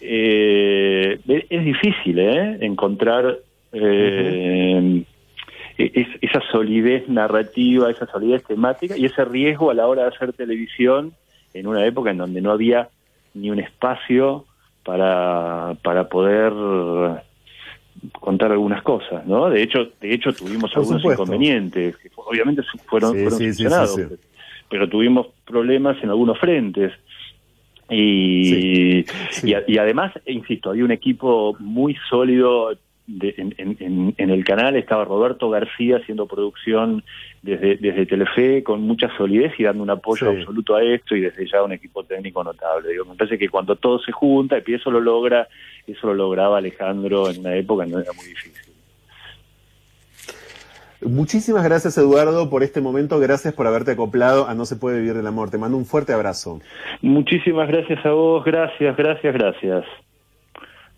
eh, 0.00 1.18
es 1.26 1.44
es 1.48 1.64
difícil, 1.64 2.18
¿eh? 2.18 2.58
Encontrar 2.60 3.38
eh, 3.72 5.02
es- 5.78 6.08
esa 6.22 6.40
solidez 6.50 7.08
narrativa, 7.08 7.90
esa 7.90 8.06
solidez 8.06 8.44
temática 8.44 8.96
y 8.96 9.04
ese 9.06 9.24
riesgo 9.24 9.70
a 9.70 9.74
la 9.74 9.86
hora 9.86 10.02
de 10.02 10.08
hacer 10.08 10.32
televisión 10.32 11.12
en 11.54 11.66
una 11.66 11.84
época 11.86 12.10
en 12.10 12.18
donde 12.18 12.40
no 12.40 12.50
había 12.52 12.88
ni 13.34 13.50
un 13.50 13.58
espacio 13.58 14.44
para, 14.84 15.76
para 15.82 16.08
poder 16.08 16.52
contar 18.20 18.52
algunas 18.52 18.82
cosas, 18.82 19.26
¿no? 19.26 19.48
De 19.50 19.62
hecho, 19.62 19.88
de 20.00 20.12
hecho 20.14 20.34
tuvimos 20.34 20.70
Por 20.72 20.80
algunos 20.80 21.00
supuesto. 21.02 21.22
inconvenientes, 21.22 21.96
que 21.96 22.10
obviamente 22.16 22.62
fueron, 22.86 23.14
Sí, 23.14 23.22
fueron 23.22 23.38
sí, 23.38 23.64
pero 24.68 24.88
tuvimos 24.88 25.28
problemas 25.46 25.96
en 26.02 26.10
algunos 26.10 26.38
frentes. 26.38 26.92
Y, 27.88 28.98
y, 29.44 29.54
y 29.68 29.78
además, 29.78 30.12
e 30.24 30.32
insisto, 30.32 30.70
había 30.70 30.84
un 30.84 30.90
equipo 30.90 31.56
muy 31.60 31.96
sólido 32.10 32.76
de- 33.06 33.34
en, 33.38 33.54
en- 33.58 34.14
en- 34.18 34.30
el 34.30 34.44
canal. 34.44 34.76
Estaba 34.76 35.04
Roberto 35.04 35.48
García 35.50 35.98
haciendo 35.98 36.26
producción 36.26 37.04
desde, 37.42 37.76
desde 37.76 38.06
Telefe 38.06 38.62
con 38.64 38.82
mucha 38.82 39.08
solidez 39.16 39.52
y 39.58 39.62
dando 39.64 39.82
un 39.82 39.90
apoyo 39.90 40.30
Sí. 40.32 40.38
absoluto 40.38 40.74
a 40.74 40.82
esto 40.82 41.14
y 41.14 41.20
desde 41.20 41.46
ya 41.46 41.62
un 41.62 41.72
equipo 41.72 42.02
técnico 42.04 42.42
notable. 42.42 42.90
Digo, 42.90 43.04
me 43.04 43.14
parece 43.14 43.38
que 43.38 43.48
cuando 43.48 43.76
todo 43.76 43.98
se 44.00 44.12
junta 44.12 44.56
y 44.66 44.74
eso 44.74 44.90
lo 44.90 45.00
logra, 45.00 45.46
eso 45.86 46.08
lo 46.08 46.14
lograba 46.14 46.58
Alejandro 46.58 47.30
en 47.30 47.40
una 47.40 47.54
época 47.54 47.84
en 47.84 47.90
donde 47.90 48.04
era 48.06 48.12
muy 48.16 48.26
difícil. 48.26 48.62
Muchísimas 51.02 51.62
gracias 51.62 51.96
Eduardo 51.98 52.48
por 52.48 52.62
este 52.62 52.80
momento, 52.80 53.20
gracias 53.20 53.52
por 53.54 53.66
haberte 53.66 53.92
acoplado 53.92 54.48
a 54.48 54.54
No 54.54 54.64
se 54.64 54.76
puede 54.76 54.98
vivir 54.98 55.14
del 55.14 55.26
amor. 55.26 55.50
Te 55.50 55.58
mando 55.58 55.76
un 55.76 55.84
fuerte 55.84 56.12
abrazo. 56.12 56.60
Muchísimas 57.02 57.68
gracias 57.68 58.04
a 58.04 58.10
vos, 58.12 58.44
gracias, 58.44 58.96
gracias, 58.96 59.34
gracias. 59.34 59.84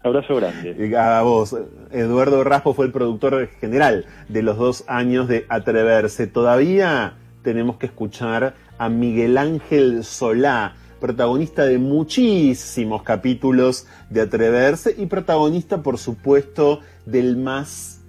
Abrazo 0.01 0.37
grande. 0.37 0.97
A 0.97 1.23
vos, 1.23 1.57
Eduardo 1.91 2.45
Raspo 2.45 2.73
fue 2.73 2.87
el 2.87 2.93
productor 2.93 3.49
general 3.61 4.07
de 4.29 4.43
los 4.43 4.57
dos 4.57 4.85
años 4.87 5.27
de 5.27 5.45
Atreverse. 5.49 6.29
Todavía 6.29 7.15
tenemos 7.43 7.79
que 7.79 7.87
escuchar 7.87 8.55
a 8.79 8.89
Miguel 8.89 9.37
Ángel 9.37 10.05
Solá, 10.05 10.77
protagonista 11.01 11.65
de 11.65 11.79
muchísimos 11.79 13.03
capítulos 13.03 13.89
de 14.09 14.21
Atreverse 14.21 14.95
y 14.97 15.07
protagonista, 15.07 15.83
por 15.83 15.99
supuesto, 15.99 16.81
del 17.05 17.37
más, 17.37 18.01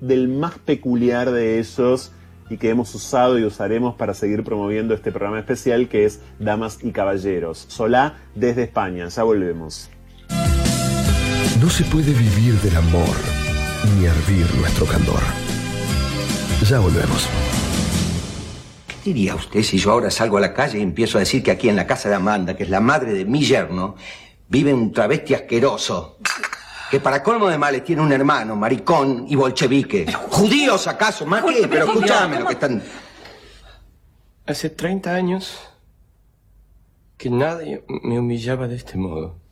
del 0.00 0.26
más 0.26 0.58
peculiar 0.58 1.30
de 1.30 1.60
ellos 1.60 2.12
y 2.50 2.56
que 2.56 2.70
hemos 2.70 2.92
usado 2.96 3.38
y 3.38 3.44
usaremos 3.44 3.94
para 3.94 4.14
seguir 4.14 4.42
promoviendo 4.42 4.92
este 4.92 5.12
programa 5.12 5.38
especial 5.38 5.88
que 5.88 6.04
es 6.04 6.20
Damas 6.40 6.78
y 6.82 6.90
Caballeros. 6.90 7.66
Solá 7.68 8.16
desde 8.34 8.64
España, 8.64 9.06
ya 9.06 9.22
volvemos. 9.22 9.90
No 11.60 11.68
se 11.68 11.82
puede 11.84 12.12
vivir 12.12 12.54
del 12.60 12.76
amor 12.76 13.16
ni 13.96 14.04
hervir 14.04 14.46
nuestro 14.60 14.86
candor. 14.86 15.20
Ya 16.62 16.78
volvemos. 16.78 17.28
¿Qué 18.86 19.12
diría 19.12 19.34
usted 19.34 19.62
si 19.62 19.76
yo 19.76 19.90
ahora 19.90 20.08
salgo 20.10 20.36
a 20.36 20.40
la 20.40 20.54
calle 20.54 20.78
y 20.78 20.82
empiezo 20.82 21.18
a 21.18 21.20
decir 21.20 21.42
que 21.42 21.50
aquí 21.50 21.68
en 21.68 21.74
la 21.74 21.84
casa 21.84 22.08
de 22.08 22.14
Amanda, 22.14 22.56
que 22.56 22.62
es 22.62 22.70
la 22.70 22.80
madre 22.80 23.12
de 23.12 23.24
mi 23.24 23.44
yerno, 23.44 23.96
vive 24.48 24.72
un 24.72 24.92
travesti 24.92 25.34
asqueroso? 25.34 26.18
Que 26.92 27.00
para 27.00 27.24
colmo 27.24 27.48
de 27.48 27.58
males 27.58 27.82
tiene 27.82 28.02
un 28.02 28.12
hermano, 28.12 28.54
maricón 28.54 29.26
y 29.28 29.34
bolchevique. 29.34 30.06
¿Judíos 30.30 30.86
acaso? 30.86 31.26
¿Más 31.26 31.42
qué? 31.42 31.66
Pero 31.66 31.86
escúchame 31.86 32.38
lo 32.38 32.46
que 32.46 32.52
están... 32.52 32.82
Hace 34.46 34.70
30 34.70 35.12
años 35.12 35.58
que 37.16 37.30
nadie 37.30 37.84
me 37.88 38.16
humillaba 38.18 38.68
de 38.68 38.76
este 38.76 38.96
modo. 38.96 39.47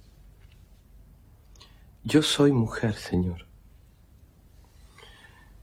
Yo 2.07 2.23
soy 2.23 2.53
mujer, 2.53 2.95
señor. 2.95 3.47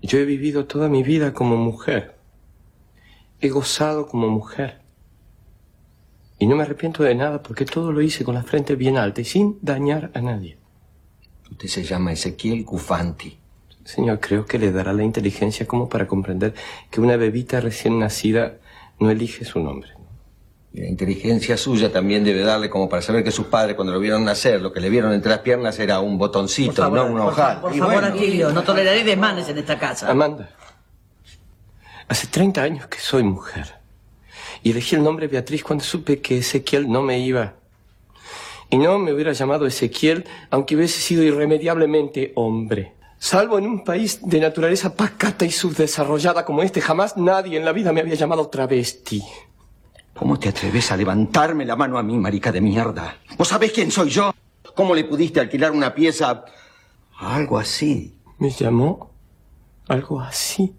Yo 0.02 0.20
he 0.20 0.26
vivido 0.26 0.66
toda 0.66 0.90
mi 0.90 1.02
vida 1.02 1.34
como 1.34 1.56
mujer. 1.56 2.18
He 3.40 3.48
gozado 3.48 4.08
como 4.08 4.28
mujer. 4.28 4.82
Y 6.40 6.48
no 6.48 6.58
me 6.58 6.64
arrepiento 6.64 7.02
de 7.02 7.16
nada 7.16 7.42
porque 7.42 7.64
todo 7.64 7.94
lo 7.94 8.02
hice 8.02 8.26
con 8.26 8.36
la 8.36 8.44
frente 8.44 8.76
bien 8.76 8.98
alta 8.98 9.22
y 9.22 9.24
sin 9.24 9.58
dañar 9.62 10.12
a 10.14 10.20
nadie. 10.20 10.58
Usted 11.50 11.70
se 11.70 11.84
llama 11.84 12.12
Ezequiel 12.12 12.66
Cufanti. 12.66 13.38
Señor, 13.86 14.20
creo 14.20 14.46
que 14.46 14.60
le 14.60 14.74
dará 14.74 14.92
la 14.92 15.06
inteligencia 15.06 15.66
como 15.66 15.88
para 15.88 16.08
comprender 16.08 16.54
que 16.92 17.00
una 17.00 17.16
bebita 17.16 17.62
recién 17.62 18.00
nacida 18.00 18.58
no 19.00 19.10
elige 19.10 19.46
su 19.46 19.62
nombre. 19.62 19.92
Y 20.74 20.82
la 20.82 20.88
inteligencia 20.88 21.56
suya 21.56 21.92
también 21.92 22.24
debe 22.24 22.42
darle 22.42 22.68
como 22.68 22.90
para 22.90 23.04
saber 23.04 23.24
que 23.24 23.32
sus 23.32 23.46
padres 23.46 23.76
cuando 23.76 23.94
lo 23.94 24.00
vieron 24.00 24.26
nacer, 24.26 24.60
lo 24.60 24.74
que 24.74 24.80
le 24.80 24.90
vieron 24.90 25.14
entre 25.14 25.30
las 25.30 25.40
piernas 25.40 25.78
era 25.78 26.00
un 26.00 26.18
botoncito, 26.18 26.90
no 26.90 27.06
un 27.06 27.20
ojal. 27.20 27.62
Por 27.62 27.76
Y 27.76 27.78
favor, 27.78 27.94
bueno, 27.94 28.08
Atilio, 28.08 28.52
no 28.52 28.64
toleraré 28.64 29.04
desmanes 29.04 29.48
en 29.50 29.60
esta 29.60 29.78
casa. 29.78 30.10
Amanda, 30.10 30.50
hace 32.08 32.26
30 32.26 32.64
años 32.64 32.88
que 32.88 32.98
soy 33.00 33.22
mujer. 33.22 33.76
Y 34.64 34.72
elegí 34.72 34.96
el 34.96 35.04
nombre 35.04 35.28
Beatriz 35.28 35.64
cuando 35.64 35.84
supe 35.84 36.22
que 36.22 36.40
Ezequiel 36.40 36.90
no 36.90 37.04
me 37.04 37.20
iba. 37.20 37.54
Y 38.72 38.78
no 38.78 38.98
me 38.98 39.14
hubiera 39.14 39.34
llamado 39.34 39.68
Ezequiel 39.68 40.26
aunque 40.50 40.76
hubiese 40.76 41.00
sido 41.00 41.22
irremediablemente 41.22 42.32
hombre. 42.34 42.94
Salvo 43.20 43.60
en 43.60 43.68
un 43.68 43.84
país 43.84 44.20
de 44.24 44.40
naturaleza 44.40 44.96
pacata 44.96 45.46
y 45.46 45.52
subdesarrollada 45.52 46.44
como 46.44 46.64
este, 46.64 46.82
jamás 46.82 47.16
nadie 47.16 47.58
en 47.58 47.66
la 47.66 47.72
vida 47.74 47.94
me 47.94 48.02
había 48.02 48.16
llamado 48.16 48.48
travesti. 48.48 49.24
¿Cómo 50.14 50.38
te 50.38 50.50
atreves 50.50 50.92
a 50.92 50.98
levantarme 50.98 51.66
la 51.66 51.76
mano 51.76 51.98
a 51.98 52.04
mí, 52.04 52.18
marica 52.18 52.52
de 52.52 52.62
mierda? 52.62 53.18
¿Vos 53.38 53.48
sabés 53.48 53.72
quién 53.72 53.92
soy 53.92 54.10
yo? 54.10 54.34
¿Cómo 54.76 54.94
le 54.94 55.04
pudiste 55.06 55.40
alquilar 55.40 55.72
una 55.72 55.94
pieza 55.94 56.46
algo 57.18 57.58
así? 57.58 58.16
¿Me 58.38 58.52
llamó? 58.52 59.12
Algo 59.88 60.22
así. 60.22 60.74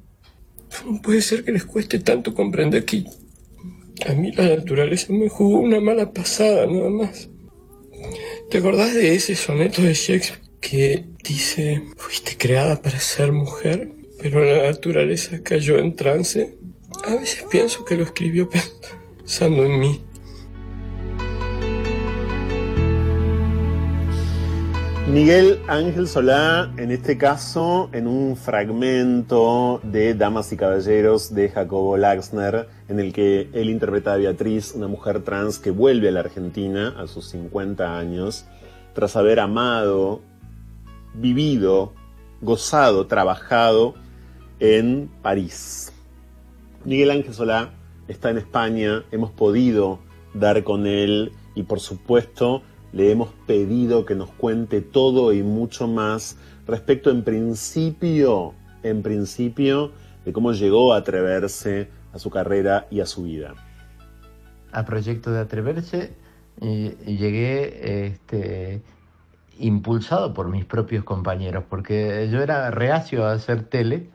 No 0.86 1.00
puede 1.02 1.20
ser 1.20 1.44
que 1.44 1.52
les 1.52 1.64
cueste 1.64 1.98
tanto 1.98 2.32
comprender 2.32 2.84
que 2.84 3.04
a 4.08 4.12
mí 4.12 4.32
la 4.32 4.56
naturaleza 4.56 5.12
me 5.12 5.28
jugó 5.28 5.58
una 5.58 5.80
mala 5.80 6.12
pasada, 6.12 6.66
nada 6.66 6.90
más. 6.90 7.28
¿Te 8.50 8.58
acordás 8.58 8.94
de 8.94 9.14
ese 9.14 9.34
soneto 9.34 9.82
de 9.82 9.94
Shakespeare 9.94 10.40
que 10.60 11.06
dice, 11.22 11.82
fuiste 11.96 12.36
creada 12.36 12.80
para 12.80 12.98
ser 13.00 13.32
mujer, 13.32 13.92
pero 14.20 14.44
la 14.44 14.70
naturaleza 14.70 15.42
cayó 15.42 15.78
en 15.78 15.96
trance? 15.96 16.56
A 17.04 17.16
veces 17.16 17.44
pienso 17.50 17.84
que 17.84 17.96
lo 17.96 18.04
escribió 18.04 18.48
pensando 18.48 19.03
en 19.40 19.80
mí. 19.80 20.00
Miguel 25.10 25.60
Ángel 25.68 26.08
Solá, 26.08 26.72
en 26.76 26.90
este 26.90 27.18
caso, 27.18 27.88
en 27.92 28.06
un 28.06 28.36
fragmento 28.36 29.80
de 29.82 30.14
Damas 30.14 30.50
y 30.52 30.56
Caballeros 30.56 31.34
de 31.34 31.50
Jacobo 31.50 31.96
Laxner, 31.96 32.68
en 32.88 33.00
el 33.00 33.12
que 33.12 33.48
él 33.52 33.70
interpreta 33.70 34.14
a 34.14 34.16
Beatriz, 34.16 34.72
una 34.74 34.88
mujer 34.88 35.22
trans 35.22 35.58
que 35.58 35.70
vuelve 35.70 36.08
a 36.08 36.12
la 36.12 36.20
Argentina 36.20 36.94
a 36.98 37.06
sus 37.06 37.28
50 37.28 37.98
años, 37.98 38.46
tras 38.94 39.16
haber 39.16 39.40
amado, 39.40 40.22
vivido, 41.14 41.92
gozado, 42.40 43.06
trabajado 43.06 43.94
en 44.58 45.10
París. 45.22 45.92
Miguel 46.84 47.10
Ángel 47.10 47.34
Solá 47.34 47.72
está 48.08 48.30
en 48.30 48.38
España, 48.38 49.04
hemos 49.10 49.30
podido 49.30 49.98
dar 50.34 50.64
con 50.64 50.86
él 50.86 51.32
y 51.54 51.62
por 51.62 51.80
supuesto 51.80 52.62
le 52.92 53.10
hemos 53.10 53.30
pedido 53.46 54.04
que 54.04 54.14
nos 54.14 54.30
cuente 54.30 54.80
todo 54.80 55.32
y 55.32 55.42
mucho 55.42 55.88
más 55.88 56.36
respecto 56.66 57.10
en 57.10 57.24
principio, 57.24 58.54
en 58.82 59.02
principio, 59.02 59.92
de 60.24 60.32
cómo 60.32 60.52
llegó 60.52 60.92
a 60.92 60.98
atreverse 60.98 61.88
a 62.12 62.18
su 62.18 62.30
carrera 62.30 62.86
y 62.90 63.00
a 63.00 63.06
su 63.06 63.24
vida. 63.24 63.54
a 64.72 64.84
proyecto 64.84 65.32
de 65.32 65.40
Atreverse 65.40 66.14
llegué 66.60 68.06
este, 68.06 68.82
impulsado 69.58 70.34
por 70.34 70.48
mis 70.48 70.64
propios 70.64 71.04
compañeros, 71.04 71.64
porque 71.68 72.28
yo 72.30 72.42
era 72.42 72.70
reacio 72.70 73.24
a 73.24 73.32
hacer 73.32 73.64
tele, 73.64 74.08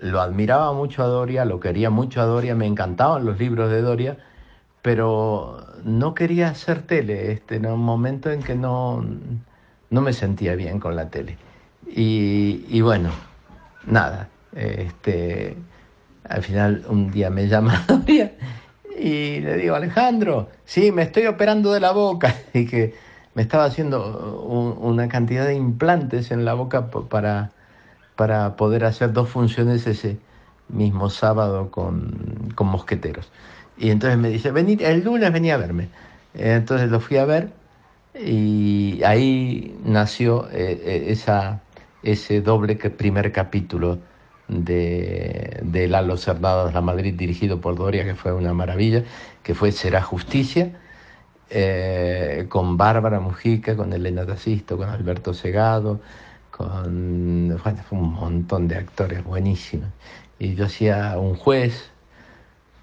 lo 0.00 0.20
admiraba 0.20 0.72
mucho 0.72 1.02
a 1.02 1.06
Doria, 1.06 1.44
lo 1.44 1.60
quería 1.60 1.90
mucho 1.90 2.20
a 2.20 2.24
Doria, 2.24 2.54
me 2.54 2.66
encantaban 2.66 3.24
los 3.24 3.38
libros 3.38 3.70
de 3.70 3.82
Doria, 3.82 4.16
pero 4.82 5.66
no 5.84 6.14
quería 6.14 6.48
hacer 6.48 6.82
tele, 6.82 7.32
este, 7.32 7.56
en 7.56 7.66
un 7.66 7.80
momento 7.80 8.30
en 8.30 8.42
que 8.42 8.54
no, 8.54 9.04
no 9.90 10.00
me 10.00 10.12
sentía 10.12 10.54
bien 10.54 10.80
con 10.80 10.96
la 10.96 11.10
tele. 11.10 11.36
Y, 11.86 12.64
y 12.68 12.80
bueno, 12.80 13.10
nada, 13.86 14.28
este, 14.54 15.56
al 16.28 16.42
final 16.42 16.84
un 16.88 17.10
día 17.10 17.30
me 17.30 17.48
llama 17.48 17.84
Doria 17.88 18.32
y 18.98 19.40
le 19.40 19.56
digo, 19.56 19.74
Alejandro, 19.74 20.48
sí, 20.64 20.92
me 20.92 21.02
estoy 21.02 21.26
operando 21.26 21.72
de 21.72 21.80
la 21.80 21.92
boca. 21.92 22.34
Y 22.54 22.66
que 22.66 22.94
me 23.34 23.42
estaba 23.42 23.64
haciendo 23.64 24.44
un- 24.46 24.76
una 24.92 25.08
cantidad 25.08 25.46
de 25.46 25.54
implantes 25.54 26.30
en 26.30 26.44
la 26.44 26.54
boca 26.54 26.90
para, 26.90 27.52
para 28.20 28.54
poder 28.54 28.84
hacer 28.84 29.14
dos 29.14 29.30
funciones 29.30 29.86
ese 29.86 30.18
mismo 30.68 31.08
sábado 31.08 31.70
con, 31.70 32.52
con 32.54 32.66
mosqueteros. 32.66 33.30
Y 33.78 33.88
entonces 33.88 34.18
me 34.18 34.28
dice, 34.28 34.50
vení, 34.50 34.76
el 34.82 35.02
lunes 35.04 35.32
venía 35.32 35.54
a 35.54 35.56
verme. 35.56 35.88
Entonces 36.34 36.90
lo 36.90 37.00
fui 37.00 37.16
a 37.16 37.24
ver 37.24 37.48
y 38.14 39.00
ahí 39.04 39.74
nació 39.86 40.50
eh, 40.50 40.82
eh, 40.84 41.04
esa, 41.08 41.62
ese 42.02 42.42
doble 42.42 42.76
que- 42.76 42.90
primer 42.90 43.32
capítulo 43.32 43.98
de, 44.48 45.58
de 45.62 45.88
Lalo 45.88 46.18
Cernadas 46.18 46.74
La 46.74 46.82
Madrid, 46.82 47.14
dirigido 47.16 47.58
por 47.62 47.74
Doria, 47.76 48.04
que 48.04 48.14
fue 48.16 48.34
una 48.34 48.52
maravilla, 48.52 49.02
que 49.42 49.54
fue 49.54 49.72
Será 49.72 50.02
Justicia, 50.02 50.72
eh, 51.50 52.46
con 52.50 52.76
Bárbara 52.76 53.18
Mujica, 53.20 53.76
con 53.76 53.92
Elena 53.94 54.26
Tacisto, 54.26 54.76
con 54.76 54.90
Alberto 54.90 55.32
Segado, 55.34 56.00
con 56.60 57.48
bueno, 57.62 57.84
un 57.90 58.12
montón 58.12 58.68
de 58.68 58.76
actores 58.76 59.24
buenísimos. 59.24 59.88
Y 60.38 60.54
yo 60.54 60.66
hacía 60.66 61.16
un 61.18 61.34
juez 61.34 61.90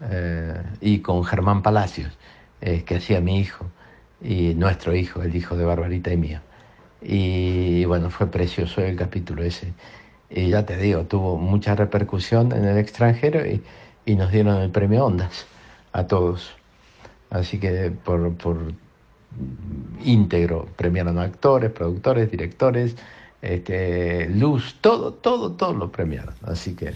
eh, 0.02 0.64
y 0.82 1.00
con 1.00 1.24
Germán 1.24 1.62
Palacios, 1.62 2.18
eh, 2.62 2.84
que 2.84 2.96
hacía 2.96 3.22
mi 3.22 3.40
hijo, 3.40 3.66
y 4.20 4.56
nuestro 4.56 4.96
hijo, 4.96 5.22
el 5.22 5.36
hijo 5.36 5.56
de 5.56 5.66
Barbarita 5.66 6.12
y 6.12 6.18
mío. 6.18 6.40
Y 7.04 7.86
bueno, 7.86 8.10
fue 8.10 8.26
precioso 8.32 8.82
el 8.82 8.96
capítulo 8.96 9.44
ese. 9.44 9.74
Y 10.32 10.50
ya 10.50 10.66
te 10.66 10.78
digo, 10.78 11.04
tuvo 11.04 11.38
mucha 11.38 11.76
repercusión 11.76 12.52
en 12.54 12.66
el 12.66 12.80
extranjero 12.80 13.46
y, 13.46 13.62
y 14.06 14.16
nos 14.16 14.32
dieron 14.32 14.58
el 14.58 14.72
premio 14.72 15.06
Ondas 15.06 15.46
a 15.92 16.08
todos. 16.08 16.56
Así 17.30 17.60
que 17.60 17.92
por, 17.92 18.34
por 18.38 18.58
íntegro 20.04 20.68
premiaron 20.76 21.20
a 21.20 21.24
actores, 21.24 21.72
productores, 21.72 22.32
directores, 22.32 22.96
este, 23.42 24.30
luz, 24.30 24.76
todo, 24.82 25.14
todo, 25.14 25.52
todo 25.54 25.74
lo 25.74 25.92
premiaron. 25.92 26.36
Así 26.44 26.76
que 26.76 26.94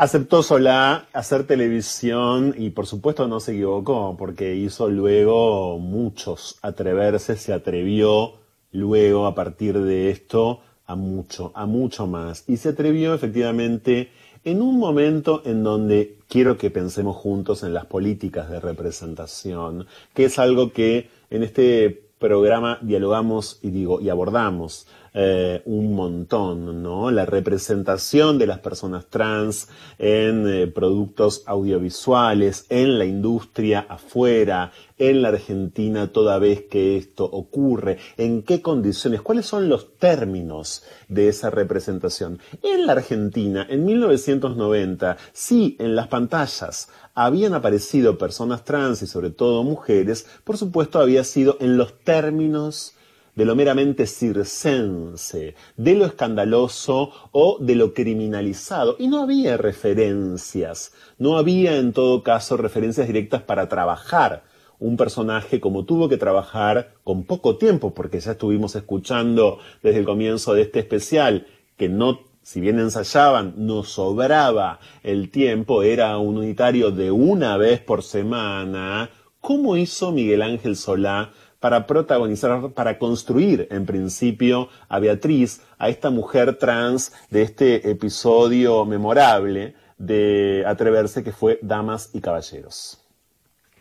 Aceptó 0.00 0.42
Solá 0.42 1.08
hacer 1.12 1.46
televisión 1.46 2.54
y 2.56 2.70
por 2.70 2.86
supuesto 2.86 3.28
no 3.28 3.38
se 3.38 3.52
equivocó 3.52 4.16
porque 4.18 4.54
hizo 4.54 4.88
luego 4.88 5.78
muchos 5.78 6.58
atreverse, 6.62 7.36
se 7.36 7.52
atrevió 7.52 8.32
luego 8.72 9.26
a 9.26 9.34
partir 9.34 9.78
de 9.78 10.08
esto 10.08 10.62
a 10.86 10.96
mucho, 10.96 11.52
a 11.54 11.66
mucho 11.66 12.06
más. 12.06 12.44
Y 12.48 12.56
se 12.56 12.70
atrevió 12.70 13.12
efectivamente 13.12 14.08
en 14.42 14.62
un 14.62 14.78
momento 14.78 15.42
en 15.44 15.62
donde 15.62 16.16
quiero 16.28 16.56
que 16.56 16.70
pensemos 16.70 17.14
juntos 17.14 17.62
en 17.62 17.74
las 17.74 17.84
políticas 17.84 18.48
de 18.48 18.58
representación, 18.58 19.86
que 20.14 20.24
es 20.24 20.38
algo 20.38 20.72
que 20.72 21.10
en 21.28 21.42
este 21.42 22.09
programa 22.20 22.78
dialogamos 22.82 23.58
y 23.62 23.70
digo 23.70 24.00
y 24.00 24.10
abordamos 24.10 24.86
eh, 25.12 25.62
un 25.64 25.94
montón, 25.94 26.82
¿no? 26.82 27.10
La 27.10 27.26
representación 27.26 28.38
de 28.38 28.46
las 28.46 28.60
personas 28.60 29.06
trans 29.06 29.68
en 29.98 30.46
eh, 30.48 30.66
productos 30.68 31.42
audiovisuales, 31.46 32.66
en 32.68 32.98
la 32.98 33.04
industria 33.06 33.86
afuera, 33.88 34.72
en 34.98 35.22
la 35.22 35.30
Argentina 35.30 36.12
toda 36.12 36.38
vez 36.38 36.62
que 36.70 36.96
esto 36.96 37.24
ocurre, 37.24 37.98
en 38.18 38.42
qué 38.42 38.62
condiciones, 38.62 39.22
cuáles 39.22 39.46
son 39.46 39.68
los 39.68 39.96
términos 39.98 40.84
de 41.08 41.28
esa 41.28 41.50
representación. 41.50 42.38
En 42.62 42.86
la 42.86 42.92
Argentina, 42.92 43.66
en 43.68 43.84
1990, 43.84 45.16
sí, 45.32 45.76
en 45.80 45.96
las 45.96 46.06
pantallas 46.06 46.88
habían 47.14 47.54
aparecido 47.54 48.16
personas 48.16 48.64
trans 48.64 49.02
y 49.02 49.06
sobre 49.06 49.30
todo 49.30 49.64
mujeres, 49.64 50.26
por 50.44 50.56
supuesto 50.56 51.00
había 51.00 51.24
sido 51.24 51.56
en 51.60 51.76
los 51.76 51.98
términos 51.98 52.94
de 53.34 53.44
lo 53.44 53.54
meramente 53.54 54.06
circense, 54.06 55.54
de 55.76 55.94
lo 55.94 56.06
escandaloso 56.06 57.12
o 57.32 57.58
de 57.60 57.74
lo 57.74 57.94
criminalizado. 57.94 58.96
Y 58.98 59.08
no 59.08 59.22
había 59.22 59.56
referencias, 59.56 60.92
no 61.18 61.36
había 61.36 61.76
en 61.76 61.92
todo 61.92 62.22
caso 62.22 62.56
referencias 62.56 63.06
directas 63.06 63.42
para 63.42 63.68
trabajar 63.68 64.44
un 64.78 64.96
personaje 64.96 65.60
como 65.60 65.84
tuvo 65.84 66.08
que 66.08 66.16
trabajar 66.16 66.94
con 67.04 67.24
poco 67.24 67.56
tiempo, 67.56 67.92
porque 67.92 68.18
ya 68.18 68.32
estuvimos 68.32 68.74
escuchando 68.74 69.58
desde 69.82 70.00
el 70.00 70.06
comienzo 70.06 70.54
de 70.54 70.62
este 70.62 70.80
especial 70.80 71.46
que 71.76 71.88
no 71.88 72.30
si 72.42 72.60
bien 72.60 72.78
ensayaban, 72.78 73.54
no 73.58 73.84
sobraba 73.84 74.80
el 75.02 75.30
tiempo, 75.30 75.82
era 75.82 76.16
un 76.18 76.38
unitario 76.38 76.90
de 76.90 77.10
una 77.10 77.56
vez 77.58 77.80
por 77.80 78.02
semana. 78.02 79.10
¿Cómo 79.40 79.76
hizo 79.76 80.10
Miguel 80.10 80.42
Ángel 80.42 80.74
Solá 80.74 81.32
para 81.60 81.86
protagonizar, 81.86 82.70
para 82.72 82.98
construir 82.98 83.68
en 83.70 83.86
principio 83.86 84.68
a 84.88 84.98
Beatriz, 84.98 85.62
a 85.78 85.88
esta 85.88 86.10
mujer 86.10 86.58
trans 86.58 87.12
de 87.30 87.42
este 87.42 87.90
episodio 87.90 88.84
memorable 88.84 89.74
de 89.98 90.64
Atreverse 90.66 91.22
que 91.22 91.32
fue 91.32 91.58
Damas 91.62 92.10
y 92.14 92.20
Caballeros. 92.20 92.98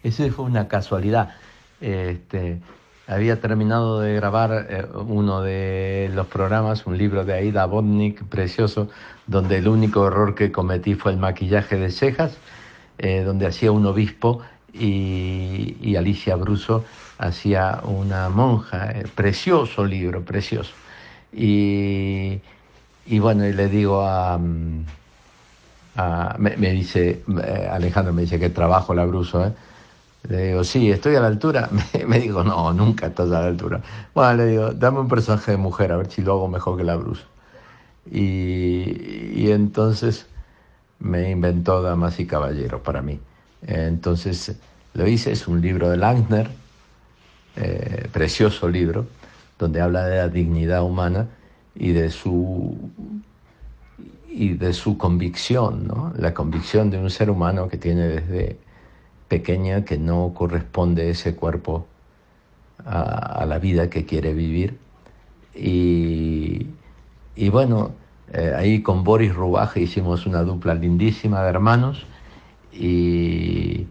Ese 0.04 0.32
fue 0.32 0.46
una 0.46 0.68
casualidad. 0.68 1.36
Este, 1.82 2.60
había 3.08 3.42
terminado 3.42 4.02
de 4.02 4.14
grabar 4.14 4.68
eh, 4.70 4.86
uno 4.94 5.42
de 5.42 6.12
los 6.14 6.28
programas, 6.28 6.86
un 6.86 6.98
libro 6.98 7.26
de 7.26 7.34
Aida 7.34 7.66
Bodnik, 7.66 8.24
precioso, 8.26 8.90
donde 9.26 9.58
el 9.58 9.68
único 9.68 10.06
error 10.06 10.36
que 10.36 10.52
cometí 10.52 10.94
fue 10.96 11.14
el 11.14 11.18
maquillaje 11.18 11.78
de 11.78 11.90
cejas, 11.90 12.38
eh, 12.98 13.24
donde 13.24 13.48
hacía 13.48 13.72
un 13.72 13.86
obispo 13.86 14.42
y, 14.74 15.96
Alicia 15.96 16.36
Bruso 16.36 16.86
hacía 17.20 17.82
una 17.84 18.30
monja, 18.30 18.92
eh, 18.92 19.06
precioso 19.14 19.86
libro, 19.86 20.24
precioso. 20.24 20.72
Y, 21.32 22.40
bueno, 23.20 23.46
y 23.46 23.54
le 23.54 23.68
digo 23.68 24.02
a, 24.02 24.38
mm, 24.38 24.86
me, 26.40 26.72
dice, 26.72 27.24
eh, 27.44 27.70
Alejandro 27.72 28.14
me 28.14 28.24
dice 28.24 28.40
que 28.40 28.50
trabajo 28.50 28.94
la 28.94 29.06
Bruso, 29.06 29.46
¿eh? 29.46 29.54
Le 30.28 30.48
digo, 30.48 30.64
sí, 30.64 30.90
estoy 30.92 31.16
a 31.16 31.22
la 31.22 31.28
altura. 31.28 31.70
Me, 32.08 32.20
digo, 32.20 32.44
no, 32.44 32.74
nunca 32.74 33.08
estás 33.08 33.28
a 33.28 33.40
la 33.40 33.48
altura. 33.48 33.82
Bueno, 34.14 34.34
le 34.34 34.46
digo, 34.48 34.72
dame 34.72 35.00
un 35.00 35.08
personaje 35.08 35.52
de 35.52 35.58
mujer, 35.58 35.94
a 35.94 35.98
ver 35.98 36.12
si 36.12 36.22
lo 36.22 36.34
hago 36.34 36.50
mejor 36.50 36.78
que 36.78 36.84
la 36.84 36.98
Bruso. 36.98 37.24
Y, 38.12 39.32
y 39.34 39.52
entonces 39.52 40.28
me 41.00 41.32
inventó 41.32 41.82
Damas 41.82 42.20
y 42.20 42.28
Caballeros 42.28 42.82
para 42.82 43.02
mí. 43.02 43.20
Entonces 43.66 44.56
lo 44.94 45.08
hice, 45.08 45.32
es 45.32 45.48
un 45.48 45.62
libro 45.62 45.90
de 45.90 45.98
Langner, 45.98 46.50
eh, 47.56 48.08
precioso 48.12 48.70
libro, 48.70 49.08
donde 49.58 49.82
habla 49.82 50.06
de 50.06 50.18
la 50.18 50.30
dignidad 50.30 50.84
humana 50.84 51.28
y 51.76 51.92
de 51.92 52.10
su, 52.12 52.78
y 54.28 54.54
de 54.54 54.74
su 54.74 54.98
convicción, 54.98 55.88
¿no? 55.88 56.14
la 56.18 56.34
convicción 56.34 56.90
de 56.90 56.98
un 56.98 57.10
ser 57.10 57.30
humano 57.30 57.68
que 57.68 57.78
tiene 57.78 58.08
desde 58.08 58.58
pequeña 59.28 59.86
que 59.86 59.98
no 59.98 60.34
corresponde 60.34 61.10
ese 61.10 61.36
cuerpo 61.36 61.86
a, 62.86 63.46
la 63.46 63.60
vida 63.60 63.90
que 63.90 64.06
quiere 64.06 64.34
vivir. 64.34 64.78
Y, 65.56 66.68
y 67.36 67.50
bueno, 67.50 67.92
eh, 68.34 68.54
ahí 68.56 68.82
con 68.82 69.04
Boris 69.04 69.34
Rubaje 69.34 69.82
hicimos 69.82 70.26
una 70.26 70.44
dupla 70.44 70.76
lindísima 70.76 71.42
de 71.42 71.50
hermanos 71.50 72.06
y, 72.72 73.88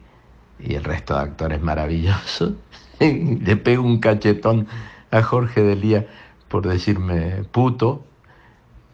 el 0.61 0.85
resto 0.85 1.15
de 1.15 1.21
actores 1.21 1.61
maravillosos. 1.61 2.53
Le 3.45 3.57
pego 3.57 3.85
un 3.85 3.99
cachetón 3.99 4.67
a 5.11 5.23
Jorge 5.23 5.63
Delía 5.63 6.07
por 6.49 6.67
decirme 6.67 7.45
puto 7.53 8.03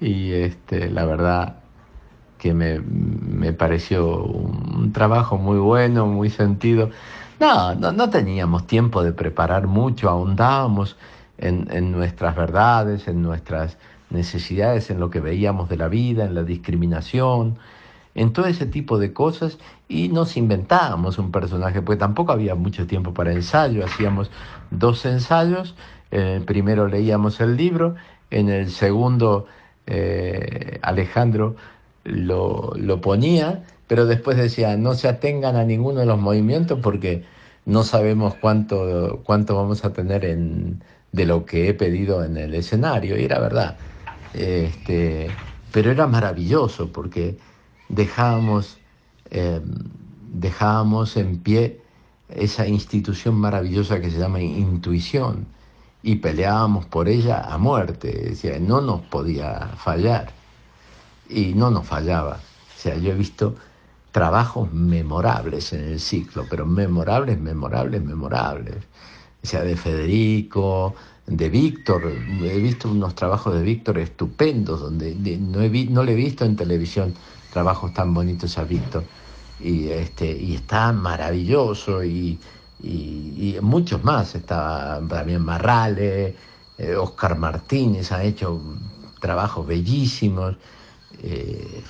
y 0.00 0.32
este, 0.32 0.90
la 0.90 1.04
verdad 1.04 1.56
que 2.38 2.52
me, 2.52 3.52
pareció 3.54 4.22
un, 4.22 4.92
trabajo 4.92 5.38
muy 5.38 5.58
bueno, 5.58 6.06
muy 6.06 6.28
sentido. 6.28 6.90
No, 7.40 7.74
no, 7.74 8.10
teníamos 8.10 8.66
tiempo 8.66 9.02
de 9.02 9.12
preparar 9.12 9.66
mucho, 9.66 10.10
ahondábamos 10.10 10.96
en, 11.38 11.68
en 11.70 11.90
nuestras 11.90 12.36
verdades, 12.36 13.08
en 13.08 13.22
nuestras 13.22 13.78
necesidades, 14.10 14.90
en 14.90 15.00
lo 15.00 15.10
que 15.10 15.20
veíamos 15.20 15.68
de 15.68 15.78
la 15.78 15.88
vida, 15.88 16.26
en 16.26 16.34
la 16.34 16.42
discriminación, 16.42 17.56
en 18.14 18.32
todo 18.32 18.46
ese 18.46 18.66
tipo 18.66 18.98
de 18.98 19.12
cosas 19.12 19.58
y 19.88 20.08
nos 20.08 20.36
inventábamos 20.36 21.18
un 21.18 21.32
personaje, 21.32 21.82
porque 21.82 21.98
tampoco 21.98 22.32
había 22.32 22.54
mucho 22.54 22.86
tiempo 22.86 23.12
para 23.12 23.32
ensayo, 23.32 23.84
hacíamos 23.84 24.30
dos 24.70 25.04
ensayos, 25.04 25.74
en 26.10 26.20
el 26.20 26.42
primero 26.42 26.86
leíamos 26.88 27.40
el 27.40 27.56
libro, 27.56 27.96
en 28.30 28.48
el 28.48 28.70
segundo 28.70 29.46
eh, 29.86 30.78
Alejandro 30.82 31.56
lo, 32.04 32.72
lo 32.76 33.00
ponía, 33.00 33.64
pero 33.88 34.06
después 34.06 34.36
decía, 34.36 34.76
no 34.76 34.94
se 34.94 35.08
atengan 35.08 35.56
a 35.56 35.64
ninguno 35.64 36.00
de 36.00 36.06
los 36.06 36.20
movimientos 36.20 36.78
porque 36.80 37.24
no 37.66 37.82
sabemos 37.82 38.34
cuánto, 38.34 39.20
cuánto 39.24 39.56
vamos 39.56 39.84
a 39.84 39.92
tener 39.92 40.24
en, 40.24 40.82
de 41.12 41.26
lo 41.26 41.44
que 41.44 41.68
he 41.68 41.74
pedido 41.74 42.24
en 42.24 42.36
el 42.36 42.54
escenario, 42.54 43.18
y 43.18 43.24
era 43.24 43.38
verdad. 43.38 43.76
Este, 44.34 45.28
pero 45.72 45.90
era 45.90 46.06
maravilloso 46.06 46.92
porque 46.92 47.38
dejábamos, 47.88 48.78
eh, 49.30 49.60
en 51.16 51.38
pie 51.38 51.80
esa 52.28 52.66
institución 52.66 53.36
maravillosa 53.36 54.00
que 54.00 54.10
se 54.10 54.18
llama 54.18 54.40
intuición 54.40 55.46
y 56.02 56.16
peleábamos 56.16 56.84
por 56.86 57.08
ella 57.08 57.40
a 57.40 57.56
muerte, 57.58 58.28
decía, 58.30 58.58
no 58.58 58.80
nos 58.80 59.00
podía 59.02 59.70
fallar 59.76 60.32
y 61.28 61.54
no 61.54 61.70
nos 61.70 61.86
fallaba. 61.86 62.40
O 62.76 62.78
sea, 62.78 62.96
yo 62.96 63.12
he 63.12 63.14
visto 63.14 63.54
trabajos 64.12 64.72
memorables 64.72 65.72
en 65.72 65.84
el 65.84 66.00
ciclo, 66.00 66.44
pero 66.48 66.66
memorables, 66.66 67.40
memorables, 67.40 68.02
memorables. 68.02 68.76
O 69.42 69.46
sea, 69.46 69.62
de 69.62 69.76
Federico, 69.76 70.94
de 71.26 71.48
Víctor, 71.48 72.12
he 72.42 72.58
visto 72.58 72.90
unos 72.90 73.14
trabajos 73.14 73.54
de 73.54 73.62
Víctor 73.62 73.98
estupendos, 73.98 74.80
donde 74.80 75.14
no, 75.38 75.62
he 75.62 75.86
no 75.86 76.02
le 76.02 76.12
he 76.12 76.16
visto 76.16 76.44
en 76.44 76.56
televisión 76.56 77.14
trabajos 77.54 77.94
tan 77.94 78.12
bonitos 78.12 78.58
ha 78.58 78.64
visto. 78.64 79.04
Y, 79.60 79.88
este, 79.88 80.26
y 80.30 80.56
está 80.56 80.92
maravilloso 80.92 82.04
y, 82.04 82.38
muchos 83.62 84.02
más. 84.04 84.34
Está 84.34 85.00
también 85.08 85.42
Marrale, 85.42 86.36
eh, 86.76 86.96
Oscar 86.96 87.38
Martínez 87.38 88.12
ha 88.12 88.22
hecho 88.24 88.60
trabajos 89.20 89.66
bellísimos. 89.66 90.56
Eh, 91.22 91.82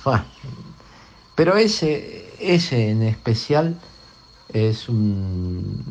pero 1.35 1.57
ese, 1.57 2.31
ese 2.39 2.91
en 2.91 3.01
especial 3.01 3.75
es 4.53 4.87
un, 4.87 5.83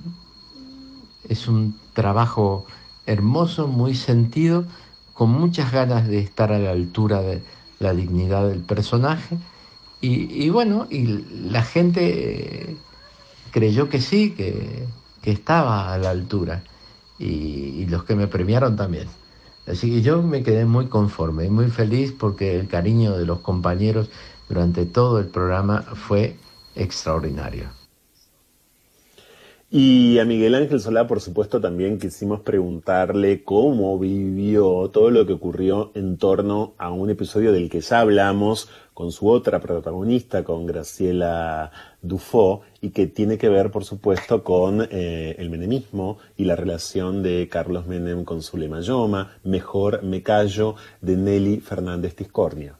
es 1.28 1.48
un 1.48 1.76
trabajo 1.92 2.64
hermoso, 3.06 3.66
muy 3.66 3.94
sentido, 3.94 4.64
con 5.12 5.30
muchas 5.30 5.72
ganas 5.72 6.06
de 6.06 6.20
estar 6.20 6.52
a 6.52 6.58
la 6.58 6.70
altura 6.70 7.20
de 7.20 7.42
la 7.80 7.92
dignidad 7.92 8.48
del 8.48 8.60
personaje 8.60 9.36
y, 10.06 10.50
bueno, 10.50 10.86
y 10.90 11.24
la 11.50 11.62
gente 11.62 12.76
creyó 13.50 13.88
que 13.88 14.00
sí, 14.00 14.30
que, 14.32 14.86
estaba 15.22 15.94
a 15.94 15.98
la 15.98 16.10
altura. 16.10 16.62
Y, 17.18 17.86
los 17.86 18.04
que 18.04 18.14
me 18.14 18.26
premiaron 18.26 18.76
también. 18.76 19.08
Así 19.66 19.90
que 19.90 20.02
yo 20.02 20.20
me 20.22 20.42
quedé 20.42 20.64
muy 20.64 20.86
conforme 20.86 21.46
y 21.46 21.50
muy 21.50 21.68
feliz 21.70 22.12
porque 22.12 22.58
el 22.58 22.68
cariño 22.68 23.16
de 23.16 23.24
los 23.24 23.40
compañeros 23.40 24.10
durante 24.48 24.84
todo 24.84 25.18
el 25.20 25.26
programa 25.26 25.82
fue 25.82 26.36
extraordinario. 26.74 27.83
Y 29.76 30.20
a 30.20 30.24
Miguel 30.24 30.54
Ángel 30.54 30.80
Solá, 30.80 31.08
por 31.08 31.20
supuesto, 31.20 31.60
también 31.60 31.98
quisimos 31.98 32.42
preguntarle 32.42 33.42
cómo 33.42 33.98
vivió 33.98 34.88
todo 34.92 35.10
lo 35.10 35.26
que 35.26 35.32
ocurrió 35.32 35.90
en 35.96 36.16
torno 36.16 36.74
a 36.78 36.92
un 36.92 37.10
episodio 37.10 37.50
del 37.50 37.68
que 37.68 37.80
ya 37.80 37.98
hablamos 37.98 38.70
con 38.92 39.10
su 39.10 39.28
otra 39.28 39.58
protagonista, 39.58 40.44
con 40.44 40.64
Graciela 40.64 41.72
Dufo, 42.00 42.60
y 42.80 42.90
que 42.90 43.08
tiene 43.08 43.36
que 43.36 43.48
ver, 43.48 43.72
por 43.72 43.84
supuesto, 43.84 44.44
con 44.44 44.86
eh, 44.92 45.34
el 45.40 45.50
menemismo 45.50 46.18
y 46.36 46.44
la 46.44 46.54
relación 46.54 47.24
de 47.24 47.48
Carlos 47.50 47.88
Menem 47.88 48.24
con 48.24 48.42
Zulema 48.42 48.78
Yoma, 48.78 49.32
Mejor 49.42 50.04
me 50.04 50.22
callo, 50.22 50.76
de 51.00 51.16
Nelly 51.16 51.58
Fernández 51.58 52.14
Tiscornia. 52.14 52.76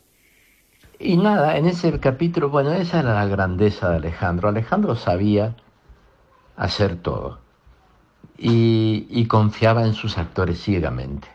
Y 1.01 1.17
nada, 1.17 1.57
en 1.59 1.67
ese 1.67 1.99
capítulo, 1.99 2.51
bueno, 2.51 2.73
esa 2.73 3.01
era 3.01 3.15
la 3.15 3.27
grandeza 3.27 3.91
de 3.91 3.97
Alejandro. 3.97 4.49
Alejandro 4.49 4.95
sabía 4.95 5.57
hacer 6.57 6.97
todo 6.97 7.45
y, 8.39 9.27
confiaba 9.27 9.85
en 9.85 9.95
sus 9.95 10.19
actores 10.19 10.61
ciegamente. 10.61 11.29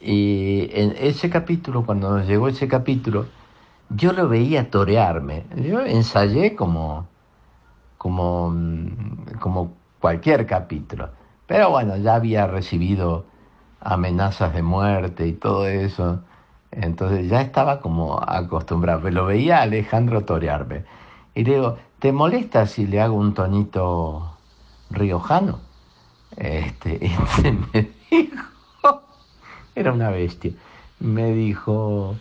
Y 0.00 0.70
en 0.72 0.94
ese 0.98 1.30
capítulo, 1.30 1.84
cuando 1.84 2.16
nos 2.16 2.26
llegó 2.26 2.48
ese 2.48 2.68
capítulo, 2.68 3.26
yo 3.90 4.12
lo 4.12 4.28
veía 4.28 4.70
torearme. 4.70 5.44
Yo 5.56 5.80
ensayé 5.80 6.54
como, 6.54 7.06
como, 7.96 8.54
como 9.40 9.72
cualquier 10.00 10.46
capítulo. 10.46 11.10
Pero 11.46 11.70
bueno, 11.70 11.96
ya 11.96 12.14
había 12.14 12.46
recibido 12.46 13.24
amenazas 13.80 14.54
de 14.54 14.62
muerte 14.62 15.26
y 15.26 15.32
todo 15.32 15.66
eso. 15.66 16.20
Entonces 16.70 17.28
ya 17.28 17.40
estaba 17.40 17.80
como 17.80 18.20
acostumbrado. 18.20 19.10
Lo 19.10 19.26
veía 19.26 19.62
Alejandro 19.62 20.24
torearme. 20.24 20.84
Y 21.34 21.44
digo, 21.44 21.78
¿te 21.98 22.12
molesta 22.12 22.66
si 22.66 22.86
le 22.86 23.00
hago 23.00 23.16
un 23.16 23.34
tonito 23.34 24.36
riojano? 24.90 25.58
Este, 26.36 27.04
este 27.04 27.52
me 27.52 27.90
dijo, 28.10 29.02
era 29.74 29.92
una 29.92 30.10
bestia. 30.10 30.52
Me 31.00 31.32
dijo, 31.32 32.16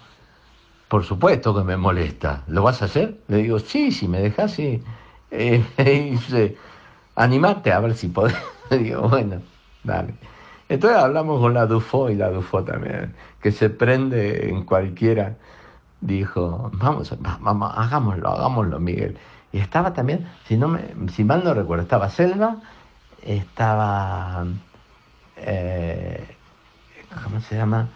por 0.88 1.04
supuesto 1.04 1.56
que 1.56 1.64
me 1.64 1.78
molesta. 1.78 2.44
¿Lo 2.48 2.64
vas 2.64 2.82
a 2.82 2.86
hacer? 2.86 3.20
Le 3.28 3.38
digo, 3.38 3.60
sí, 3.60 3.92
si 3.92 4.08
me 4.08 4.20
dejas, 4.20 4.52
sí. 4.52 4.84
Eh, 5.32 5.64
me 5.78 5.84
dice, 5.84 6.58
animate 7.16 7.72
a 7.72 7.80
ver 7.80 7.96
si 7.96 8.08
podés. 8.08 8.36
Le 8.70 8.80
digo, 8.80 9.08
bueno, 9.08 9.42
dale. 9.84 10.14
Entonces 10.70 11.00
hablamos 11.00 11.40
con 11.40 11.54
la 11.54 11.66
Dufo 11.66 12.10
y 12.10 12.16
la 12.16 12.30
Dufo 12.30 12.64
también, 12.64 13.16
que 13.42 13.52
se 13.52 13.70
prende 13.70 14.50
en 14.50 14.64
cualquiera. 14.66 15.38
Dijo, 16.02 16.70
vamos, 16.74 17.14
vamos, 17.40 17.72
hagámoslo, 17.76 18.30
hagámoslo, 18.30 18.80
Miguel. 18.80 19.18
Y 19.52 19.60
estaba 19.60 19.94
también, 19.94 20.28
si, 20.48 20.58
no 20.58 20.68
me, 20.68 20.82
si 21.14 21.24
mal 21.24 21.44
no 21.44 21.54
recuerdo, 21.54 21.84
estaba 21.84 22.10
Selva, 22.10 22.58
estaba, 23.24 24.46
eh, 25.38 26.36
¿cómo 27.24 27.40
se 27.42 27.56
llama? 27.56 27.88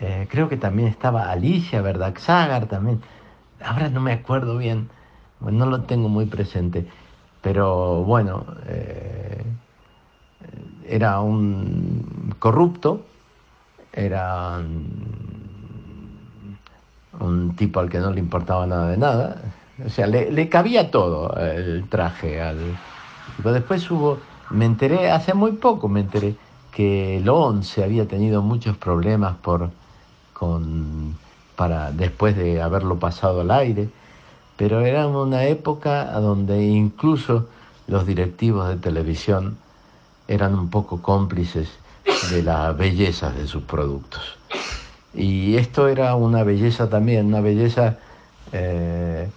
Eh, 0.00 0.26
creo 0.30 0.48
que 0.48 0.56
también 0.56 0.88
estaba 0.88 1.30
Alicia 1.30 1.82
Verdaxagar 1.82 2.66
también. 2.66 3.02
Ahora 3.64 3.88
no 3.88 4.00
me 4.00 4.12
acuerdo 4.12 4.56
bien, 4.56 4.88
no 5.40 5.66
lo 5.66 5.82
tengo 5.82 6.08
muy 6.08 6.26
presente. 6.26 6.86
Pero 7.42 8.04
bueno, 8.04 8.44
eh, 8.66 9.44
era 10.88 11.20
un 11.20 12.34
corrupto, 12.38 13.04
era 13.92 14.58
un, 17.20 17.54
tipo 17.56 17.80
al 17.80 17.88
que 17.88 17.98
no 17.98 18.10
le 18.10 18.20
importaba 18.20 18.66
nada 18.66 18.88
de 18.90 18.96
nada. 18.96 19.42
O 19.84 19.88
sea, 19.90 20.06
le, 20.06 20.48
cabía 20.48 20.90
todo 20.90 21.34
el 21.36 21.88
traje 21.88 22.40
al. 22.40 22.58
Pero 23.36 23.52
después 23.52 23.88
hubo, 23.90 24.18
me 24.50 24.64
enteré, 24.64 25.10
hace 25.10 25.34
muy 25.34 25.52
poco 25.52 25.88
me 25.88 26.00
enteré 26.00 26.34
que 26.72 27.18
el 27.18 27.28
11 27.28 27.84
había 27.84 28.06
tenido 28.06 28.42
muchos 28.42 28.76
problemas 28.76 29.36
por 29.36 29.70
con, 30.32 31.16
para, 31.56 31.92
después 31.92 32.36
de 32.36 32.62
haberlo 32.62 32.98
pasado 32.98 33.40
al 33.40 33.50
aire, 33.50 33.88
pero 34.56 34.80
era 34.80 35.06
una 35.06 35.44
época 35.44 36.04
donde 36.20 36.64
incluso 36.64 37.48
los 37.86 38.06
directivos 38.06 38.68
de 38.68 38.76
televisión 38.76 39.58
eran 40.28 40.54
un 40.54 40.68
poco 40.68 41.00
cómplices 41.02 41.68
de 42.30 42.42
las 42.42 42.76
bellezas 42.76 43.34
de 43.36 43.46
sus 43.46 43.62
productos. 43.62 44.38
Y 45.14 45.56
esto 45.56 45.88
era 45.88 46.14
una 46.14 46.44
belleza 46.44 46.88
también, 46.88 47.26
una 47.26 47.40
belleza 47.40 47.98
eh, 48.52 49.28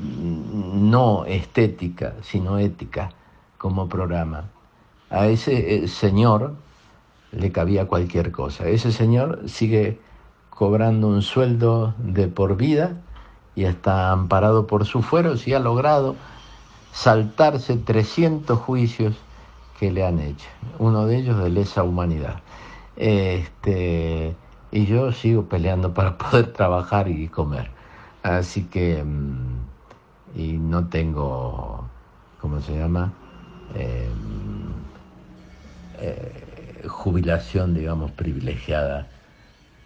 no 0.00 1.24
estética, 1.26 2.14
sino 2.22 2.58
ética 2.58 3.10
como 3.58 3.88
programa. 3.88 4.44
A 5.10 5.26
ese 5.26 5.84
eh, 5.84 5.88
señor 5.88 6.54
le 7.32 7.52
cabía 7.52 7.86
cualquier 7.86 8.30
cosa. 8.32 8.68
Ese 8.68 8.92
señor 8.92 9.42
sigue 9.46 10.00
cobrando 10.50 11.08
un 11.08 11.22
sueldo 11.22 11.94
de 11.98 12.28
por 12.28 12.56
vida 12.56 13.00
y 13.56 13.64
está 13.64 14.10
amparado 14.10 14.66
por 14.66 14.84
su 14.84 15.02
fuero 15.02 15.34
y 15.44 15.52
ha 15.52 15.58
logrado 15.58 16.16
saltarse 16.92 17.76
300 17.76 18.58
juicios 18.58 19.16
que 19.78 19.90
le 19.90 20.06
han 20.06 20.20
hecho. 20.20 20.46
Uno 20.78 21.06
de 21.06 21.18
ellos 21.18 21.42
de 21.42 21.50
lesa 21.50 21.82
humanidad. 21.82 22.40
Este, 22.96 24.36
y 24.70 24.86
yo 24.86 25.12
sigo 25.12 25.44
peleando 25.44 25.92
para 25.92 26.16
poder 26.18 26.52
trabajar 26.52 27.08
y 27.08 27.28
comer. 27.28 27.70
Así 28.22 28.64
que, 28.64 29.02
mm, 29.02 29.53
y 30.34 30.54
no 30.54 30.88
tengo, 30.88 31.88
¿cómo 32.38 32.60
se 32.60 32.76
llama? 32.76 33.14
Em, 33.74 34.84
eh, 35.94 36.84
jubilación, 36.88 37.74
digamos, 37.74 38.10
privilegiada 38.12 39.08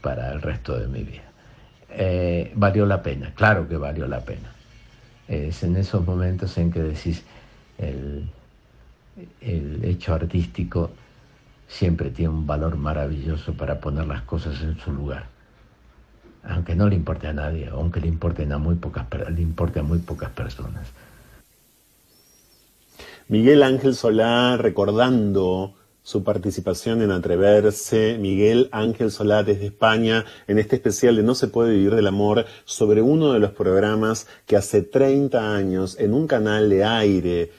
para 0.01 0.33
el 0.33 0.43
resto 0.43 0.79
de 0.79 0.89
mi 0.89 1.03
vida. 1.05 1.33
Eh, 1.91 2.53
valió 2.57 2.87
la 2.87 3.03
pena, 3.03 3.33
claro 3.35 3.69
que 3.69 3.77
valió 3.77 4.07
la 4.09 4.25
pena. 4.25 4.55
Es 5.29 5.63
en 5.63 5.77
esos 5.77 6.07
momentos 6.07 6.57
en 6.59 6.71
que 6.73 6.81
decís, 6.83 7.25
el, 7.79 8.31
el 9.41 9.85
hecho 9.85 10.15
artístico 10.15 10.91
siempre 11.67 12.11
tiene 12.11 12.31
un 12.31 12.47
valor 12.47 12.77
maravilloso 12.77 13.55
para 13.55 13.81
poner 13.81 14.07
las 14.07 14.23
cosas 14.23 14.61
en 14.63 14.79
su 14.79 14.93
lugar. 14.93 15.27
Aunque 16.43 16.75
no 16.75 16.89
le 16.89 16.95
importe 16.95 17.27
a 17.27 17.33
nadie, 17.33 17.69
aunque 17.69 18.01
le 18.01 18.09
importen 18.09 18.53
a 18.53 18.59
muy 18.59 18.77
pocas, 18.77 19.07
le 19.31 19.43
importe 19.43 19.81
a 19.81 19.83
muy 19.83 19.99
pocas 19.99 20.31
personas. 20.31 20.89
Miguel 23.29 23.63
Ángel 23.63 23.95
Solá 23.95 24.57
recordando 24.57 25.75
su 26.03 26.25
participación 26.25 27.03
en 27.03 27.11
Atreverse, 27.11 28.17
Miguel 28.19 28.71
Ángel 28.73 29.11
Solá 29.11 29.43
desde 29.43 29.67
España, 29.67 30.25
en 30.47 30.59
este 30.59 30.77
especial 30.77 31.17
de 31.17 31.23
No 31.23 31.35
se 31.35 31.49
puede 31.49 31.73
vivir 31.73 31.95
del 31.95 32.07
amor, 32.07 32.47
sobre 32.65 33.03
uno 33.03 33.35
de 33.35 33.41
los 33.41 33.51
programas 33.51 34.27
que 34.47 34.57
hace 34.57 34.81
30 34.81 35.55
años 35.55 35.99
en 35.99 36.15
un 36.15 36.27
canal 36.27 36.71
de 36.71 36.85
aire 36.85 37.51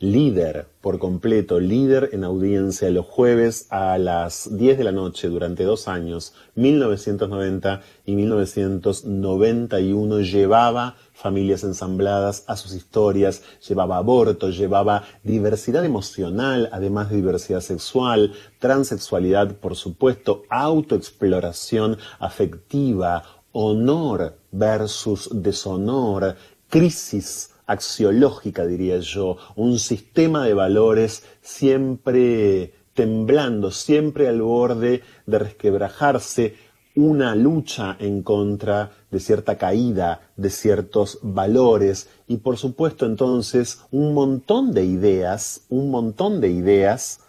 líder 0.00 0.66
por 0.80 0.98
completo, 0.98 1.60
líder 1.60 2.10
en 2.12 2.24
audiencia 2.24 2.90
los 2.90 3.06
jueves 3.06 3.68
a 3.70 3.96
las 3.96 4.56
10 4.56 4.78
de 4.78 4.84
la 4.84 4.92
noche 4.92 5.28
durante 5.28 5.64
dos 5.64 5.88
años, 5.88 6.34
1990 6.56 7.80
y 8.04 8.16
1991, 8.16 10.20
llevaba 10.20 10.96
familias 11.12 11.64
ensambladas 11.64 12.44
a 12.48 12.56
sus 12.56 12.74
historias, 12.74 13.42
llevaba 13.66 13.96
aborto, 13.96 14.50
llevaba 14.50 15.04
diversidad 15.22 15.82
emocional, 15.84 16.68
además 16.72 17.10
de 17.10 17.16
diversidad 17.16 17.60
sexual, 17.60 18.32
transexualidad, 18.58 19.56
por 19.56 19.76
supuesto, 19.76 20.42
autoexploración 20.50 21.96
afectiva, 22.18 23.22
honor 23.52 24.36
versus 24.50 25.30
deshonor, 25.32 26.34
crisis 26.68 27.53
axiológica, 27.66 28.66
diría 28.66 28.98
yo, 28.98 29.36
un 29.56 29.78
sistema 29.78 30.44
de 30.44 30.54
valores 30.54 31.24
siempre 31.40 32.74
temblando, 32.94 33.70
siempre 33.70 34.28
al 34.28 34.42
borde 34.42 35.02
de 35.26 35.38
resquebrajarse, 35.38 36.54
una 36.96 37.34
lucha 37.34 37.96
en 37.98 38.22
contra 38.22 38.92
de 39.10 39.18
cierta 39.18 39.58
caída 39.58 40.30
de 40.36 40.50
ciertos 40.50 41.18
valores 41.22 42.08
y 42.28 42.36
por 42.36 42.56
supuesto 42.56 43.06
entonces 43.06 43.80
un 43.90 44.14
montón 44.14 44.72
de 44.72 44.84
ideas, 44.84 45.62
un 45.68 45.90
montón 45.90 46.40
de 46.40 46.50
ideas 46.50 47.20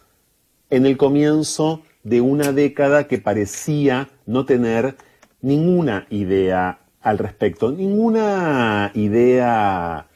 en 0.70 0.86
el 0.86 0.98
comienzo 0.98 1.82
de 2.04 2.22
una 2.22 2.52
década 2.52 3.08
que 3.08 3.18
parecía 3.18 4.10
no 4.28 4.46
tener 4.46 4.98
ninguna 5.42 6.06
idea 6.12 6.80
al 7.02 7.18
respecto, 7.18 7.72
ninguna 7.72 8.92
idea 8.94 10.08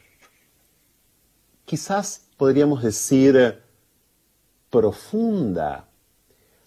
quizás 1.70 2.26
podríamos 2.36 2.82
decir 2.82 3.60
profunda. 4.70 5.86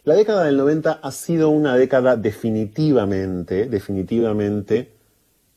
La 0.05 0.15
década 0.15 0.45
del 0.45 0.55
90 0.55 0.93
ha 1.03 1.11
sido 1.11 1.49
una 1.49 1.75
década 1.75 2.15
definitivamente, 2.15 3.65
definitivamente 3.65 4.93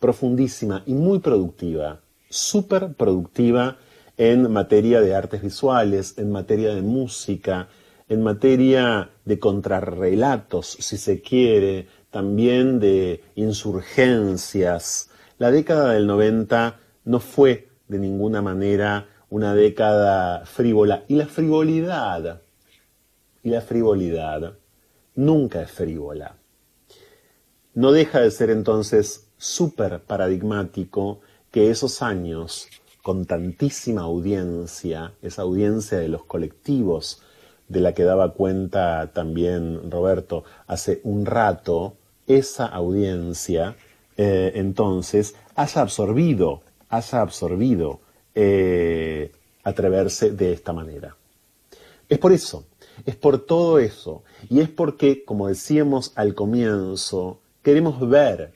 profundísima 0.00 0.82
y 0.84 0.94
muy 0.94 1.20
productiva, 1.20 2.00
súper 2.28 2.94
productiva 2.94 3.78
en 4.16 4.50
materia 4.50 5.00
de 5.00 5.14
artes 5.14 5.42
visuales, 5.42 6.18
en 6.18 6.32
materia 6.32 6.74
de 6.74 6.82
música, 6.82 7.68
en 8.08 8.24
materia 8.24 9.10
de 9.24 9.38
contrarrelatos, 9.38 10.76
si 10.80 10.96
se 10.96 11.20
quiere, 11.20 11.86
también 12.10 12.80
de 12.80 13.22
insurgencias, 13.36 15.10
la 15.38 15.52
década 15.52 15.92
del 15.92 16.08
90 16.08 16.80
no 17.04 17.20
fue 17.20 17.68
de 17.86 18.00
ninguna 18.00 18.42
manera 18.42 19.06
una 19.30 19.54
década 19.54 20.44
frívola. 20.46 21.04
Y 21.08 21.16
la 21.16 21.26
frivolidad, 21.26 22.42
y 23.42 23.50
la 23.50 23.60
frivolidad 23.60 24.58
nunca 25.14 25.62
es 25.62 25.70
frívola. 25.70 26.36
No 27.74 27.92
deja 27.92 28.20
de 28.20 28.30
ser 28.30 28.50
entonces 28.50 29.28
súper 29.36 30.00
paradigmático 30.00 31.20
que 31.50 31.70
esos 31.70 32.02
años 32.02 32.68
con 33.02 33.24
tantísima 33.24 34.02
audiencia, 34.02 35.12
esa 35.22 35.42
audiencia 35.42 35.98
de 35.98 36.08
los 36.08 36.24
colectivos 36.24 37.22
de 37.68 37.80
la 37.80 37.92
que 37.94 38.04
daba 38.04 38.32
cuenta 38.32 39.12
también 39.12 39.90
Roberto 39.90 40.44
hace 40.66 41.00
un 41.04 41.26
rato, 41.26 41.96
esa 42.26 42.66
audiencia 42.66 43.76
eh, 44.16 44.52
entonces 44.54 45.34
haya 45.54 45.82
absorbido, 45.82 46.62
haya 46.88 47.20
absorbido 47.20 48.00
eh, 48.36 49.32
atreverse 49.64 50.30
de 50.30 50.52
esta 50.52 50.72
manera. 50.74 51.16
Es 52.08 52.18
por 52.18 52.32
eso, 52.32 52.66
es 53.04 53.16
por 53.16 53.38
todo 53.38 53.78
eso, 53.78 54.22
y 54.48 54.60
es 54.60 54.68
porque, 54.68 55.24
como 55.24 55.48
decíamos 55.48 56.12
al 56.14 56.34
comienzo, 56.34 57.40
queremos 57.62 57.98
ver 58.08 58.52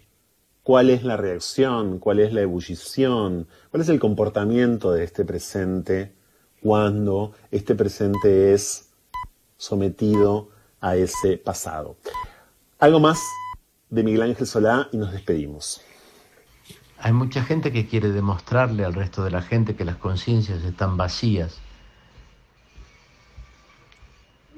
cuál 0.62 0.90
es 0.90 1.02
la 1.02 1.16
reacción, 1.16 1.98
cuál 1.98 2.20
es 2.20 2.32
la 2.32 2.42
ebullición, 2.42 3.48
cuál 3.70 3.80
es 3.80 3.88
el 3.88 3.98
comportamiento 3.98 4.92
de 4.92 5.02
este 5.02 5.24
presente 5.24 6.12
cuando 6.62 7.32
este 7.50 7.74
presente 7.74 8.52
es 8.52 8.90
sometido 9.56 10.50
a 10.80 10.94
ese 10.96 11.38
pasado. 11.38 11.96
Algo 12.78 13.00
más 13.00 13.18
de 13.88 14.02
Miguel 14.02 14.22
Ángel 14.22 14.46
Solá 14.46 14.88
y 14.92 14.98
nos 14.98 15.10
despedimos. 15.10 15.80
Hay 17.02 17.12
mucha 17.12 17.42
gente 17.42 17.72
que 17.72 17.86
quiere 17.86 18.10
demostrarle 18.10 18.84
al 18.84 18.92
resto 18.92 19.24
de 19.24 19.30
la 19.30 19.40
gente 19.40 19.74
que 19.74 19.86
las 19.86 19.96
conciencias 19.96 20.62
están 20.64 20.98
vacías. 20.98 21.58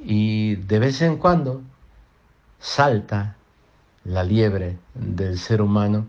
Y 0.05 0.57
de 0.57 0.79
vez 0.81 1.01
en 1.03 1.19
cuando 1.19 1.63
salta 2.59 3.37
la 4.05 4.25
liebre 4.25 4.79
del 4.95 5.39
ser 5.39 5.63
humano 5.63 6.07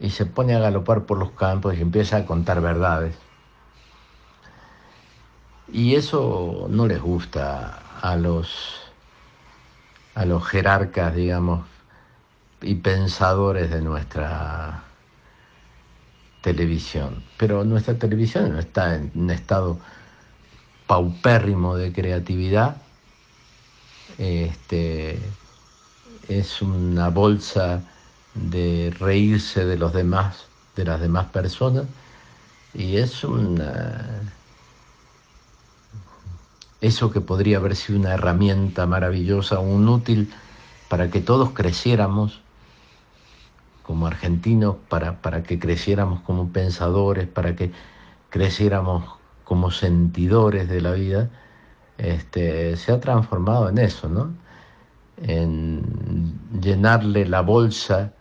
y 0.00 0.10
se 0.10 0.24
pone 0.24 0.54
a 0.54 0.58
galopar 0.58 1.04
por 1.04 1.18
los 1.18 1.32
campos 1.32 1.76
y 1.76 1.82
empieza 1.82 2.16
a 2.16 2.24
contar 2.24 2.62
verdades. 2.62 3.14
Y 5.70 5.96
eso 5.96 6.66
no 6.70 6.86
les 6.86 7.00
gusta 7.00 7.78
a 8.00 8.16
los, 8.16 8.80
a 10.14 10.24
los 10.24 10.46
jerarcas, 10.46 11.14
digamos, 11.14 11.66
y 12.62 12.76
pensadores 12.76 13.70
de 13.70 13.82
nuestra 13.82 14.84
televisión. 16.42 17.22
Pero 17.38 17.64
nuestra 17.64 17.94
televisión 17.94 18.52
no 18.52 18.58
está 18.58 18.96
en 18.96 19.10
un 19.14 19.30
estado 19.30 19.78
paupérrimo 20.86 21.76
de 21.76 21.92
creatividad. 21.92 22.76
Este, 24.18 25.18
es 26.28 26.60
una 26.60 27.08
bolsa 27.08 27.82
de 28.34 28.94
reírse 28.98 29.64
de 29.64 29.78
los 29.78 29.92
demás, 29.92 30.44
de 30.76 30.84
las 30.84 31.00
demás 31.00 31.26
personas, 31.26 31.86
y 32.74 32.96
es 32.96 33.24
una 33.24 34.22
eso 36.80 37.12
que 37.12 37.20
podría 37.20 37.58
haber 37.58 37.76
sido 37.76 38.00
una 38.00 38.14
herramienta 38.14 38.86
maravillosa, 38.86 39.60
un 39.60 39.88
útil 39.88 40.32
para 40.88 41.10
que 41.10 41.20
todos 41.20 41.50
creciéramos 41.50 42.40
como 43.82 44.06
argentinos, 44.06 44.76
para, 44.88 45.20
para 45.20 45.42
que 45.42 45.58
creciéramos 45.58 46.20
como 46.20 46.48
pensadores, 46.52 47.26
para 47.28 47.56
que 47.56 47.72
creciéramos 48.30 49.04
como 49.44 49.70
sentidores 49.70 50.68
de 50.68 50.80
la 50.80 50.92
vida, 50.92 51.30
este, 51.98 52.76
se 52.76 52.92
ha 52.92 53.00
transformado 53.00 53.68
en 53.68 53.78
eso, 53.78 54.08
¿no? 54.08 54.32
en 55.18 56.38
llenarle 56.60 57.26
la 57.26 57.42
bolsa 57.42 58.12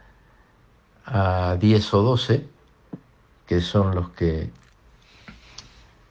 a 1.06 1.58
10 1.60 1.94
o 1.94 2.02
12, 2.04 2.48
que 3.48 3.62
son 3.62 3.96
los 3.96 4.10
que 4.12 4.52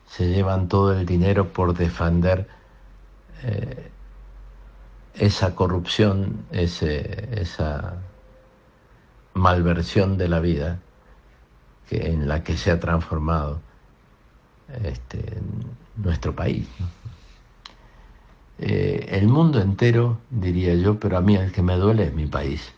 se 0.06 0.28
llevan 0.28 0.68
todo 0.68 0.92
el 0.92 1.06
dinero 1.06 1.52
por 1.52 1.74
defender 1.74 2.48
eh, 3.42 3.90
esa 5.14 5.54
corrupción, 5.54 6.44
esa 6.50 7.96
malversión 9.40 10.16
de 10.18 10.28
la 10.28 10.40
vida 10.40 10.78
que, 11.88 12.10
en 12.12 12.28
la 12.28 12.44
que 12.44 12.56
se 12.56 12.70
ha 12.70 12.78
transformado 12.78 13.60
este, 14.84 15.40
nuestro 15.96 16.34
país. 16.34 16.68
Eh, 18.58 19.08
el 19.10 19.26
mundo 19.26 19.60
entero, 19.60 20.18
diría 20.30 20.74
yo, 20.74 21.00
pero 21.00 21.16
a 21.16 21.20
mí 21.20 21.34
el 21.34 21.50
que 21.50 21.62
me 21.62 21.76
duele 21.76 22.04
es 22.04 22.14
mi 22.14 22.26
país. 22.26 22.72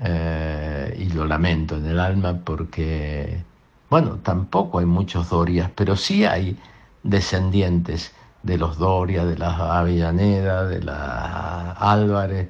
Eh, 0.00 0.96
y 0.98 1.12
lo 1.12 1.26
lamento 1.26 1.76
en 1.76 1.86
el 1.86 2.00
alma 2.00 2.40
porque, 2.44 3.42
bueno, 3.90 4.18
tampoco 4.22 4.78
hay 4.78 4.86
muchos 4.86 5.28
Dorias, 5.28 5.70
pero 5.74 5.96
sí 5.96 6.24
hay 6.24 6.56
descendientes 7.02 8.12
de 8.42 8.58
los 8.58 8.78
Doria, 8.78 9.24
de 9.24 9.38
las 9.38 9.58
Avellaneda, 9.58 10.66
de 10.66 10.82
las 10.82 11.76
Álvarez, 11.80 12.48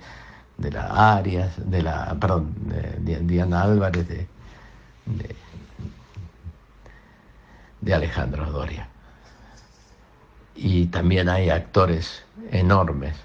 de 0.58 0.70
las 0.70 0.90
Arias, 0.90 1.52
de 1.56 1.82
la, 1.82 2.16
perdón, 2.20 2.54
de, 2.98 3.20
Diana 3.20 3.62
Álvarez, 3.62 4.08
de, 4.08 4.26
de 7.80 7.94
Alejandro 7.94 8.50
Doria 8.50 8.88
y 10.54 10.86
también 10.86 11.28
hay 11.28 11.50
actores 11.50 12.24
enormes 12.50 13.16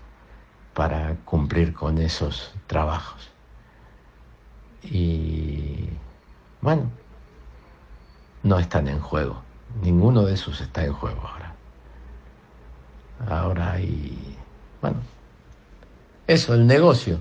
para 0.74 1.16
cumplir 1.26 1.74
con 1.74 1.98
esos 1.98 2.54
trabajos. 2.68 3.30
Y 4.84 5.90
bueno, 6.62 6.90
no 8.44 8.60
están 8.60 8.88
en 8.88 9.00
juego, 9.00 9.42
ninguno 9.82 10.24
de 10.24 10.34
esos 10.34 10.62
está 10.62 10.86
en 10.86 10.94
juego 10.94 11.22
ahora. 11.28 11.54
Ahora 13.28 13.74
hay, 13.74 14.38
bueno, 14.82 14.98
eso, 16.30 16.54
el 16.54 16.68
negocio. 16.68 17.20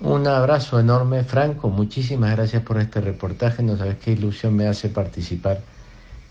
Un 0.00 0.26
abrazo 0.26 0.78
enorme, 0.78 1.24
Franco. 1.24 1.70
Muchísimas 1.70 2.32
gracias 2.36 2.62
por 2.62 2.78
este 2.78 3.00
reportaje. 3.00 3.62
No 3.62 3.78
sabes 3.78 3.96
qué 3.96 4.12
ilusión 4.12 4.54
me 4.54 4.66
hace 4.66 4.90
participar 4.90 5.62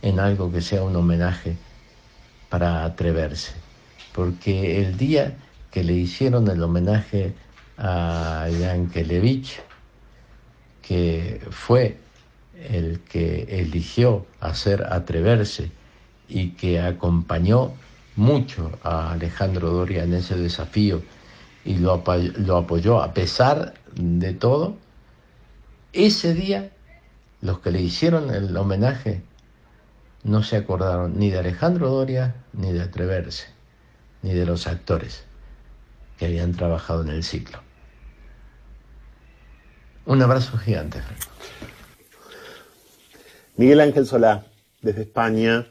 en 0.04 0.20
algo 0.20 0.52
que 0.52 0.62
sea 0.62 0.84
un 0.84 0.96
homenaje 0.96 1.58
para 2.50 2.86
atreverse. 2.86 3.54
Porque 4.14 4.82
el 4.86 4.98
día 4.98 5.36
que 5.72 5.84
le 5.84 5.94
hicieron 5.94 6.48
el 6.48 6.62
homenaje 6.62 7.34
a 7.80 8.48
Yankelevich, 8.52 9.62
que 10.84 11.42
fue 11.50 11.98
el 12.70 13.00
que 13.00 13.48
eligió 13.50 14.28
hacer 14.42 14.86
atreverse 14.94 15.72
y 16.30 16.52
que 16.52 16.80
acompañó 16.80 17.74
mucho 18.18 18.78
a 18.84 19.14
Alejandro 19.14 19.70
Doria 19.70 20.04
en 20.04 20.14
ese 20.14 20.36
desafío 20.36 21.02
y 21.64 21.78
lo, 21.78 21.94
apoyó, 21.94 23.02
a 23.02 23.14
pesar 23.14 23.76
de 23.94 24.34
todo, 24.34 24.76
ese 25.94 26.34
día 26.34 26.72
los 27.42 27.60
que 27.60 27.72
le 27.72 27.82
hicieron 27.82 28.34
el 28.34 28.56
homenaje 28.58 29.22
no 30.24 30.44
se 30.44 30.58
acordaron 30.58 31.18
ni 31.18 31.30
de 31.30 31.40
Alejandro 31.40 31.90
Doria 31.90 32.36
ni 32.54 32.74
de 32.74 32.82
Atreverse, 32.82 33.48
ni 34.24 34.34
de 34.34 34.46
los 34.46 34.68
actores 34.68 35.24
que 36.18 36.26
habían 36.26 36.54
trabajado 36.54 37.04
en 37.04 37.10
el 37.10 37.24
ciclo. 37.24 37.60
Un 40.06 40.22
abrazo 40.22 40.58
gigante, 40.58 41.02
Miguel 43.58 43.82
Ángel 43.82 44.06
Solá, 44.06 44.46
desde 44.82 45.02
España, 45.02 45.68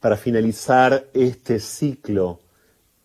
para 0.00 0.16
finalizar 0.16 1.08
este 1.12 1.58
ciclo 1.58 2.40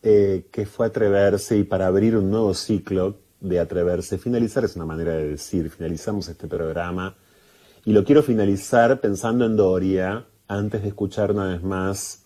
eh, 0.04 0.48
que 0.52 0.66
fue 0.66 0.88
atreverse 0.88 1.58
y 1.58 1.64
para 1.64 1.88
abrir 1.88 2.18
un 2.18 2.30
nuevo 2.30 2.54
ciclo 2.54 3.20
de 3.40 3.60
atreverse. 3.60 4.18
Finalizar 4.18 4.64
es 4.64 4.76
una 4.76 4.86
manera 4.86 5.14
de 5.14 5.30
decir, 5.30 5.70
finalizamos 5.70 6.28
este 6.28 6.48
programa 6.48 7.16
y 7.86 7.94
lo 7.94 8.04
quiero 8.04 8.22
finalizar 8.22 9.02
pensando 9.02 9.46
en 9.46 9.56
Doria, 9.56 10.28
antes 10.48 10.82
de 10.82 10.90
escuchar 10.90 11.32
una 11.32 11.48
vez 11.48 11.64
más 11.64 12.26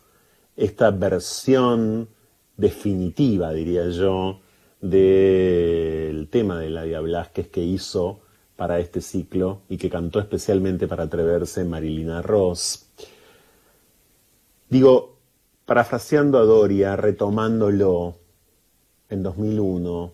esta 0.58 0.92
versión 0.92 2.10
definitiva, 2.58 3.54
diría 3.54 3.88
yo, 3.90 4.42
del 4.82 6.28
tema 6.30 6.60
de 6.60 6.70
Ladia 6.70 7.00
Blasquez 7.02 7.48
que 7.50 7.64
hizo 7.64 8.22
para 8.56 8.80
este 8.80 9.02
ciclo 9.02 9.62
y 9.70 9.78
que 9.78 9.90
cantó 9.90 10.20
especialmente 10.20 10.88
para 10.88 11.04
atreverse 11.04 11.64
Marilina 11.66 12.22
Ross. 12.22 12.85
Digo, 14.76 15.20
Parafraseando 15.66 16.38
a 16.38 16.44
Doria, 16.44 16.98
retomándolo 16.98 18.20
en 19.08 19.24
2001, 19.24 20.14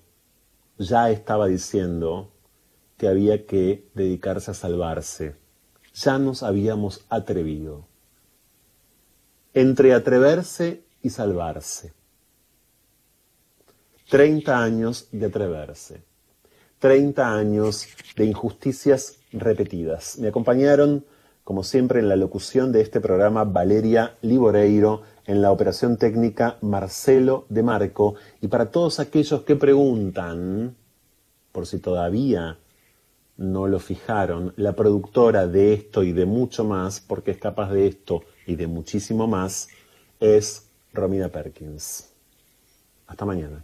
ya 0.78 1.10
estaba 1.10 1.48
diciendo 1.48 2.32
que 2.96 3.08
había 3.08 3.48
que 3.48 3.90
dedicarse 3.96 4.52
a 4.52 4.54
salvarse. 4.54 5.36
Ya 5.96 6.20
nos 6.20 6.44
habíamos 6.44 7.04
atrevido. 7.10 7.88
Entre 9.56 9.96
atreverse 9.96 10.84
y 11.02 11.10
salvarse. 11.10 11.94
Treinta 14.12 14.62
años 14.62 15.08
de 15.12 15.26
atreverse. 15.26 16.04
Treinta 16.78 17.34
años 17.34 17.88
de 18.16 18.26
injusticias 18.26 19.18
repetidas. 19.32 20.20
Me 20.20 20.28
acompañaron, 20.28 21.04
como 21.44 21.64
siempre, 21.64 22.00
en 22.00 22.10
la 22.10 22.16
locución 22.16 22.72
de 22.72 22.82
este 22.82 23.02
programa 23.02 23.44
Valeria 23.44 24.16
Liboreiro, 24.22 25.02
en 25.26 25.42
la 25.42 25.52
operación 25.52 25.98
técnica 25.98 26.58
Marcelo 26.62 27.46
de 27.50 27.64
Marco, 27.64 28.16
y 28.42 28.48
para 28.48 28.72
todos 28.72 29.00
aquellos 29.00 29.42
que 29.42 29.56
preguntan, 29.56 30.76
por 31.52 31.68
si 31.68 31.80
todavía 31.80 32.58
no 33.38 33.68
lo 33.68 33.80
fijaron, 33.80 34.54
la 34.56 34.74
productora 34.74 35.48
de 35.48 35.74
esto 35.74 36.04
y 36.04 36.12
de 36.12 36.26
mucho 36.26 36.64
más, 36.64 37.00
porque 37.02 37.32
es 37.32 37.38
capaz 37.38 37.72
de 37.72 37.88
esto 37.88 38.22
y 38.46 38.56
de 38.56 38.68
muchísimo 38.68 39.28
más, 39.28 39.68
es 40.20 40.70
Romina 40.94 41.30
Perkins. 41.30 42.14
Hasta 43.08 43.26
mañana. 43.26 43.64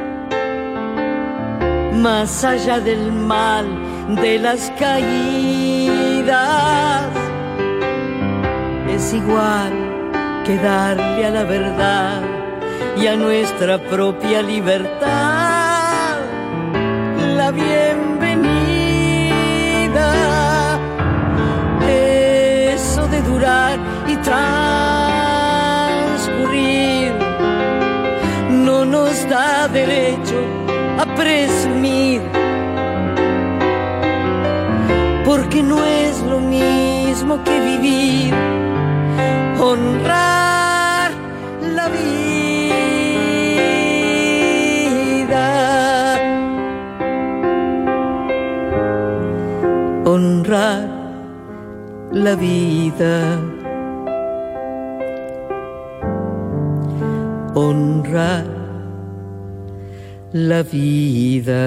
más 1.93 2.43
allá 2.43 2.79
del 2.79 3.11
mal, 3.11 3.65
de 4.21 4.39
las 4.39 4.71
caídas. 4.79 6.41
Es 8.89 9.13
igual 9.13 9.71
que 10.45 10.57
darle 10.57 11.25
a 11.25 11.29
la 11.29 11.43
verdad 11.43 12.21
y 12.97 13.05
a 13.07 13.15
nuestra 13.15 13.77
propia 13.77 14.41
libertad 14.41 16.17
la 17.35 17.51
bienvenida. 17.51 17.99
Eso 21.87 23.07
de 23.07 23.21
durar 23.21 23.79
y 24.07 24.15
transcurrir 24.17 27.13
no 28.49 28.83
nos 28.85 29.29
da 29.29 29.67
derecho 29.67 30.30
presumir, 31.21 32.21
porque 35.23 35.61
no 35.61 35.83
es 35.85 36.21
lo 36.23 36.39
mismo 36.39 37.43
que 37.43 37.59
vivir, 37.71 38.33
honrar 39.59 41.11
la 41.77 41.87
vida, 41.89 42.67
honrar 50.05 50.89
la 52.11 52.35
vida. 52.35 53.39
honrar 57.53 58.50
la 60.33 60.63
vida. 60.63 61.61